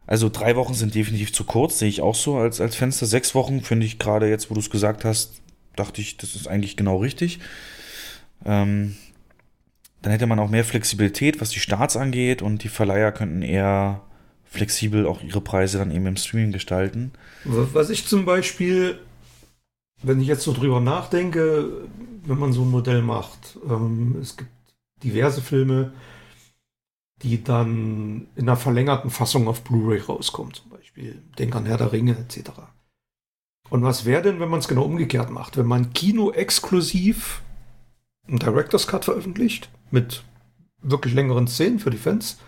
Also 0.07 0.29
drei 0.29 0.55
Wochen 0.55 0.75
sind 0.75 0.95
definitiv 0.95 1.33
zu 1.33 1.43
kurz, 1.43 1.77
sehe 1.77 1.89
ich 1.89 1.99
auch 1.99 2.15
so 2.15 2.37
als, 2.37 2.61
als 2.61 2.77
Fenster. 2.77 3.05
Sechs 3.05 3.35
Wochen 3.35 3.59
finde 3.59 3.85
ich 3.85 3.99
gerade 3.99 4.29
jetzt, 4.29 4.49
wo 4.49 4.53
du 4.53 4.61
es 4.61 4.69
gesagt 4.69 5.03
hast, 5.03 5.41
dachte 5.79 6.01
ich, 6.01 6.17
das 6.17 6.35
ist 6.35 6.47
eigentlich 6.47 6.77
genau 6.77 6.97
richtig. 6.97 7.39
Ähm, 8.45 8.95
dann 10.01 10.11
hätte 10.11 10.27
man 10.27 10.39
auch 10.39 10.49
mehr 10.49 10.63
Flexibilität, 10.63 11.41
was 11.41 11.49
die 11.49 11.59
Starts 11.59 11.97
angeht 11.97 12.41
und 12.41 12.63
die 12.63 12.69
Verleiher 12.69 13.11
könnten 13.11 13.41
eher 13.41 14.01
flexibel 14.45 15.05
auch 15.05 15.21
ihre 15.21 15.41
Preise 15.41 15.77
dann 15.77 15.91
eben 15.91 16.07
im 16.07 16.17
Streaming 16.17 16.51
gestalten. 16.51 17.11
Was 17.43 17.89
ich 17.89 18.07
zum 18.07 18.25
Beispiel, 18.25 18.99
wenn 20.01 20.21
ich 20.21 20.27
jetzt 20.27 20.43
so 20.43 20.53
drüber 20.53 20.79
nachdenke, 20.79 21.87
wenn 22.25 22.39
man 22.39 22.53
so 22.53 22.63
ein 22.63 22.71
Modell 22.71 23.01
macht, 23.01 23.57
ähm, 23.67 24.17
es 24.21 24.37
gibt 24.37 24.49
diverse 25.03 25.41
Filme, 25.41 25.93
die 27.21 27.43
dann 27.43 28.27
in 28.35 28.43
einer 28.47 28.57
verlängerten 28.57 29.09
Fassung 29.09 29.47
auf 29.47 29.63
Blu-ray 29.63 29.99
rauskommen, 29.99 30.53
zum 30.53 30.69
Beispiel. 30.69 31.21
Denk 31.37 31.55
an 31.55 31.65
Herr 31.65 31.77
der 31.77 31.91
Ringe 31.91 32.17
etc. 32.17 32.51
Und 33.69 33.83
was 33.83 34.05
wäre 34.05 34.21
denn, 34.21 34.39
wenn 34.39 34.49
man 34.49 34.59
es 34.59 34.67
genau 34.67 34.83
umgekehrt 34.83 35.29
macht? 35.29 35.57
Wenn 35.57 35.65
man 35.65 35.93
Kino 35.93 36.31
exklusiv 36.31 37.41
einen 38.27 38.39
Director's 38.39 38.87
Cut 38.87 39.05
veröffentlicht 39.05 39.69
mit 39.91 40.23
wirklich 40.81 41.13
längeren 41.13 41.47
Szenen 41.47 41.79
für 41.79 41.89
die 41.89 41.97
Fans 41.97 42.39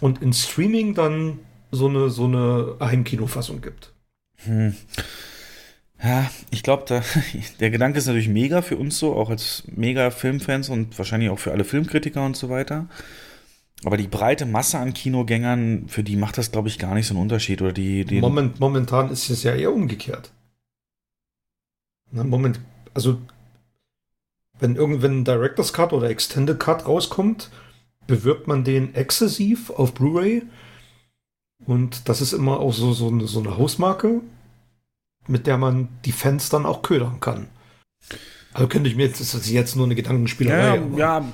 und 0.00 0.22
in 0.22 0.32
Streaming 0.32 0.94
dann 0.94 1.38
so 1.70 1.88
eine, 1.88 2.10
so 2.10 2.24
eine 2.24 2.76
Heimkinofassung 2.80 3.60
gibt. 3.60 3.92
Hm. 4.44 4.74
Ja, 6.02 6.30
ich 6.50 6.62
glaube, 6.62 7.02
der 7.60 7.70
Gedanke 7.70 7.98
ist 7.98 8.06
natürlich 8.06 8.28
mega 8.28 8.62
für 8.62 8.76
uns 8.76 8.98
so, 8.98 9.14
auch 9.14 9.30
als 9.30 9.64
mega 9.74 10.10
Filmfans 10.10 10.68
und 10.68 10.96
wahrscheinlich 10.98 11.30
auch 11.30 11.38
für 11.38 11.52
alle 11.52 11.64
Filmkritiker 11.64 12.24
und 12.24 12.36
so 12.36 12.50
weiter. 12.50 12.86
Aber 13.84 13.96
die 13.96 14.08
breite 14.08 14.46
Masse 14.46 14.78
an 14.78 14.94
Kinogängern, 14.94 15.88
für 15.88 16.02
die 16.02 16.16
macht 16.16 16.38
das, 16.38 16.50
glaube 16.50 16.68
ich, 16.68 16.78
gar 16.78 16.94
nicht 16.94 17.06
so 17.06 17.14
einen 17.14 17.22
Unterschied. 17.22 17.60
Oder 17.60 17.72
die, 17.72 18.04
die 18.04 18.20
Moment, 18.20 18.58
momentan 18.60 19.10
ist 19.10 19.28
es 19.30 19.42
ja 19.42 19.54
eher 19.54 19.72
umgekehrt. 19.72 20.32
Na, 22.10 22.24
Moment, 22.24 22.60
also 22.94 23.18
wenn 24.58 24.76
irgendwann 24.76 25.20
ein 25.20 25.24
Director's 25.24 25.72
Cut 25.72 25.92
oder 25.92 26.08
Extended 26.08 26.58
Cut 26.58 26.86
rauskommt, 26.86 27.50
bewirbt 28.06 28.46
man 28.46 28.64
den 28.64 28.94
exzessiv 28.94 29.70
auf 29.70 29.94
Blu-ray. 29.94 30.42
Und 31.66 32.08
das 32.08 32.20
ist 32.20 32.32
immer 32.32 32.60
auch 32.60 32.72
so, 32.72 32.92
so, 32.92 33.08
eine, 33.08 33.26
so 33.26 33.40
eine 33.40 33.56
Hausmarke, 33.58 34.20
mit 35.26 35.46
der 35.46 35.58
man 35.58 35.88
die 36.04 36.12
Fans 36.12 36.48
dann 36.48 36.66
auch 36.66 36.82
ködern 36.82 37.20
kann. 37.20 37.48
Also 38.52 38.68
könnte 38.68 38.88
ich 38.88 38.96
mir 38.96 39.06
jetzt, 39.06 39.20
das 39.20 39.34
ist 39.34 39.50
jetzt 39.50 39.74
nur 39.74 39.86
eine 39.86 39.94
Gedankenspielerei. 39.94 40.76
Ja, 40.76 40.96
ja, 40.96 41.32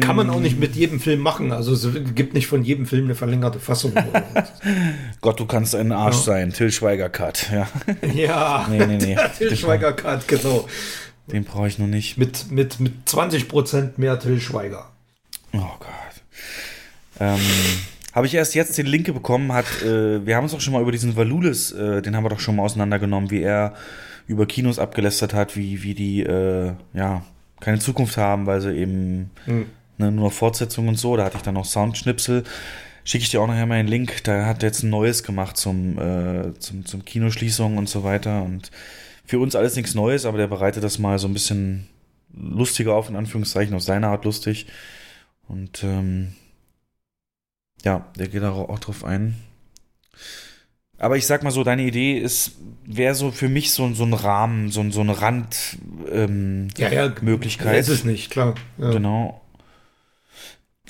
kann 0.00 0.16
man 0.16 0.30
auch 0.30 0.40
nicht 0.40 0.58
mit 0.58 0.76
jedem 0.76 1.00
Film 1.00 1.20
machen. 1.20 1.52
Also 1.52 1.72
es 1.72 2.14
gibt 2.14 2.34
nicht 2.34 2.46
von 2.46 2.62
jedem 2.62 2.86
Film 2.86 3.04
eine 3.04 3.14
verlängerte 3.14 3.60
Fassung. 3.60 3.92
Gott, 5.20 5.40
du 5.40 5.46
kannst 5.46 5.74
ein 5.74 5.92
Arsch 5.92 6.16
ja. 6.16 6.22
sein. 6.22 6.52
Till 6.52 6.70
Schweiger 6.70 7.08
Cut. 7.08 7.50
Ja, 7.52 7.68
ja 8.14 8.66
nee, 8.70 8.86
nee, 8.86 8.98
nee. 8.98 9.16
Till 9.38 9.56
Schweiger 9.56 9.92
Cut, 9.92 10.28
genau. 10.28 10.68
Den 11.26 11.44
brauche 11.44 11.68
ich 11.68 11.78
noch 11.78 11.86
nicht. 11.86 12.18
Mit, 12.18 12.50
mit, 12.50 12.80
mit 12.80 12.92
20% 13.06 13.92
mehr 13.96 14.18
Till 14.18 14.40
Schweiger. 14.40 14.90
Oh 15.52 15.58
Gott. 15.78 15.88
Ähm, 17.20 17.40
habe 18.12 18.26
ich 18.26 18.34
erst 18.34 18.54
jetzt 18.54 18.76
den 18.78 18.86
Linke 18.86 19.12
bekommen, 19.12 19.52
hat, 19.52 19.66
äh, 19.82 20.24
wir 20.26 20.36
haben 20.36 20.44
uns 20.44 20.52
doch 20.52 20.60
schon 20.60 20.72
mal 20.72 20.82
über 20.82 20.92
diesen 20.92 21.16
Valulis, 21.16 21.70
äh, 21.72 22.02
den 22.02 22.16
haben 22.16 22.24
wir 22.24 22.30
doch 22.30 22.40
schon 22.40 22.56
mal 22.56 22.64
auseinandergenommen, 22.64 23.30
wie 23.30 23.42
er 23.42 23.74
über 24.26 24.46
Kinos 24.46 24.78
abgelästert 24.78 25.34
hat, 25.34 25.56
wie, 25.56 25.82
wie 25.82 25.94
die, 25.94 26.22
äh, 26.22 26.72
ja, 26.94 27.22
keine 27.60 27.78
Zukunft 27.78 28.16
haben, 28.16 28.46
weil 28.46 28.60
sie 28.60 28.72
eben 28.72 29.30
mhm. 29.46 29.66
ne, 29.98 30.10
nur 30.10 30.30
Fortsetzungen 30.30 30.90
und 30.90 30.96
so. 30.96 31.16
Da 31.16 31.24
hatte 31.24 31.36
ich 31.36 31.42
dann 31.42 31.54
noch 31.54 31.64
Soundschnipsel. 31.64 32.44
Schicke 33.04 33.22
ich 33.22 33.30
dir 33.30 33.40
auch 33.40 33.46
nachher 33.46 33.66
mal 33.66 33.74
einen 33.74 33.88
Link. 33.88 34.24
Da 34.24 34.46
hat 34.46 34.62
er 34.62 34.68
jetzt 34.68 34.82
ein 34.82 34.90
neues 34.90 35.22
gemacht 35.22 35.56
zum, 35.56 35.98
äh, 35.98 36.58
zum, 36.58 36.84
zum 36.84 37.04
Kinoschließung 37.04 37.76
und 37.76 37.88
so 37.88 38.04
weiter. 38.04 38.42
Und 38.42 38.70
für 39.24 39.38
uns 39.38 39.54
alles 39.54 39.76
nichts 39.76 39.94
Neues, 39.94 40.26
aber 40.26 40.38
der 40.38 40.46
bereitet 40.48 40.82
das 40.82 40.98
mal 40.98 41.18
so 41.18 41.28
ein 41.28 41.32
bisschen 41.32 41.88
lustiger 42.32 42.94
auf, 42.94 43.08
in 43.08 43.16
Anführungszeichen, 43.16 43.74
auf 43.74 43.82
seine 43.82 44.08
Art 44.08 44.24
lustig. 44.24 44.66
Und 45.48 45.82
ähm, 45.84 46.34
ja, 47.84 48.06
der 48.16 48.28
geht 48.28 48.42
auch 48.42 48.78
drauf 48.78 49.04
ein. 49.04 49.36
Aber 51.00 51.16
ich 51.16 51.26
sag 51.26 51.42
mal 51.42 51.50
so, 51.50 51.64
deine 51.64 51.82
Idee 51.82 52.18
ist, 52.18 52.52
wäre 52.84 53.14
so 53.14 53.30
für 53.30 53.48
mich 53.48 53.72
so, 53.72 53.92
so 53.94 54.04
ein 54.04 54.12
Rahmen, 54.12 54.70
so, 54.70 54.88
so 54.90 55.00
eine 55.00 55.20
Rand 55.20 55.78
ähm, 56.12 56.68
ja, 56.76 56.92
ja, 56.92 57.14
Möglichkeit. 57.22 57.80
Ist 57.80 57.88
es 57.88 58.04
nicht, 58.04 58.30
klar. 58.30 58.54
Ja. 58.76 58.90
Genau. 58.90 59.40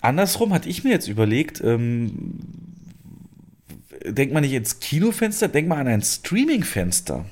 Andersrum 0.01 0.53
hatte 0.53 0.69
ich 0.69 0.83
mir 0.83 0.91
jetzt 0.91 1.07
überlegt, 1.07 1.63
ähm, 1.63 2.41
denkt 4.05 4.35
man 4.35 4.43
nicht 4.43 4.53
ins 4.53 4.81
Kinofenster, 4.81 5.47
denk 5.47 5.69
mal 5.69 5.79
an 5.79 5.87
ein 5.87 6.03
Streamingfenster. 6.03 7.25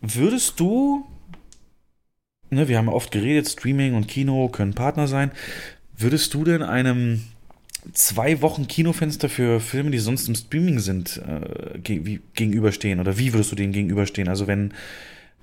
Würdest 0.00 0.60
du, 0.60 1.06
ne, 2.50 2.68
wir 2.68 2.78
haben 2.78 2.86
ja 2.86 2.92
oft 2.92 3.10
geredet, 3.10 3.48
Streaming 3.48 3.94
und 3.94 4.06
Kino 4.06 4.48
können 4.48 4.74
Partner 4.74 5.08
sein, 5.08 5.32
würdest 5.96 6.32
du 6.34 6.44
denn 6.44 6.62
einem 6.62 7.24
zwei 7.92 8.42
Wochen 8.42 8.68
Kinofenster 8.68 9.28
für 9.28 9.60
Filme, 9.60 9.90
die 9.90 9.98
sonst 9.98 10.28
im 10.28 10.34
Streaming 10.34 10.78
sind, 10.78 11.20
äh, 11.26 11.78
ge 11.78 12.20
gegenüberstehen? 12.34 13.00
Oder 13.00 13.18
wie 13.18 13.32
würdest 13.32 13.52
du 13.52 13.56
denen 13.56 13.72
gegenüberstehen? 13.72 14.28
Also 14.28 14.46
wenn 14.46 14.72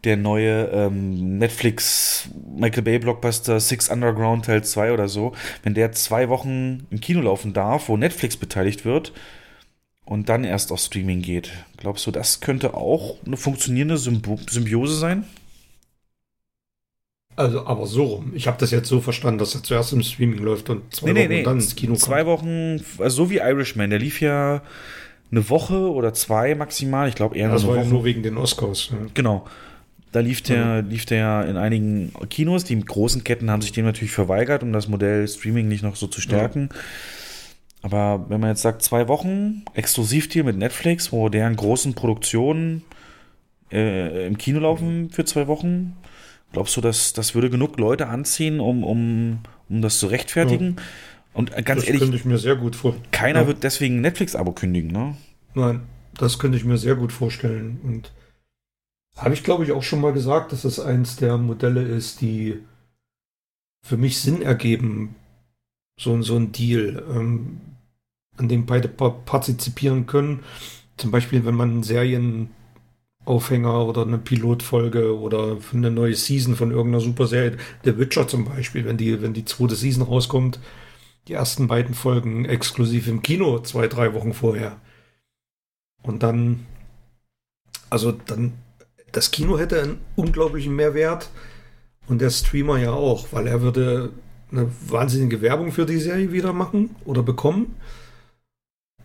der 0.04 0.18
neue 0.18 0.66
ähm, 0.66 1.38
Netflix 1.38 2.30
Michael 2.56 2.84
Bay 2.84 3.00
Blockbuster 3.00 3.60
Six 3.60 3.90
Underground 3.90 4.46
Teil 4.46 4.64
2 4.64 4.92
oder 4.92 5.08
so, 5.08 5.34
wenn 5.64 5.74
der 5.74 5.92
zwei 5.94 6.30
Wochen 6.30 6.88
im 6.90 7.00
Kino 7.00 7.22
laufen 7.22 7.54
darf, 7.54 7.90
wo 7.90 7.98
Netflix 7.98 8.36
beteiligt 8.36 8.86
wird 8.86 9.14
und 10.06 10.28
dann 10.30 10.44
erst 10.44 10.72
auf 10.72 10.80
Streaming 10.80 11.22
geht. 11.22 11.52
Glaubst 11.78 12.06
du, 12.06 12.12
das 12.12 12.42
könnte 12.42 12.74
auch 12.74 13.18
eine 13.26 13.38
funktionierende 13.38 13.98
Symb 13.98 14.28
Symbiose 14.50 14.96
sein? 14.96 15.26
Also, 17.36 17.66
aber 17.66 17.88
so 17.88 18.04
rum. 18.04 18.32
Ich 18.36 18.48
habe 18.48 18.58
das 18.60 18.72
jetzt 18.72 18.88
so 18.88 19.02
verstanden, 19.02 19.40
dass 19.40 19.56
er 19.56 19.64
zuerst 19.64 19.94
im 19.94 20.04
Streaming 20.04 20.40
läuft 20.40 20.70
und 20.70 20.94
zwei 20.94 21.14
nee, 21.14 21.22
Wochen 21.22 21.30
nee, 21.30 21.38
nee. 21.38 21.44
dann 21.44 21.56
ins 21.56 21.76
Kino 21.76 21.94
kommt. 21.94 22.02
Zwei 22.02 22.26
Wochen, 22.26 22.84
also 23.00 23.24
so 23.24 23.30
wie 23.30 23.38
Irishman, 23.38 23.90
der 23.90 24.00
lief 24.00 24.22
ja 24.22 24.62
eine 25.32 25.50
Woche 25.50 25.92
oder 25.92 26.14
zwei 26.14 26.54
maximal. 26.54 27.10
Ich 27.10 27.16
glaube 27.16 27.36
eher 27.36 27.50
das 27.50 27.64
eine 27.64 27.70
war 27.70 27.78
Woche. 27.78 27.86
Ja 27.86 27.92
nur 27.92 28.04
wegen 28.04 28.24
den 28.24 28.38
Oscars. 28.38 28.90
Ja. 28.92 28.98
Genau. 29.14 29.46
Da 30.12 30.20
lief 30.20 30.44
der, 30.44 30.58
ja. 30.58 30.80
lief 30.80 31.08
der 31.08 31.48
in 31.48 31.58
einigen 31.58 32.14
Kinos. 32.30 32.66
Die 32.66 32.80
großen 32.80 33.24
Ketten 33.24 33.50
haben 33.50 33.64
sich 33.64 33.72
dem 33.72 33.86
natürlich 33.86 34.12
verweigert, 34.12 34.62
um 34.62 34.72
das 34.72 34.88
Modell 34.88 35.28
Streaming 35.28 35.68
nicht 35.68 35.84
noch 35.84 35.96
so 35.96 36.06
zu 36.06 36.22
stärken. 36.22 36.70
Ja. 36.72 36.80
Aber 37.82 38.26
wenn 38.30 38.40
man 38.40 38.52
jetzt 38.52 38.62
sagt, 38.62 38.84
zwei 38.84 39.08
Wochen 39.08 39.64
Exklusivdeal 39.74 40.46
mit 40.46 40.58
Netflix, 40.58 41.12
wo 41.12 41.30
deren 41.30 41.56
großen 41.56 41.96
Produktionen 41.96 42.84
äh, 43.72 44.28
im 44.28 44.38
Kino 44.38 44.60
laufen 44.60 45.10
für 45.10 45.26
zwei 45.26 45.48
Wochen, 45.48 45.98
Glaubst 46.54 46.78
du, 46.78 46.82
dass 46.82 47.14
das 47.14 47.34
würde 47.34 47.50
genug 47.50 47.80
Leute 47.80 48.08
anziehen, 48.08 48.60
um, 48.60 48.84
um, 48.84 49.40
um 49.70 49.82
das 49.82 50.00
zu 50.00 50.08
rechtfertigen? 50.08 50.76
Ja. 50.78 50.84
Und 51.34 51.52
ganz 51.66 51.82
das 51.82 51.86
ehrlich, 51.86 52.02
könnte 52.02 52.16
ich 52.16 52.26
mir 52.26 52.38
sehr 52.38 52.56
gut 52.56 52.76
vor. 52.76 52.96
Keiner 53.12 53.42
ja. 53.42 53.48
wird 53.48 53.64
deswegen 53.64 53.98
ein 53.98 54.02
Netflix-Abo 54.02 54.52
kündigen, 54.52 54.92
ne? 54.92 55.18
Nein, 55.56 55.82
das 56.16 56.38
könnte 56.38 56.58
ich 56.58 56.64
mir 56.64 56.78
sehr 56.78 56.96
gut 56.96 57.12
vorstellen. 57.12 57.80
Und 57.84 58.12
habe 59.18 59.34
ich, 59.34 59.44
glaube 59.44 59.64
ich, 59.64 59.72
auch 59.72 59.82
schon 59.82 60.00
mal 60.00 60.14
gesagt, 60.14 60.52
dass 60.52 60.64
es 60.64 60.80
eins 60.80 61.16
der 61.16 61.38
Modelle 61.40 61.82
ist, 61.82 62.22
die 62.22 62.60
für 63.84 63.98
mich 63.98 64.20
Sinn 64.20 64.44
ergeben. 64.44 65.16
So, 66.00 66.22
so 66.22 66.36
ein 66.36 66.52
Deal, 66.52 67.04
ähm, 67.10 67.62
an 68.38 68.48
dem 68.48 68.68
beide 68.68 68.88
partizipieren 68.88 70.06
können. 70.06 70.44
Zum 70.98 71.10
Beispiel, 71.10 71.46
wenn 71.46 71.56
man 71.56 71.82
Serien 71.82 72.50
Aufhänger 73.26 73.86
oder 73.86 74.04
eine 74.04 74.18
Pilotfolge 74.18 75.18
oder 75.18 75.58
eine 75.74 75.92
neue 75.92 76.16
Season 76.16 76.56
von 76.56 76.72
irgendeiner 76.72 77.02
Superserie. 77.02 77.58
The 77.84 77.98
Witcher 77.98 78.28
zum 78.28 78.46
Beispiel, 78.46 78.86
wenn 78.86 78.98
die, 78.98 79.22
wenn 79.22 79.34
die 79.34 79.46
zweite 79.46 79.76
Season 79.76 80.04
rauskommt, 80.04 80.60
die 81.28 81.34
ersten 81.34 81.68
beiden 81.68 81.96
Folgen 81.96 82.46
exklusiv 82.46 83.08
im 83.08 83.22
Kino 83.22 83.60
zwei, 83.60 83.88
drei 83.88 84.14
Wochen 84.14 84.34
vorher. 84.34 84.78
Und 86.02 86.22
dann, 86.22 86.66
also 87.90 88.12
dann, 88.12 88.54
das 89.14 89.32
Kino 89.32 89.58
hätte 89.58 89.82
einen 89.82 90.00
unglaublichen 90.16 90.76
Mehrwert 90.76 91.30
und 92.08 92.20
der 92.20 92.30
Streamer 92.30 92.78
ja 92.78 92.92
auch, 92.92 93.28
weil 93.32 93.48
er 93.48 93.62
würde 93.62 94.12
eine 94.52 94.70
wahnsinnige 94.88 95.42
Werbung 95.42 95.72
für 95.72 95.86
die 95.86 95.98
Serie 95.98 96.32
wieder 96.32 96.52
machen 96.52 96.96
oder 97.06 97.24
bekommen. 97.24 97.76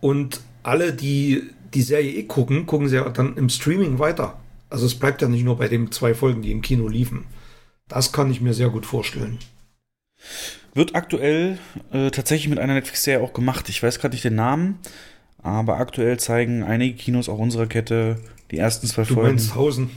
Und 0.01 0.41
alle, 0.63 0.93
die 0.93 1.43
die 1.73 1.81
Serie 1.81 2.11
eh 2.13 2.23
gucken, 2.23 2.65
gucken 2.65 2.87
sie 2.89 2.95
ja 2.95 3.09
dann 3.09 3.37
im 3.37 3.49
Streaming 3.49 3.99
weiter. 3.99 4.39
Also 4.69 4.85
es 4.85 4.95
bleibt 4.95 5.21
ja 5.21 5.27
nicht 5.27 5.43
nur 5.43 5.57
bei 5.57 5.67
den 5.67 5.91
zwei 5.91 6.13
Folgen, 6.13 6.41
die 6.41 6.51
im 6.51 6.61
Kino 6.61 6.87
liefen. 6.87 7.25
Das 7.87 8.11
kann 8.11 8.29
ich 8.29 8.41
mir 8.41 8.53
sehr 8.53 8.69
gut 8.69 8.85
vorstellen. 8.85 9.39
Wird 10.73 10.95
aktuell 10.95 11.57
äh, 11.91 12.11
tatsächlich 12.11 12.49
mit 12.49 12.59
einer 12.59 12.75
Netflix-Serie 12.75 13.23
auch 13.23 13.33
gemacht. 13.33 13.67
Ich 13.69 13.81
weiß 13.81 13.99
gerade 13.99 14.13
nicht 14.13 14.23
den 14.23 14.35
Namen, 14.35 14.77
aber 15.41 15.77
aktuell 15.77 16.19
zeigen 16.19 16.63
einige 16.63 16.95
Kinos 16.95 17.29
auch 17.29 17.39
unserer 17.39 17.65
Kette 17.65 18.17
die 18.51 18.57
ersten 18.57 18.87
zwei 18.87 19.03
du 19.03 19.15
Folgen. 19.15 19.29
Meinst 19.29 19.55
Hausen. 19.55 19.89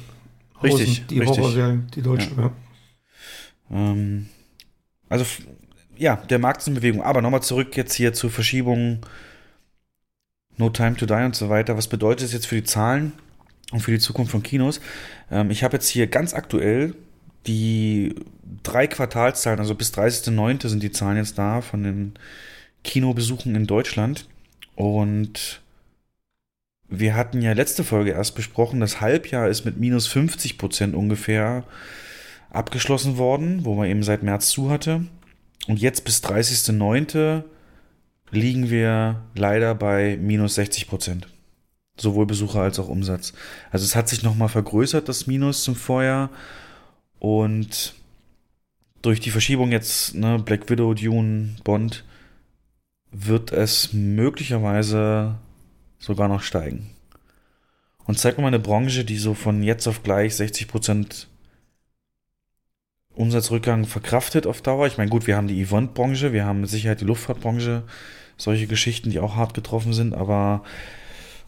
Hausen 0.63 0.77
richtig, 0.77 1.07
die 1.07 1.19
richtig. 1.19 1.39
Horrorserie, 1.39 1.83
die 1.95 2.03
deutsche, 2.03 2.31
ja. 2.37 2.43
ja. 2.43 2.53
Ähm, 3.71 4.29
also 5.09 5.27
ja, 5.97 6.17
der 6.17 6.39
Markt 6.39 6.63
ist 6.63 6.69
in 6.69 6.75
Bewegung. 6.75 7.03
Aber 7.03 7.21
nochmal 7.21 7.43
zurück 7.43 7.77
jetzt 7.77 7.95
hier 7.95 8.13
zur 8.15 8.31
Verschiebung 8.31 9.01
No 10.63 10.71
Time 10.71 10.95
to 10.95 11.07
Die 11.07 11.25
und 11.25 11.35
so 11.35 11.49
weiter. 11.49 11.77
Was 11.77 11.89
bedeutet 11.89 12.25
das 12.25 12.33
jetzt 12.33 12.47
für 12.47 12.55
die 12.55 12.65
Zahlen 12.65 13.13
und 13.73 13.81
für 13.81 13.91
die 13.91 13.99
Zukunft 13.99 14.31
von 14.31 14.45
Kinos? 14.45 14.81
Ähm, 15.31 15.51
ich 15.51 15.65
habe 15.65 15.75
jetzt 15.75 15.89
hier 15.89 16.07
ganz 16.07 16.35
aktuell 16.35 16.95
die 17.49 18.15
drei 18.63 18.87
Quartalszahlen, 18.87 19.59
also 19.59 19.75
bis 19.75 19.93
30.09. 19.93 20.69
sind 20.69 20.83
die 20.83 20.93
Zahlen 20.93 21.17
jetzt 21.17 21.37
da 21.37 21.61
von 21.63 21.83
den 21.83 22.15
Kinobesuchen 22.85 23.57
in 23.57 23.67
Deutschland. 23.67 24.29
Und 24.77 25.61
wir 26.89 27.17
hatten 27.17 27.43
ja 27.43 27.55
letzte 27.55 27.83
Folge 27.83 28.13
erst 28.13 28.37
besprochen, 28.37 28.79
das 28.79 29.01
Halbjahr 29.01 29.49
ist 29.49 29.65
mit 29.65 29.79
minus 29.79 30.07
50 30.07 30.59
Prozent 30.59 30.95
ungefähr 30.95 31.65
abgeschlossen 32.51 33.19
worden, 33.19 33.65
wo 33.65 33.75
man 33.75 33.89
eben 33.89 34.05
seit 34.05 34.23
März 34.23 34.51
zu 34.51 34.71
hatte. 34.71 35.07
Und 35.67 35.81
jetzt 35.81 36.05
bis 36.05 36.23
30.09 36.23 37.43
liegen 38.33 38.71
wir 38.71 39.23
leider 39.35 39.75
bei 39.75 40.17
minus 40.21 40.57
60 40.57 40.89
Prozent. 40.89 41.29
Sowohl 41.97 42.27
Besucher 42.27 42.63
als 42.63 42.79
auch 42.79 42.89
Umsatz. 42.89 43.35
Also 43.71 43.85
es 43.85 43.95
hat 43.95 44.09
sich 44.09 44.23
nochmal 44.23 44.49
vergrößert, 44.49 45.09
das 45.09 45.27
Minus 45.27 45.63
zum 45.63 45.77
Vorjahr. 45.77 46.31
Und 47.19 47.95
durch 49.03 49.21
die 49.21 49.31
Verschiebung 49.31 49.71
jetzt, 49.71 50.15
ne, 50.15 50.39
Black 50.39 50.71
Widow, 50.71 50.95
Dune, 50.95 51.57
Bond, 51.63 52.05
wird 53.11 53.53
es 53.53 53.93
möglicherweise 53.93 55.35
sogar 55.99 56.29
noch 56.29 56.43
steigen. 56.43 56.91
Und 58.05 58.19
zeig 58.19 58.37
mir 58.37 58.43
mal 58.43 58.49
eine 58.49 58.59
Branche, 58.59 59.05
die 59.05 59.19
so 59.19 59.35
von 59.35 59.63
jetzt 59.63 59.87
auf 59.87 60.03
gleich 60.03 60.33
60% 60.33 61.27
Umsatzrückgang 63.15 63.85
verkraftet 63.85 64.47
auf 64.47 64.63
Dauer. 64.63 64.87
Ich 64.87 64.97
meine, 64.97 65.11
gut, 65.11 65.27
wir 65.27 65.37
haben 65.37 65.49
die 65.49 65.61
Event-Branche, 65.61 66.33
wir 66.33 66.47
haben 66.47 66.63
mit 66.63 66.71
Sicherheit 66.71 67.03
die 67.03 67.05
Luftfahrtbranche, 67.05 67.85
solche 68.37 68.67
Geschichten, 68.67 69.11
die 69.11 69.21
auch 69.21 69.37
hart 69.37 69.55
getroffen 69.55 69.93
sind, 69.93 70.15
aber 70.15 70.63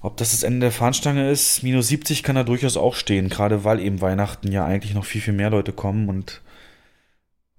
ob 0.01 0.18
das 0.18 0.32
das 0.32 0.43
Ende 0.43 0.61
der 0.61 0.72
Fahnenstange 0.72 1.30
ist, 1.30 1.62
minus 1.62 1.89
70 1.89 2.22
kann 2.22 2.37
da 2.37 2.45
durchaus 2.45 2.76
auch 2.76 2.95
stehen, 2.95 3.30
gerade 3.30 3.64
weil 3.64 3.80
eben 3.80 4.03
Weihnachten 4.03 4.53
ja 4.53 4.66
eigentlich 4.66 4.95
noch 4.95 5.07
viel, 5.07 5.22
viel 5.22 5.32
mehr 5.32 5.51
Leute 5.51 5.72
kommen 5.72 6.09
und 6.09 6.43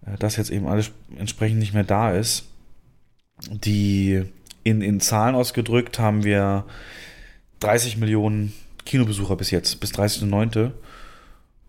äh, 0.06 0.16
das 0.20 0.36
jetzt 0.36 0.52
eben 0.52 0.68
alles 0.68 0.92
entsprechend 1.18 1.60
nicht 1.60 1.74
mehr 1.74 1.84
da 1.84 2.12
ist. 2.12 2.46
Die 3.50 4.24
in, 4.64 4.82
in 4.82 5.02
Zahlen 5.02 5.36
ausgedrückt 5.36 6.00
haben 6.00 6.24
wir 6.24 6.66
30 7.62 7.98
Millionen 7.98 8.54
Kinobesucher 8.86 9.36
bis 9.36 9.52
jetzt, 9.52 9.80
bis 9.80 9.94
30.09. 9.94 10.72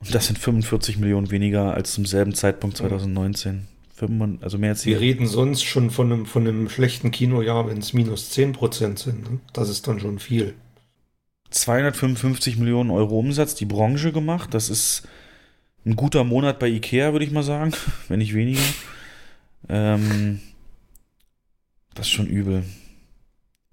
Und 0.01 0.15
das 0.15 0.27
sind 0.27 0.39
45 0.39 0.99
Millionen 0.99 1.31
weniger 1.31 1.75
als 1.75 1.93
zum 1.93 2.05
selben 2.05 2.35
Zeitpunkt 2.35 2.77
2019. 2.77 3.67
Also 4.43 4.59
mehr 4.59 4.71
als 4.71 4.85
Wir 4.85 5.01
reden 5.01 5.27
sonst 5.27 5.65
schon 5.65 5.91
von 5.91 6.13
einem, 6.13 6.27
von 6.27 6.47
einem 6.47 6.69
schlechten 6.69 7.11
Kinojahr, 7.11 7.67
wenn 7.67 7.79
es 7.79 7.95
minus 7.95 8.31
10% 8.33 8.99
sind. 8.99 9.31
Ne? 9.31 9.41
Das 9.53 9.71
ist 9.71 9.89
dann 9.89 10.01
schon 10.01 10.19
viel. 10.19 10.55
255 11.51 12.59
Millionen 12.59 12.91
Euro 12.91 13.19
Umsatz 13.19 13.55
die 13.55 13.65
Branche 13.65 14.13
gemacht. 14.13 14.53
Das 14.53 14.69
ist 14.69 15.09
ein 15.87 15.97
guter 15.97 16.25
Monat 16.25 16.59
bei 16.59 16.69
Ikea, 16.69 17.13
würde 17.13 17.25
ich 17.25 17.31
mal 17.31 17.43
sagen, 17.43 17.73
wenn 18.09 18.19
nicht 18.19 18.35
weniger. 18.35 18.61
Ähm, 19.69 20.41
das 21.95 22.07
ist 22.07 22.13
schon 22.13 22.27
übel. 22.27 22.65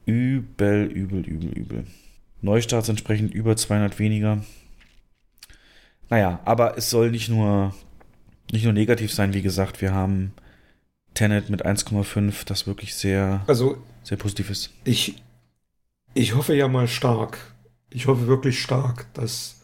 Übel, 0.06 0.86
übel, 0.86 1.26
übel, 1.26 1.50
übel. 1.50 1.88
Neustarts 2.42 2.90
entsprechend 2.90 3.34
über 3.34 3.56
200 3.56 4.00
weniger. 4.00 4.44
Naja, 6.10 6.40
aber 6.46 6.78
es 6.78 6.90
soll 6.90 7.12
nicht 7.12 7.30
nur, 7.30 7.74
nicht 8.52 8.64
nur 8.64 8.74
negativ 8.74 9.14
sein, 9.14 9.34
wie 9.34 9.42
gesagt. 9.42 9.82
Wir 9.82 9.94
haben 9.94 10.34
Tenet 11.14 11.50
mit 11.50 11.66
1,5, 11.66 12.46
das 12.46 12.68
wirklich 12.68 12.96
sehr, 12.96 13.44
also, 13.48 13.78
sehr 14.04 14.18
positiv 14.18 14.50
ist. 14.50 14.72
Ich, 14.84 15.22
ich 16.14 16.36
hoffe 16.36 16.56
ja 16.56 16.68
mal 16.68 16.88
stark, 16.88 17.38
ich 17.90 18.08
hoffe 18.08 18.28
wirklich 18.28 18.62
stark, 18.62 19.08
dass 19.14 19.62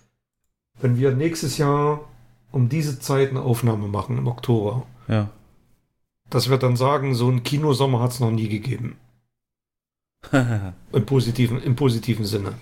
wenn 0.79 0.97
wir 0.97 1.11
nächstes 1.11 1.57
Jahr 1.57 2.07
um 2.51 2.69
diese 2.69 2.99
Zeit 2.99 3.29
eine 3.29 3.41
Aufnahme 3.41 3.87
machen 3.87 4.17
im 4.17 4.27
Oktober, 4.27 4.85
ja. 5.07 5.29
dass 6.29 6.49
wir 6.49 6.57
dann 6.57 6.75
sagen, 6.75 7.15
so 7.15 7.29
ein 7.29 7.43
Kinosommer 7.43 8.01
hat 8.01 8.11
es 8.11 8.19
noch 8.19 8.31
nie 8.31 8.49
gegeben. 8.49 8.97
Im 10.31 11.05
positiven, 11.05 11.61
Im 11.61 11.75
positiven 11.75 12.25
Sinne. 12.25 12.53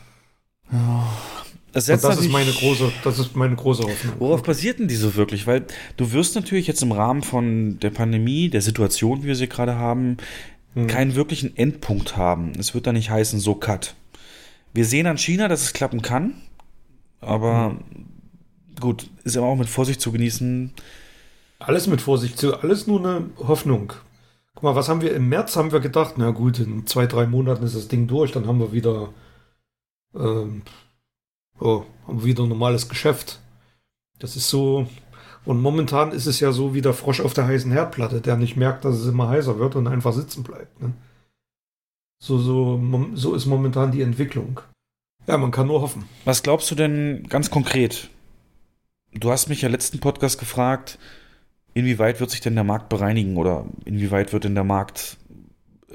Das, 0.69 1.36
das 1.73 1.87
ist 1.89 2.31
meine 2.31 2.51
große, 2.51 2.91
das 3.03 3.19
ist 3.19 3.35
meine 3.35 3.55
große 3.55 3.83
Hoffnung. 3.83 4.13
Worauf 4.19 4.43
basiert 4.43 4.79
denn 4.79 4.87
die 4.87 4.95
so 4.95 5.15
wirklich? 5.15 5.47
Weil 5.47 5.65
du 5.97 6.11
wirst 6.11 6.35
natürlich 6.35 6.67
jetzt 6.67 6.81
im 6.81 6.91
Rahmen 6.91 7.21
von 7.21 7.79
der 7.79 7.91
Pandemie, 7.91 8.49
der 8.49 8.61
Situation, 8.61 9.23
wie 9.23 9.27
wir 9.27 9.35
sie 9.35 9.47
gerade 9.47 9.75
haben, 9.75 10.17
hm. 10.73 10.87
keinen 10.87 11.15
wirklichen 11.15 11.55
Endpunkt 11.55 12.17
haben. 12.17 12.53
Es 12.57 12.73
wird 12.73 12.87
da 12.87 12.93
nicht 12.93 13.09
heißen, 13.09 13.39
so 13.39 13.55
cut. 13.55 13.95
Wir 14.73 14.85
sehen 14.85 15.07
an 15.07 15.17
China, 15.17 15.47
dass 15.47 15.61
es 15.63 15.73
klappen 15.73 16.01
kann, 16.01 16.35
aber 17.19 17.71
hm. 17.71 18.05
gut, 18.79 19.09
ist 19.23 19.37
aber 19.37 19.47
auch 19.47 19.55
mit 19.55 19.69
Vorsicht 19.69 20.01
zu 20.01 20.11
genießen. 20.11 20.73
Alles 21.59 21.87
mit 21.87 22.01
Vorsicht 22.01 22.37
zu, 22.37 22.55
alles 22.57 22.87
nur 22.87 22.99
eine 22.99 23.29
Hoffnung. 23.37 23.93
Guck 24.53 24.63
mal, 24.63 24.75
was 24.75 24.89
haben 24.89 25.01
wir 25.01 25.13
im 25.13 25.29
März 25.29 25.55
haben 25.55 25.71
wir 25.71 25.79
gedacht? 25.79 26.15
Na 26.17 26.31
gut, 26.31 26.59
in 26.59 26.87
zwei, 26.87 27.05
drei 27.05 27.27
Monaten 27.27 27.63
ist 27.63 27.75
das 27.75 27.87
Ding 27.87 28.07
durch, 28.07 28.31
dann 28.31 28.47
haben 28.47 28.59
wir 28.59 28.71
wieder, 28.71 29.13
ähm, 30.15 30.63
oh, 31.59 31.83
wieder 32.07 32.43
ein 32.43 32.49
normales 32.49 32.89
Geschäft. 32.89 33.39
Das 34.19 34.35
ist 34.35 34.49
so, 34.49 34.87
und 35.45 35.61
momentan 35.61 36.11
ist 36.11 36.25
es 36.25 36.39
ja 36.39 36.51
so 36.51 36.73
wie 36.73 36.81
der 36.81 36.93
Frosch 36.93 37.21
auf 37.21 37.33
der 37.33 37.47
heißen 37.47 37.71
Herdplatte, 37.71 38.19
der 38.19 38.35
nicht 38.35 38.57
merkt, 38.57 38.83
dass 38.83 38.95
es 38.95 39.07
immer 39.07 39.29
heißer 39.29 39.59
wird 39.59 39.75
und 39.75 39.87
einfach 39.87 40.13
sitzen 40.13 40.43
bleibt. 40.43 40.81
Ne? 40.81 40.93
So, 42.19 42.39
so, 42.39 42.81
so 43.13 43.35
ist 43.35 43.45
momentan 43.45 43.91
die 43.91 44.01
Entwicklung. 44.01 44.59
Ja, 45.27 45.37
man 45.37 45.51
kann 45.51 45.67
nur 45.67 45.81
hoffen. 45.81 46.05
Was 46.25 46.43
glaubst 46.43 46.69
du 46.71 46.75
denn 46.75 47.27
ganz 47.29 47.51
konkret? 47.51 48.09
Du 49.13 49.31
hast 49.31 49.47
mich 49.47 49.61
ja 49.61 49.69
letzten 49.69 49.99
Podcast 49.99 50.39
gefragt, 50.39 50.99
inwieweit 51.73 52.19
wird 52.19 52.31
sich 52.31 52.41
denn 52.41 52.55
der 52.55 52.63
Markt 52.63 52.89
bereinigen 52.89 53.37
oder 53.37 53.65
inwieweit 53.85 54.33
wird 54.33 54.45
denn 54.45 54.55
der 54.55 54.63
Markt, 54.63 55.17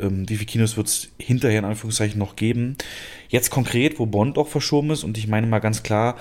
ähm, 0.02 0.28
wie 0.28 0.36
viele 0.36 0.46
Kinos 0.46 0.76
wird 0.76 0.88
es 0.88 1.08
hinterher 1.18 1.60
in 1.60 1.64
Anführungszeichen 1.64 2.18
noch 2.18 2.36
geben? 2.36 2.76
Jetzt 3.28 3.50
konkret, 3.50 3.98
wo 3.98 4.06
Bond 4.06 4.36
auch 4.36 4.48
verschoben 4.48 4.90
ist 4.90 5.04
und 5.04 5.16
ich 5.16 5.28
meine 5.28 5.46
mal 5.46 5.60
ganz 5.60 5.82
klar, 5.82 6.16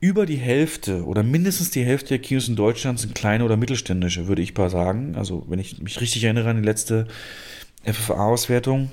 über 0.00 0.26
die 0.26 0.36
Hälfte 0.36 1.04
oder 1.04 1.22
mindestens 1.22 1.70
die 1.70 1.84
Hälfte 1.84 2.10
der 2.10 2.18
Kinos 2.20 2.48
in 2.48 2.54
Deutschland 2.54 3.00
sind 3.00 3.14
kleine 3.14 3.44
oder 3.44 3.56
mittelständische, 3.56 4.28
würde 4.28 4.42
ich 4.42 4.56
mal 4.56 4.70
sagen. 4.70 5.16
Also, 5.16 5.44
wenn 5.48 5.58
ich 5.58 5.82
mich 5.82 6.00
richtig 6.00 6.22
erinnere 6.22 6.50
an 6.50 6.58
die 6.58 6.66
letzte 6.66 7.08
FFA-Auswertung. 7.84 8.92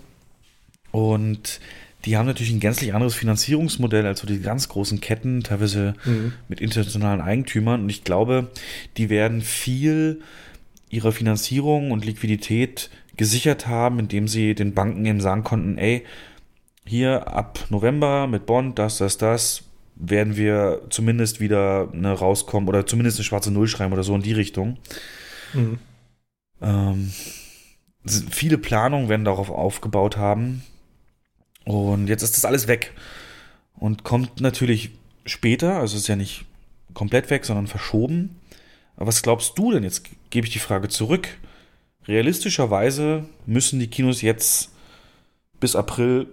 Und 0.91 1.59
die 2.05 2.17
haben 2.17 2.25
natürlich 2.25 2.53
ein 2.53 2.59
gänzlich 2.59 2.93
anderes 2.93 3.15
Finanzierungsmodell 3.15 4.05
als 4.05 4.19
so 4.19 4.27
die 4.27 4.39
ganz 4.39 4.69
großen 4.69 5.01
Ketten, 5.01 5.43
teilweise 5.43 5.95
mhm. 6.05 6.33
mit 6.47 6.61
internationalen 6.61 7.21
Eigentümern. 7.21 7.81
Und 7.81 7.89
ich 7.89 8.03
glaube, 8.03 8.49
die 8.97 9.09
werden 9.09 9.41
viel 9.41 10.21
ihrer 10.89 11.11
Finanzierung 11.11 11.91
und 11.91 12.05
Liquidität 12.05 12.89
gesichert 13.17 13.67
haben, 13.67 13.99
indem 13.99 14.27
sie 14.27 14.55
den 14.55 14.73
Banken 14.73 15.05
eben 15.05 15.21
sagen 15.21 15.43
konnten, 15.43 15.77
ey, 15.77 16.03
hier 16.85 17.27
ab 17.27 17.59
November 17.69 18.27
mit 18.27 18.45
Bond, 18.45 18.77
das, 18.77 18.97
das, 18.97 19.17
das, 19.17 19.63
werden 19.95 20.35
wir 20.35 20.81
zumindest 20.89 21.39
wieder 21.39 21.87
ne, 21.93 22.11
rauskommen 22.11 22.67
oder 22.67 22.85
zumindest 22.85 23.17
eine 23.17 23.23
schwarze 23.23 23.51
Null 23.51 23.67
schreiben 23.67 23.93
oder 23.93 24.03
so 24.03 24.13
in 24.13 24.21
die 24.21 24.33
Richtung. 24.33 24.77
Mhm. 25.53 25.79
Ähm, 26.61 27.13
viele 28.05 28.57
Planungen 28.57 29.09
werden 29.09 29.25
darauf 29.25 29.49
aufgebaut 29.49 30.17
haben. 30.17 30.63
Und 31.63 32.07
jetzt 32.07 32.23
ist 32.23 32.35
das 32.35 32.45
alles 32.45 32.67
weg. 32.67 32.93
Und 33.73 34.03
kommt 34.03 34.41
natürlich 34.41 34.91
später, 35.25 35.77
also 35.79 35.97
ist 35.97 36.07
ja 36.07 36.15
nicht 36.15 36.45
komplett 36.93 37.29
weg, 37.29 37.45
sondern 37.45 37.67
verschoben. 37.67 38.35
Aber 38.95 39.07
was 39.07 39.23
glaubst 39.23 39.57
du 39.57 39.71
denn? 39.71 39.83
Jetzt 39.83 40.03
gebe 40.29 40.45
ich 40.45 40.53
die 40.53 40.59
Frage 40.59 40.87
zurück. 40.89 41.29
Realistischerweise 42.07 43.25
müssen 43.45 43.79
die 43.79 43.87
Kinos 43.87 44.21
jetzt 44.21 44.71
bis 45.59 45.75
April 45.75 46.27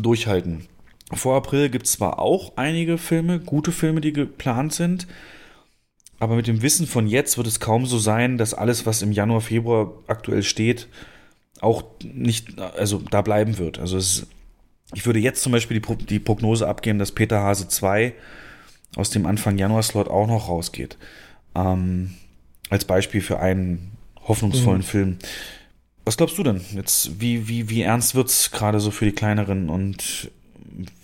durchhalten. 0.00 0.66
Vor 1.12 1.36
April 1.36 1.68
gibt 1.68 1.86
es 1.86 1.92
zwar 1.92 2.18
auch 2.18 2.56
einige 2.56 2.98
Filme, 2.98 3.40
gute 3.40 3.72
Filme, 3.72 4.00
die 4.00 4.12
geplant 4.12 4.72
sind, 4.72 5.06
aber 6.18 6.36
mit 6.36 6.46
dem 6.46 6.62
Wissen 6.62 6.86
von 6.86 7.06
jetzt 7.06 7.36
wird 7.36 7.46
es 7.46 7.60
kaum 7.60 7.86
so 7.86 7.98
sein, 7.98 8.38
dass 8.38 8.54
alles, 8.54 8.86
was 8.86 9.02
im 9.02 9.12
Januar, 9.12 9.40
Februar 9.40 9.92
aktuell 10.06 10.42
steht, 10.42 10.88
auch 11.60 11.84
nicht, 12.02 12.58
also 12.58 12.98
da 12.98 13.22
bleiben 13.22 13.58
wird. 13.58 13.78
Also 13.78 13.96
es, 13.98 14.26
ich 14.94 15.06
würde 15.06 15.18
jetzt 15.18 15.42
zum 15.42 15.52
Beispiel 15.52 15.80
die, 15.80 16.06
die 16.06 16.18
Prognose 16.18 16.66
abgeben, 16.66 16.98
dass 16.98 17.12
Peter 17.12 17.40
Hase 17.40 17.68
2 17.68 18.14
aus 18.96 19.10
dem 19.10 19.26
Anfang 19.26 19.58
Januar-Slot 19.58 20.08
auch 20.08 20.26
noch 20.26 20.48
rausgeht. 20.48 20.96
Ähm, 21.54 22.14
als 22.70 22.84
Beispiel 22.84 23.20
für 23.20 23.38
einen 23.38 23.95
hoffnungsvollen 24.26 24.80
mhm. 24.80 24.84
Film. 24.84 25.18
Was 26.04 26.16
glaubst 26.16 26.38
du 26.38 26.42
denn? 26.42 26.60
Jetzt, 26.74 27.20
wie, 27.20 27.48
wie, 27.48 27.68
wie 27.68 27.82
ernst 27.82 28.14
wird 28.14 28.28
es 28.28 28.50
gerade 28.50 28.78
so 28.80 28.90
für 28.90 29.04
die 29.04 29.12
kleineren 29.12 29.68
und 29.68 30.30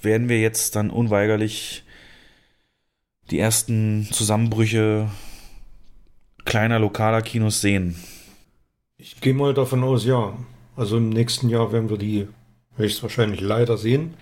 werden 0.02 0.28
wir 0.28 0.40
jetzt 0.40 0.76
dann 0.76 0.90
unweigerlich 0.90 1.82
die 3.30 3.38
ersten 3.38 4.08
Zusammenbrüche 4.12 5.10
kleiner 6.44 6.78
lokaler 6.78 7.22
Kinos 7.22 7.60
sehen? 7.60 7.96
Ich 8.96 9.20
gehe 9.20 9.34
mal 9.34 9.54
davon 9.54 9.82
aus, 9.82 10.04
ja. 10.04 10.36
Also 10.76 10.96
im 10.96 11.08
nächsten 11.08 11.48
Jahr 11.48 11.72
werden 11.72 11.90
wir 11.90 11.98
die 11.98 12.28
höchstwahrscheinlich 12.76 13.40
leider 13.40 13.76
sehen. 13.76 14.14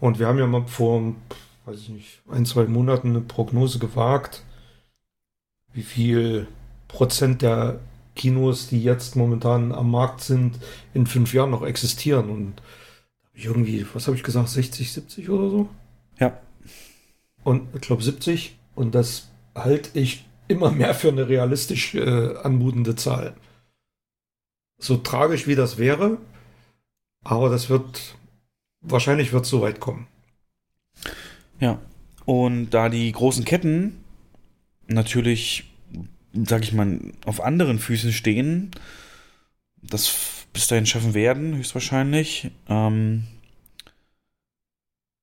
Und 0.00 0.18
wir 0.18 0.26
haben 0.26 0.38
ja 0.38 0.46
mal 0.46 0.66
vor, 0.66 1.14
weiß 1.66 1.80
ich 1.80 1.88
nicht, 1.90 2.22
ein, 2.30 2.46
zwei 2.46 2.64
Monaten 2.64 3.10
eine 3.10 3.20
Prognose 3.20 3.78
gewagt, 3.78 4.42
wie 5.72 5.82
viel 5.82 6.48
Prozent 6.92 7.42
der 7.42 7.80
Kinos, 8.14 8.68
die 8.68 8.82
jetzt 8.82 9.16
momentan 9.16 9.72
am 9.72 9.90
Markt 9.90 10.20
sind, 10.20 10.58
in 10.94 11.06
fünf 11.06 11.32
Jahren 11.32 11.50
noch 11.50 11.62
existieren. 11.62 12.28
Und 12.30 12.54
ich 13.32 13.46
irgendwie, 13.46 13.86
was 13.94 14.06
habe 14.06 14.16
ich 14.16 14.22
gesagt, 14.22 14.48
60, 14.48 14.92
70 14.92 15.30
oder 15.30 15.50
so? 15.50 15.68
Ja. 16.18 16.38
Und 17.44 17.74
ich 17.74 17.80
glaube 17.80 18.02
70. 18.02 18.58
Und 18.74 18.94
das 18.94 19.28
halte 19.54 19.98
ich 19.98 20.26
immer 20.48 20.70
mehr 20.70 20.94
für 20.94 21.08
eine 21.08 21.28
realistisch 21.28 21.94
äh, 21.94 22.36
anmutende 22.42 22.96
Zahl 22.96 23.34
so 24.80 24.96
tragisch 24.96 25.46
wie 25.46 25.54
das 25.54 25.78
wäre, 25.78 26.18
aber 27.22 27.50
das 27.50 27.68
wird, 27.68 28.16
wahrscheinlich 28.80 29.32
wird 29.32 29.44
es 29.44 29.50
so 29.50 29.60
weit 29.60 29.78
kommen. 29.78 30.08
Ja, 31.60 31.78
und 32.24 32.70
da 32.70 32.88
die 32.88 33.12
großen 33.12 33.44
Ketten 33.44 34.02
natürlich, 34.86 35.69
sag 36.32 36.62
ich 36.62 36.72
mal, 36.72 37.00
auf 37.24 37.40
anderen 37.40 37.78
Füßen 37.78 38.12
stehen, 38.12 38.70
das 39.82 40.46
bis 40.52 40.68
dahin 40.68 40.86
schaffen 40.86 41.14
werden, 41.14 41.56
höchstwahrscheinlich, 41.56 42.50
ähm, 42.68 43.24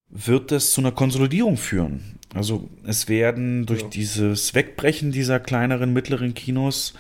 wird 0.10 0.52
das 0.52 0.72
zu 0.72 0.82
einer 0.82 0.92
Konsolidierung 0.92 1.58
führen. 1.58 2.18
Also 2.34 2.70
es 2.86 3.08
werden 3.08 3.66
durch 3.66 3.82
ja. 3.82 3.88
dieses 3.90 4.54
Wegbrechen 4.54 5.12
dieser 5.12 5.40
kleineren, 5.40 5.94
mittleren 5.94 6.34
Kinos 6.34 6.94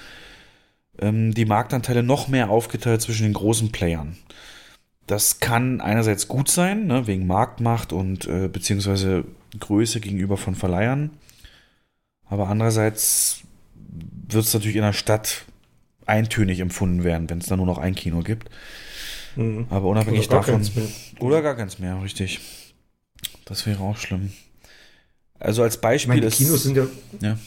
ähm, 0.99 1.33
die 1.33 1.45
Marktanteile 1.45 2.03
noch 2.03 2.27
mehr 2.27 2.49
aufgeteilt 2.49 3.01
zwischen 3.01 3.23
den 3.23 3.33
großen 3.33 3.71
Playern. 3.71 4.17
Das 5.05 5.39
kann 5.39 5.79
einerseits 5.79 6.27
gut 6.27 6.49
sein, 6.49 6.87
ne, 6.87 7.07
wegen 7.07 7.27
Marktmacht 7.27 7.93
und 7.93 8.27
äh, 8.27 8.49
beziehungsweise 8.49 9.23
Größe 9.57 10.01
gegenüber 10.01 10.35
von 10.35 10.55
Verleihern. 10.55 11.11
Aber 12.25 12.49
andererseits 12.49 13.43
wird 14.27 14.45
es 14.45 14.53
natürlich 14.53 14.75
in 14.75 14.83
der 14.83 14.93
Stadt 14.93 15.45
eintönig 16.05 16.59
empfunden 16.59 17.03
werden, 17.03 17.29
wenn 17.29 17.39
es 17.39 17.47
da 17.47 17.57
nur 17.57 17.65
noch 17.65 17.77
ein 17.77 17.95
Kino 17.95 18.21
gibt. 18.21 18.49
Mhm. 19.35 19.67
Aber 19.69 19.87
unabhängig 19.87 20.27
oder 20.29 20.37
davon. 20.37 20.61
Oder 21.19 21.41
gar 21.41 21.55
keins 21.55 21.79
mehr, 21.79 22.01
richtig. 22.01 22.39
Das 23.45 23.65
wäre 23.65 23.81
auch 23.81 23.97
schlimm. 23.97 24.31
Also 25.39 25.63
als 25.63 25.79
Beispiel 25.79 26.15
ich 26.15 26.21
meine, 26.21 26.27
ist. 26.27 26.37
Kinos 26.37 26.63
sind 26.63 26.77
ja, 26.77 26.87
ja. 27.21 27.37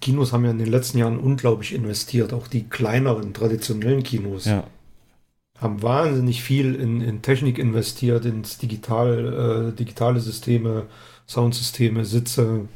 Kinos 0.00 0.32
haben 0.32 0.44
ja 0.44 0.50
in 0.50 0.58
den 0.58 0.70
letzten 0.70 0.98
Jahren 0.98 1.18
unglaublich 1.18 1.74
investiert, 1.74 2.32
auch 2.32 2.46
die 2.46 2.64
kleineren, 2.68 3.32
traditionellen 3.32 4.02
Kinos. 4.02 4.44
Ja. 4.44 4.64
Haben 5.58 5.82
wahnsinnig 5.82 6.42
viel 6.42 6.74
in, 6.74 7.00
in 7.00 7.22
Technik 7.22 7.58
investiert, 7.58 8.24
ins 8.24 8.58
Digital, 8.58 9.70
äh, 9.70 9.76
digitale 9.76 10.20
Systeme, 10.20 10.86
Soundsysteme, 11.26 12.04
Sitze, 12.04 12.68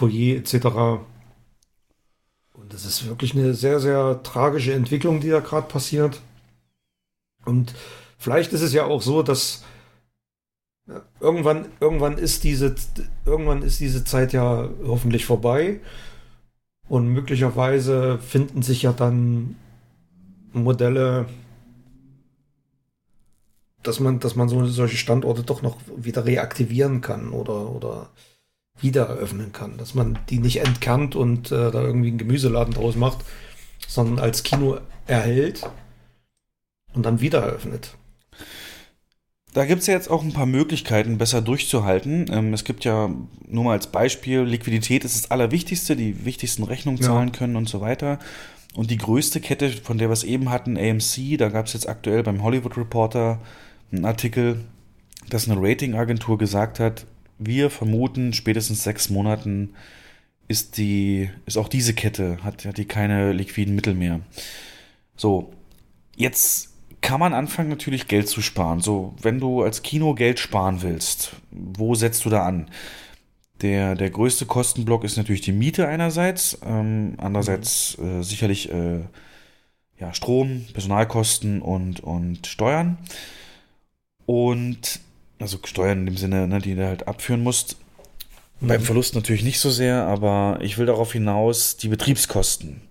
Foyer 0.00 0.36
etc. 0.36 0.54
Und 2.54 2.72
das 2.72 2.86
ist 2.86 3.06
wirklich 3.06 3.34
eine 3.34 3.52
sehr, 3.54 3.80
sehr 3.80 4.22
tragische 4.22 4.72
Entwicklung, 4.72 5.20
die 5.20 5.28
da 5.28 5.40
gerade 5.40 5.68
passiert. 5.68 6.20
Und 7.44 7.74
vielleicht 8.18 8.52
ist 8.52 8.62
es 8.62 8.72
ja 8.72 8.84
auch 8.84 9.02
so, 9.02 9.22
dass 9.22 9.64
irgendwann, 11.20 11.66
irgendwann 11.80 12.16
ist 12.16 12.44
diese, 12.44 12.74
irgendwann 13.26 13.62
ist 13.62 13.80
diese 13.80 14.04
Zeit 14.04 14.32
ja 14.32 14.68
hoffentlich 14.84 15.26
vorbei. 15.26 15.80
Und 16.88 17.08
möglicherweise 17.08 18.18
finden 18.18 18.62
sich 18.62 18.82
ja 18.82 18.92
dann 18.92 19.54
Modelle, 20.52 21.26
dass 23.82 24.00
man, 24.00 24.18
dass 24.18 24.34
man 24.34 24.48
so, 24.48 24.66
solche 24.66 24.96
Standorte 24.96 25.42
doch 25.42 25.62
noch 25.62 25.76
wieder 25.96 26.24
reaktivieren 26.24 27.00
kann 27.00 27.30
oder, 27.30 27.70
oder 27.70 28.10
wieder 28.82 29.06
eröffnen 29.06 29.52
kann. 29.52 29.76
Dass 29.78 29.94
man 29.94 30.18
die 30.28 30.38
nicht 30.38 30.60
entkernt 30.60 31.16
und 31.16 31.52
äh, 31.52 31.70
da 31.70 31.82
irgendwie 31.82 32.08
einen 32.08 32.18
Gemüseladen 32.18 32.74
draus 32.74 32.96
macht, 32.96 33.18
sondern 33.86 34.18
als 34.18 34.42
Kino 34.42 34.78
erhält 35.06 35.68
und 36.94 37.04
dann 37.04 37.20
wieder 37.20 37.40
eröffnet. 37.40 37.96
Da 39.52 39.64
gibt 39.64 39.80
es 39.80 39.88
ja 39.88 39.94
jetzt 39.94 40.10
auch 40.10 40.22
ein 40.22 40.32
paar 40.32 40.46
Möglichkeiten, 40.46 41.18
besser 41.18 41.42
durchzuhalten. 41.42 42.26
Ähm, 42.32 42.54
es 42.54 42.64
gibt 42.64 42.84
ja 42.84 43.10
nur 43.48 43.64
mal 43.64 43.72
als 43.72 43.88
Beispiel, 43.88 44.42
Liquidität 44.42 45.04
ist 45.04 45.24
das 45.24 45.30
Allerwichtigste, 45.30 45.96
die 45.96 46.24
wichtigsten 46.24 46.62
Rechnungen 46.62 47.02
zahlen 47.02 47.28
ja. 47.28 47.34
können 47.34 47.56
und 47.56 47.68
so 47.68 47.80
weiter. 47.80 48.20
Und 48.74 48.92
die 48.92 48.98
größte 48.98 49.40
Kette, 49.40 49.70
von 49.70 49.98
der 49.98 50.08
wir 50.08 50.12
es 50.12 50.22
eben 50.22 50.50
hatten, 50.50 50.76
AMC, 50.76 51.36
da 51.38 51.48
gab 51.48 51.66
es 51.66 51.72
jetzt 51.72 51.88
aktuell 51.88 52.22
beim 52.22 52.44
Hollywood 52.44 52.76
Reporter 52.76 53.40
einen 53.90 54.04
Artikel, 54.04 54.64
dass 55.28 55.48
eine 55.48 55.60
Ratingagentur 55.60 56.38
gesagt 56.38 56.78
hat, 56.78 57.06
wir 57.40 57.70
vermuten, 57.70 58.32
spätestens 58.32 58.84
sechs 58.84 59.10
Monaten 59.10 59.74
ist 60.46 60.76
die, 60.76 61.30
ist 61.46 61.56
auch 61.56 61.68
diese 61.68 61.94
Kette, 61.94 62.38
hat, 62.44 62.64
hat 62.64 62.76
die 62.76 62.84
keine 62.84 63.32
liquiden 63.32 63.74
Mittel 63.74 63.94
mehr. 63.94 64.20
So, 65.16 65.52
jetzt 66.16 66.68
kann 67.00 67.18
man 67.20 67.32
anfangen, 67.32 67.70
natürlich 67.70 68.08
Geld 68.08 68.28
zu 68.28 68.42
sparen. 68.42 68.80
So, 68.80 69.14
wenn 69.22 69.40
du 69.40 69.62
als 69.62 69.82
Kino 69.82 70.14
Geld 70.14 70.38
sparen 70.38 70.82
willst, 70.82 71.36
wo 71.50 71.94
setzt 71.94 72.24
du 72.24 72.30
da 72.30 72.44
an? 72.46 72.68
Der, 73.62 73.94
der 73.94 74.10
größte 74.10 74.46
Kostenblock 74.46 75.04
ist 75.04 75.16
natürlich 75.16 75.42
die 75.42 75.52
Miete 75.52 75.86
einerseits, 75.88 76.58
ähm, 76.64 77.14
andererseits 77.18 77.96
mhm. 77.98 78.20
äh, 78.20 78.22
sicherlich 78.22 78.70
äh, 78.72 79.00
ja, 79.98 80.14
Strom, 80.14 80.66
Personalkosten 80.72 81.62
und, 81.62 82.00
und 82.00 82.46
Steuern. 82.46 82.98
Und 84.26 85.00
also 85.40 85.58
Steuern 85.64 86.00
in 86.00 86.06
dem 86.06 86.16
Sinne, 86.16 86.46
ne, 86.46 86.60
die 86.60 86.74
du 86.74 86.86
halt 86.86 87.08
abführen 87.08 87.42
musst. 87.42 87.76
Mhm. 88.60 88.68
Beim 88.68 88.82
Verlust 88.82 89.14
natürlich 89.14 89.44
nicht 89.44 89.60
so 89.60 89.70
sehr, 89.70 90.04
aber 90.04 90.58
ich 90.60 90.78
will 90.78 90.86
darauf 90.86 91.12
hinaus 91.12 91.76
die 91.76 91.88
Betriebskosten. 91.88 92.82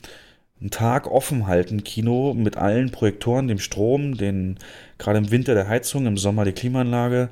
Einen 0.60 0.72
Tag 0.72 1.10
offen 1.10 1.48
halten, 1.48 1.84
Kino 1.84 2.34
mit 2.34 2.58
allen 2.58 2.92
Projektoren, 2.92 3.48
dem 3.48 3.60
Strom, 3.60 4.18
den 4.18 4.60
gerade 4.98 5.20
im 5.20 5.32
Winter 5.32 5.54
der 5.54 5.70
Heizung, 5.70 6.06
im 6.06 6.18
Sommer 6.18 6.44
die 6.44 6.52
Klimaanlage, 6.52 7.30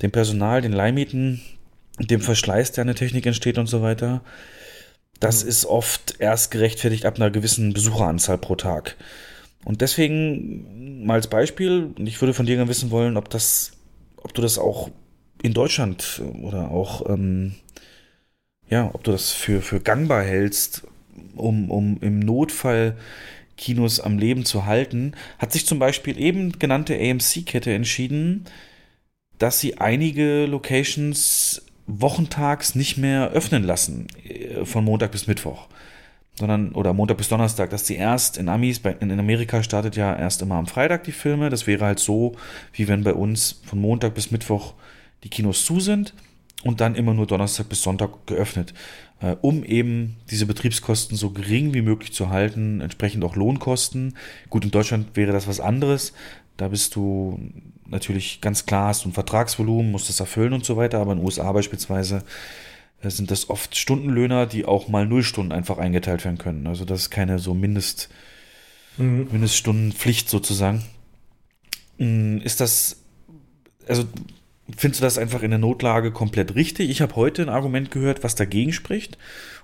dem 0.00 0.10
Personal, 0.10 0.62
den 0.62 0.72
Leihmieten, 0.72 1.42
dem 1.98 2.20
Verschleiß, 2.20 2.72
der 2.72 2.82
an 2.82 2.88
der 2.88 2.96
Technik 2.96 3.26
entsteht 3.26 3.58
und 3.58 3.66
so 3.66 3.82
weiter. 3.82 4.22
Das 5.20 5.42
mhm. 5.42 5.50
ist 5.50 5.66
oft 5.66 6.16
erst 6.18 6.50
gerechtfertigt 6.50 7.04
ab 7.04 7.16
einer 7.16 7.30
gewissen 7.30 7.74
Besucheranzahl 7.74 8.38
pro 8.38 8.54
Tag. 8.54 8.96
Und 9.64 9.80
deswegen 9.80 11.04
mal 11.04 11.14
als 11.14 11.26
Beispiel, 11.26 11.90
ich 11.98 12.20
würde 12.22 12.34
von 12.34 12.46
dir 12.46 12.56
gerne 12.56 12.70
wissen 12.70 12.90
wollen, 12.90 13.16
ob 13.16 13.28
das 13.28 13.72
ob 14.26 14.34
du 14.34 14.42
das 14.42 14.58
auch 14.58 14.90
in 15.40 15.54
Deutschland 15.54 16.20
oder 16.42 16.72
auch, 16.72 17.08
ähm, 17.08 17.54
ja, 18.68 18.90
ob 18.92 19.04
du 19.04 19.12
das 19.12 19.30
für, 19.30 19.62
für 19.62 19.78
gangbar 19.78 20.24
hältst, 20.24 20.82
um, 21.36 21.70
um 21.70 21.98
im 22.00 22.18
Notfall 22.18 22.96
Kinos 23.56 24.00
am 24.00 24.18
Leben 24.18 24.44
zu 24.44 24.66
halten, 24.66 25.12
hat 25.38 25.52
sich 25.52 25.64
zum 25.64 25.78
Beispiel 25.78 26.20
eben 26.20 26.58
genannte 26.58 26.98
AMC-Kette 26.98 27.72
entschieden, 27.72 28.46
dass 29.38 29.60
sie 29.60 29.78
einige 29.78 30.46
Locations 30.46 31.62
wochentags 31.86 32.74
nicht 32.74 32.96
mehr 32.96 33.30
öffnen 33.30 33.62
lassen, 33.62 34.08
äh, 34.24 34.64
von 34.64 34.84
Montag 34.84 35.12
bis 35.12 35.28
Mittwoch 35.28 35.68
sondern 36.38 36.72
oder 36.72 36.92
Montag 36.92 37.16
bis 37.16 37.28
Donnerstag, 37.28 37.70
dass 37.70 37.84
die 37.84 37.96
erst 37.96 38.36
in 38.36 38.48
Amis, 38.48 38.80
in 39.00 39.18
Amerika 39.18 39.62
startet 39.62 39.96
ja 39.96 40.14
erst 40.14 40.42
immer 40.42 40.56
am 40.56 40.66
Freitag 40.66 41.04
die 41.04 41.12
Filme. 41.12 41.50
Das 41.50 41.66
wäre 41.66 41.84
halt 41.84 41.98
so, 41.98 42.36
wie 42.72 42.88
wenn 42.88 43.04
bei 43.04 43.14
uns 43.14 43.60
von 43.64 43.80
Montag 43.80 44.14
bis 44.14 44.30
Mittwoch 44.30 44.74
die 45.24 45.30
Kinos 45.30 45.64
zu 45.64 45.80
sind 45.80 46.14
und 46.62 46.80
dann 46.80 46.94
immer 46.94 47.14
nur 47.14 47.26
Donnerstag 47.26 47.68
bis 47.68 47.82
Sonntag 47.82 48.26
geöffnet, 48.26 48.74
äh, 49.20 49.36
um 49.40 49.64
eben 49.64 50.16
diese 50.30 50.46
Betriebskosten 50.46 51.16
so 51.16 51.30
gering 51.30 51.72
wie 51.72 51.82
möglich 51.82 52.12
zu 52.12 52.28
halten, 52.28 52.80
entsprechend 52.80 53.24
auch 53.24 53.36
Lohnkosten. 53.36 54.16
Gut, 54.50 54.64
in 54.64 54.70
Deutschland 54.70 55.16
wäre 55.16 55.32
das 55.32 55.48
was 55.48 55.60
anderes. 55.60 56.12
Da 56.58 56.68
bist 56.68 56.96
du 56.96 57.38
natürlich 57.86 58.40
ganz 58.40 58.66
klar, 58.66 58.88
hast 58.88 59.04
du 59.04 59.08
ein 59.08 59.12
Vertragsvolumen, 59.12 59.90
musst 59.90 60.08
das 60.08 60.20
erfüllen 60.20 60.52
und 60.52 60.64
so 60.64 60.76
weiter, 60.76 60.98
aber 60.98 61.12
in 61.12 61.18
den 61.18 61.24
USA 61.24 61.50
beispielsweise 61.52 62.24
sind 63.10 63.30
das 63.30 63.50
oft 63.50 63.76
Stundenlöhner, 63.76 64.46
die 64.46 64.64
auch 64.64 64.88
mal 64.88 65.06
Nullstunden 65.06 65.52
einfach 65.52 65.78
eingeteilt 65.78 66.24
werden 66.24 66.38
können. 66.38 66.66
Also 66.66 66.84
das 66.84 67.02
ist 67.02 67.10
keine 67.10 67.38
so 67.38 67.54
Mindest, 67.54 68.08
mhm. 68.96 69.28
Mindeststundenpflicht 69.30 70.28
sozusagen. 70.28 70.82
Mm, 71.98 72.38
ist 72.38 72.60
das, 72.60 73.02
also 73.86 74.04
findest 74.76 75.00
du 75.00 75.04
das 75.04 75.18
einfach 75.18 75.42
in 75.42 75.50
der 75.50 75.58
Notlage 75.58 76.10
komplett 76.12 76.54
richtig? 76.54 76.90
Ich 76.90 77.00
habe 77.00 77.16
heute 77.16 77.42
ein 77.42 77.48
Argument 77.48 77.90
gehört, 77.90 78.24
was 78.24 78.34
dagegen 78.34 78.72
spricht, 78.72 79.18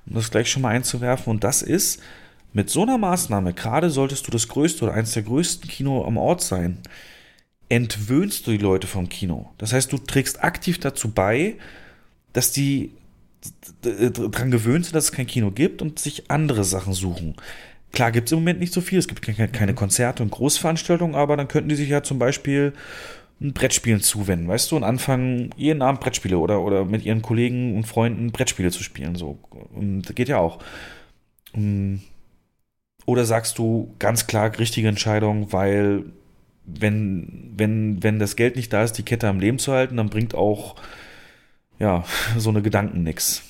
um 0.06 0.14
das 0.14 0.30
gleich 0.30 0.50
schon 0.50 0.62
mal 0.62 0.70
einzuwerfen. 0.70 1.30
Und 1.30 1.44
das 1.44 1.62
ist, 1.62 2.02
mit 2.52 2.68
so 2.68 2.82
einer 2.82 2.98
Maßnahme, 2.98 3.54
gerade 3.54 3.90
solltest 3.90 4.26
du 4.26 4.30
das 4.30 4.48
größte 4.48 4.84
oder 4.84 4.94
eines 4.94 5.12
der 5.12 5.22
größten 5.22 5.68
Kino 5.68 6.04
am 6.04 6.18
Ort 6.18 6.42
sein, 6.42 6.78
entwöhnst 7.68 8.46
du 8.46 8.50
die 8.50 8.58
Leute 8.58 8.86
vom 8.86 9.08
Kino. 9.08 9.50
Das 9.56 9.72
heißt, 9.72 9.90
du 9.90 9.98
trägst 9.98 10.44
aktiv 10.44 10.78
dazu 10.78 11.10
bei, 11.10 11.56
dass 12.34 12.52
die 12.52 12.90
daran 13.82 14.50
gewöhnt 14.50 14.84
sind, 14.84 14.94
dass 14.94 15.04
es 15.04 15.12
kein 15.12 15.26
Kino 15.26 15.50
gibt 15.50 15.82
und 15.82 15.98
sich 15.98 16.30
andere 16.30 16.64
Sachen 16.64 16.92
suchen. 16.92 17.36
Klar 17.92 18.12
gibt 18.12 18.28
es 18.28 18.32
im 18.32 18.38
Moment 18.38 18.60
nicht 18.60 18.72
so 18.72 18.80
viel, 18.80 18.98
es 18.98 19.08
gibt 19.08 19.22
keine 19.22 19.74
Konzerte 19.74 20.22
und 20.22 20.30
Großveranstaltungen, 20.30 21.14
aber 21.14 21.36
dann 21.36 21.48
könnten 21.48 21.68
die 21.68 21.74
sich 21.74 21.90
ja 21.90 22.02
zum 22.02 22.18
Beispiel 22.18 22.72
Brettspielen 23.50 24.00
zuwenden, 24.00 24.48
weißt 24.48 24.70
du, 24.70 24.76
und 24.76 24.84
anfangen, 24.84 25.50
jeden 25.56 25.82
Abend 25.82 26.00
Brettspiele 26.00 26.38
oder, 26.38 26.62
oder 26.62 26.84
mit 26.84 27.04
ihren 27.04 27.22
Kollegen 27.22 27.76
und 27.76 27.86
Freunden 27.86 28.30
Brettspiele 28.30 28.70
zu 28.70 28.82
spielen. 28.82 29.16
So. 29.16 29.38
Und 29.74 30.02
das 30.02 30.14
geht 30.14 30.28
ja 30.28 30.38
auch. 30.38 30.60
Oder 33.04 33.24
sagst 33.24 33.58
du 33.58 33.94
ganz 33.98 34.26
klar 34.26 34.56
richtige 34.58 34.88
Entscheidung, 34.88 35.52
weil 35.52 36.04
wenn, 36.64 37.52
wenn, 37.56 38.02
wenn 38.02 38.18
das 38.18 38.36
Geld 38.36 38.54
nicht 38.56 38.72
da 38.72 38.84
ist, 38.84 38.92
die 38.92 39.02
Kette 39.02 39.28
am 39.28 39.40
Leben 39.40 39.58
zu 39.58 39.72
halten, 39.72 39.96
dann 39.96 40.08
bringt 40.08 40.34
auch 40.34 40.76
ja, 41.78 42.04
so 42.38 42.50
eine 42.50 42.62
Gedanken 42.62 43.02
nix. 43.02 43.42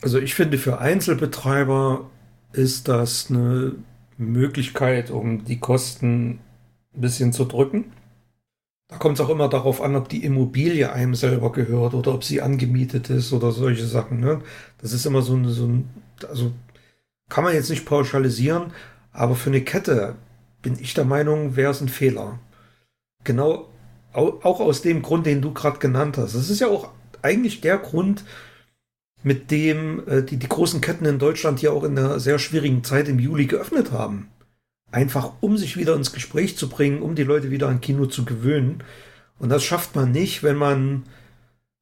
Also 0.00 0.18
ich 0.18 0.34
finde, 0.34 0.58
für 0.58 0.78
Einzelbetreiber 0.78 2.08
ist 2.52 2.88
das 2.88 3.30
eine 3.30 3.74
Möglichkeit, 4.16 5.10
um 5.10 5.44
die 5.44 5.58
Kosten 5.58 6.40
ein 6.94 7.00
bisschen 7.00 7.32
zu 7.32 7.44
drücken. 7.44 7.92
Da 8.88 8.96
kommt 8.96 9.18
es 9.18 9.24
auch 9.24 9.28
immer 9.28 9.48
darauf 9.48 9.82
an, 9.82 9.96
ob 9.96 10.08
die 10.08 10.24
Immobilie 10.24 10.90
einem 10.92 11.14
selber 11.14 11.52
gehört 11.52 11.94
oder 11.94 12.14
ob 12.14 12.24
sie 12.24 12.40
angemietet 12.40 13.10
ist 13.10 13.32
oder 13.32 13.52
solche 13.52 13.86
Sachen. 13.86 14.20
Ne? 14.20 14.40
Das 14.78 14.92
ist 14.92 15.04
immer 15.04 15.20
so 15.20 15.34
ein, 15.34 15.46
so 15.48 15.66
ein, 15.66 15.90
also 16.28 16.52
kann 17.28 17.44
man 17.44 17.54
jetzt 17.54 17.70
nicht 17.70 17.84
pauschalisieren, 17.84 18.72
Aber 19.12 19.34
für 19.34 19.50
eine 19.50 19.62
Kette 19.62 20.14
bin 20.62 20.78
ich 20.80 20.94
der 20.94 21.04
Meinung, 21.04 21.56
wäre 21.56 21.72
es 21.72 21.80
ein 21.80 21.88
Fehler. 21.88 22.38
Genau, 23.24 23.68
auch 24.12 24.60
aus 24.60 24.82
dem 24.82 25.02
Grund, 25.02 25.26
den 25.26 25.42
du 25.42 25.52
gerade 25.52 25.78
genannt 25.78 26.18
hast. 26.18 26.34
Es 26.34 26.50
ist 26.50 26.60
ja 26.60 26.68
auch 26.68 26.90
eigentlich 27.22 27.60
der 27.60 27.78
Grund, 27.78 28.24
mit 29.22 29.50
dem 29.50 30.06
äh, 30.06 30.22
die, 30.22 30.36
die 30.36 30.48
großen 30.48 30.80
Ketten 30.80 31.04
in 31.04 31.18
Deutschland 31.18 31.58
hier 31.58 31.72
auch 31.72 31.84
in 31.84 31.98
einer 31.98 32.20
sehr 32.20 32.38
schwierigen 32.38 32.84
Zeit 32.84 33.08
im 33.08 33.18
Juli 33.18 33.46
geöffnet 33.46 33.90
haben. 33.90 34.28
Einfach 34.90 35.32
um 35.40 35.56
sich 35.58 35.76
wieder 35.76 35.94
ins 35.94 36.12
Gespräch 36.12 36.56
zu 36.56 36.68
bringen, 36.68 37.02
um 37.02 37.14
die 37.14 37.24
Leute 37.24 37.50
wieder 37.50 37.68
an 37.68 37.80
Kino 37.80 38.06
zu 38.06 38.24
gewöhnen. 38.24 38.82
Und 39.38 39.50
das 39.50 39.64
schafft 39.64 39.94
man 39.96 40.12
nicht, 40.12 40.42
wenn 40.42 40.56
man 40.56 41.04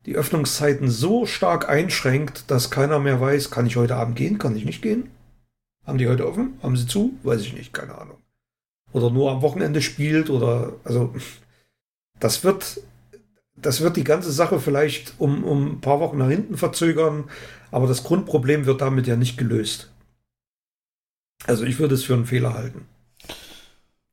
die 0.07 0.17
Öffnungszeiten 0.17 0.89
so 0.91 1.27
stark 1.27 1.69
einschränkt, 1.69 2.51
dass 2.51 2.71
keiner 2.71 2.99
mehr 2.99 3.21
weiß, 3.21 3.51
kann 3.51 3.67
ich 3.67 3.77
heute 3.77 3.97
Abend 3.97 4.17
gehen, 4.17 4.39
kann 4.39 4.57
ich 4.57 4.65
nicht 4.65 4.83
gehen? 4.83 5.11
Haben 5.85 5.99
die 5.99 6.09
heute 6.09 6.27
offen? 6.27 6.59
Haben 6.63 6.77
sie 6.77 6.87
zu? 6.87 7.15
Weiß 7.23 7.43
ich 7.43 7.53
nicht, 7.53 7.73
keine 7.73 7.97
Ahnung. 7.97 8.19
Oder 8.93 9.11
nur 9.11 9.31
am 9.31 9.43
Wochenende 9.43 9.83
spielt 9.83 10.31
oder, 10.31 10.75
also, 10.85 11.15
das 12.19 12.45
wird, 12.45 12.81
das 13.57 13.81
wird 13.81 13.97
die 13.97 14.05
ganze 14.05 14.31
Sache 14.33 14.61
vielleicht 14.61 15.15
um, 15.19 15.45
um 15.45 15.73
ein 15.73 15.81
paar 15.81 16.01
Wochen 16.01 16.19
nach 16.19 16.29
hinten 16.29 16.57
verzögern, 16.57 17.25
aber 17.71 17.87
das 17.87 18.05
Grundproblem 18.05 18.67
wird 18.67 18.81
damit 18.81 19.07
ja 19.07 19.17
nicht 19.17 19.39
gelöst. 19.39 19.91
Also 21.47 21.65
ich 21.65 21.79
würde 21.79 21.95
es 21.95 22.05
für 22.05 22.15
einen 22.15 22.27
Fehler 22.27 22.55
halten. 22.55 22.87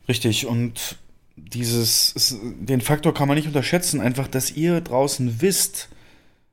Richtig, 0.08 0.46
und 0.46 0.98
dieses, 1.36 2.38
den 2.42 2.82
Faktor 2.82 3.14
kann 3.14 3.28
man 3.28 3.38
nicht 3.38 3.48
unterschätzen, 3.48 4.02
einfach, 4.02 4.28
dass 4.28 4.52
ihr 4.52 4.82
draußen 4.82 5.42
wisst, 5.42 5.90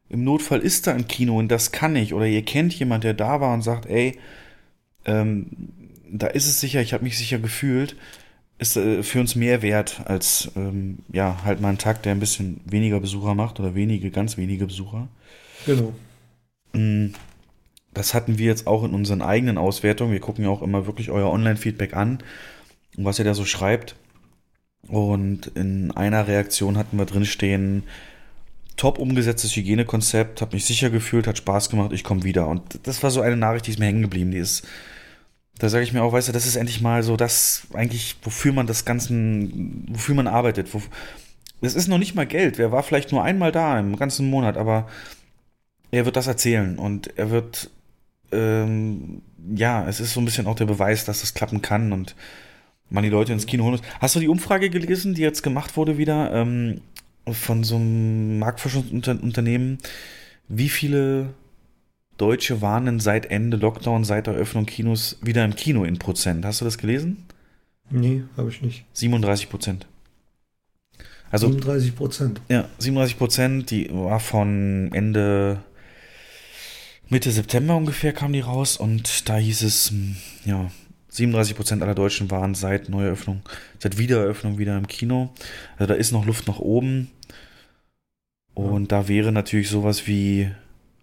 im 0.08 0.24
Notfall 0.24 0.60
ist 0.60 0.86
da 0.86 0.92
ein 0.92 1.06
Kino 1.06 1.38
und 1.38 1.48
das 1.48 1.70
kann 1.72 1.94
ich, 1.96 2.14
oder 2.14 2.26
ihr 2.26 2.42
kennt 2.42 2.74
jemand, 2.74 3.04
der 3.04 3.14
da 3.14 3.40
war 3.40 3.54
und 3.54 3.62
sagt, 3.62 3.86
ey, 3.86 4.18
ähm, 5.04 5.46
da 6.10 6.26
ist 6.26 6.46
es 6.46 6.60
sicher, 6.60 6.80
ich 6.80 6.92
habe 6.92 7.04
mich 7.04 7.16
sicher 7.18 7.38
gefühlt, 7.38 7.96
ist 8.60 8.76
äh, 8.76 9.02
für 9.02 9.20
uns 9.20 9.34
mehr 9.34 9.62
wert 9.62 10.02
als 10.04 10.50
ähm, 10.54 10.98
ja 11.10 11.40
halt 11.44 11.60
mal 11.60 11.70
ein 11.70 11.78
Tag, 11.78 12.02
der 12.02 12.12
ein 12.12 12.20
bisschen 12.20 12.60
weniger 12.64 13.00
Besucher 13.00 13.34
macht 13.34 13.58
oder 13.58 13.74
wenige, 13.74 14.10
ganz 14.10 14.36
wenige 14.36 14.66
Besucher. 14.66 15.08
Genau. 15.66 15.92
Mm, 16.72 17.08
das 17.92 18.14
hatten 18.14 18.38
wir 18.38 18.46
jetzt 18.46 18.66
auch 18.66 18.84
in 18.84 18.94
unseren 18.94 19.22
eigenen 19.22 19.58
Auswertungen. 19.58 20.12
Wir 20.12 20.20
gucken 20.20 20.44
ja 20.44 20.50
auch 20.50 20.62
immer 20.62 20.86
wirklich 20.86 21.10
euer 21.10 21.32
Online-Feedback 21.32 21.94
an 21.94 22.18
und 22.96 23.04
was 23.04 23.18
ihr 23.18 23.24
da 23.24 23.34
so 23.34 23.44
schreibt. 23.44 23.96
Und 24.88 25.48
in 25.48 25.90
einer 25.90 26.26
Reaktion 26.26 26.78
hatten 26.78 26.98
wir 26.98 27.06
drinstehen, 27.06 27.84
top 28.76 28.98
umgesetztes 28.98 29.54
Hygienekonzept, 29.56 30.40
habe 30.40 30.54
mich 30.54 30.64
sicher 30.64 30.88
gefühlt, 30.90 31.26
hat 31.26 31.36
Spaß 31.36 31.68
gemacht, 31.68 31.92
ich 31.92 32.04
komme 32.04 32.24
wieder. 32.24 32.48
Und 32.48 32.80
das 32.84 33.02
war 33.02 33.10
so 33.10 33.20
eine 33.20 33.36
Nachricht, 33.36 33.66
die 33.66 33.72
ist 33.72 33.78
mir 33.78 33.86
hängen 33.86 34.02
geblieben. 34.02 34.30
Die 34.30 34.38
ist, 34.38 34.66
da 35.60 35.68
sage 35.68 35.84
ich 35.84 35.92
mir 35.92 36.02
auch, 36.02 36.12
weißt 36.12 36.28
du, 36.28 36.32
das 36.32 36.46
ist 36.46 36.56
endlich 36.56 36.80
mal 36.80 37.02
so 37.02 37.16
das 37.16 37.66
eigentlich, 37.74 38.16
wofür 38.22 38.52
man 38.52 38.66
das 38.66 38.86
Ganzen, 38.86 39.86
wofür 39.90 40.14
man 40.14 40.26
arbeitet. 40.26 40.72
Wo, 40.72 40.80
es 41.60 41.74
ist 41.74 41.86
noch 41.86 41.98
nicht 41.98 42.14
mal 42.14 42.26
Geld. 42.26 42.56
Wer 42.56 42.72
war 42.72 42.82
vielleicht 42.82 43.12
nur 43.12 43.22
einmal 43.22 43.52
da 43.52 43.78
im 43.78 43.96
ganzen 43.96 44.30
Monat, 44.30 44.56
aber 44.56 44.88
er 45.90 46.06
wird 46.06 46.16
das 46.16 46.26
erzählen 46.26 46.78
und 46.78 47.18
er 47.18 47.30
wird, 47.30 47.70
ähm, 48.32 49.20
ja, 49.54 49.86
es 49.86 50.00
ist 50.00 50.14
so 50.14 50.20
ein 50.20 50.24
bisschen 50.24 50.46
auch 50.46 50.56
der 50.56 50.64
Beweis, 50.64 51.04
dass 51.04 51.20
das 51.20 51.34
klappen 51.34 51.60
kann 51.60 51.92
und 51.92 52.16
man 52.88 53.04
die 53.04 53.10
Leute 53.10 53.34
ins 53.34 53.44
Kino 53.44 53.64
holen 53.64 53.72
muss. 53.72 53.82
Hast 54.00 54.16
du 54.16 54.20
die 54.20 54.28
Umfrage 54.28 54.70
gelesen, 54.70 55.12
die 55.12 55.22
jetzt 55.22 55.42
gemacht 55.42 55.76
wurde 55.76 55.98
wieder 55.98 56.32
ähm, 56.32 56.80
von 57.30 57.64
so 57.64 57.76
einem 57.76 58.38
Marktforschungsunternehmen? 58.38 59.76
Wie 60.48 60.70
viele 60.70 61.34
Deutsche 62.20 62.60
waren 62.60 62.86
denn 62.86 63.00
seit 63.00 63.26
Ende 63.26 63.56
Lockdown, 63.56 64.04
seit 64.04 64.26
Eröffnung 64.26 64.66
Kinos 64.66 65.18
wieder 65.22 65.44
im 65.44 65.54
Kino 65.54 65.84
in 65.84 65.98
Prozent? 65.98 66.44
Hast 66.44 66.60
du 66.60 66.64
das 66.64 66.78
gelesen? 66.78 67.24
Nee, 67.88 68.24
habe 68.36 68.50
ich 68.50 68.60
nicht. 68.62 68.84
37 68.92 69.48
Prozent. 69.48 69.86
Also, 71.30 71.46
37 71.46 71.96
Prozent. 71.96 72.40
Ja, 72.48 72.68
37 72.78 73.18
Prozent, 73.18 73.70
die 73.70 73.88
war 73.92 74.20
von 74.20 74.90
Ende 74.92 75.60
Mitte 77.08 77.32
September 77.32 77.76
ungefähr 77.76 78.12
kam 78.12 78.32
die 78.32 78.40
raus 78.40 78.76
und 78.76 79.28
da 79.28 79.36
hieß 79.36 79.62
es, 79.62 79.90
hm, 79.90 80.16
ja, 80.44 80.70
37 81.08 81.56
Prozent 81.56 81.82
aller 81.82 81.96
Deutschen 81.96 82.30
waren 82.30 82.54
seit 82.54 82.88
Neueröffnung, 82.88 83.42
seit 83.80 83.98
Wiedereröffnung 83.98 84.58
wieder 84.58 84.78
im 84.78 84.86
Kino. 84.86 85.30
Also 85.76 85.92
da 85.92 85.94
ist 85.94 86.12
noch 86.12 86.24
Luft 86.24 86.46
nach 86.46 86.60
oben. 86.60 87.10
Und 88.54 88.92
ja. 88.92 89.00
da 89.00 89.08
wäre 89.08 89.32
natürlich 89.32 89.68
sowas 89.68 90.06
wie, 90.06 90.52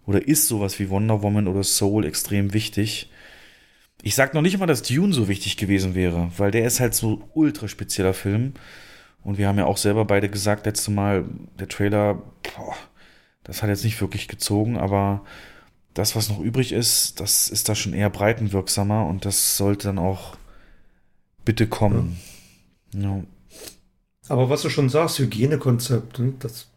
oder 0.08 0.26
ist 0.26 0.48
sowas 0.48 0.78
wie 0.78 0.88
Wonder 0.88 1.20
Woman 1.20 1.46
oder 1.46 1.62
Soul 1.62 2.06
extrem 2.06 2.54
wichtig. 2.54 3.10
Ich 4.00 4.14
sag 4.14 4.32
noch 4.32 4.40
nicht 4.40 4.58
mal, 4.58 4.64
dass 4.64 4.80
Dune 4.80 5.12
so 5.12 5.28
wichtig 5.28 5.58
gewesen 5.58 5.94
wäre, 5.94 6.32
weil 6.38 6.50
der 6.50 6.64
ist 6.64 6.80
halt 6.80 6.94
so 6.94 7.28
ultra 7.34 7.68
spezieller 7.68 8.14
Film. 8.14 8.54
Und 9.22 9.36
wir 9.36 9.46
haben 9.46 9.58
ja 9.58 9.66
auch 9.66 9.76
selber 9.76 10.06
beide 10.06 10.30
gesagt, 10.30 10.64
letzte 10.64 10.92
Mal, 10.92 11.26
der 11.58 11.68
Trailer, 11.68 12.14
boah, 12.42 12.74
das 13.44 13.62
hat 13.62 13.68
jetzt 13.68 13.84
nicht 13.84 14.00
wirklich 14.00 14.28
gezogen, 14.28 14.78
aber 14.78 15.26
das, 15.92 16.16
was 16.16 16.30
noch 16.30 16.40
übrig 16.40 16.72
ist, 16.72 17.20
das 17.20 17.50
ist 17.50 17.68
da 17.68 17.74
schon 17.74 17.92
eher 17.92 18.08
breitenwirksamer 18.08 19.04
und 19.04 19.26
das 19.26 19.58
sollte 19.58 19.88
dann 19.88 19.98
auch 19.98 20.38
bitte 21.44 21.66
kommen. 21.66 22.18
Ja. 22.94 23.16
ja. 23.16 23.22
Aber 24.30 24.48
was 24.48 24.62
du 24.62 24.70
schon 24.70 24.88
sagst, 24.88 25.18
Hygienekonzept, 25.18 26.18
ne, 26.18 26.32
das, 26.38 26.70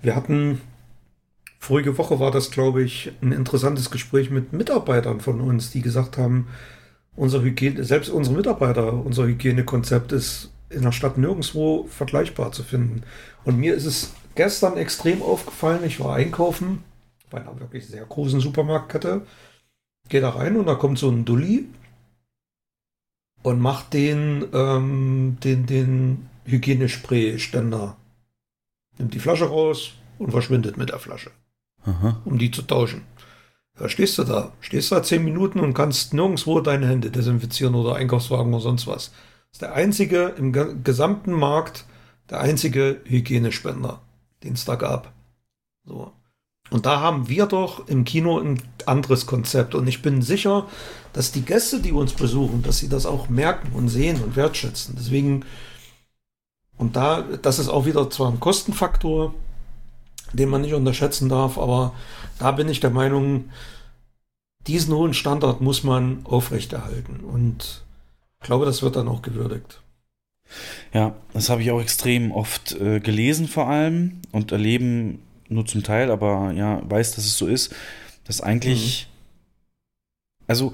wir 0.00 0.16
hatten 0.16 0.62
vorige 1.60 1.98
Woche 1.98 2.18
war 2.18 2.32
das, 2.32 2.50
glaube 2.50 2.82
ich, 2.82 3.12
ein 3.22 3.32
interessantes 3.32 3.90
Gespräch 3.90 4.30
mit 4.30 4.52
Mitarbeitern 4.52 5.20
von 5.20 5.40
uns, 5.40 5.70
die 5.70 5.82
gesagt 5.82 6.18
haben, 6.18 6.48
unser 7.14 7.42
Hygiene, 7.42 7.84
selbst 7.84 8.08
unsere 8.08 8.34
Mitarbeiter, 8.34 8.92
unser 8.92 9.26
Hygienekonzept 9.26 10.10
ist 10.10 10.50
in 10.70 10.82
der 10.82 10.92
Stadt 10.92 11.18
nirgendwo 11.18 11.84
vergleichbar 11.84 12.50
zu 12.52 12.62
finden. 12.62 13.02
Und 13.44 13.58
mir 13.58 13.74
ist 13.74 13.84
es 13.84 14.14
gestern 14.34 14.76
extrem 14.76 15.22
aufgefallen, 15.22 15.84
ich 15.84 16.00
war 16.00 16.16
einkaufen 16.16 16.82
bei 17.28 17.40
einer 17.40 17.60
wirklich 17.60 17.86
sehr 17.86 18.04
großen 18.04 18.40
Supermarktkette. 18.40 19.22
Gehe 20.08 20.20
da 20.20 20.30
rein 20.30 20.56
und 20.56 20.66
da 20.66 20.74
kommt 20.74 20.98
so 20.98 21.10
ein 21.10 21.24
Dulli 21.24 21.66
und 23.42 23.60
macht 23.60 23.92
den, 23.92 24.46
ähm, 24.52 25.36
den, 25.44 25.66
den 25.66 26.28
Hygienespray-Ständer. 26.46 27.96
Nimmt 28.98 29.14
die 29.14 29.20
Flasche 29.20 29.46
raus 29.46 29.92
und 30.18 30.32
verschwindet 30.32 30.76
mit 30.76 30.88
der 30.88 30.98
Flasche. 30.98 31.30
Aha. 31.84 32.20
Um 32.24 32.38
die 32.38 32.50
zu 32.50 32.62
tauschen. 32.62 33.02
Da 33.78 33.88
stehst 33.88 34.18
du 34.18 34.24
da. 34.24 34.52
Stehst 34.60 34.92
da 34.92 35.02
zehn 35.02 35.24
Minuten 35.24 35.60
und 35.60 35.74
kannst 35.74 36.12
nirgendwo 36.12 36.60
deine 36.60 36.86
Hände 36.86 37.10
desinfizieren 37.10 37.74
oder 37.74 37.96
Einkaufswagen 37.96 38.52
oder 38.52 38.62
sonst 38.62 38.86
was. 38.86 39.06
Das 39.06 39.52
ist 39.52 39.62
der 39.62 39.74
einzige 39.74 40.34
im 40.36 40.52
gesamten 40.84 41.32
Markt, 41.32 41.86
der 42.28 42.40
einzige 42.40 43.00
Hygienespender, 43.04 44.00
den 44.44 44.52
es 44.52 44.64
da 44.64 44.74
gab. 44.74 45.12
So. 45.84 46.12
Und 46.70 46.86
da 46.86 47.00
haben 47.00 47.28
wir 47.28 47.46
doch 47.46 47.88
im 47.88 48.04
Kino 48.04 48.38
ein 48.38 48.62
anderes 48.86 49.26
Konzept. 49.26 49.74
Und 49.74 49.88
ich 49.88 50.02
bin 50.02 50.22
sicher, 50.22 50.68
dass 51.12 51.32
die 51.32 51.42
Gäste, 51.42 51.80
die 51.80 51.92
uns 51.92 52.12
besuchen, 52.12 52.62
dass 52.62 52.78
sie 52.78 52.88
das 52.88 53.06
auch 53.06 53.28
merken 53.28 53.72
und 53.72 53.88
sehen 53.88 54.22
und 54.22 54.36
wertschätzen. 54.36 54.94
Deswegen, 54.96 55.44
und 56.76 56.96
da, 56.96 57.22
das 57.22 57.58
ist 57.58 57.68
auch 57.68 57.86
wieder 57.86 58.08
zwar 58.10 58.30
ein 58.30 58.40
Kostenfaktor, 58.40 59.34
den 60.32 60.48
man 60.48 60.62
nicht 60.62 60.74
unterschätzen 60.74 61.28
darf, 61.28 61.58
aber 61.58 61.94
da 62.38 62.52
bin 62.52 62.68
ich 62.68 62.80
der 62.80 62.90
Meinung, 62.90 63.50
diesen 64.66 64.94
hohen 64.94 65.14
Standard 65.14 65.60
muss 65.60 65.84
man 65.84 66.20
aufrechterhalten. 66.24 67.20
Und 67.20 67.82
ich 68.40 68.46
glaube, 68.46 68.66
das 68.66 68.82
wird 68.82 68.96
dann 68.96 69.08
auch 69.08 69.22
gewürdigt. 69.22 69.80
Ja, 70.92 71.14
das 71.32 71.48
habe 71.48 71.62
ich 71.62 71.70
auch 71.70 71.80
extrem 71.80 72.32
oft 72.32 72.72
äh, 72.72 73.00
gelesen 73.00 73.46
vor 73.46 73.68
allem 73.68 74.20
und 74.32 74.52
erleben 74.52 75.20
nur 75.48 75.66
zum 75.66 75.82
Teil, 75.82 76.10
aber 76.10 76.52
ja, 76.52 76.82
weiß, 76.88 77.14
dass 77.14 77.24
es 77.24 77.36
so 77.36 77.46
ist, 77.46 77.74
dass 78.24 78.40
eigentlich, 78.40 79.08
mhm. 79.08 80.44
also 80.46 80.72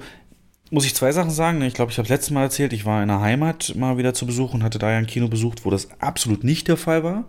muss 0.69 0.85
ich 0.85 0.95
zwei 0.95 1.11
Sachen 1.11 1.31
sagen. 1.31 1.61
Ich 1.61 1.73
glaube, 1.73 1.91
ich 1.91 1.97
habe 1.97 2.05
es 2.05 2.09
letztes 2.09 2.31
Mal 2.31 2.43
erzählt, 2.43 2.73
ich 2.73 2.85
war 2.85 3.01
in 3.01 3.07
der 3.07 3.21
Heimat 3.21 3.73
mal 3.75 3.97
wieder 3.97 4.13
zu 4.13 4.25
Besuch 4.25 4.53
und 4.53 4.63
hatte 4.63 4.79
da 4.79 4.91
ja 4.91 4.97
ein 4.97 5.07
Kino 5.07 5.27
besucht, 5.27 5.65
wo 5.65 5.69
das 5.69 5.89
absolut 6.01 6.43
nicht 6.43 6.67
der 6.67 6.77
Fall 6.77 7.03
war, 7.03 7.23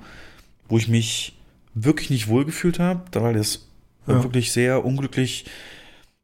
wo 0.68 0.78
ich 0.78 0.88
mich 0.88 1.37
wirklich 1.84 2.10
nicht 2.10 2.28
wohlgefühlt 2.28 2.78
habe, 2.78 3.02
weil 3.12 3.34
das 3.34 3.68
ja. 4.06 4.22
wirklich 4.22 4.52
sehr 4.52 4.84
unglücklich 4.84 5.44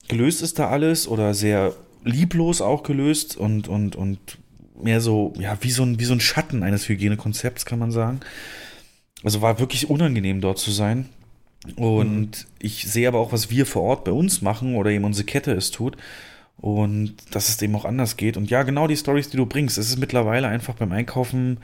gelöst 0.08 0.42
ist 0.42 0.58
da 0.58 0.68
alles 0.68 1.08
oder 1.08 1.34
sehr 1.34 1.74
lieblos 2.04 2.60
auch 2.60 2.82
gelöst 2.82 3.36
und, 3.36 3.68
und, 3.68 3.96
und 3.96 4.18
mehr 4.80 5.00
so, 5.00 5.32
ja, 5.38 5.56
wie 5.60 5.70
so 5.70 5.82
ein, 5.82 5.98
wie 5.98 6.04
so 6.04 6.12
ein 6.12 6.20
Schatten 6.20 6.62
eines 6.62 6.88
Hygienekonzepts, 6.88 7.64
kann 7.64 7.78
man 7.78 7.90
sagen. 7.90 8.20
Also 9.22 9.40
war 9.40 9.58
wirklich 9.58 9.88
unangenehm 9.88 10.40
dort 10.40 10.58
zu 10.58 10.70
sein. 10.70 11.08
Und 11.76 12.20
mhm. 12.20 12.46
ich 12.58 12.84
sehe 12.84 13.08
aber 13.08 13.18
auch, 13.20 13.32
was 13.32 13.50
wir 13.50 13.64
vor 13.64 13.82
Ort 13.82 14.04
bei 14.04 14.12
uns 14.12 14.42
machen 14.42 14.76
oder 14.76 14.90
eben 14.90 15.04
unsere 15.04 15.24
Kette 15.24 15.52
es 15.52 15.70
tut. 15.70 15.96
Und 16.58 17.14
dass 17.30 17.48
es 17.48 17.60
eben 17.62 17.74
auch 17.74 17.84
anders 17.84 18.16
geht. 18.16 18.36
Und 18.36 18.50
ja, 18.50 18.62
genau 18.62 18.86
die 18.86 18.96
Stories, 18.96 19.30
die 19.30 19.36
du 19.36 19.46
bringst. 19.46 19.78
Es 19.78 19.88
ist 19.88 19.98
mittlerweile 19.98 20.48
einfach 20.48 20.74
beim 20.74 20.92
Einkaufen, 20.92 21.58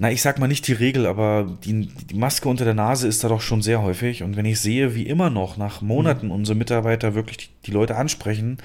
na, 0.00 0.12
ich 0.12 0.22
sag 0.22 0.38
mal 0.38 0.46
nicht 0.46 0.66
die 0.68 0.74
Regel, 0.74 1.06
aber 1.06 1.58
die, 1.64 1.86
die 1.86 2.14
Maske 2.14 2.48
unter 2.48 2.64
der 2.64 2.74
Nase 2.74 3.08
ist 3.08 3.24
da 3.24 3.28
doch 3.28 3.40
schon 3.40 3.62
sehr 3.62 3.82
häufig. 3.82 4.22
Und 4.22 4.36
wenn 4.36 4.46
ich 4.46 4.60
sehe, 4.60 4.94
wie 4.94 5.06
immer 5.06 5.28
noch 5.28 5.56
nach 5.56 5.80
Monaten 5.82 6.26
mhm. 6.26 6.32
unsere 6.32 6.56
Mitarbeiter 6.56 7.14
wirklich 7.16 7.36
die, 7.38 7.48
die 7.66 7.70
Leute 7.72 7.96
ansprechen, 7.96 8.58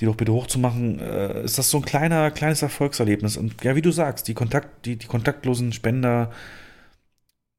die 0.00 0.06
doch 0.06 0.14
bitte 0.14 0.32
hochzumachen, 0.32 1.00
äh, 1.00 1.44
ist 1.44 1.58
das 1.58 1.70
so 1.70 1.78
ein 1.78 1.84
kleiner, 1.84 2.30
kleines 2.30 2.62
Erfolgserlebnis. 2.62 3.36
Und 3.36 3.62
ja, 3.62 3.76
wie 3.76 3.82
du 3.82 3.90
sagst, 3.90 4.26
die, 4.26 4.34
Kontakt, 4.34 4.86
die, 4.86 4.96
die 4.96 5.06
kontaktlosen 5.06 5.74
Spender, 5.74 6.30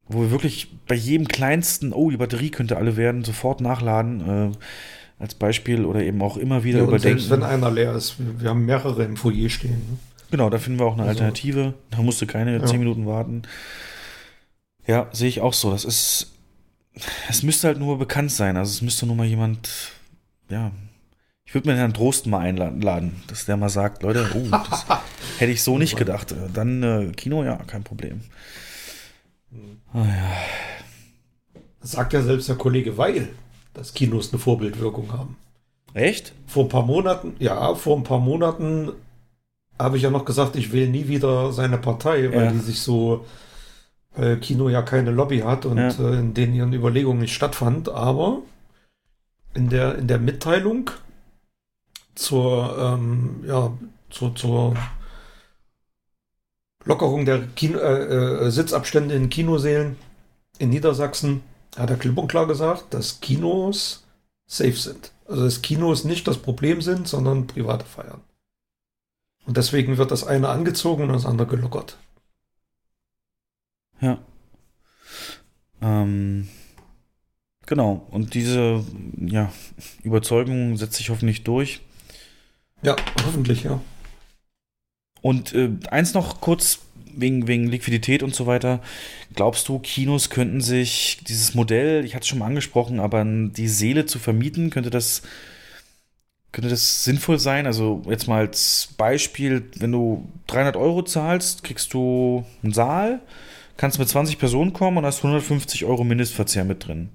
wo 0.08 0.22
wir 0.22 0.32
wirklich 0.32 0.72
bei 0.88 0.96
jedem 0.96 1.28
kleinsten, 1.28 1.94
oh, 1.94 2.10
die 2.10 2.18
Batterie 2.18 2.50
könnte 2.50 2.78
alle 2.78 2.98
werden, 2.98 3.24
sofort 3.24 3.62
nachladen, 3.62 4.52
äh, 4.52 4.52
als 5.20 5.36
Beispiel 5.36 5.86
oder 5.86 6.02
eben 6.02 6.22
auch 6.24 6.38
immer 6.38 6.64
wieder 6.64 6.80
Ja, 6.80 6.86
überdenken. 6.86 7.20
selbst 7.20 7.30
wenn 7.30 7.44
einer 7.44 7.70
leer 7.70 7.94
ist, 7.94 8.16
wir 8.18 8.50
haben 8.50 8.66
mehrere 8.66 9.04
im 9.04 9.16
Foyer 9.18 9.50
stehen. 9.50 9.72
Ne? 9.92 9.98
Genau, 10.32 10.50
da 10.50 10.60
finden 10.60 10.80
wir 10.80 10.86
auch 10.86 10.94
eine 10.94 11.02
Also- 11.04 11.10
Alternative. 11.12 11.74
Da 11.92 12.02
musst 12.02 12.22
du 12.22 12.28
keine 12.28 12.58
Ja. 12.58 12.66
10 12.66 12.80
Minuten 12.80 13.06
warten. 13.06 13.44
Ja, 14.88 15.08
sehe 15.12 15.28
ich 15.30 15.42
auch 15.42 15.54
so. 15.54 15.72
Das 15.72 15.86
ist. 15.86 16.32
Es 17.30 17.44
müsste 17.44 17.68
halt 17.68 17.80
nur 17.80 17.98
bekannt 17.98 18.32
sein. 18.32 18.58
Also 18.58 18.72
es 18.72 18.82
müsste 18.82 19.06
nur 19.06 19.16
mal 19.16 19.26
jemand. 19.26 19.70
Ja. 20.50 20.72
Ich 21.46 21.54
würde 21.56 21.70
mir 21.70 21.78
Herrn 21.78 21.94
Drosten 21.94 22.30
mal 22.32 22.40
einladen, 22.40 23.24
dass 23.28 23.46
der 23.46 23.58
mal 23.58 23.70
sagt, 23.70 24.04
Leute, 24.04 24.30
oh, 24.36 24.48
das 24.52 24.86
hätte 25.40 25.52
ich 25.52 25.64
so 25.64 25.78
nicht 25.80 25.96
gedacht. 25.98 26.36
Dann 26.54 26.84
äh, 26.84 27.12
Kino, 27.16 27.44
ja, 27.44 27.56
kein 27.66 27.84
Problem. 27.84 28.22
Ah, 29.94 30.06
ja. 30.06 30.32
Das 31.82 31.92
sagt 31.94 32.14
ja 32.14 32.22
selbst 32.22 32.50
der 32.50 32.56
Kollege 32.58 32.98
Weil, 32.98 33.30
dass 33.74 33.94
Kinos 33.94 34.32
eine 34.32 34.40
Vorbildwirkung 34.40 35.12
haben. 35.12 35.38
Echt? 35.96 36.34
Vor 36.46 36.66
ein 36.66 36.70
paar 36.70 36.86
Monaten, 36.86 37.36
ja, 37.40 37.74
vor 37.74 37.98
ein 37.98 38.04
paar 38.04 38.20
Monaten 38.20 38.92
habe 39.80 39.98
ich 39.98 40.04
ja 40.04 40.10
noch 40.10 40.26
gesagt, 40.26 40.56
ich 40.56 40.72
wähle 40.74 40.90
nie 40.90 41.08
wieder 41.08 41.52
seine 41.54 41.78
Partei, 41.78 42.30
weil 42.32 42.46
Ja. 42.46 42.52
die 42.52 42.60
sich 42.60 42.82
so, 42.82 43.26
weil 44.16 44.38
Kino 44.40 44.70
ja 44.70 44.82
keine 44.82 45.12
Lobby 45.12 45.40
hat 45.40 45.66
und 45.66 45.78
Ja. 45.78 45.90
äh, 45.90 46.20
in 46.20 46.34
denen 46.34 46.54
ihren 46.54 46.74
Überlegungen 46.74 47.22
nicht 47.22 47.34
stattfand. 47.34 47.90
Aber 47.90 48.42
in 49.54 49.70
der, 49.70 49.98
in 49.98 50.08
der 50.08 50.20
Mitteilung 50.20 50.92
zur, 52.16 52.78
ähm, 52.78 53.44
ja, 53.48 53.72
zur, 54.10 54.36
zur 54.36 54.76
Lockerung 56.86 57.26
der 57.26 57.48
Kino, 57.56 57.80
äh, 57.80 58.48
äh, 58.48 58.52
Sitzabstände 58.52 59.16
in 59.16 59.30
Kinosälen 59.30 59.96
in 60.60 60.70
Niedersachsen 60.70 61.42
hat 61.78 61.90
er 61.90 61.98
klipp 61.98 62.18
und 62.18 62.28
klar 62.28 62.48
gesagt, 62.48 62.94
dass 62.94 63.22
Kinos 63.22 64.04
safe 64.48 64.74
sind. 64.74 65.12
Also 65.28 65.44
dass 65.46 65.62
Kinos 65.62 66.04
nicht 66.04 66.28
das 66.28 66.38
Problem 66.38 66.82
sind, 66.82 67.08
sondern 67.08 67.48
private 67.48 67.86
Feiern. 67.86 68.22
Und 69.50 69.58
deswegen 69.58 69.98
wird 69.98 70.12
das 70.12 70.24
eine 70.24 70.50
angezogen 70.50 71.02
und 71.02 71.10
das 71.10 71.26
andere 71.26 71.48
gelockert. 71.48 71.98
Ja. 74.00 74.20
Ähm, 75.82 76.48
genau. 77.66 78.06
Und 78.12 78.36
diese 78.36 78.86
ja, 79.18 79.52
Überzeugung 80.04 80.78
setzt 80.78 80.98
sich 80.98 81.10
hoffentlich 81.10 81.44
durch. 81.46 81.82
Ja, 82.84 82.96
hoffentlich, 83.26 83.64
ja. 83.64 83.82
Und 85.22 85.56
äh, 85.56 85.72
eins 85.90 86.14
noch 86.14 86.42
kurz 86.42 86.82
wegen, 87.16 87.48
wegen 87.48 87.70
Liquidität 87.70 88.22
und 88.22 88.36
so 88.36 88.46
weiter. 88.46 88.84
Glaubst 89.34 89.68
du, 89.68 89.80
Kinos 89.80 90.30
könnten 90.30 90.62
sich 90.62 91.24
dieses 91.28 91.56
Modell, 91.56 92.06
ich 92.06 92.14
hatte 92.14 92.22
es 92.22 92.28
schon 92.28 92.38
mal 92.38 92.46
angesprochen, 92.46 93.00
aber 93.00 93.26
die 93.26 93.68
Seele 93.68 94.06
zu 94.06 94.20
vermieten, 94.20 94.70
könnte 94.70 94.92
das, 94.92 95.24
könnte 96.52 96.70
das 96.70 97.04
sinnvoll 97.04 97.40
sein? 97.40 97.66
Also 97.66 98.02
jetzt 98.10 98.28
mal 98.28 98.40
als 98.48 98.90
Beispiel, 98.98 99.70
wenn 99.78 99.92
du 99.92 100.28
300 100.48 100.76
Euro 100.76 101.04
zahlst, 101.04 101.64
kriegst 101.64 101.94
du 101.94 102.46
einen 102.64 102.74
Saal, 102.74 103.20
kannst 103.78 104.00
mit 104.00 104.10
20 104.10 104.40
Personen 104.40 104.74
kommen 104.74 104.98
und 104.98 105.06
hast 105.06 105.18
150 105.20 105.86
Euro 105.86 106.04
Mindestverzehr 106.04 106.66
mit 106.66 106.88
drin. 106.88 107.10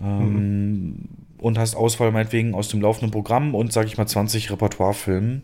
Ähm, 0.00 0.96
Und 1.38 1.58
hast 1.58 1.74
Auswahl 1.74 2.12
meinetwegen 2.12 2.54
aus 2.54 2.68
dem 2.68 2.82
laufenden 2.82 3.10
Programm 3.10 3.54
und, 3.54 3.72
sag 3.72 3.86
ich 3.86 3.96
mal, 3.96 4.06
20 4.06 4.50
Repertoirefilmen. 4.50 5.42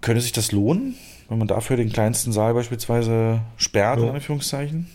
Könnte 0.00 0.20
sich 0.20 0.32
das 0.32 0.52
lohnen, 0.52 0.94
wenn 1.28 1.38
man 1.38 1.48
dafür 1.48 1.76
den 1.76 1.90
kleinsten 1.92 2.32
Saal 2.32 2.54
beispielsweise 2.54 3.40
sperrt, 3.56 3.98
Ja. 3.98 4.08
in 4.08 4.14
Anführungszeichen? 4.14 4.86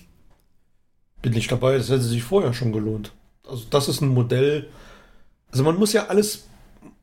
Bin 1.21 1.33
ich 1.35 1.47
dabei, 1.47 1.77
das 1.77 1.89
hätte 1.89 2.01
sich 2.03 2.23
vorher 2.23 2.53
schon 2.53 2.71
gelohnt. 2.71 3.11
Also 3.49 3.65
das 3.69 3.89
ist 3.89 4.01
ein 4.01 4.09
Modell. 4.09 4.69
Also 5.51 5.63
man 5.63 5.77
muss 5.77 5.91
ja 5.93 6.05
alles, 6.07 6.47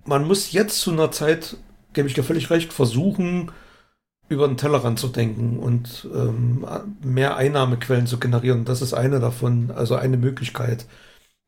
man 0.06 0.26
muss 0.26 0.52
jetzt 0.52 0.80
zu 0.80 0.92
einer 0.92 1.10
Zeit, 1.10 1.56
gebe 1.92 2.08
ich 2.08 2.14
dir 2.14 2.24
völlig 2.24 2.50
recht, 2.50 2.72
versuchen, 2.72 3.50
über 4.28 4.48
den 4.48 4.56
Tellerrand 4.56 4.98
zu 4.98 5.08
denken 5.08 5.58
und 5.58 6.08
ähm, 6.12 6.66
mehr 7.02 7.36
Einnahmequellen 7.36 8.06
zu 8.06 8.18
generieren. 8.18 8.64
Das 8.64 8.82
ist 8.82 8.92
eine 8.92 9.20
davon, 9.20 9.70
also 9.70 9.94
eine 9.94 10.16
Möglichkeit. 10.16 10.86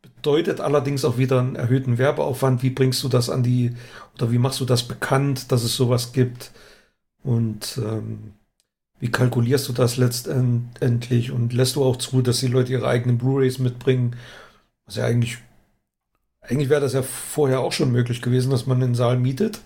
Bedeutet 0.03 0.61
allerdings 0.61 1.05
auch 1.05 1.19
wieder 1.19 1.41
einen 1.41 1.57
erhöhten 1.57 1.99
Werbeaufwand. 1.99 2.63
Wie 2.63 2.71
bringst 2.71 3.03
du 3.03 3.09
das 3.09 3.31
an 3.31 3.43
die, 3.43 3.75
oder 4.15 4.31
wie 4.31 4.39
machst 4.39 4.61
du 4.61 4.65
das 4.65 4.87
bekannt, 4.87 5.51
dass 5.51 5.65
es 5.65 5.75
sowas 5.77 6.13
gibt? 6.13 6.53
Und 7.25 7.79
ähm, 7.79 8.35
wie 9.01 9.11
kalkulierst 9.11 9.69
du 9.69 9.73
das 9.73 9.97
letztendlich? 9.97 11.33
Und 11.33 11.53
lässt 11.53 11.77
du 11.77 11.85
auch 11.85 11.97
zu, 11.97 12.23
dass 12.23 12.41
die 12.41 12.49
Leute 12.49 12.73
ihre 12.73 12.89
eigenen 12.89 13.19
Blu-rays 13.19 13.59
mitbringen? 13.59 14.17
Was 14.87 14.97
ja 14.97 15.05
eigentlich, 15.05 15.39
eigentlich 16.49 16.69
wäre 16.69 16.81
das 16.81 16.93
ja 16.93 17.03
vorher 17.03 17.61
auch 17.61 17.73
schon 17.73 17.93
möglich 17.93 18.23
gewesen, 18.23 18.51
dass 18.51 18.67
man 18.67 18.81
den 18.81 18.95
Saal 18.95 19.19
mietet 19.19 19.61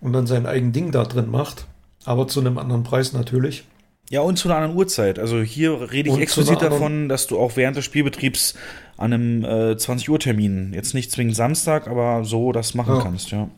und 0.00 0.12
dann 0.12 0.26
sein 0.26 0.46
eigen 0.46 0.72
Ding 0.72 0.90
da 0.92 1.04
drin 1.04 1.30
macht. 1.30 1.66
Aber 2.04 2.28
zu 2.28 2.40
einem 2.40 2.58
anderen 2.58 2.82
Preis 2.82 3.12
natürlich. 3.12 3.64
Ja, 4.10 4.22
und 4.22 4.36
zu 4.38 4.48
einer 4.48 4.56
anderen 4.56 4.76
Uhrzeit. 4.76 5.18
Also 5.18 5.40
hier 5.40 5.90
rede 5.92 6.08
ich 6.08 6.14
Und 6.14 6.22
explizit 6.22 6.62
davon, 6.62 7.08
dass 7.08 7.26
du 7.26 7.38
auch 7.38 7.56
während 7.56 7.76
des 7.76 7.84
Spielbetriebs 7.84 8.54
an 8.96 9.12
einem 9.12 9.44
äh, 9.44 9.72
20-Uhr-Termin, 9.72 10.72
jetzt 10.72 10.94
nicht 10.94 11.12
zwingend 11.12 11.36
Samstag, 11.36 11.86
aber 11.88 12.24
so 12.24 12.52
das 12.52 12.74
machen 12.74 12.96
Ja. 12.96 13.02
kannst, 13.02 13.30
ja. 13.30 13.48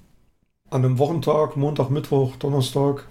An 0.70 0.84
einem 0.84 0.98
Wochentag, 0.98 1.56
Montag, 1.56 1.90
Mittwoch, 1.90 2.36
Donnerstag, 2.36 3.06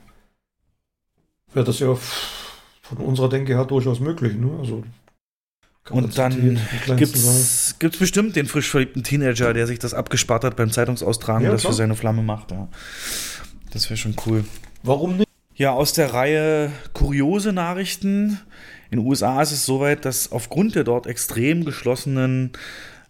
wäre 1.54 1.66
das 1.66 1.80
ja 1.80 1.96
von 1.96 2.98
unserer 2.98 3.30
Denke 3.30 3.54
her 3.54 3.66
durchaus 3.66 4.00
möglich. 4.00 4.36
Ne? 4.36 4.50
Also 4.60 4.84
Und 5.90 6.18
dann 6.18 6.60
gibt's, 6.98 7.76
gibt's 7.80 7.98
bestimmt 7.98 8.36
den 8.36 8.46
frisch 8.46 8.70
verliebten 8.70 9.04
Teenager, 9.04 9.54
der 9.54 9.68
sich 9.68 9.80
das 9.80 9.94
abgespart 9.94 10.44
hat 10.44 10.56
beim 10.56 10.72
Zeitungsaustragen 10.72 11.44
Ja, 11.44 11.52
und 11.52 11.56
das 11.56 11.66
für 11.66 11.74
seine 11.74 11.96
Flamme 11.96 12.22
macht, 12.22 12.52
ja. 12.52 12.68
Das 13.72 13.90
wäre 13.90 13.98
schon 13.98 14.16
cool. 14.26 14.46
Warum 14.84 15.18
nicht? 15.18 15.30
Ja, 15.56 15.72
aus 15.72 15.94
der 15.94 16.14
Reihe 16.14 16.72
kuriose 16.94 17.52
Nachrichten. 17.52 18.40
In 18.92 19.00
den 19.00 19.08
USA 19.08 19.42
ist 19.42 19.52
es 19.52 19.66
soweit, 19.66 20.06
dass 20.06 20.32
aufgrund 20.32 20.76
der 20.76 20.84
dort 20.84 21.06
extrem 21.06 21.66
geschlossenen, 21.66 22.52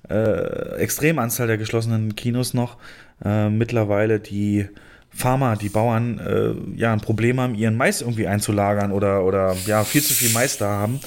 äh, 0.10 0.76
Extremanzahl 0.78 1.48
der 1.48 1.58
geschlossenen 1.58 2.16
Kinos 2.16 2.54
noch 2.54 2.78
äh, 3.24 3.50
mittlerweile 3.50 4.20
die 4.20 4.68
Farmer, 5.12 5.56
die 5.56 5.70
Bauern, 5.70 6.20
äh, 6.20 6.80
ja, 6.80 6.92
ein 6.92 7.02
Problem 7.02 7.40
haben, 7.40 7.56
ihren 7.56 7.78
Mais 7.78 8.02
irgendwie 8.02 8.28
einzulagern 8.28 8.92
oder, 8.92 9.24
oder 9.24 9.56
ja, 9.66 9.84
viel 9.84 10.02
zu 10.02 10.14
viel 10.14 10.32
Mais 10.32 10.58
da 10.58 10.70
haben 10.70 11.00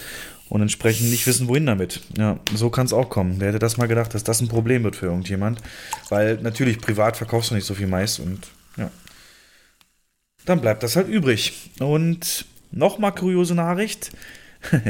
und 0.53 0.61
entsprechend 0.61 1.09
nicht 1.09 1.27
wissen, 1.27 1.49
wohin 1.49 1.65
damit. 1.65 2.01
Ja, 2.19 2.39
so 2.55 2.69
kann 2.69 2.85
es 2.85 2.93
auch 2.93 3.09
kommen. 3.09 3.37
Wer 3.39 3.49
hätte 3.49 3.59
das 3.59 3.79
mal 3.79 3.89
gedacht, 3.89 4.13
dass 4.13 4.23
das 4.23 4.43
ein 4.43 4.49
Problem 4.49 4.85
wird 4.85 4.97
für 4.97 5.07
irgendjemand? 5.07 5.63
Weil 6.11 6.37
natürlich 6.43 6.79
privat 6.79 7.17
verkaufst 7.17 7.51
du 7.51 7.55
nicht 7.55 7.65
so 7.65 7.73
viel 7.75 7.87
Mais 7.87 8.19
und 8.19 8.49
ja 8.77 8.91
dann 10.45 10.61
bleibt 10.61 10.83
das 10.83 10.97
halt 10.97 11.09
übrig. 11.09 11.71
Und 11.79 12.45
nochmal 12.73 13.15
kuriose 13.15 13.55
Nachricht. 13.55 14.11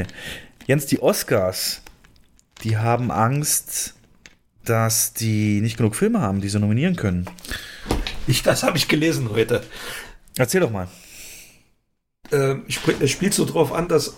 Jens, 0.67 0.87
die 0.87 1.01
Oscars, 1.01 1.81
die 2.63 2.77
haben 2.77 3.11
Angst, 3.11 3.93
dass 4.65 5.13
die 5.13 5.61
nicht 5.61 5.77
genug 5.77 5.95
Filme 5.95 6.21
haben, 6.21 6.41
die 6.41 6.49
sie 6.49 6.59
nominieren 6.59 6.95
können. 6.95 7.25
Ich, 8.27 8.41
das 8.41 8.63
habe 8.63 8.77
ich 8.77 8.87
gelesen 8.87 9.29
heute. 9.29 9.63
Erzähl 10.37 10.61
doch 10.61 10.71
mal. 10.71 10.87
Äh, 12.31 12.55
sp- 12.73 12.97
es 12.99 13.11
spielt 13.11 13.33
so 13.35 13.45
drauf 13.45 13.71
an, 13.71 13.87
dass 13.87 14.17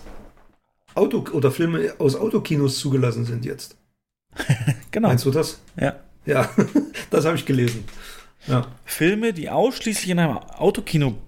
Auto 0.96 1.24
oder 1.32 1.50
Filme 1.50 1.94
aus 1.98 2.16
Autokinos 2.16 2.78
zugelassen 2.78 3.24
sind 3.24 3.44
jetzt. 3.44 3.76
Genau. 4.92 5.08
Meinst 5.08 5.26
du 5.26 5.30
das? 5.30 5.60
Ja. 5.78 5.96
Ja, 6.24 6.48
das 7.10 7.26
habe 7.26 7.36
ich 7.36 7.44
gelesen. 7.44 7.84
Ja. 8.46 8.66
Filme, 8.86 9.34
die 9.34 9.50
ausschließlich 9.50 10.08
in 10.08 10.18
einem 10.18 10.38
Autokino 10.38 11.18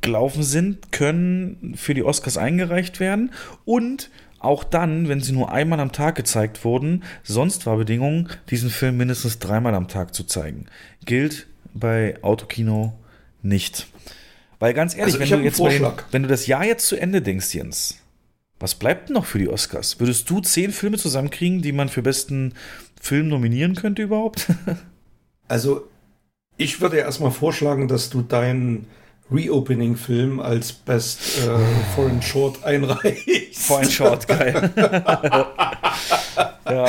gelaufen 0.00 0.42
sind, 0.42 0.90
können 0.90 1.74
für 1.76 1.92
die 1.92 2.02
Oscars 2.02 2.38
eingereicht 2.38 2.98
werden 2.98 3.30
und 3.66 4.08
auch 4.38 4.64
dann, 4.64 5.08
wenn 5.08 5.20
sie 5.20 5.32
nur 5.32 5.52
einmal 5.52 5.80
am 5.80 5.92
Tag 5.92 6.14
gezeigt 6.14 6.64
wurden, 6.64 7.04
sonst 7.22 7.66
war 7.66 7.76
Bedingung, 7.76 8.30
diesen 8.48 8.70
Film 8.70 8.96
mindestens 8.96 9.38
dreimal 9.38 9.74
am 9.74 9.86
Tag 9.86 10.14
zu 10.14 10.24
zeigen. 10.24 10.64
Gilt 11.04 11.46
bei 11.74 12.16
Autokino 12.22 12.94
nicht. 13.42 13.86
Weil 14.58 14.72
ganz 14.72 14.94
ehrlich, 14.96 15.14
Also 15.20 15.30
wenn, 15.30 15.40
du 15.40 15.44
jetzt 15.44 15.58
den, 15.58 15.86
wenn 16.10 16.22
du 16.22 16.28
das 16.28 16.46
Jahr 16.46 16.64
jetzt 16.64 16.86
zu 16.86 16.96
Ende 16.96 17.20
denkst, 17.20 17.54
Jens, 17.54 17.99
was 18.60 18.74
bleibt 18.74 19.08
denn 19.08 19.14
noch 19.14 19.24
für 19.24 19.38
die 19.38 19.48
Oscars? 19.48 19.98
Würdest 19.98 20.28
du 20.30 20.40
zehn 20.40 20.70
Filme 20.70 20.98
zusammenkriegen, 20.98 21.62
die 21.62 21.72
man 21.72 21.88
für 21.88 22.02
besten 22.02 22.54
Film 23.00 23.28
nominieren 23.28 23.74
könnte 23.74 24.02
überhaupt? 24.02 24.46
Also, 25.48 25.88
ich 26.58 26.80
würde 26.80 26.98
erstmal 26.98 27.32
vorschlagen, 27.32 27.88
dass 27.88 28.08
du 28.08 28.22
deinen 28.22 28.86
Reopening-Film 29.32 30.38
als 30.38 30.72
Best 30.72 31.38
äh, 31.38 31.58
Foreign 31.96 32.22
Short 32.22 32.62
einreichst. 32.62 33.60
Vor 33.60 33.80
ein 33.80 33.90
Short, 33.90 34.28
geil. 34.28 34.70
ja. 36.70 36.86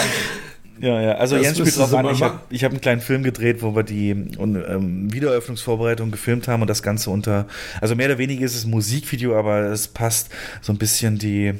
Ja, 0.81 0.99
ja, 0.99 1.11
also 1.13 1.35
Das 1.35 1.45
Jens 1.45 1.59
spielt 1.59 1.77
drauf 1.77 1.93
an. 1.93 2.07
Ich 2.09 2.23
habe 2.23 2.39
hab 2.51 2.71
einen 2.71 2.81
kleinen 2.81 3.01
Film 3.01 3.21
gedreht, 3.21 3.61
wo 3.61 3.75
wir 3.75 3.83
die 3.83 4.09
ähm, 4.09 5.13
Wiedereröffnungsvorbereitung 5.13 6.09
gefilmt 6.09 6.47
haben 6.47 6.63
und 6.63 6.67
das 6.67 6.81
Ganze 6.81 7.11
unter, 7.11 7.45
also 7.79 7.95
mehr 7.95 8.07
oder 8.07 8.17
weniger 8.17 8.43
ist 8.43 8.55
es 8.55 8.65
ein 8.65 8.71
Musikvideo, 8.71 9.37
aber 9.37 9.65
es 9.65 9.87
passt 9.87 10.31
so 10.61 10.73
ein 10.73 10.79
bisschen 10.79 11.19
die, 11.19 11.53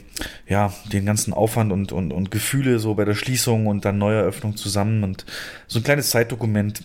ja, 0.48 0.74
den 0.92 1.06
ganzen 1.06 1.34
Aufwand 1.34 1.72
und, 1.72 1.92
und, 1.92 2.12
und 2.12 2.32
Gefühle 2.32 2.80
so 2.80 2.96
bei 2.96 3.06
der 3.06 3.14
Schließung 3.14 3.68
und 3.68 3.86
dann 3.86 4.00
Neueröffnung 4.00 4.58
zusammen 4.58 5.04
und 5.04 5.26
so 5.68 5.80
ein 5.80 5.84
kleines 5.84 6.10
Zeitdokument. 6.10 6.82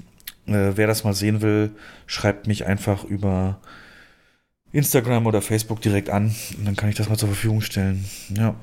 Äh, 0.47 0.77
wer 0.77 0.87
das 0.87 1.05
mal 1.05 1.15
sehen 1.15 1.41
will, 1.41 1.71
schreibt 2.07 2.47
mich 2.47 2.67
einfach 2.67 3.05
über 3.05 3.61
Instagram 4.73 5.27
oder 5.27 5.41
Facebook 5.41 5.81
direkt 5.81 6.11
an 6.11 6.35
und 6.59 6.67
dann 6.67 6.77
kann 6.77 6.91
ich 6.91 6.97
das 6.97 7.09
mal 7.09 7.17
zur 7.17 7.31
Verfügung 7.31 7.63
stellen. 7.63 8.05
Ja. 8.29 8.55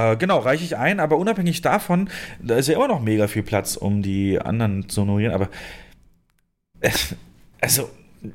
Äh, 0.00 0.16
genau, 0.16 0.38
reiche 0.38 0.64
ich 0.64 0.76
ein, 0.76 1.00
aber 1.00 1.16
unabhängig 1.18 1.60
davon, 1.62 2.08
da 2.40 2.56
ist 2.56 2.68
ja 2.68 2.74
immer 2.74 2.88
noch 2.88 3.00
mega 3.00 3.28
viel 3.28 3.42
Platz, 3.42 3.76
um 3.76 4.02
die 4.02 4.40
anderen 4.40 4.88
zu 4.88 5.02
honorieren, 5.02 5.34
aber 5.34 5.48
äh, 6.80 6.90
also 7.60 7.90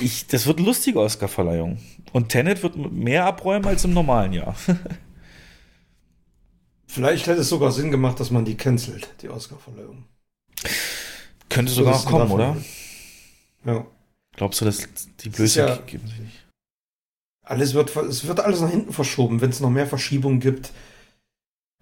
ich, 0.00 0.26
das 0.26 0.46
wird 0.46 0.60
lustige 0.60 1.00
Oscar-Verleihung. 1.00 1.78
Und 2.12 2.28
Tenet 2.28 2.62
wird 2.62 2.76
mehr 2.76 3.24
abräumen 3.24 3.66
als 3.66 3.84
im 3.84 3.94
normalen 3.94 4.32
Jahr. 4.32 4.54
Vielleicht 6.86 7.28
hätte 7.28 7.42
es 7.42 7.48
sogar 7.48 7.70
Sinn 7.70 7.92
gemacht, 7.92 8.18
dass 8.18 8.32
man 8.32 8.44
die 8.44 8.56
cancelt, 8.56 9.14
die 9.22 9.28
Oscarverleihung. 9.28 10.06
Könnte 11.48 11.70
So 11.70 11.84
sogar 11.84 11.94
noch 11.94 12.04
kommen, 12.04 12.32
oder? 12.32 12.56
Ja. 13.64 13.86
Glaubst 14.34 14.60
du, 14.60 14.64
dass 14.64 14.88
die 15.20 15.28
Blöße 15.28 15.60
ja- 15.60 15.76
geben 15.76 16.08
sich 16.08 16.18
nicht? 16.18 16.39
Alles 17.50 17.74
wird, 17.74 17.96
es 17.96 18.28
wird 18.28 18.38
alles 18.38 18.60
nach 18.60 18.70
hinten 18.70 18.92
verschoben, 18.92 19.40
wenn 19.40 19.50
es 19.50 19.58
noch 19.58 19.70
mehr 19.70 19.88
Verschiebungen 19.88 20.38
gibt. 20.38 20.72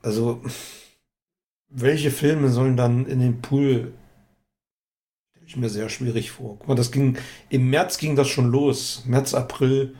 Also, 0.00 0.42
welche 1.68 2.10
Filme 2.10 2.48
sollen 2.48 2.78
dann 2.78 3.04
in 3.04 3.20
den 3.20 3.42
Pool? 3.42 3.92
Stelle 5.30 5.46
ich 5.46 5.56
mir 5.58 5.68
sehr 5.68 5.90
schwierig 5.90 6.30
vor. 6.30 6.56
Guck 6.58 6.68
mal, 6.68 6.74
das 6.74 6.90
ging, 6.90 7.18
im 7.50 7.68
März 7.68 7.98
ging 7.98 8.16
das 8.16 8.28
schon 8.28 8.50
los. 8.50 9.02
März, 9.04 9.34
April. 9.34 9.94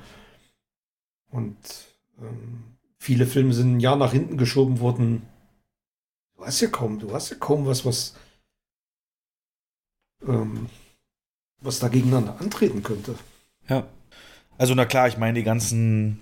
Und 1.30 1.58
ähm, 2.18 2.78
viele 2.96 3.26
Filme 3.26 3.52
sind 3.52 3.76
ein 3.76 3.80
Jahr 3.80 3.96
nach 3.96 4.12
hinten 4.12 4.38
geschoben 4.38 4.80
worden. 4.80 5.20
Du 6.38 6.46
hast 6.46 6.62
ja 6.62 6.68
kaum, 6.68 6.98
du 6.98 7.12
hast 7.12 7.28
ja 7.28 7.36
kaum 7.36 7.66
was, 7.66 7.84
was, 7.84 8.14
ähm, 10.26 10.70
was 11.60 11.78
da 11.78 11.88
gegeneinander 11.88 12.40
antreten 12.40 12.82
könnte. 12.82 13.16
Ja. 13.68 13.86
Also, 14.58 14.74
na 14.74 14.84
klar, 14.84 15.08
ich 15.08 15.16
meine 15.16 15.38
die 15.38 15.44
ganzen 15.44 16.20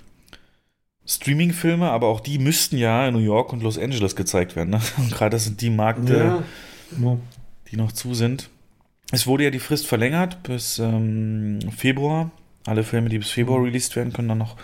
Streaming-Filme, 1.06 1.90
aber 1.90 2.08
auch 2.08 2.20
die 2.20 2.38
müssten 2.38 2.76
ja 2.76 3.08
in 3.08 3.14
New 3.14 3.20
York 3.20 3.52
und 3.52 3.62
Los 3.62 3.78
Angeles 3.78 4.14
gezeigt 4.16 4.56
werden. 4.56 4.70
Ne? 4.70 4.80
Und 4.98 5.10
gerade 5.12 5.30
das 5.30 5.44
sind 5.44 5.60
die 5.60 5.70
Märkte, 5.70 6.44
genau. 6.90 7.18
die 7.70 7.76
noch 7.76 7.92
zu 7.92 8.14
sind. 8.14 8.50
Es 9.12 9.26
wurde 9.26 9.44
ja 9.44 9.50
die 9.50 9.60
Frist 9.60 9.86
verlängert 9.86 10.42
bis 10.42 10.78
ähm, 10.78 11.60
Februar. 11.76 12.30
Alle 12.64 12.82
Filme, 12.82 13.08
die 13.08 13.18
bis 13.18 13.30
Februar 13.30 13.62
released 13.62 13.94
werden, 13.94 14.12
können 14.12 14.28
dann 14.28 14.38
noch 14.38 14.56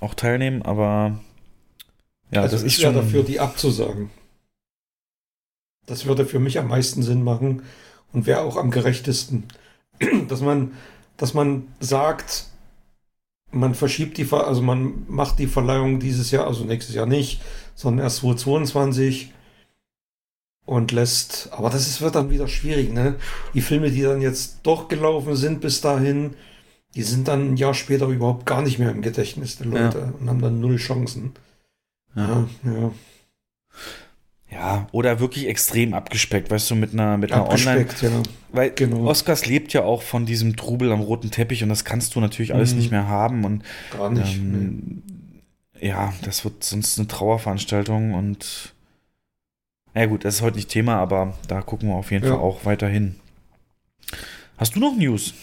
auch 0.00 0.14
teilnehmen, 0.14 0.62
aber 0.62 1.20
ja, 2.30 2.42
also 2.42 2.56
das 2.56 2.64
ist 2.64 2.80
schon. 2.80 2.94
dafür, 2.94 3.22
die 3.22 3.40
abzusagen. 3.40 4.10
Das 5.86 6.06
würde 6.06 6.24
für 6.24 6.40
mich 6.40 6.58
am 6.58 6.68
meisten 6.68 7.02
Sinn 7.02 7.22
machen 7.22 7.62
und 8.12 8.26
wäre 8.26 8.40
auch 8.40 8.56
am 8.56 8.70
gerechtesten, 8.70 9.44
dass 10.28 10.40
man, 10.40 10.72
dass 11.16 11.34
man 11.34 11.68
sagt, 11.80 12.46
man 13.54 13.74
verschiebt 13.74 14.18
die, 14.18 14.24
Ver 14.24 14.46
also 14.46 14.62
man 14.62 15.04
macht 15.08 15.38
die 15.38 15.46
Verleihung 15.46 16.00
dieses 16.00 16.30
Jahr, 16.30 16.46
also 16.46 16.64
nächstes 16.64 16.94
Jahr 16.94 17.06
nicht, 17.06 17.40
sondern 17.74 18.04
erst 18.04 18.18
2022 18.18 19.32
und 20.66 20.92
lässt, 20.92 21.50
aber 21.52 21.70
das 21.70 21.86
ist, 21.86 22.00
wird 22.00 22.14
dann 22.14 22.30
wieder 22.30 22.48
schwierig, 22.48 22.92
ne? 22.92 23.16
Die 23.52 23.60
Filme, 23.60 23.90
die 23.90 24.02
dann 24.02 24.22
jetzt 24.22 24.60
doch 24.62 24.88
gelaufen 24.88 25.36
sind 25.36 25.60
bis 25.60 25.80
dahin, 25.80 26.34
die 26.94 27.02
sind 27.02 27.28
dann 27.28 27.52
ein 27.52 27.56
Jahr 27.56 27.74
später 27.74 28.06
überhaupt 28.06 28.46
gar 28.46 28.62
nicht 28.62 28.78
mehr 28.78 28.90
im 28.90 29.02
Gedächtnis 29.02 29.56
der 29.56 29.66
Leute 29.66 30.14
und 30.18 30.28
haben 30.28 30.40
dann 30.40 30.60
null 30.60 30.76
Chancen. 30.76 31.32
ja. 32.14 32.46
Ja, 32.64 32.72
ja. 32.72 32.92
Ja, 34.54 34.86
oder 34.92 35.18
wirklich 35.20 35.48
extrem 35.48 35.92
abgespeckt, 35.94 36.50
weißt 36.50 36.70
du, 36.70 36.74
mit 36.76 36.92
einer, 36.92 37.18
mit 37.18 37.32
einer 37.32 37.48
Online. 37.50 37.80
Abgespeckt, 37.82 38.02
ja. 38.02 38.22
Weil 38.52 38.70
Genau. 38.70 39.06
Oscars 39.06 39.46
lebt 39.46 39.72
ja 39.72 39.82
auch 39.82 40.02
von 40.02 40.24
diesem 40.26 40.54
Trubel 40.56 40.92
am 40.92 41.00
roten 41.00 41.30
Teppich 41.30 41.62
und 41.64 41.68
das 41.68 41.84
kannst 41.84 42.14
du 42.14 42.20
natürlich 42.20 42.54
alles 42.54 42.72
Mhm. 42.72 42.78
nicht 42.78 42.90
mehr 42.92 43.08
haben 43.08 43.44
und 43.44 43.64
Gar 43.90 44.10
nicht. 44.10 44.40
nee. 44.40 44.56
ähm, 44.58 45.02
ja, 45.80 46.12
das 46.22 46.44
wird 46.44 46.62
sonst 46.64 46.98
eine 46.98 47.08
Trauerveranstaltung 47.08 48.14
und 48.14 48.72
na 49.92 50.02
ja 50.02 50.06
gut, 50.06 50.24
das 50.24 50.36
ist 50.36 50.42
heute 50.42 50.56
nicht 50.56 50.68
Thema, 50.70 50.96
aber 50.96 51.34
da 51.48 51.60
gucken 51.62 51.88
wir 51.88 51.96
auf 51.96 52.10
jeden 52.10 52.24
Ja. 52.24 52.30
Fall 52.32 52.40
auch 52.40 52.64
weiterhin. 52.64 53.16
Hast 54.56 54.76
du 54.76 54.80
noch 54.80 54.96
News? 54.96 55.34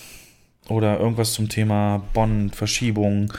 Oder 0.69 0.99
irgendwas 0.99 1.33
zum 1.33 1.49
Thema 1.49 2.01
Bonn, 2.13 2.49
Verschiebung, 2.51 3.33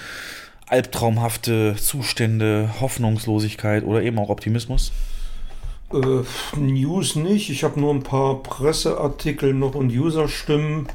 albtraumhafte 0.66 1.76
Zustände, 1.76 2.70
Hoffnungslosigkeit 2.80 3.84
oder 3.84 4.02
eben 4.02 4.18
auch 4.18 4.28
Optimismus? 4.28 4.92
Äh, 5.94 6.58
News 6.58 7.16
nicht. 7.16 7.50
Ich 7.50 7.64
habe 7.64 7.80
nur 7.80 7.92
ein 7.94 8.02
paar 8.02 8.42
Presseartikel 8.42 9.54
noch 9.54 9.74
und 9.74 9.90
Userstimmen. 9.90 10.88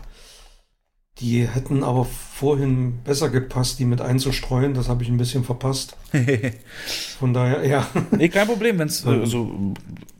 Die 1.19 1.47
hätten 1.47 1.83
aber 1.83 2.05
vorhin 2.05 2.99
besser 3.03 3.29
gepasst, 3.29 3.79
die 3.79 3.85
mit 3.85 4.01
einzustreuen. 4.01 4.75
Das 4.75 4.87
habe 4.87 5.01
ich 5.03 5.09
ein 5.09 5.17
bisschen 5.17 5.43
verpasst. 5.43 5.97
Von 7.19 7.33
daher, 7.33 7.65
ja. 7.65 7.87
Nee, 8.15 8.29
kein 8.29 8.45
Problem, 8.47 8.77
wenn's, 8.77 9.03
Ähm. 9.03 9.21
also, 9.21 9.73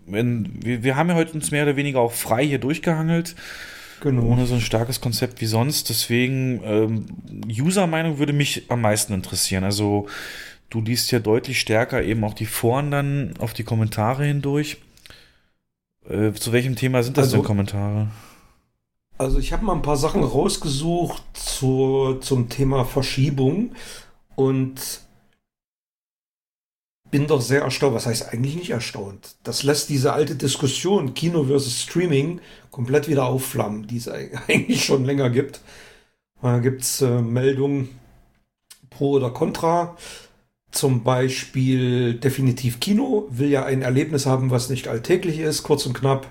wenn, 0.08 0.58
wir, 0.64 0.84
wir 0.84 0.96
haben 0.96 1.10
ja 1.10 1.16
heute 1.16 1.34
uns 1.34 1.52
mehr 1.52 1.64
oder 1.64 1.76
weniger 1.76 2.00
auch 2.00 2.14
frei 2.14 2.46
hier 2.46 2.58
durchgehangelt, 2.60 3.36
Genau. 4.02 4.24
ohne 4.24 4.46
so 4.48 4.56
ein 4.56 4.62
starkes 4.62 5.00
Konzept 5.02 5.40
wie 5.42 5.46
sonst. 5.46 5.90
Deswegen, 5.90 6.62
ähm, 6.64 7.06
User-Meinung 7.48 8.18
würde 8.18 8.34
mich 8.34 8.64
am 8.70 8.82
meisten 8.82 9.14
interessieren. 9.14 9.64
Also, 9.64 10.08
du 10.70 10.82
liest 10.82 11.12
ja 11.12 11.20
deutlich 11.20 11.60
stärker 11.60 12.04
eben 12.04 12.24
auch 12.24 12.34
die 12.34 12.46
Foren 12.46 12.92
dann 12.92 13.34
auf 13.40 13.54
die 13.54 13.64
Kommentare 13.64 14.26
hindurch. 14.26 14.78
Äh, 16.08 16.32
zu 16.34 16.52
welchem 16.52 16.76
Thema 16.76 17.04
sind 17.04 17.18
das 17.18 17.26
Also- 17.26 17.38
denn 17.38 17.46
Kommentare? 17.46 18.08
Also 19.20 19.40
ich 19.40 19.52
habe 19.52 19.66
mal 19.66 19.74
ein 19.74 19.82
paar 19.82 19.98
Sachen 19.98 20.24
rausgesucht 20.24 21.24
zur, 21.34 22.22
zum 22.22 22.50
Thema 22.50 22.86
Verschiebung 22.86 23.72
und 24.36 25.02
bin 27.10 27.26
doch 27.26 27.42
sehr 27.42 27.62
erstaunt. 27.62 27.96
Was 27.96 28.06
heißt 28.06 28.32
eigentlich 28.32 28.56
nicht 28.56 28.70
erstaunt? 28.70 29.38
Das 29.44 29.64
lässt 29.64 29.90
diese 29.90 30.14
alte 30.14 30.36
Diskussion 30.36 31.16
Kino 31.16 31.46
versus 31.46 31.82
Streaming 31.82 32.42
komplett 32.70 33.08
wieder 33.08 33.26
aufflammen, 33.26 33.88
die 33.88 33.98
es 33.98 34.08
eigentlich 34.48 34.86
schon 34.86 35.04
länger 35.06 35.32
gibt. 35.32 35.62
Da 36.42 36.60
gibt 36.60 36.82
es 36.84 37.02
äh, 37.02 37.20
Meldungen 37.22 37.90
pro 38.92 39.14
oder 39.14 39.32
contra. 39.32 39.98
Zum 40.72 41.04
Beispiel 41.04 42.16
definitiv 42.16 42.80
Kino 42.80 43.28
will 43.30 43.50
ja 43.50 43.66
ein 43.66 43.82
Erlebnis 43.82 44.26
haben, 44.26 44.52
was 44.52 44.70
nicht 44.70 44.88
alltäglich 44.88 45.40
ist, 45.40 45.64
kurz 45.64 45.86
und 45.86 45.94
knapp. 45.94 46.28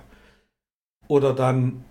Oder 1.08 1.32
dann 1.32 1.84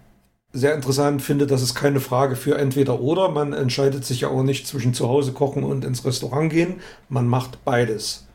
sehr 0.53 0.73
interessant 0.73 1.22
finde, 1.22 1.47
dass 1.47 1.61
es 1.61 1.76
keine 1.76 1.99
Frage 1.99 2.35
für 2.35 2.57
entweder 2.57 3.01
oder. 3.01 3.30
Man 3.30 3.51
entscheidet 3.51 4.05
sich 4.05 4.22
ja 4.22 4.30
auch 4.30 4.43
nicht 4.43 4.67
zwischen 4.67 4.93
zu 4.93 5.09
Hause 5.09 5.34
kochen 5.34 5.63
und 5.63 5.84
ins 5.84 6.05
Restaurant 6.05 6.51
gehen. 6.51 6.76
Man 7.09 7.27
macht 7.27 7.65
beides. 7.65 8.26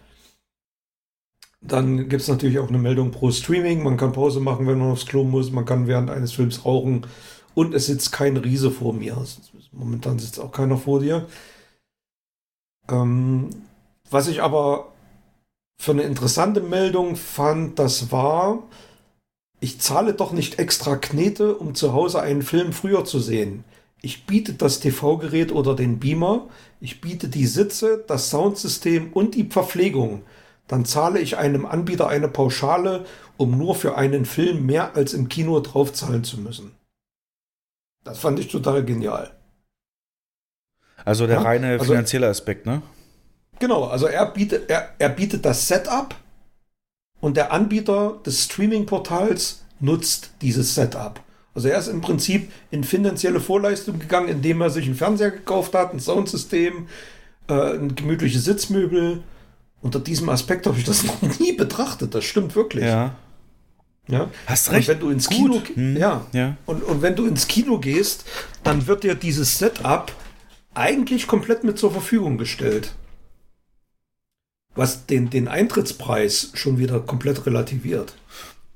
Dann 1.62 2.08
gibt 2.08 2.22
es 2.22 2.28
natürlich 2.28 2.58
auch 2.58 2.68
eine 2.68 2.78
Meldung 2.78 3.10
pro 3.10 3.30
Streaming. 3.30 3.82
Man 3.82 3.96
kann 3.96 4.12
Pause 4.12 4.40
machen, 4.40 4.66
wenn 4.66 4.78
man 4.78 4.90
aufs 4.90 5.06
Klo 5.06 5.24
muss. 5.24 5.50
Man 5.50 5.64
kann 5.64 5.86
während 5.86 6.10
eines 6.10 6.32
Films 6.32 6.64
rauchen. 6.64 7.06
Und 7.54 7.74
es 7.74 7.86
sitzt 7.86 8.12
kein 8.12 8.36
Riese 8.36 8.70
vor 8.70 8.92
mir. 8.92 9.16
Momentan 9.72 10.18
sitzt 10.18 10.40
auch 10.40 10.52
keiner 10.52 10.76
vor 10.76 11.00
dir. 11.00 11.26
Ähm, 12.88 13.50
was 14.10 14.28
ich 14.28 14.42
aber 14.42 14.92
für 15.80 15.92
eine 15.92 16.02
interessante 16.02 16.60
Meldung 16.60 17.16
fand, 17.16 17.78
das 17.78 18.12
war, 18.12 18.62
ich 19.60 19.80
zahle 19.80 20.14
doch 20.14 20.32
nicht 20.32 20.58
extra 20.58 20.96
Knete, 20.96 21.54
um 21.56 21.74
zu 21.74 21.92
Hause 21.92 22.20
einen 22.20 22.42
Film 22.42 22.72
früher 22.72 23.04
zu 23.04 23.18
sehen. 23.18 23.64
Ich 24.02 24.26
biete 24.26 24.54
das 24.54 24.80
TV-Gerät 24.80 25.52
oder 25.52 25.74
den 25.76 25.98
Beamer, 26.00 26.48
ich 26.80 27.00
biete 27.00 27.28
die 27.28 27.46
Sitze, 27.46 28.02
das 28.06 28.30
Soundsystem 28.30 29.12
und 29.12 29.34
die 29.34 29.44
Verpflegung. 29.44 30.22
Dann 30.68 30.84
zahle 30.84 31.18
ich 31.20 31.36
einem 31.36 31.66
Anbieter 31.66 32.08
eine 32.08 32.28
Pauschale, 32.28 33.04
um 33.36 33.58
nur 33.58 33.74
für 33.74 33.96
einen 33.96 34.24
Film 34.24 34.66
mehr 34.66 34.94
als 34.94 35.12
im 35.14 35.28
Kino 35.28 35.60
draufzahlen 35.60 36.24
zu 36.24 36.38
müssen. 36.40 36.72
Das 38.04 38.18
fand 38.18 38.38
ich 38.38 38.48
total 38.48 38.84
genial. 38.84 39.30
Also 41.04 41.26
der 41.26 41.36
Ja, 41.36 41.42
reine 41.42 41.68
also- 41.72 41.86
finanzielle 41.86 42.28
Aspekt, 42.28 42.66
ne? 42.66 42.82
Genau, 43.60 43.84
also 43.84 44.06
er 44.06 44.26
bietet, 44.26 44.68
er, 44.68 44.90
er 44.98 45.08
bietet 45.10 45.44
das 45.44 45.68
Setup 45.68 46.14
und 47.20 47.36
der 47.36 47.52
Anbieter 47.52 48.18
des 48.26 48.44
Streaming-Portals 48.44 49.62
nutzt 49.78 50.30
dieses 50.42 50.74
Setup. 50.74 51.20
Also 51.54 51.68
er 51.68 51.78
ist 51.78 51.88
im 51.88 52.00
Prinzip 52.00 52.50
in 52.70 52.84
finanzielle 52.84 53.40
Vorleistung 53.40 53.98
gegangen, 53.98 54.28
indem 54.28 54.60
er 54.60 54.70
sich 54.70 54.86
einen 54.86 54.94
Fernseher 54.94 55.30
gekauft 55.30 55.74
hat, 55.74 55.92
ein 55.92 56.00
Soundsystem, 56.00 56.88
äh, 57.48 57.74
ein 57.74 57.94
gemütliche 57.94 58.38
Sitzmöbel 58.38 59.22
unter 59.82 59.98
diesem 59.98 60.28
Aspekt 60.28 60.66
habe 60.66 60.78
ich 60.78 60.84
das 60.84 61.04
noch 61.22 61.38
nie 61.38 61.52
betrachtet. 61.52 62.14
Das 62.14 62.24
stimmt 62.24 62.54
wirklich. 62.54 62.84
Ja. 62.84 63.14
Ja? 64.08 64.28
Hast 64.46 64.70
recht. 64.72 64.88
Und 64.88 64.94
wenn 64.94 65.00
du 65.00 65.10
ins. 65.10 65.28
Kino, 65.28 65.62
Hm. 65.74 65.96
ja. 65.96 66.26
Ja. 66.32 66.56
Und, 66.66 66.82
und 66.82 67.02
wenn 67.02 67.16
du 67.16 67.26
ins 67.26 67.46
Kino 67.46 67.78
gehst, 67.78 68.24
dann 68.64 68.86
wird 68.86 69.04
dir 69.04 69.14
dieses 69.14 69.58
Setup 69.58 70.12
eigentlich 70.74 71.26
komplett 71.26 71.64
mit 71.64 71.78
zur 71.78 71.92
Verfügung 71.92 72.38
gestellt. 72.38 72.92
Was 74.74 75.06
den, 75.06 75.30
den 75.30 75.48
Eintrittspreis 75.48 76.52
schon 76.54 76.78
wieder 76.78 77.00
komplett 77.00 77.44
relativiert. 77.46 78.14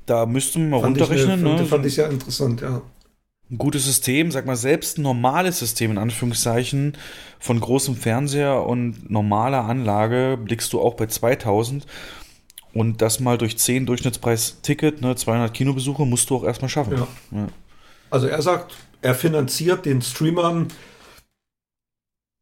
Da 0.07 0.27
müssten 0.27 0.63
wir 0.63 0.69
mal 0.71 0.81
Fand 0.83 0.97
ich, 0.97 1.03
runterrechnen. 1.03 1.43
ne, 1.43 1.49
fand, 1.49 1.61
ne? 1.61 1.67
fand 1.67 1.87
ich 1.87 1.95
sehr 1.95 2.11
interessant, 2.11 2.61
ja. 2.61 2.83
ein 3.51 3.59
gutes 3.59 3.85
System, 3.85 4.31
sag 4.31 4.45
mal, 4.45 4.57
selbst 4.57 4.99
ein 4.99 5.03
normales 5.03 5.61
System 5.61 5.93
in 5.93 5.99
Anführungszeichen 5.99 6.99
von 7.39 7.61
großem 7.61 7.97
Fernseher 7.97 8.67
und 8.67 9.11
normaler 9.11 9.65
Anlage 9.65 10.39
blickst 10.43 10.73
du 10.73 10.81
auch 10.81 10.95
bei 10.95 11.07
2000 11.07 11.87
und 12.75 13.01
das 13.01 13.21
mal 13.21 13.39
durch 13.39 13.57
10 13.57 13.87
Durchschnittspreis 13.87 14.61
Ticket, 14.63 15.01
ne, 15.01 15.15
200 15.15 15.55
Kinobesuche 15.55 16.05
musst 16.05 16.29
du 16.29 16.37
auch 16.37 16.45
erstmal 16.45 16.69
schaffen. 16.69 16.99
Ja. 16.99 17.09
Ja. 17.31 17.47
Also 18.11 18.27
er 18.27 18.43
sagt, 18.43 18.75
er 19.01 19.15
finanziert 19.15 19.87
den 19.87 20.03
Streamern 20.03 20.69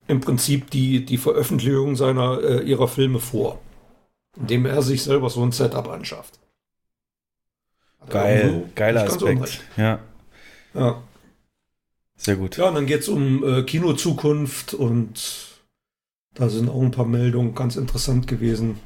im 0.08 0.20
Prinzip 0.20 0.70
die, 0.70 1.04
die 1.04 1.18
Veröffentlichung 1.18 1.96
seiner 1.96 2.40
äh, 2.42 2.62
ihrer 2.62 2.88
Filme 2.88 3.20
vor, 3.20 3.60
indem 4.36 4.66
er 4.66 4.82
sich 4.82 5.02
selber 5.02 5.30
so 5.30 5.42
ein 5.42 5.52
Setup 5.52 5.88
anschafft. 5.88 6.38
Geil, 8.08 8.70
geiler 8.74 9.04
Aspekt. 9.04 9.60
Ja, 9.76 10.00
Ja. 10.74 11.02
sehr 12.16 12.36
gut. 12.36 12.56
ja, 12.56 12.68
und 12.68 12.74
dann 12.74 12.86
geht 12.86 13.02
es 13.02 13.08
um 13.08 13.44
äh, 13.44 13.62
Kinozukunft 13.62 14.74
und 14.74 15.48
da 16.34 16.48
sind 16.48 16.68
auch 16.68 16.80
ein 16.82 16.90
paar 16.90 17.04
Meldungen 17.06 17.54
ganz 17.54 17.76
interessant 17.76 18.26
gewesen. 18.26 18.80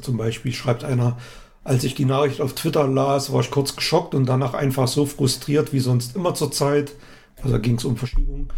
Zum 0.00 0.16
Beispiel 0.16 0.52
schreibt 0.52 0.84
einer, 0.84 1.18
als 1.64 1.82
ich 1.84 1.94
die 1.94 2.04
Nachricht 2.04 2.40
auf 2.40 2.54
Twitter 2.54 2.86
las, 2.86 3.32
war 3.32 3.40
ich 3.40 3.50
kurz 3.50 3.74
geschockt 3.74 4.14
und 4.14 4.26
danach 4.26 4.54
einfach 4.54 4.86
so 4.86 5.06
frustriert 5.06 5.72
wie 5.72 5.80
sonst 5.80 6.14
immer 6.14 6.34
zur 6.34 6.52
Zeit. 6.52 6.92
Also 7.44 7.58
ging 7.60 7.76
es 7.76 7.84
um 7.84 7.96
Verschiebungen. 7.96 8.48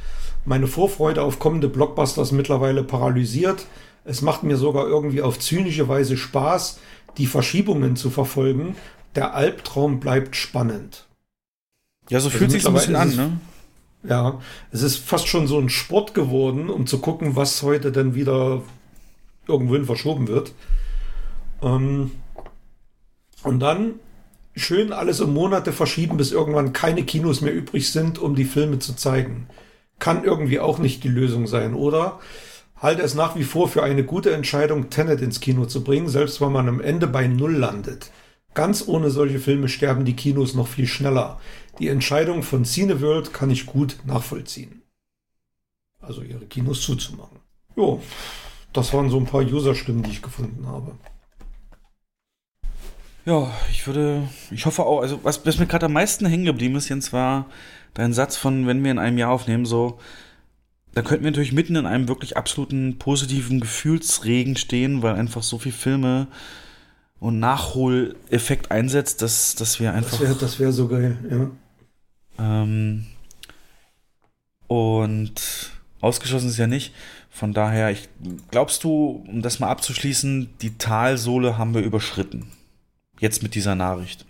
Meine 0.45 0.67
Vorfreude 0.67 1.23
auf 1.23 1.39
kommende 1.39 1.69
Blockbusters 1.69 2.33
mittlerweile 2.33 2.85
paralysiert. 2.85 3.67
Es 4.05 4.23
macht 4.23 4.45
mir 4.45 4.57
sogar 4.57 4.87
irgendwie 4.87 5.23
auf 5.23 5.39
zynische 5.39 5.89
Weise 5.89 6.17
Spaß, 6.17 6.79
die 7.19 7.27
Verschiebungen 7.27 7.97
zu 7.97 8.11
verfolgen. 8.11 8.77
Der 9.17 9.35
Albtraum 9.35 9.99
bleibt 9.99 10.37
spannend. 10.37 11.07
Ja, 12.09 12.21
so 12.21 12.29
Also 12.29 12.39
fühlt 12.39 12.53
sich 12.53 12.67
ein 12.67 12.75
bisschen 12.75 12.97
an, 12.97 13.17
ne? 13.17 13.41
Ja, 14.09 14.41
es 14.71 14.83
ist 14.83 14.99
fast 14.99 15.27
schon 15.27 15.49
so 15.49 15.59
ein 15.59 15.69
Sport 15.69 16.15
geworden, 16.15 16.71
um 16.71 16.87
zu 16.87 16.99
gucken, 16.99 17.35
was 17.35 17.63
heute 17.63 17.91
denn 17.91 18.15
wieder 18.15 18.63
irgendwohin 19.49 19.85
verschoben 19.85 20.29
wird. 20.29 20.53
Ähm, 21.61 22.13
und 23.43 23.59
dann 23.59 23.95
schön 24.57 24.93
alles 24.93 25.21
um 25.21 25.33
Monate 25.35 25.73
verschieben, 25.73 26.17
bis 26.17 26.33
irgendwann 26.33 26.73
keine 26.73 27.05
Kinos 27.05 27.43
mehr 27.43 27.55
übrig 27.55 27.93
sind, 27.93 28.19
um 28.19 28.35
die 28.35 28.45
Filme 28.45 28.79
zu 28.79 28.95
zeigen. 28.95 29.49
Kann 29.99 30.25
irgendwie 30.25 30.59
auch 30.59 30.79
nicht 30.79 31.05
die 31.05 31.09
Lösung 31.09 31.47
sein, 31.47 31.75
oder? 31.75 32.19
Halte 32.77 33.03
es 33.03 33.15
nach 33.15 33.37
wie 33.37 33.45
vor 33.45 33.69
für 33.69 33.83
eine 33.83 34.05
gute 34.05 34.33
Entscheidung, 34.33 34.91
Tenet 34.91 35.21
ins 35.21 35.41
Kino 35.41 35.67
zu 35.67 35.83
bringen, 35.85 36.09
selbst 36.09 36.41
wenn 36.41 36.53
man 36.53 36.69
am 36.69 36.81
Ende 36.81 37.07
bei 37.07 37.27
Null 37.27 37.55
landet. 37.55 38.11
Ganz 38.55 38.87
ohne 38.87 39.11
solche 39.11 39.39
Filme 39.39 39.69
sterben 39.69 40.05
die 40.05 40.17
Kinos 40.17 40.55
noch 40.55 40.67
viel 40.67 40.87
schneller. 40.87 41.41
Die 41.79 41.89
Entscheidung 41.89 42.43
von 42.43 42.65
Cineworld 42.65 43.33
kann 43.33 43.51
ich 43.51 43.67
gut 43.67 43.99
nachvollziehen. 44.05 44.83
Also 46.01 46.23
ihre 46.23 46.47
Kinos 46.47 46.81
zuzumachen. 46.83 47.39
Jo, 47.77 48.01
das 48.73 48.93
waren 48.95 49.11
so 49.11 49.19
ein 49.19 49.27
paar 49.27 49.43
User-Stimmen, 49.43 50.03
die 50.03 50.11
ich 50.11 50.23
gefunden 50.23 50.67
habe. 50.67 50.97
Ja, 53.27 53.51
ich 53.73 53.85
würde, 53.89 54.29
ich 54.53 54.67
hoffe 54.67 54.85
auch, 54.85 55.03
also 55.03 55.19
was, 55.25 55.45
was 55.45 55.59
mir 55.59 55.67
gerade 55.67 55.87
am 55.87 55.93
meisten 55.93 56.27
hängen 56.27 56.45
geblieben 56.45 56.77
ist, 56.77 56.89
Jens, 56.89 57.13
war 57.13 57.47
dein 57.93 58.13
Satz 58.13 58.37
von, 58.37 58.69
wenn 58.69 58.85
wir 58.85 58.93
in 58.93 59.01
einem 59.01 59.19
Jahr 59.19 59.33
aufnehmen, 59.33 59.67
so, 59.67 59.99
da 60.95 61.03
könnten 61.03 61.25
wir 61.25 61.33
natürlich 61.33 61.53
mitten 61.53 61.75
in 61.75 61.87
einem 61.87 62.07
wirklich 62.07 62.37
absoluten 62.37 62.99
positiven 62.99 63.59
Gefühlsregen 63.59 64.57
stehen, 64.57 65.03
weil 65.03 65.17
einfach 65.17 65.43
so 65.43 65.59
viel 65.59 65.73
Filme 65.73 66.29
und 67.19 67.41
Nachholeffekt 67.41 68.71
einsetzt, 68.71 69.23
dass, 69.23 69.57
dass 69.57 69.81
wir 69.81 69.93
einfach. 69.93 70.13
Das 70.13 70.21
wäre 70.21 70.35
das 70.37 70.61
wär 70.61 70.73
so 70.73 70.87
geil, 70.87 71.19
ja. 71.29 71.51
Ähm, 72.39 73.07
und 74.69 75.73
ausgeschlossen 76.01 76.49
ist 76.49 76.59
ja 76.59 76.69
nicht. 76.69 76.95
Von 77.29 77.53
daher, 77.53 77.91
ich, 77.91 78.09
glaubst 78.53 78.85
du, 78.85 79.25
um 79.27 79.43
das 79.43 79.59
mal 79.59 79.69
abzuschließen, 79.69 80.51
die 80.63 80.79
Talsohle 80.79 81.59
haben 81.59 81.75
wir 81.75 81.83
überschritten? 81.83 82.53
Jetzt 83.21 83.43
mit 83.43 83.55
dieser 83.55 83.75
Nachricht. 83.75 84.27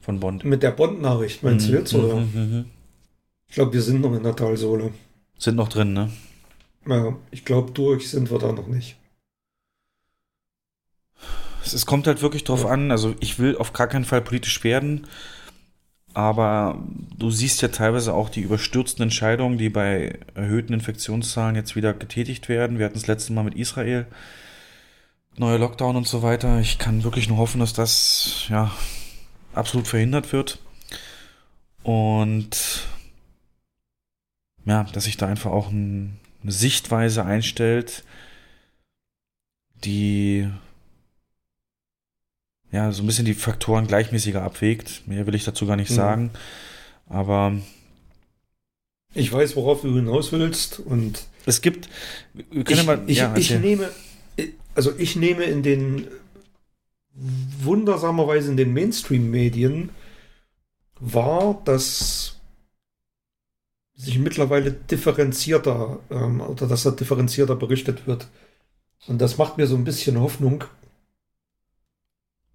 Von 0.00 0.18
Bond. 0.20 0.44
Mit 0.44 0.62
der 0.62 0.72
Bond-Nachricht, 0.72 1.42
meinst 1.42 1.68
du 1.68 1.72
jetzt, 1.72 1.94
oder? 1.94 2.16
Mhm, 2.16 2.30
mhm. 2.34 2.64
Ich 3.48 3.54
glaube, 3.54 3.72
wir 3.72 3.82
sind 3.82 4.00
noch 4.00 4.14
in 4.14 4.22
der 4.22 4.34
Talsohle. 4.34 4.92
Sind 5.38 5.56
noch 5.56 5.68
drin, 5.68 5.92
ne? 5.92 6.10
Ja, 6.88 7.16
ich 7.30 7.44
glaube, 7.44 7.70
durch 7.72 8.10
sind 8.10 8.30
wir 8.30 8.38
da 8.38 8.50
noch 8.52 8.66
nicht. 8.66 8.96
Es, 11.64 11.72
es 11.72 11.86
kommt 11.86 12.06
halt 12.08 12.22
wirklich 12.22 12.42
drauf 12.44 12.64
Ja. 12.64 12.70
an. 12.70 12.90
Also, 12.90 13.14
ich 13.20 13.38
will 13.38 13.56
auf 13.56 13.72
gar 13.72 13.86
keinen 13.86 14.04
Fall 14.04 14.20
politisch 14.22 14.64
werden. 14.64 15.06
Aber 16.14 16.82
du 17.16 17.30
siehst 17.30 17.62
ja 17.62 17.68
teilweise 17.68 18.12
auch 18.12 18.28
die 18.28 18.42
überstürzten 18.42 19.02
Entscheidungen, 19.04 19.56
die 19.56 19.70
bei 19.70 20.18
erhöhten 20.34 20.74
Infektionszahlen 20.74 21.56
jetzt 21.56 21.74
wieder 21.76 21.94
getätigt 21.94 22.48
werden. 22.48 22.78
Wir 22.78 22.84
hatten 22.86 22.96
das 22.96 23.06
letzte 23.06 23.32
Mal 23.32 23.44
mit 23.44 23.54
Israel. 23.54 24.06
Neuer 25.36 25.58
Lockdown 25.58 25.96
und 25.96 26.06
so 26.06 26.22
weiter. 26.22 26.60
Ich 26.60 26.78
kann 26.78 27.04
wirklich 27.04 27.28
nur 27.28 27.38
hoffen, 27.38 27.60
dass 27.60 27.72
das 27.72 28.44
ja 28.48 28.70
absolut 29.54 29.86
verhindert 29.88 30.32
wird. 30.32 30.58
Und 31.82 32.86
ja, 34.64 34.84
dass 34.84 35.04
sich 35.04 35.16
da 35.16 35.26
einfach 35.26 35.50
auch 35.50 35.70
ein, 35.70 36.18
eine 36.42 36.52
Sichtweise 36.52 37.24
einstellt, 37.24 38.04
die 39.84 40.48
ja 42.70 42.92
so 42.92 43.02
ein 43.02 43.06
bisschen 43.06 43.24
die 43.24 43.34
Faktoren 43.34 43.86
gleichmäßiger 43.86 44.42
abwägt. 44.42 45.02
Mehr 45.06 45.26
will 45.26 45.34
ich 45.34 45.44
dazu 45.44 45.66
gar 45.66 45.76
nicht 45.76 45.90
Mhm. 45.90 45.94
sagen. 45.96 46.30
Aber 47.08 47.52
Ich 49.14 49.30
weiß, 49.32 49.56
worauf 49.56 49.82
du 49.82 49.94
hinaus 49.94 50.32
willst 50.32 50.78
und 50.78 51.24
es 51.44 51.60
gibt. 51.60 51.88
Wir 52.32 52.64
können 52.64 52.80
ich, 52.80 52.86
mal. 52.86 53.02
ich, 53.06 53.18
ja, 53.18 53.36
ich 53.36 53.50
nehme, 53.50 53.90
also 54.74 54.92
ich 54.98 55.16
nehme 55.16 55.44
in 55.44 55.62
den 55.62 56.08
wundersamerweise 57.14 58.50
in 58.50 58.56
den 58.56 58.72
Mainstream-Medien 58.72 59.90
wahr, 60.98 61.60
dass 61.64 62.40
sich 63.94 64.18
mittlerweile 64.18 64.72
differenzierter 64.72 66.00
ähm, 66.10 66.40
oder 66.40 66.66
dass 66.66 66.84
da 66.84 66.90
differenzierter 66.90 67.56
berichtet 67.56 68.06
wird. 68.06 68.28
Und 69.06 69.20
das 69.20 69.38
macht 69.38 69.58
mir 69.58 69.66
so 69.66 69.76
ein 69.76 69.84
bisschen 69.84 70.20
Hoffnung. 70.20 70.64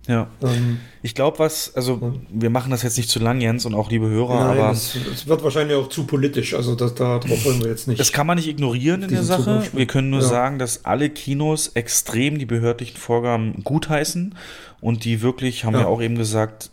Ja. 0.08 0.28
Ähm, 0.42 0.80
Ich 1.04 1.14
glaube, 1.16 1.40
was, 1.40 1.74
also 1.76 2.00
Ja. 2.02 2.14
wir 2.30 2.50
machen 2.50 2.72
das 2.72 2.84
jetzt 2.84 2.98
nicht 2.98 3.10
zu 3.10 3.20
lang, 3.20 3.40
Jens, 3.40 3.66
und 3.66 3.74
auch 3.76 3.90
liebe 3.92 4.08
Hörer, 4.10 4.36
nein, 4.48 4.58
aber 4.58 4.72
es, 4.72 4.96
es 4.96 5.28
wird 5.28 5.44
wahrscheinlich 5.44 5.78
auch 5.78 5.88
zu 5.90 6.06
politisch. 6.06 6.54
Also 6.54 6.76
das, 6.76 6.96
darauf 6.96 7.46
wollen 7.46 7.62
wir 7.62 7.70
jetzt 7.70 7.88
nicht. 7.88 8.00
das 8.00 8.12
kann 8.12 8.28
man 8.28 8.38
nicht 8.38 8.48
ignorieren 8.48 9.04
in 9.04 9.10
der 9.10 9.24
Sache. 9.24 9.44
Zukunft. 9.44 9.76
Wir 9.78 9.86
können 9.86 10.10
nur 10.10 10.22
Ja. 10.22 10.28
sagen, 10.28 10.60
dass 10.60 10.86
alle 10.86 11.10
Kinos 11.10 11.70
extrem 11.76 12.40
die 12.40 12.46
behördlichen 12.46 12.98
Vorgaben 12.98 13.64
gutheißen 13.64 14.36
und 14.82 15.06
die 15.06 15.22
wirklich, 15.22 15.64
haben 15.66 15.74
Ja. 15.76 15.82
wir 15.82 15.88
auch 15.88 16.02
eben 16.02 16.16
gesagt, 16.16 16.72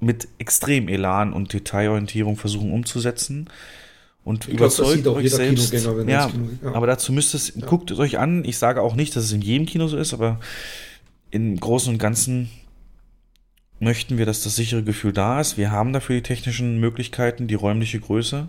mit 0.00 0.28
extrem 0.38 0.88
Elan 0.88 1.32
und 1.32 1.52
Detailorientierung 1.52 2.36
versuchen 2.36 2.72
umzusetzen. 2.72 3.48
Und 4.22 4.44
Ich 4.44 4.56
glaub, 4.56 4.58
überzeugt 4.60 4.90
sieht 4.92 5.06
auch 5.08 5.16
euch 5.16 5.24
jeder 5.24 5.36
selbst. 5.36 5.70
Kinogänger, 5.70 5.98
wenn 5.98 6.08
er 6.08 6.14
ja, 6.20 6.26
Kino. 6.28 6.48
Ja. 6.62 6.72
aber 6.74 6.86
dazu 6.86 7.12
müsst 7.12 7.34
es, 7.34 7.52
guckt 7.66 7.90
es 7.90 7.98
euch 7.98 8.18
an. 8.18 8.44
Ich 8.44 8.56
sage 8.58 8.80
auch 8.80 8.94
nicht, 8.96 9.14
dass 9.16 9.24
es 9.24 9.32
in 9.32 9.42
jedem 9.42 9.66
Kino 9.66 9.86
so 9.86 9.96
ist, 9.98 10.14
aber 10.14 10.40
im 11.34 11.58
Großen 11.58 11.92
und 11.92 11.98
Ganzen 11.98 12.48
möchten 13.80 14.18
wir, 14.18 14.24
dass 14.24 14.44
das 14.44 14.54
sichere 14.54 14.84
Gefühl 14.84 15.12
da 15.12 15.40
ist. 15.40 15.58
Wir 15.58 15.72
haben 15.72 15.92
dafür 15.92 16.14
die 16.14 16.22
technischen 16.22 16.78
Möglichkeiten, 16.78 17.48
die 17.48 17.56
räumliche 17.56 17.98
Größe. 17.98 18.46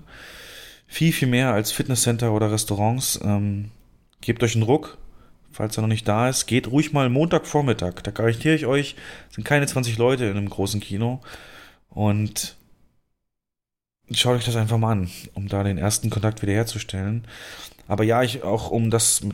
Viel, 0.85 1.11
viel 1.11 1.27
mehr 1.27 1.51
als 1.51 1.71
Fitnesscenter 1.71 2.31
oder 2.31 2.51
Restaurants. 2.51 3.19
Ähm, 3.23 3.71
gebt 4.21 4.43
euch 4.43 4.53
einen 4.53 4.63
Ruck, 4.63 4.99
falls 5.51 5.75
er 5.77 5.81
noch 5.81 5.87
nicht 5.87 6.07
da 6.07 6.29
ist. 6.29 6.45
Geht 6.45 6.67
ruhig 6.67 6.93
mal 6.93 7.09
Montagvormittag. 7.09 8.03
Da 8.03 8.11
garantiere 8.11 8.53
ich 8.53 8.67
euch, 8.67 8.95
sind 9.31 9.45
keine 9.45 9.65
20 9.65 9.97
Leute 9.97 10.25
in 10.25 10.37
einem 10.37 10.49
großen 10.49 10.79
Kino. 10.79 11.21
Und 11.89 12.55
schaut 14.11 14.37
euch 14.37 14.45
das 14.45 14.55
einfach 14.55 14.77
mal 14.77 14.91
an, 14.91 15.09
um 15.33 15.47
da 15.47 15.63
den 15.63 15.79
ersten 15.79 16.11
Kontakt 16.11 16.43
wiederherzustellen. 16.43 17.25
Aber 17.87 18.03
ja, 18.03 18.21
ich 18.21 18.43
auch, 18.43 18.69
um 18.69 18.91
das 18.91 19.25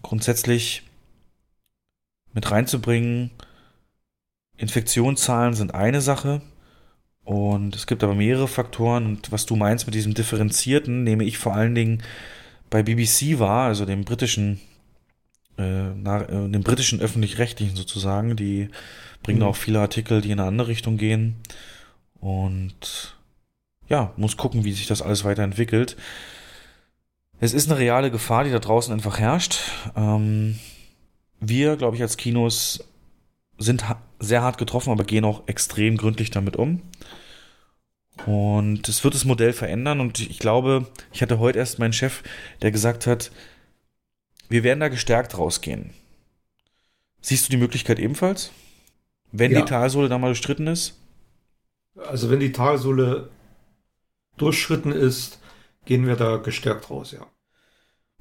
grundsätzlich 0.00 0.83
mit 2.34 2.50
reinzubringen, 2.50 3.30
Infektionszahlen 4.56 5.54
sind 5.54 5.74
eine 5.74 6.00
Sache 6.00 6.42
und 7.24 7.74
es 7.74 7.86
gibt 7.86 8.04
aber 8.04 8.14
mehrere 8.14 8.48
Faktoren 8.48 9.06
und 9.06 9.32
was 9.32 9.46
du 9.46 9.56
meinst 9.56 9.86
mit 9.86 9.94
diesem 9.94 10.14
Differenzierten, 10.14 11.02
nehme 11.04 11.24
ich 11.24 11.38
vor 11.38 11.54
allen 11.54 11.74
Dingen 11.74 12.02
bei 12.70 12.82
BBC 12.82 13.38
wahr, 13.38 13.66
also 13.66 13.84
dem 13.86 14.04
britischen 14.04 14.60
äh, 15.56 15.90
nach, 15.94 16.22
äh, 16.22 16.48
den 16.48 16.62
britischen 16.62 17.00
öffentlich-rechtlichen 17.00 17.76
sozusagen. 17.76 18.34
Die 18.36 18.68
bringen 19.22 19.38
Mhm. 19.40 19.44
auch 19.46 19.56
viele 19.56 19.80
Artikel, 19.80 20.20
die 20.20 20.30
in 20.32 20.40
eine 20.40 20.48
andere 20.48 20.68
Richtung 20.68 20.96
gehen. 20.96 21.36
Und 22.20 23.16
ja, 23.88 24.12
muss 24.16 24.36
gucken, 24.36 24.64
wie 24.64 24.72
sich 24.72 24.86
das 24.86 25.02
alles 25.02 25.24
weiterentwickelt. 25.24 25.96
Es 27.40 27.52
ist 27.52 27.70
eine 27.70 27.78
reale 27.78 28.10
Gefahr, 28.10 28.44
die 28.44 28.50
da 28.50 28.58
draußen 28.58 28.92
einfach 28.92 29.18
herrscht. 29.18 29.58
Ähm, 29.94 30.58
wir, 31.40 31.76
glaube 31.76 31.96
ich, 31.96 32.02
als 32.02 32.16
Kinos 32.16 32.84
sind 33.58 33.88
ha 33.88 34.02
sehr 34.18 34.42
hart 34.42 34.58
getroffen, 34.58 34.90
aber 34.90 35.04
gehen 35.04 35.24
auch 35.24 35.42
extrem 35.46 35.96
gründlich 35.96 36.30
damit 36.30 36.56
um. 36.56 36.82
Und 38.26 38.88
es 38.88 39.04
wird 39.04 39.14
das 39.14 39.24
Modell 39.24 39.52
verändern. 39.52 40.00
Und 40.00 40.20
ich 40.20 40.38
glaube, 40.38 40.86
ich 41.12 41.20
hatte 41.20 41.38
heute 41.38 41.58
erst 41.58 41.78
meinen 41.78 41.92
Chef, 41.92 42.22
der 42.62 42.70
gesagt 42.70 43.06
hat, 43.06 43.30
wir 44.48 44.62
werden 44.62 44.80
da 44.80 44.88
gestärkt 44.88 45.36
rausgehen. 45.36 45.90
Siehst 47.20 47.46
du 47.46 47.50
die 47.50 47.56
Möglichkeit 47.56 47.98
ebenfalls? 47.98 48.52
Wenn 49.32 49.52
Ja. 49.52 49.60
die 49.60 49.68
Talsohle 49.68 50.08
da 50.08 50.16
mal 50.18 50.28
durchstritten 50.28 50.66
ist? 50.68 50.98
Also 51.96 52.30
wenn 52.30 52.40
die 52.40 52.52
Talsohle 52.52 53.30
durchschritten 54.36 54.92
ist, 54.92 55.40
gehen 55.84 56.06
wir 56.06 56.16
da 56.16 56.36
gestärkt 56.36 56.90
raus, 56.90 57.12
ja. 57.12 57.26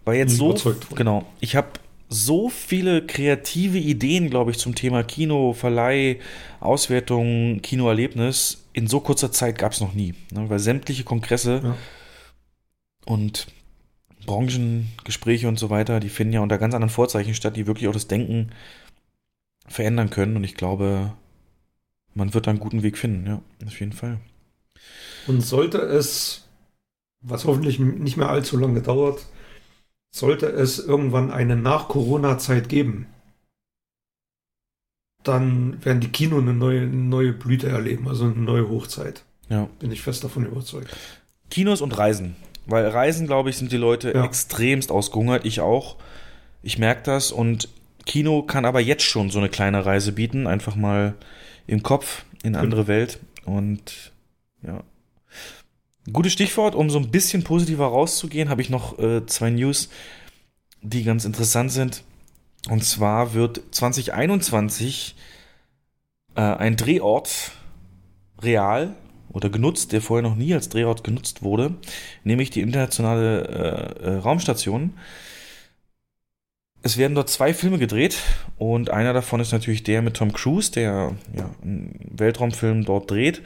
Weil 0.06 0.18
jetzt 0.18 0.36
so, 0.36 0.54
genau, 0.96 1.26
ich 1.40 1.56
habe 1.56 1.70
so 2.14 2.50
viele 2.50 3.06
kreative 3.06 3.80
Ideen, 3.80 4.30
glaube 4.30 4.52
ich, 4.52 4.60
zum 4.60 4.76
Thema 4.76 5.04
Kino, 5.04 5.54
Verleih, 5.54 6.20
Auswertung, 6.60 7.60
Kinoerlebnis. 7.62 8.64
In 8.74 8.88
so 8.88 9.00
kurzer 9.00 9.32
Zeit 9.32 9.58
gab 9.58 9.72
es 9.72 9.82
noch 9.82 9.94
nie. 9.94 10.14
Ne? 10.32 10.50
Weil 10.50 10.60
sämtliche 10.60 11.04
Kongresse 11.04 11.62
Ja. 11.64 11.76
und 13.06 13.48
Branchengespräche 14.26 15.48
und 15.48 15.60
so 15.60 15.70
weiter, 15.70 16.00
die 16.00 16.10
finden 16.10 16.34
ja 16.34 16.40
unter 16.42 16.58
ganz 16.58 16.74
anderen 16.74 16.90
Vorzeichen 16.94 17.34
statt, 17.34 17.58
die 17.58 17.68
wirklich 17.68 17.88
auch 17.90 17.94
das 17.94 18.08
Denken 18.08 18.52
verändern 19.68 20.10
können. 20.10 20.36
Und 20.38 20.44
ich 20.44 20.56
glaube, 20.56 21.14
man 22.14 22.34
wird 22.34 22.46
da 22.48 22.52
einen 22.52 22.60
guten 22.60 22.84
Weg 22.84 22.98
finden, 22.98 23.26
ja, 23.28 23.42
auf 23.66 23.80
jeden 23.80 23.94
Fall. 23.94 24.20
Und 25.28 25.42
sollte 25.42 25.80
es, 25.80 26.48
was 27.22 27.46
hoffentlich 27.46 27.80
nicht 27.80 28.18
mehr 28.18 28.30
allzu 28.30 28.58
lange 28.58 28.82
dauert, 28.82 29.26
sollte 30.14 30.46
es 30.46 30.78
irgendwann 30.80 31.32
eine 31.32 31.56
Nach-Corona-Zeit 31.56 32.70
geben, 32.70 33.08
dann 35.24 35.84
werden 35.84 36.02
die 36.02 36.10
Kino 36.10 36.38
eine 36.38 36.54
neue, 36.54 36.82
eine 36.82 36.92
neue 36.92 37.34
Blüte 37.34 37.68
erleben, 37.70 38.08
also 38.08 38.26
eine 38.26 38.36
neue 38.36 38.70
Hochzeit. 38.70 39.24
Ja. 39.50 39.68
Bin 39.80 39.92
ich 39.92 40.02
fest 40.02 40.24
davon 40.24 40.46
überzeugt. 40.46 40.96
Kinos 41.50 41.82
und 41.82 41.98
Reisen. 41.98 42.36
Weil 42.66 42.88
Reisen, 42.88 43.26
glaube 43.28 43.50
ich, 43.50 43.58
sind 43.58 43.72
die 43.72 43.78
Leute 43.78 44.12
Ja. 44.14 44.24
extremst 44.24 44.92
ausgehungert. 44.92 45.46
Ich 45.46 45.60
auch. 45.62 45.98
Ich 46.62 46.78
merke 46.78 47.04
das. 47.04 47.32
Und 47.32 47.70
Kino 48.06 48.44
kann 48.44 48.66
aber 48.66 48.80
jetzt 48.80 49.04
schon 49.04 49.30
so 49.32 49.40
eine 49.40 49.50
kleine 49.50 49.86
Reise 49.86 50.12
bieten. 50.12 50.48
Einfach 50.48 50.76
mal 50.76 51.14
im 51.68 51.84
Kopf 51.84 52.24
in 52.44 52.56
eine 52.56 52.64
andere 52.64 52.88
Welt. 52.88 53.20
Und 53.46 54.12
ja. 54.62 54.84
Gutes 56.12 56.34
Stichwort, 56.34 56.76
um 56.76 56.90
so 56.90 57.00
ein 57.00 57.12
bisschen 57.12 57.44
positiver 57.44 57.86
rauszugehen, 57.86 58.50
habe 58.50 58.62
ich 58.62 58.70
noch 58.70 59.00
äh, 59.00 59.26
zwei 59.26 59.50
News, 59.50 59.90
die 60.82 61.04
ganz 61.04 61.24
interessant 61.24 61.72
sind. 61.72 62.04
Und 62.70 62.84
zwar 62.84 63.34
wird 63.34 63.62
2021 63.72 65.16
äh, 66.36 66.42
ein 66.42 66.76
Drehort 66.76 67.52
real 68.42 68.96
oder 69.30 69.50
genutzt, 69.50 69.94
der 69.94 70.02
vorher 70.02 70.28
noch 70.28 70.36
nie 70.36 70.54
als 70.54 70.70
Drehort 70.70 71.04
genutzt 71.04 71.42
wurde, 71.42 71.74
nämlich 72.24 72.50
die 72.50 72.62
internationale 72.62 73.98
äh, 74.04 74.06
äh, 74.06 74.18
Raumstation. 74.18 74.94
Es 76.82 76.98
werden 76.98 77.16
dort 77.16 77.30
zwei 77.30 77.54
Filme 77.54 77.80
gedreht 77.80 78.18
und 78.58 78.90
einer 78.90 79.14
davon 79.14 79.40
ist 79.40 79.54
natürlich 79.54 79.84
der 79.84 80.02
mit 80.02 80.16
Tom 80.16 80.34
Cruise, 80.34 80.70
der 80.72 81.16
ja, 81.34 81.50
einen 81.62 81.98
Weltraumfilm 82.12 82.84
dort 82.84 83.10
dreht, 83.10 83.42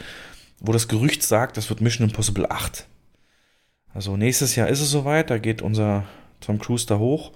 wo 0.59 0.71
das 0.71 0.87
Gerücht 0.87 1.23
sagt, 1.23 1.57
das 1.57 1.69
wird 1.69 1.81
Mission 1.81 2.07
Impossible 2.07 2.49
8. 2.49 2.87
Also 3.93 4.17
nächstes 4.17 4.55
Jahr 4.55 4.67
ist 4.67 4.81
es 4.81 4.91
soweit, 4.91 5.29
da 5.29 5.37
geht 5.37 5.61
unser 5.61 6.05
Tom 6.39 6.59
Cruise 6.59 6.85
da 6.85 6.97
hoch 6.97 7.31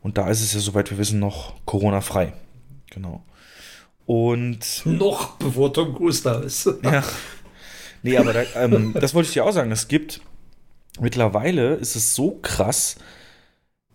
und 0.00 0.18
da 0.18 0.28
ist 0.30 0.40
es 0.40 0.52
ja, 0.52 0.60
soweit 0.60 0.90
wir 0.90 0.98
wissen, 0.98 1.18
noch 1.18 1.54
Corona-frei. 1.64 2.32
Genau. 2.90 3.24
Und 4.06 4.82
Noch 4.84 5.36
bevor 5.36 5.72
Tom 5.72 5.94
Cruise 5.94 6.22
da 6.22 6.40
ist. 6.40 6.66
ja. 6.82 7.02
Nee, 8.02 8.16
aber 8.18 8.32
da, 8.32 8.44
ähm, 8.54 8.94
das 8.94 9.14
wollte 9.14 9.28
ich 9.28 9.32
dir 9.32 9.44
auch 9.44 9.52
sagen. 9.52 9.72
Es 9.72 9.88
gibt 9.88 10.20
mittlerweile 11.00 11.74
ist 11.74 11.96
es 11.96 12.14
so 12.14 12.38
krass. 12.40 12.96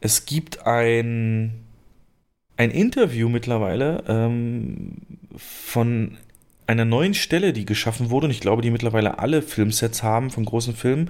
Es 0.01 0.25
gibt 0.25 0.65
ein 0.65 1.65
ein 2.57 2.71
Interview 2.71 3.29
mittlerweile 3.29 4.03
ähm, 4.07 4.97
von 5.35 6.17
einer 6.71 6.85
neuen 6.85 7.13
Stelle, 7.13 7.53
die 7.53 7.65
geschaffen 7.65 8.09
wurde. 8.09 8.25
Und 8.25 8.31
ich 8.31 8.39
glaube, 8.39 8.61
die 8.61 8.71
mittlerweile 8.71 9.19
alle 9.19 9.41
Filmsets 9.41 10.03
haben 10.03 10.29
von 10.29 10.45
großen 10.45 10.75
Filmen. 10.75 11.09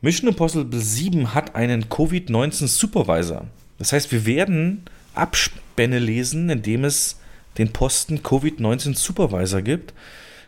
Mission 0.00 0.28
Impossible 0.28 0.80
7 0.80 1.34
hat 1.34 1.54
einen 1.54 1.84
Covid-19 1.84 2.66
Supervisor. 2.66 3.46
Das 3.78 3.92
heißt, 3.92 4.12
wir 4.12 4.26
werden 4.26 4.84
Abspänne 5.14 5.98
lesen, 5.98 6.48
indem 6.48 6.84
es 6.84 7.20
den 7.58 7.72
Posten 7.72 8.18
Covid-19 8.18 8.96
Supervisor 8.96 9.62
gibt. 9.62 9.92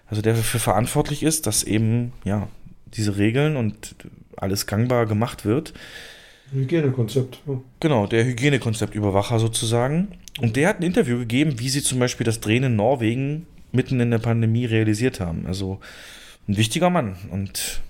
Also 0.06 0.22
der 0.22 0.34
dafür 0.34 0.60
verantwortlich 0.60 1.22
ist, 1.22 1.46
dass 1.46 1.62
eben 1.62 2.12
ja 2.24 2.48
diese 2.94 3.16
Regeln 3.16 3.56
und 3.56 3.94
alles 4.36 4.66
gangbar 4.66 5.06
gemacht 5.06 5.44
wird. 5.44 5.72
Hygienekonzept. 6.52 7.40
Ja. 7.46 7.60
Genau, 7.80 8.06
der 8.06 8.24
Hygienekonzeptüberwacher 8.24 9.38
sozusagen. 9.38 10.08
Und 10.40 10.56
der 10.56 10.68
hat 10.68 10.80
ein 10.80 10.84
Interview 10.84 11.18
gegeben, 11.18 11.58
wie 11.58 11.68
sie 11.68 11.82
zum 11.82 11.98
Beispiel 11.98 12.24
das 12.24 12.40
Drehen 12.40 12.64
in 12.64 12.76
Norwegen 12.76 13.46
mitten 13.72 14.00
in 14.00 14.10
der 14.10 14.18
Pandemie 14.18 14.64
realisiert 14.66 15.20
haben. 15.20 15.46
Also 15.46 15.80
ein 16.48 16.56
wichtiger 16.56 16.90
Mann 16.90 17.16
und 17.30 17.80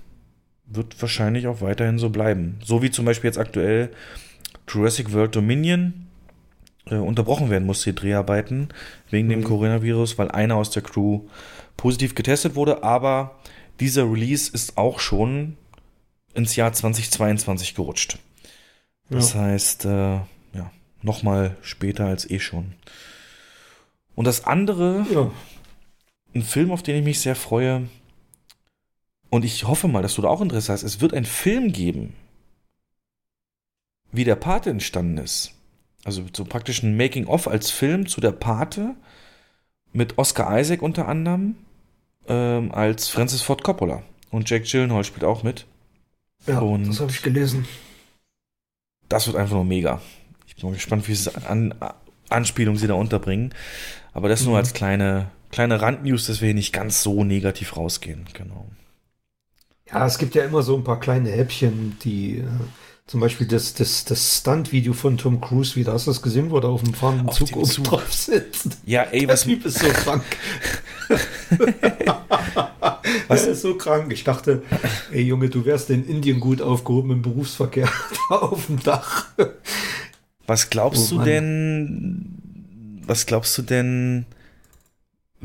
wird 0.65 0.99
wahrscheinlich 1.01 1.47
auch 1.47 1.61
weiterhin 1.61 1.99
so 1.99 2.09
bleiben. 2.09 2.57
So 2.63 2.81
wie 2.81 2.89
zum 2.91 3.05
Beispiel 3.05 3.27
jetzt 3.27 3.37
aktuell 3.37 3.89
Jurassic 4.67 5.11
World 5.13 5.35
Dominion 5.35 6.07
äh, 6.85 6.95
unterbrochen 6.95 7.49
werden 7.49 7.65
musste, 7.65 7.91
die 7.91 7.99
Dreharbeiten, 7.99 8.69
wegen 9.09 9.29
dem 9.29 9.39
Mhm. 9.39 9.43
Coronavirus, 9.45 10.17
weil 10.17 10.31
einer 10.31 10.55
aus 10.55 10.69
der 10.71 10.83
Crew 10.83 11.21
positiv 11.77 12.15
getestet 12.15 12.55
wurde. 12.55 12.83
Aber 12.83 13.39
dieser 13.79 14.03
Release 14.09 14.51
ist 14.53 14.77
auch 14.77 14.99
schon 14.99 15.57
ins 16.33 16.55
Jahr 16.55 16.71
2022 16.73 17.75
gerutscht. 17.75 18.17
Das 19.09 19.33
Ja. 19.33 19.41
heißt, 19.41 19.85
äh, 19.85 19.89
ja, 19.89 20.71
nochmal 21.01 21.57
später 21.61 22.05
als 22.05 22.29
eh 22.29 22.39
schon. 22.39 22.73
Und 24.15 24.25
das 24.25 24.45
andere, 24.45 25.05
ja. 25.13 25.31
Ein 26.35 26.41
Film, 26.43 26.71
auf 26.71 26.83
den 26.83 26.95
ich 26.97 27.03
mich 27.03 27.19
sehr 27.19 27.35
freue, 27.35 27.87
und 29.29 29.43
ich 29.45 29.67
hoffe 29.67 29.87
mal, 29.87 30.01
dass 30.03 30.15
du 30.15 30.21
da 30.21 30.27
auch 30.29 30.41
Interesse 30.41 30.71
hast, 30.73 30.83
es 30.83 31.01
wird 31.01 31.13
einen 31.13 31.25
Film 31.25 31.71
geben, 31.71 32.13
wie 34.11 34.23
der 34.23 34.35
Pate 34.35 34.69
entstanden 34.69 35.17
ist. 35.17 35.53
Also 36.05 36.23
so 36.35 36.45
praktisch 36.45 36.83
ein 36.83 36.97
Making-of 36.97 37.47
als 37.47 37.71
Film 37.71 38.07
zu 38.07 38.21
der 38.21 38.31
Pate 38.31 38.95
mit 39.91 40.17
Oscar 40.17 40.59
Isaac 40.59 40.81
unter 40.81 41.07
anderem 41.07 41.55
ähm, 42.27 42.71
als 42.71 43.07
Francis 43.07 43.41
Ford 43.41 43.63
Coppola. 43.63 44.03
Und 44.29 44.49
Jack 44.49 44.65
Gyllenhaal 44.65 45.03
spielt 45.03 45.23
auch 45.23 45.43
mit. 45.43 45.65
Ja, 46.45 46.59
Und- 46.59 46.87
das 46.87 46.99
habe 46.99 47.11
ich 47.11 47.21
gelesen. 47.21 47.65
Das 49.09 49.27
wird 49.27 49.35
einfach 49.37 49.55
nur 49.55 49.65
mega. 49.65 50.01
Ich 50.47 50.55
bin 50.55 50.65
mal 50.69 50.73
gespannt, 50.75 51.07
wie 51.07 51.15
sie 51.15 51.33
an 51.47 51.73
Anspielungen 52.29 52.79
sie 52.79 52.87
da 52.87 52.95
unterbringen. 52.95 53.53
Aber 54.13 54.29
das 54.29 54.41
nur 54.43 54.53
Mhm. 54.53 54.57
als 54.57 54.73
kleine, 54.73 55.29
kleine 55.53 55.81
Randnews, 55.81 56.27
dass 56.27 56.41
wir 56.41 56.47
hier 56.47 56.55
nicht 56.55 56.73
ganz 56.73 57.01
so 57.03 57.23
negativ 57.23 57.77
rausgehen. 57.77 58.25
Genau. 58.33 58.67
Ja, 59.89 60.05
es 60.07 60.17
gibt 60.17 60.35
ja 60.35 60.43
immer 60.43 60.63
so 60.63 60.75
ein 60.75 60.83
paar 60.83 60.99
kleine 60.99 61.29
Häppchen, 61.29 61.97
die 62.03 62.39
äh, 62.39 62.43
zum 63.05 63.19
Beispiel 63.19 63.45
das, 63.47 63.73
das, 63.73 64.05
das 64.05 64.39
Stunt-Video 64.39 64.93
von 64.93 65.17
Tom 65.17 65.39
Cruise 65.41 65.75
wieder. 65.75 65.93
Hast 65.93 66.07
du 66.07 66.11
das 66.11 66.21
gesehen, 66.21 66.49
wo 66.49 66.57
er 66.57 66.69
auf 66.69 66.81
dem 66.83 66.93
fahrenden 66.93 67.27
Auf 67.29 67.37
Zug 67.37 67.55
oben 67.55 67.65
Zug. 67.65 67.83
drauf 67.85 68.11
sitzt? 68.13 68.77
Ja, 68.85 69.03
ey, 69.03 69.21
Der 69.21 69.29
was, 69.29 69.43
Typ 69.43 69.63
ist 69.65 69.79
so 69.79 69.87
krank. 69.89 70.23
Was 73.27 73.45
ist 73.45 73.61
so 73.61 73.75
krank? 73.75 74.11
Ich 74.11 74.23
dachte, 74.23 74.63
ey 75.11 75.21
Junge, 75.21 75.49
du 75.49 75.65
wärst 75.65 75.89
in 75.89 76.07
Indien 76.07 76.39
gut 76.39 76.61
aufgehoben 76.61 77.11
im 77.11 77.21
Berufsverkehr 77.21 77.89
auf 78.29 78.67
dem 78.67 78.79
Dach. 78.81 79.27
was 80.47 80.69
glaubst 80.69 81.11
Oh 81.11 81.17
du 81.17 81.23
denn, 81.23 83.01
was 83.05 83.25
glaubst 83.25 83.57
du 83.57 83.61
denn, 83.61 84.25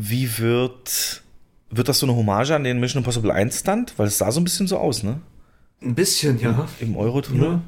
wie 0.00 0.38
wird, 0.38 1.22
wird 1.70 1.88
das 1.88 1.98
so 1.98 2.06
eine 2.06 2.14
Hommage 2.14 2.52
an 2.54 2.62
den 2.62 2.78
Mission 2.78 3.00
Impossible 3.02 3.32
1 3.32 3.58
Stunt? 3.58 3.98
Weil 3.98 4.06
es 4.06 4.16
sah 4.18 4.30
so 4.30 4.40
ein 4.40 4.44
bisschen 4.44 4.68
so 4.68 4.78
aus, 4.78 5.02
ne? 5.02 5.20
Ein 5.82 5.94
bisschen, 5.96 6.38
ja. 6.38 6.68
Im 6.78 6.96
Eurotunnel. 6.96 7.42
ja. 7.44 7.62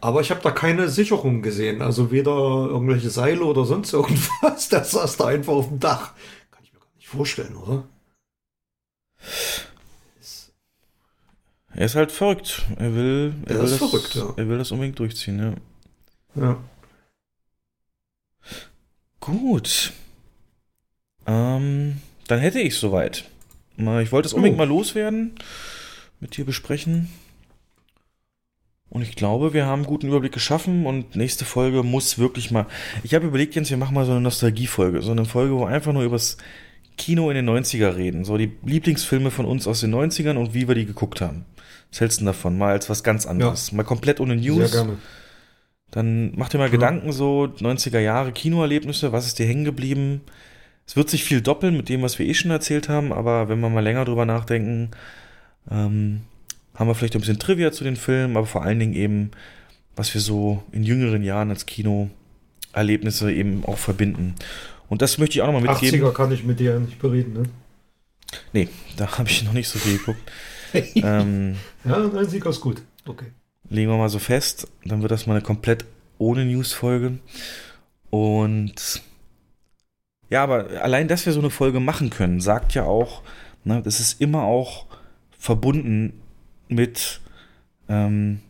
Aber 0.00 0.20
ich 0.20 0.32
habe 0.32 0.40
da 0.42 0.50
keine 0.50 0.88
Sicherung 0.88 1.42
gesehen. 1.42 1.80
Also 1.80 2.10
weder 2.10 2.32
irgendwelche 2.32 3.08
Seile 3.08 3.44
oder 3.44 3.64
sonst 3.64 3.92
irgendwas. 3.92 4.68
Das 4.68 4.90
saß 4.90 5.16
da 5.16 5.26
einfach 5.26 5.52
auf 5.52 5.68
dem 5.68 5.78
Dach. 5.78 6.14
Kann 6.50 6.64
ich 6.64 6.72
mir 6.72 6.80
gar 6.80 6.88
nicht 6.96 7.06
vorstellen, 7.08 7.54
oder? 7.56 7.84
Er 11.74 11.86
ist 11.86 11.94
halt 11.94 12.10
verrückt. 12.10 12.62
Er 12.78 12.94
will, 12.96 13.34
er 13.46 13.52
Er 13.52 13.58
will 13.58 13.64
ist 13.64 13.70
das, 13.80 13.90
verrückt, 13.90 14.14
ja. 14.16 14.34
Er 14.36 14.48
will 14.48 14.58
das 14.58 14.72
unbedingt 14.72 14.98
durchziehen, 14.98 15.38
ja. 15.38 16.42
Ja. 16.42 16.56
Gut. 19.20 19.92
Dann 22.28 22.40
hätte 22.40 22.60
ich 22.60 22.76
soweit. 22.76 23.24
Ich 23.76 24.12
wollte 24.12 24.26
es 24.26 24.32
unbedingt 24.32 24.56
oh. 24.56 24.64
mal 24.64 24.68
loswerden, 24.68 25.32
mit 26.20 26.36
dir 26.36 26.44
besprechen. 26.44 27.08
Und 28.90 29.00
ich 29.00 29.16
glaube, 29.16 29.54
wir 29.54 29.64
haben 29.64 29.80
einen 29.80 29.86
guten 29.86 30.08
Überblick 30.08 30.32
geschaffen 30.32 30.84
und 30.84 31.16
nächste 31.16 31.46
Folge 31.46 31.82
muss 31.82 32.18
wirklich 32.18 32.50
mal. 32.50 32.66
Ich 33.02 33.14
habe 33.14 33.26
überlegt, 33.26 33.54
Jens, 33.54 33.70
wir 33.70 33.78
machen 33.78 33.94
mal 33.94 34.04
so 34.04 34.12
eine 34.12 34.20
Nostalgiefolge. 34.20 35.00
So 35.00 35.12
eine 35.12 35.24
Folge, 35.24 35.54
wo 35.54 35.60
wir 35.60 35.68
einfach 35.68 35.94
nur 35.94 36.02
übers 36.02 36.36
Kino 36.98 37.30
in 37.30 37.36
den 37.36 37.48
90er 37.48 37.96
reden. 37.96 38.26
So 38.26 38.36
die 38.36 38.52
Lieblingsfilme 38.64 39.30
von 39.30 39.46
uns 39.46 39.66
aus 39.66 39.80
den 39.80 39.94
90ern 39.94 40.36
und 40.36 40.52
wie 40.52 40.68
wir 40.68 40.74
die 40.74 40.84
geguckt 40.84 41.22
haben. 41.22 41.46
Was 41.90 42.00
hältst 42.02 42.20
du 42.20 42.26
davon? 42.26 42.58
Mal 42.58 42.72
als 42.72 42.90
was 42.90 43.02
ganz 43.02 43.24
anderes. 43.24 43.70
Ja. 43.70 43.78
Mal 43.78 43.84
komplett 43.84 44.20
ohne 44.20 44.36
News. 44.36 44.70
Sehr 44.70 44.84
gerne. 44.84 44.98
Dann 45.90 46.32
mach 46.36 46.50
dir 46.50 46.58
mal 46.58 46.64
ja. 46.64 46.70
Gedanken, 46.70 47.12
so 47.12 47.44
90er 47.44 47.98
Jahre 47.98 48.32
Kinoerlebnisse, 48.32 49.12
was 49.12 49.26
ist 49.26 49.38
dir 49.38 49.46
hängen 49.46 49.64
geblieben? 49.64 50.20
Es 50.92 50.96
wird 50.96 51.08
sich 51.08 51.24
viel 51.24 51.40
doppeln 51.40 51.74
mit 51.74 51.88
dem, 51.88 52.02
was 52.02 52.18
wir 52.18 52.26
eh 52.26 52.34
schon 52.34 52.50
erzählt 52.50 52.90
haben, 52.90 53.14
aber 53.14 53.48
wenn 53.48 53.60
wir 53.60 53.70
mal 53.70 53.80
länger 53.80 54.04
drüber 54.04 54.26
nachdenken, 54.26 54.90
ähm, 55.70 56.20
haben 56.74 56.86
wir 56.86 56.94
vielleicht 56.94 57.14
ein 57.14 57.20
bisschen 57.20 57.38
Trivia 57.38 57.72
zu 57.72 57.82
den 57.82 57.96
Filmen, 57.96 58.36
aber 58.36 58.44
vor 58.44 58.62
allen 58.62 58.78
Dingen 58.78 58.92
eben, 58.92 59.30
was 59.96 60.12
wir 60.12 60.20
so 60.20 60.62
in 60.70 60.84
jüngeren 60.84 61.22
Jahren 61.22 61.48
als 61.48 61.64
Kinoerlebnisse 61.64 63.32
eben 63.32 63.64
auch 63.64 63.78
verbinden. 63.78 64.34
Und 64.90 65.00
das 65.00 65.16
möchte 65.16 65.38
ich 65.38 65.40
auch 65.40 65.46
nochmal 65.46 65.62
mitgeben. 65.62 65.98
80er 65.98 66.12
kann 66.12 66.30
ich 66.30 66.44
mit 66.44 66.60
dir 66.60 66.78
nicht 66.78 66.98
bereden, 66.98 67.32
ne? 67.32 67.42
Nee, 68.52 68.68
da 68.98 69.16
habe 69.16 69.30
ich 69.30 69.44
noch 69.44 69.54
nicht 69.54 69.70
so 69.70 69.78
viel 69.78 69.96
geguckt. 69.96 70.20
ähm, 70.74 71.56
ja, 71.86 71.96
90er 71.96 72.50
ist 72.50 72.60
gut. 72.60 72.82
Okay. 73.06 73.28
Legen 73.70 73.90
wir 73.90 73.96
mal 73.96 74.10
so 74.10 74.18
fest, 74.18 74.68
dann 74.84 75.00
wird 75.00 75.10
das 75.10 75.26
mal 75.26 75.36
eine 75.36 75.42
komplett 75.42 75.86
ohne 76.18 76.44
News-Folge. 76.44 77.18
Und 78.10 79.02
ja, 80.32 80.42
aber 80.42 80.80
allein, 80.80 81.08
dass 81.08 81.26
wir 81.26 81.32
so 81.34 81.40
eine 81.40 81.50
Folge 81.50 81.78
machen 81.78 82.08
können, 82.08 82.40
sagt 82.40 82.72
ja 82.72 82.84
auch, 82.84 83.20
ne, 83.64 83.82
das 83.84 84.00
ist 84.00 84.18
immer 84.18 84.44
auch 84.44 84.86
verbunden 85.38 86.14
mit 86.68 87.20
ähm, 87.86 88.40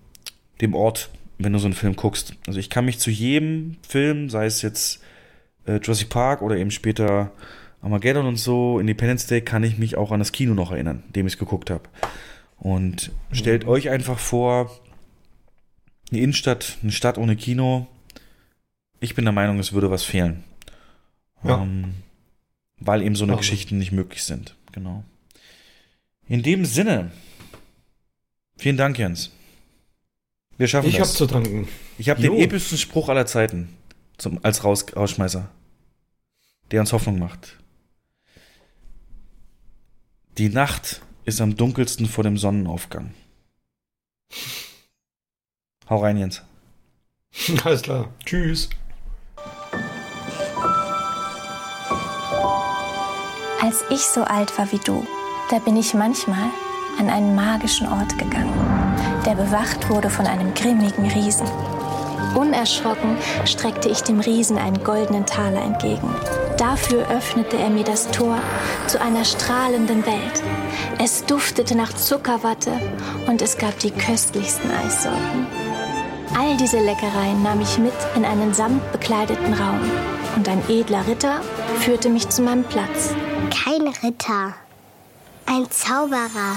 dem 0.61 0.77
Ort, 0.77 1.11
wenn 1.39 1.53
du 1.53 1.59
so 1.59 1.67
einen 1.67 1.75
Film 1.75 1.97
guckst. 1.97 2.35
Also 2.47 2.61
ich 2.61 2.71
kann 2.71 2.85
mich 2.85 3.01
zu 3.01 3.11
jedem 3.11 3.79
Film, 3.87 4.31
sei 4.31 4.47
es 4.47 4.63
jetzt 4.63 5.03
äh, 5.67 5.81
Jurassic 5.83 6.09
Park 6.09 6.41
oder 6.41 6.57
eben 6.57 6.71
später 6.71 7.33
Armageddon 7.81 8.27
und 8.27 8.37
so, 8.37 8.79
Independence 8.79 9.27
Day, 9.27 9.41
kann 9.41 9.65
ich 9.65 9.77
mich 9.77 9.97
auch 9.97 10.13
an 10.13 10.21
das 10.21 10.31
Kino 10.31 10.55
noch 10.55 10.71
erinnern, 10.71 11.03
dem 11.17 11.27
ich 11.27 11.33
es 11.33 11.39
geguckt 11.41 11.69
habe. 11.69 11.83
Und 12.59 13.11
stellt 13.33 13.65
mhm. 13.65 13.71
euch 13.71 13.91
einfach 13.91 14.21
vor, 14.21 14.71
eine 16.13 16.21
Innenstadt, 16.21 16.79
eine 16.81 16.93
Stadt 16.93 17.19
ohne 17.19 17.35
Kino. 17.35 17.89
Ich 19.01 19.17
bin 19.17 19.25
der 19.25 19.33
Meinung, 19.33 19.59
es 19.59 19.73
würde 19.73 19.91
was 19.91 20.05
fehlen. 20.05 20.45
Ja. 21.45 21.63
Ähm, 21.63 21.95
weil 22.79 23.03
eben 23.03 23.15
so 23.15 23.25
eine 23.25 23.37
Geschichten 23.37 23.79
nicht 23.79 23.93
möglich 23.93 24.25
sind. 24.25 24.57
Genau. 24.73 25.05
In 26.27 26.43
dem 26.43 26.65
Sinne, 26.65 27.13
Vielen 28.63 28.77
Dank, 28.77 28.97
Jens. 28.97 29.33
Wir 30.57 30.69
schaffen 30.69 30.89
ich 30.89 30.97
das. 30.97 31.15
Ich 31.15 31.21
habe 31.21 31.31
zu 31.31 31.35
danken. 31.35 31.69
Ich 31.99 32.09
habe 32.09 32.23
den 32.23 32.39
epischsten 32.39 32.79
Spruch 32.79 33.09
aller 33.09 33.27
Zeiten 33.27 33.77
zum, 34.19 34.39
als 34.45 34.63
Raus, 34.63 34.87
Rausschmeißer, 34.95 35.51
der 36.71 36.81
uns 36.81 36.93
Hoffnung 36.93 37.19
macht. 37.19 37.59
Die 40.39 40.49
Nacht 40.49 41.03
ist 41.25 41.41
am 41.41 41.57
dunkelsten 41.57 42.07
vor 42.07 42.23
dem 42.23 42.39
Sonnenaufgang. 42.39 43.15
Hau 45.91 45.97
rein, 46.01 46.19
Jens. 46.19 46.43
Alles 47.65 47.83
klar. 47.83 48.15
Tschüss. 48.25 48.71
Als 53.65 53.85
ich 53.91 54.01
so 54.01 54.23
alt 54.23 54.59
war 54.59 54.73
wie 54.73 54.81
du, 54.81 55.07
da 55.49 55.61
bin 55.61 55.77
ich 55.77 55.95
manchmal 55.95 56.51
an 56.99 57.09
einen 57.09 57.37
magischen 57.37 57.87
Ort 57.87 58.19
gegangen, 58.19 58.53
der 59.25 59.37
bewacht 59.37 59.89
wurde 59.89 60.11
von 60.11 60.27
einem 60.27 60.53
grimmigen 60.53 61.07
Riesen. 61.07 61.47
Unerschrocken 62.35 63.17
streckte 63.45 63.89
ich 63.89 64.03
dem 64.03 64.19
Riesen 64.19 64.59
einen 64.59 64.83
goldenen 64.83 65.27
Taler 65.27 65.63
entgegen. 65.63 66.13
Dafür 66.59 67.09
öffnete 67.09 67.57
er 67.57 67.71
mir 67.71 67.85
das 67.85 68.11
Tor 68.11 68.37
zu 68.89 69.01
einer 69.01 69.25
strahlenden 69.25 70.05
Welt. 70.07 70.43
Es 70.99 71.25
duftete 71.25 71.77
nach 71.77 71.93
Zuckerwatte 71.93 72.73
und 73.29 73.43
es 73.43 73.59
gab 73.59 73.79
die 73.79 73.93
köstlichsten 73.93 74.73
Eissorten. 74.73 75.47
All 76.37 76.57
diese 76.57 76.81
Leckereien 76.81 77.45
nahm 77.45 77.61
ich 77.61 77.79
mit 77.79 77.93
in 78.17 78.25
einen 78.25 78.55
samtbekleideten 78.55 79.55
Raum 79.55 79.81
und 80.35 80.49
ein 80.49 80.63
edler 80.69 81.07
Ritter 81.07 81.43
führte 81.79 82.09
mich 82.09 82.29
zu 82.29 82.43
meinem 82.43 82.65
Platz. 82.65 83.15
Kein 83.51 83.89
Ritter, 84.03 84.55
ein 85.47 85.71
Zauberer. 85.71 86.57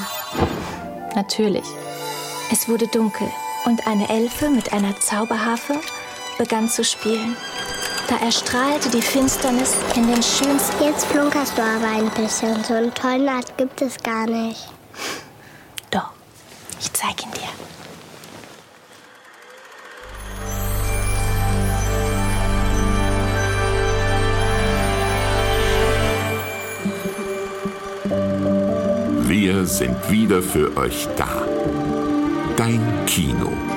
Natürlich. 1.16 1.66
Es 2.52 2.68
wurde 2.68 2.88
dunkel 2.88 3.28
und 3.66 3.88
eine 3.88 4.10
Elfe 4.10 4.50
mit 4.50 4.74
einer 4.74 5.00
Zauberharfe 5.00 5.80
begann 6.38 6.70
zu 6.70 6.84
spielen. 6.84 7.36
Da 8.08 8.18
erstrahlte 8.18 8.90
die 8.90 9.02
Finsternis 9.02 9.74
in 9.96 10.08
den 10.08 10.22
schönsten. 10.22 10.84
Jetzt 10.84 11.06
flunkerst 11.06 11.58
du 11.58 11.64
aber 11.64 11.88
ein 11.88 12.10
bisschen. 12.12 12.64
So 12.64 12.74
einen 12.76 12.94
tollen 12.94 13.28
Art 13.28 13.58
gibt 13.58 13.82
es 13.82 13.98
gar 13.98 14.28
nicht. 14.28 14.68
Doch, 15.90 16.12
ich 16.80 16.92
zeig 16.94 17.24
ihn 17.24 17.32
dir. 17.32 17.75
Wir 29.38 29.66
sind 29.66 29.98
wieder 30.10 30.42
für 30.42 30.78
euch 30.78 31.10
da. 31.18 31.46
Dein 32.56 32.80
Kino. 33.06 33.75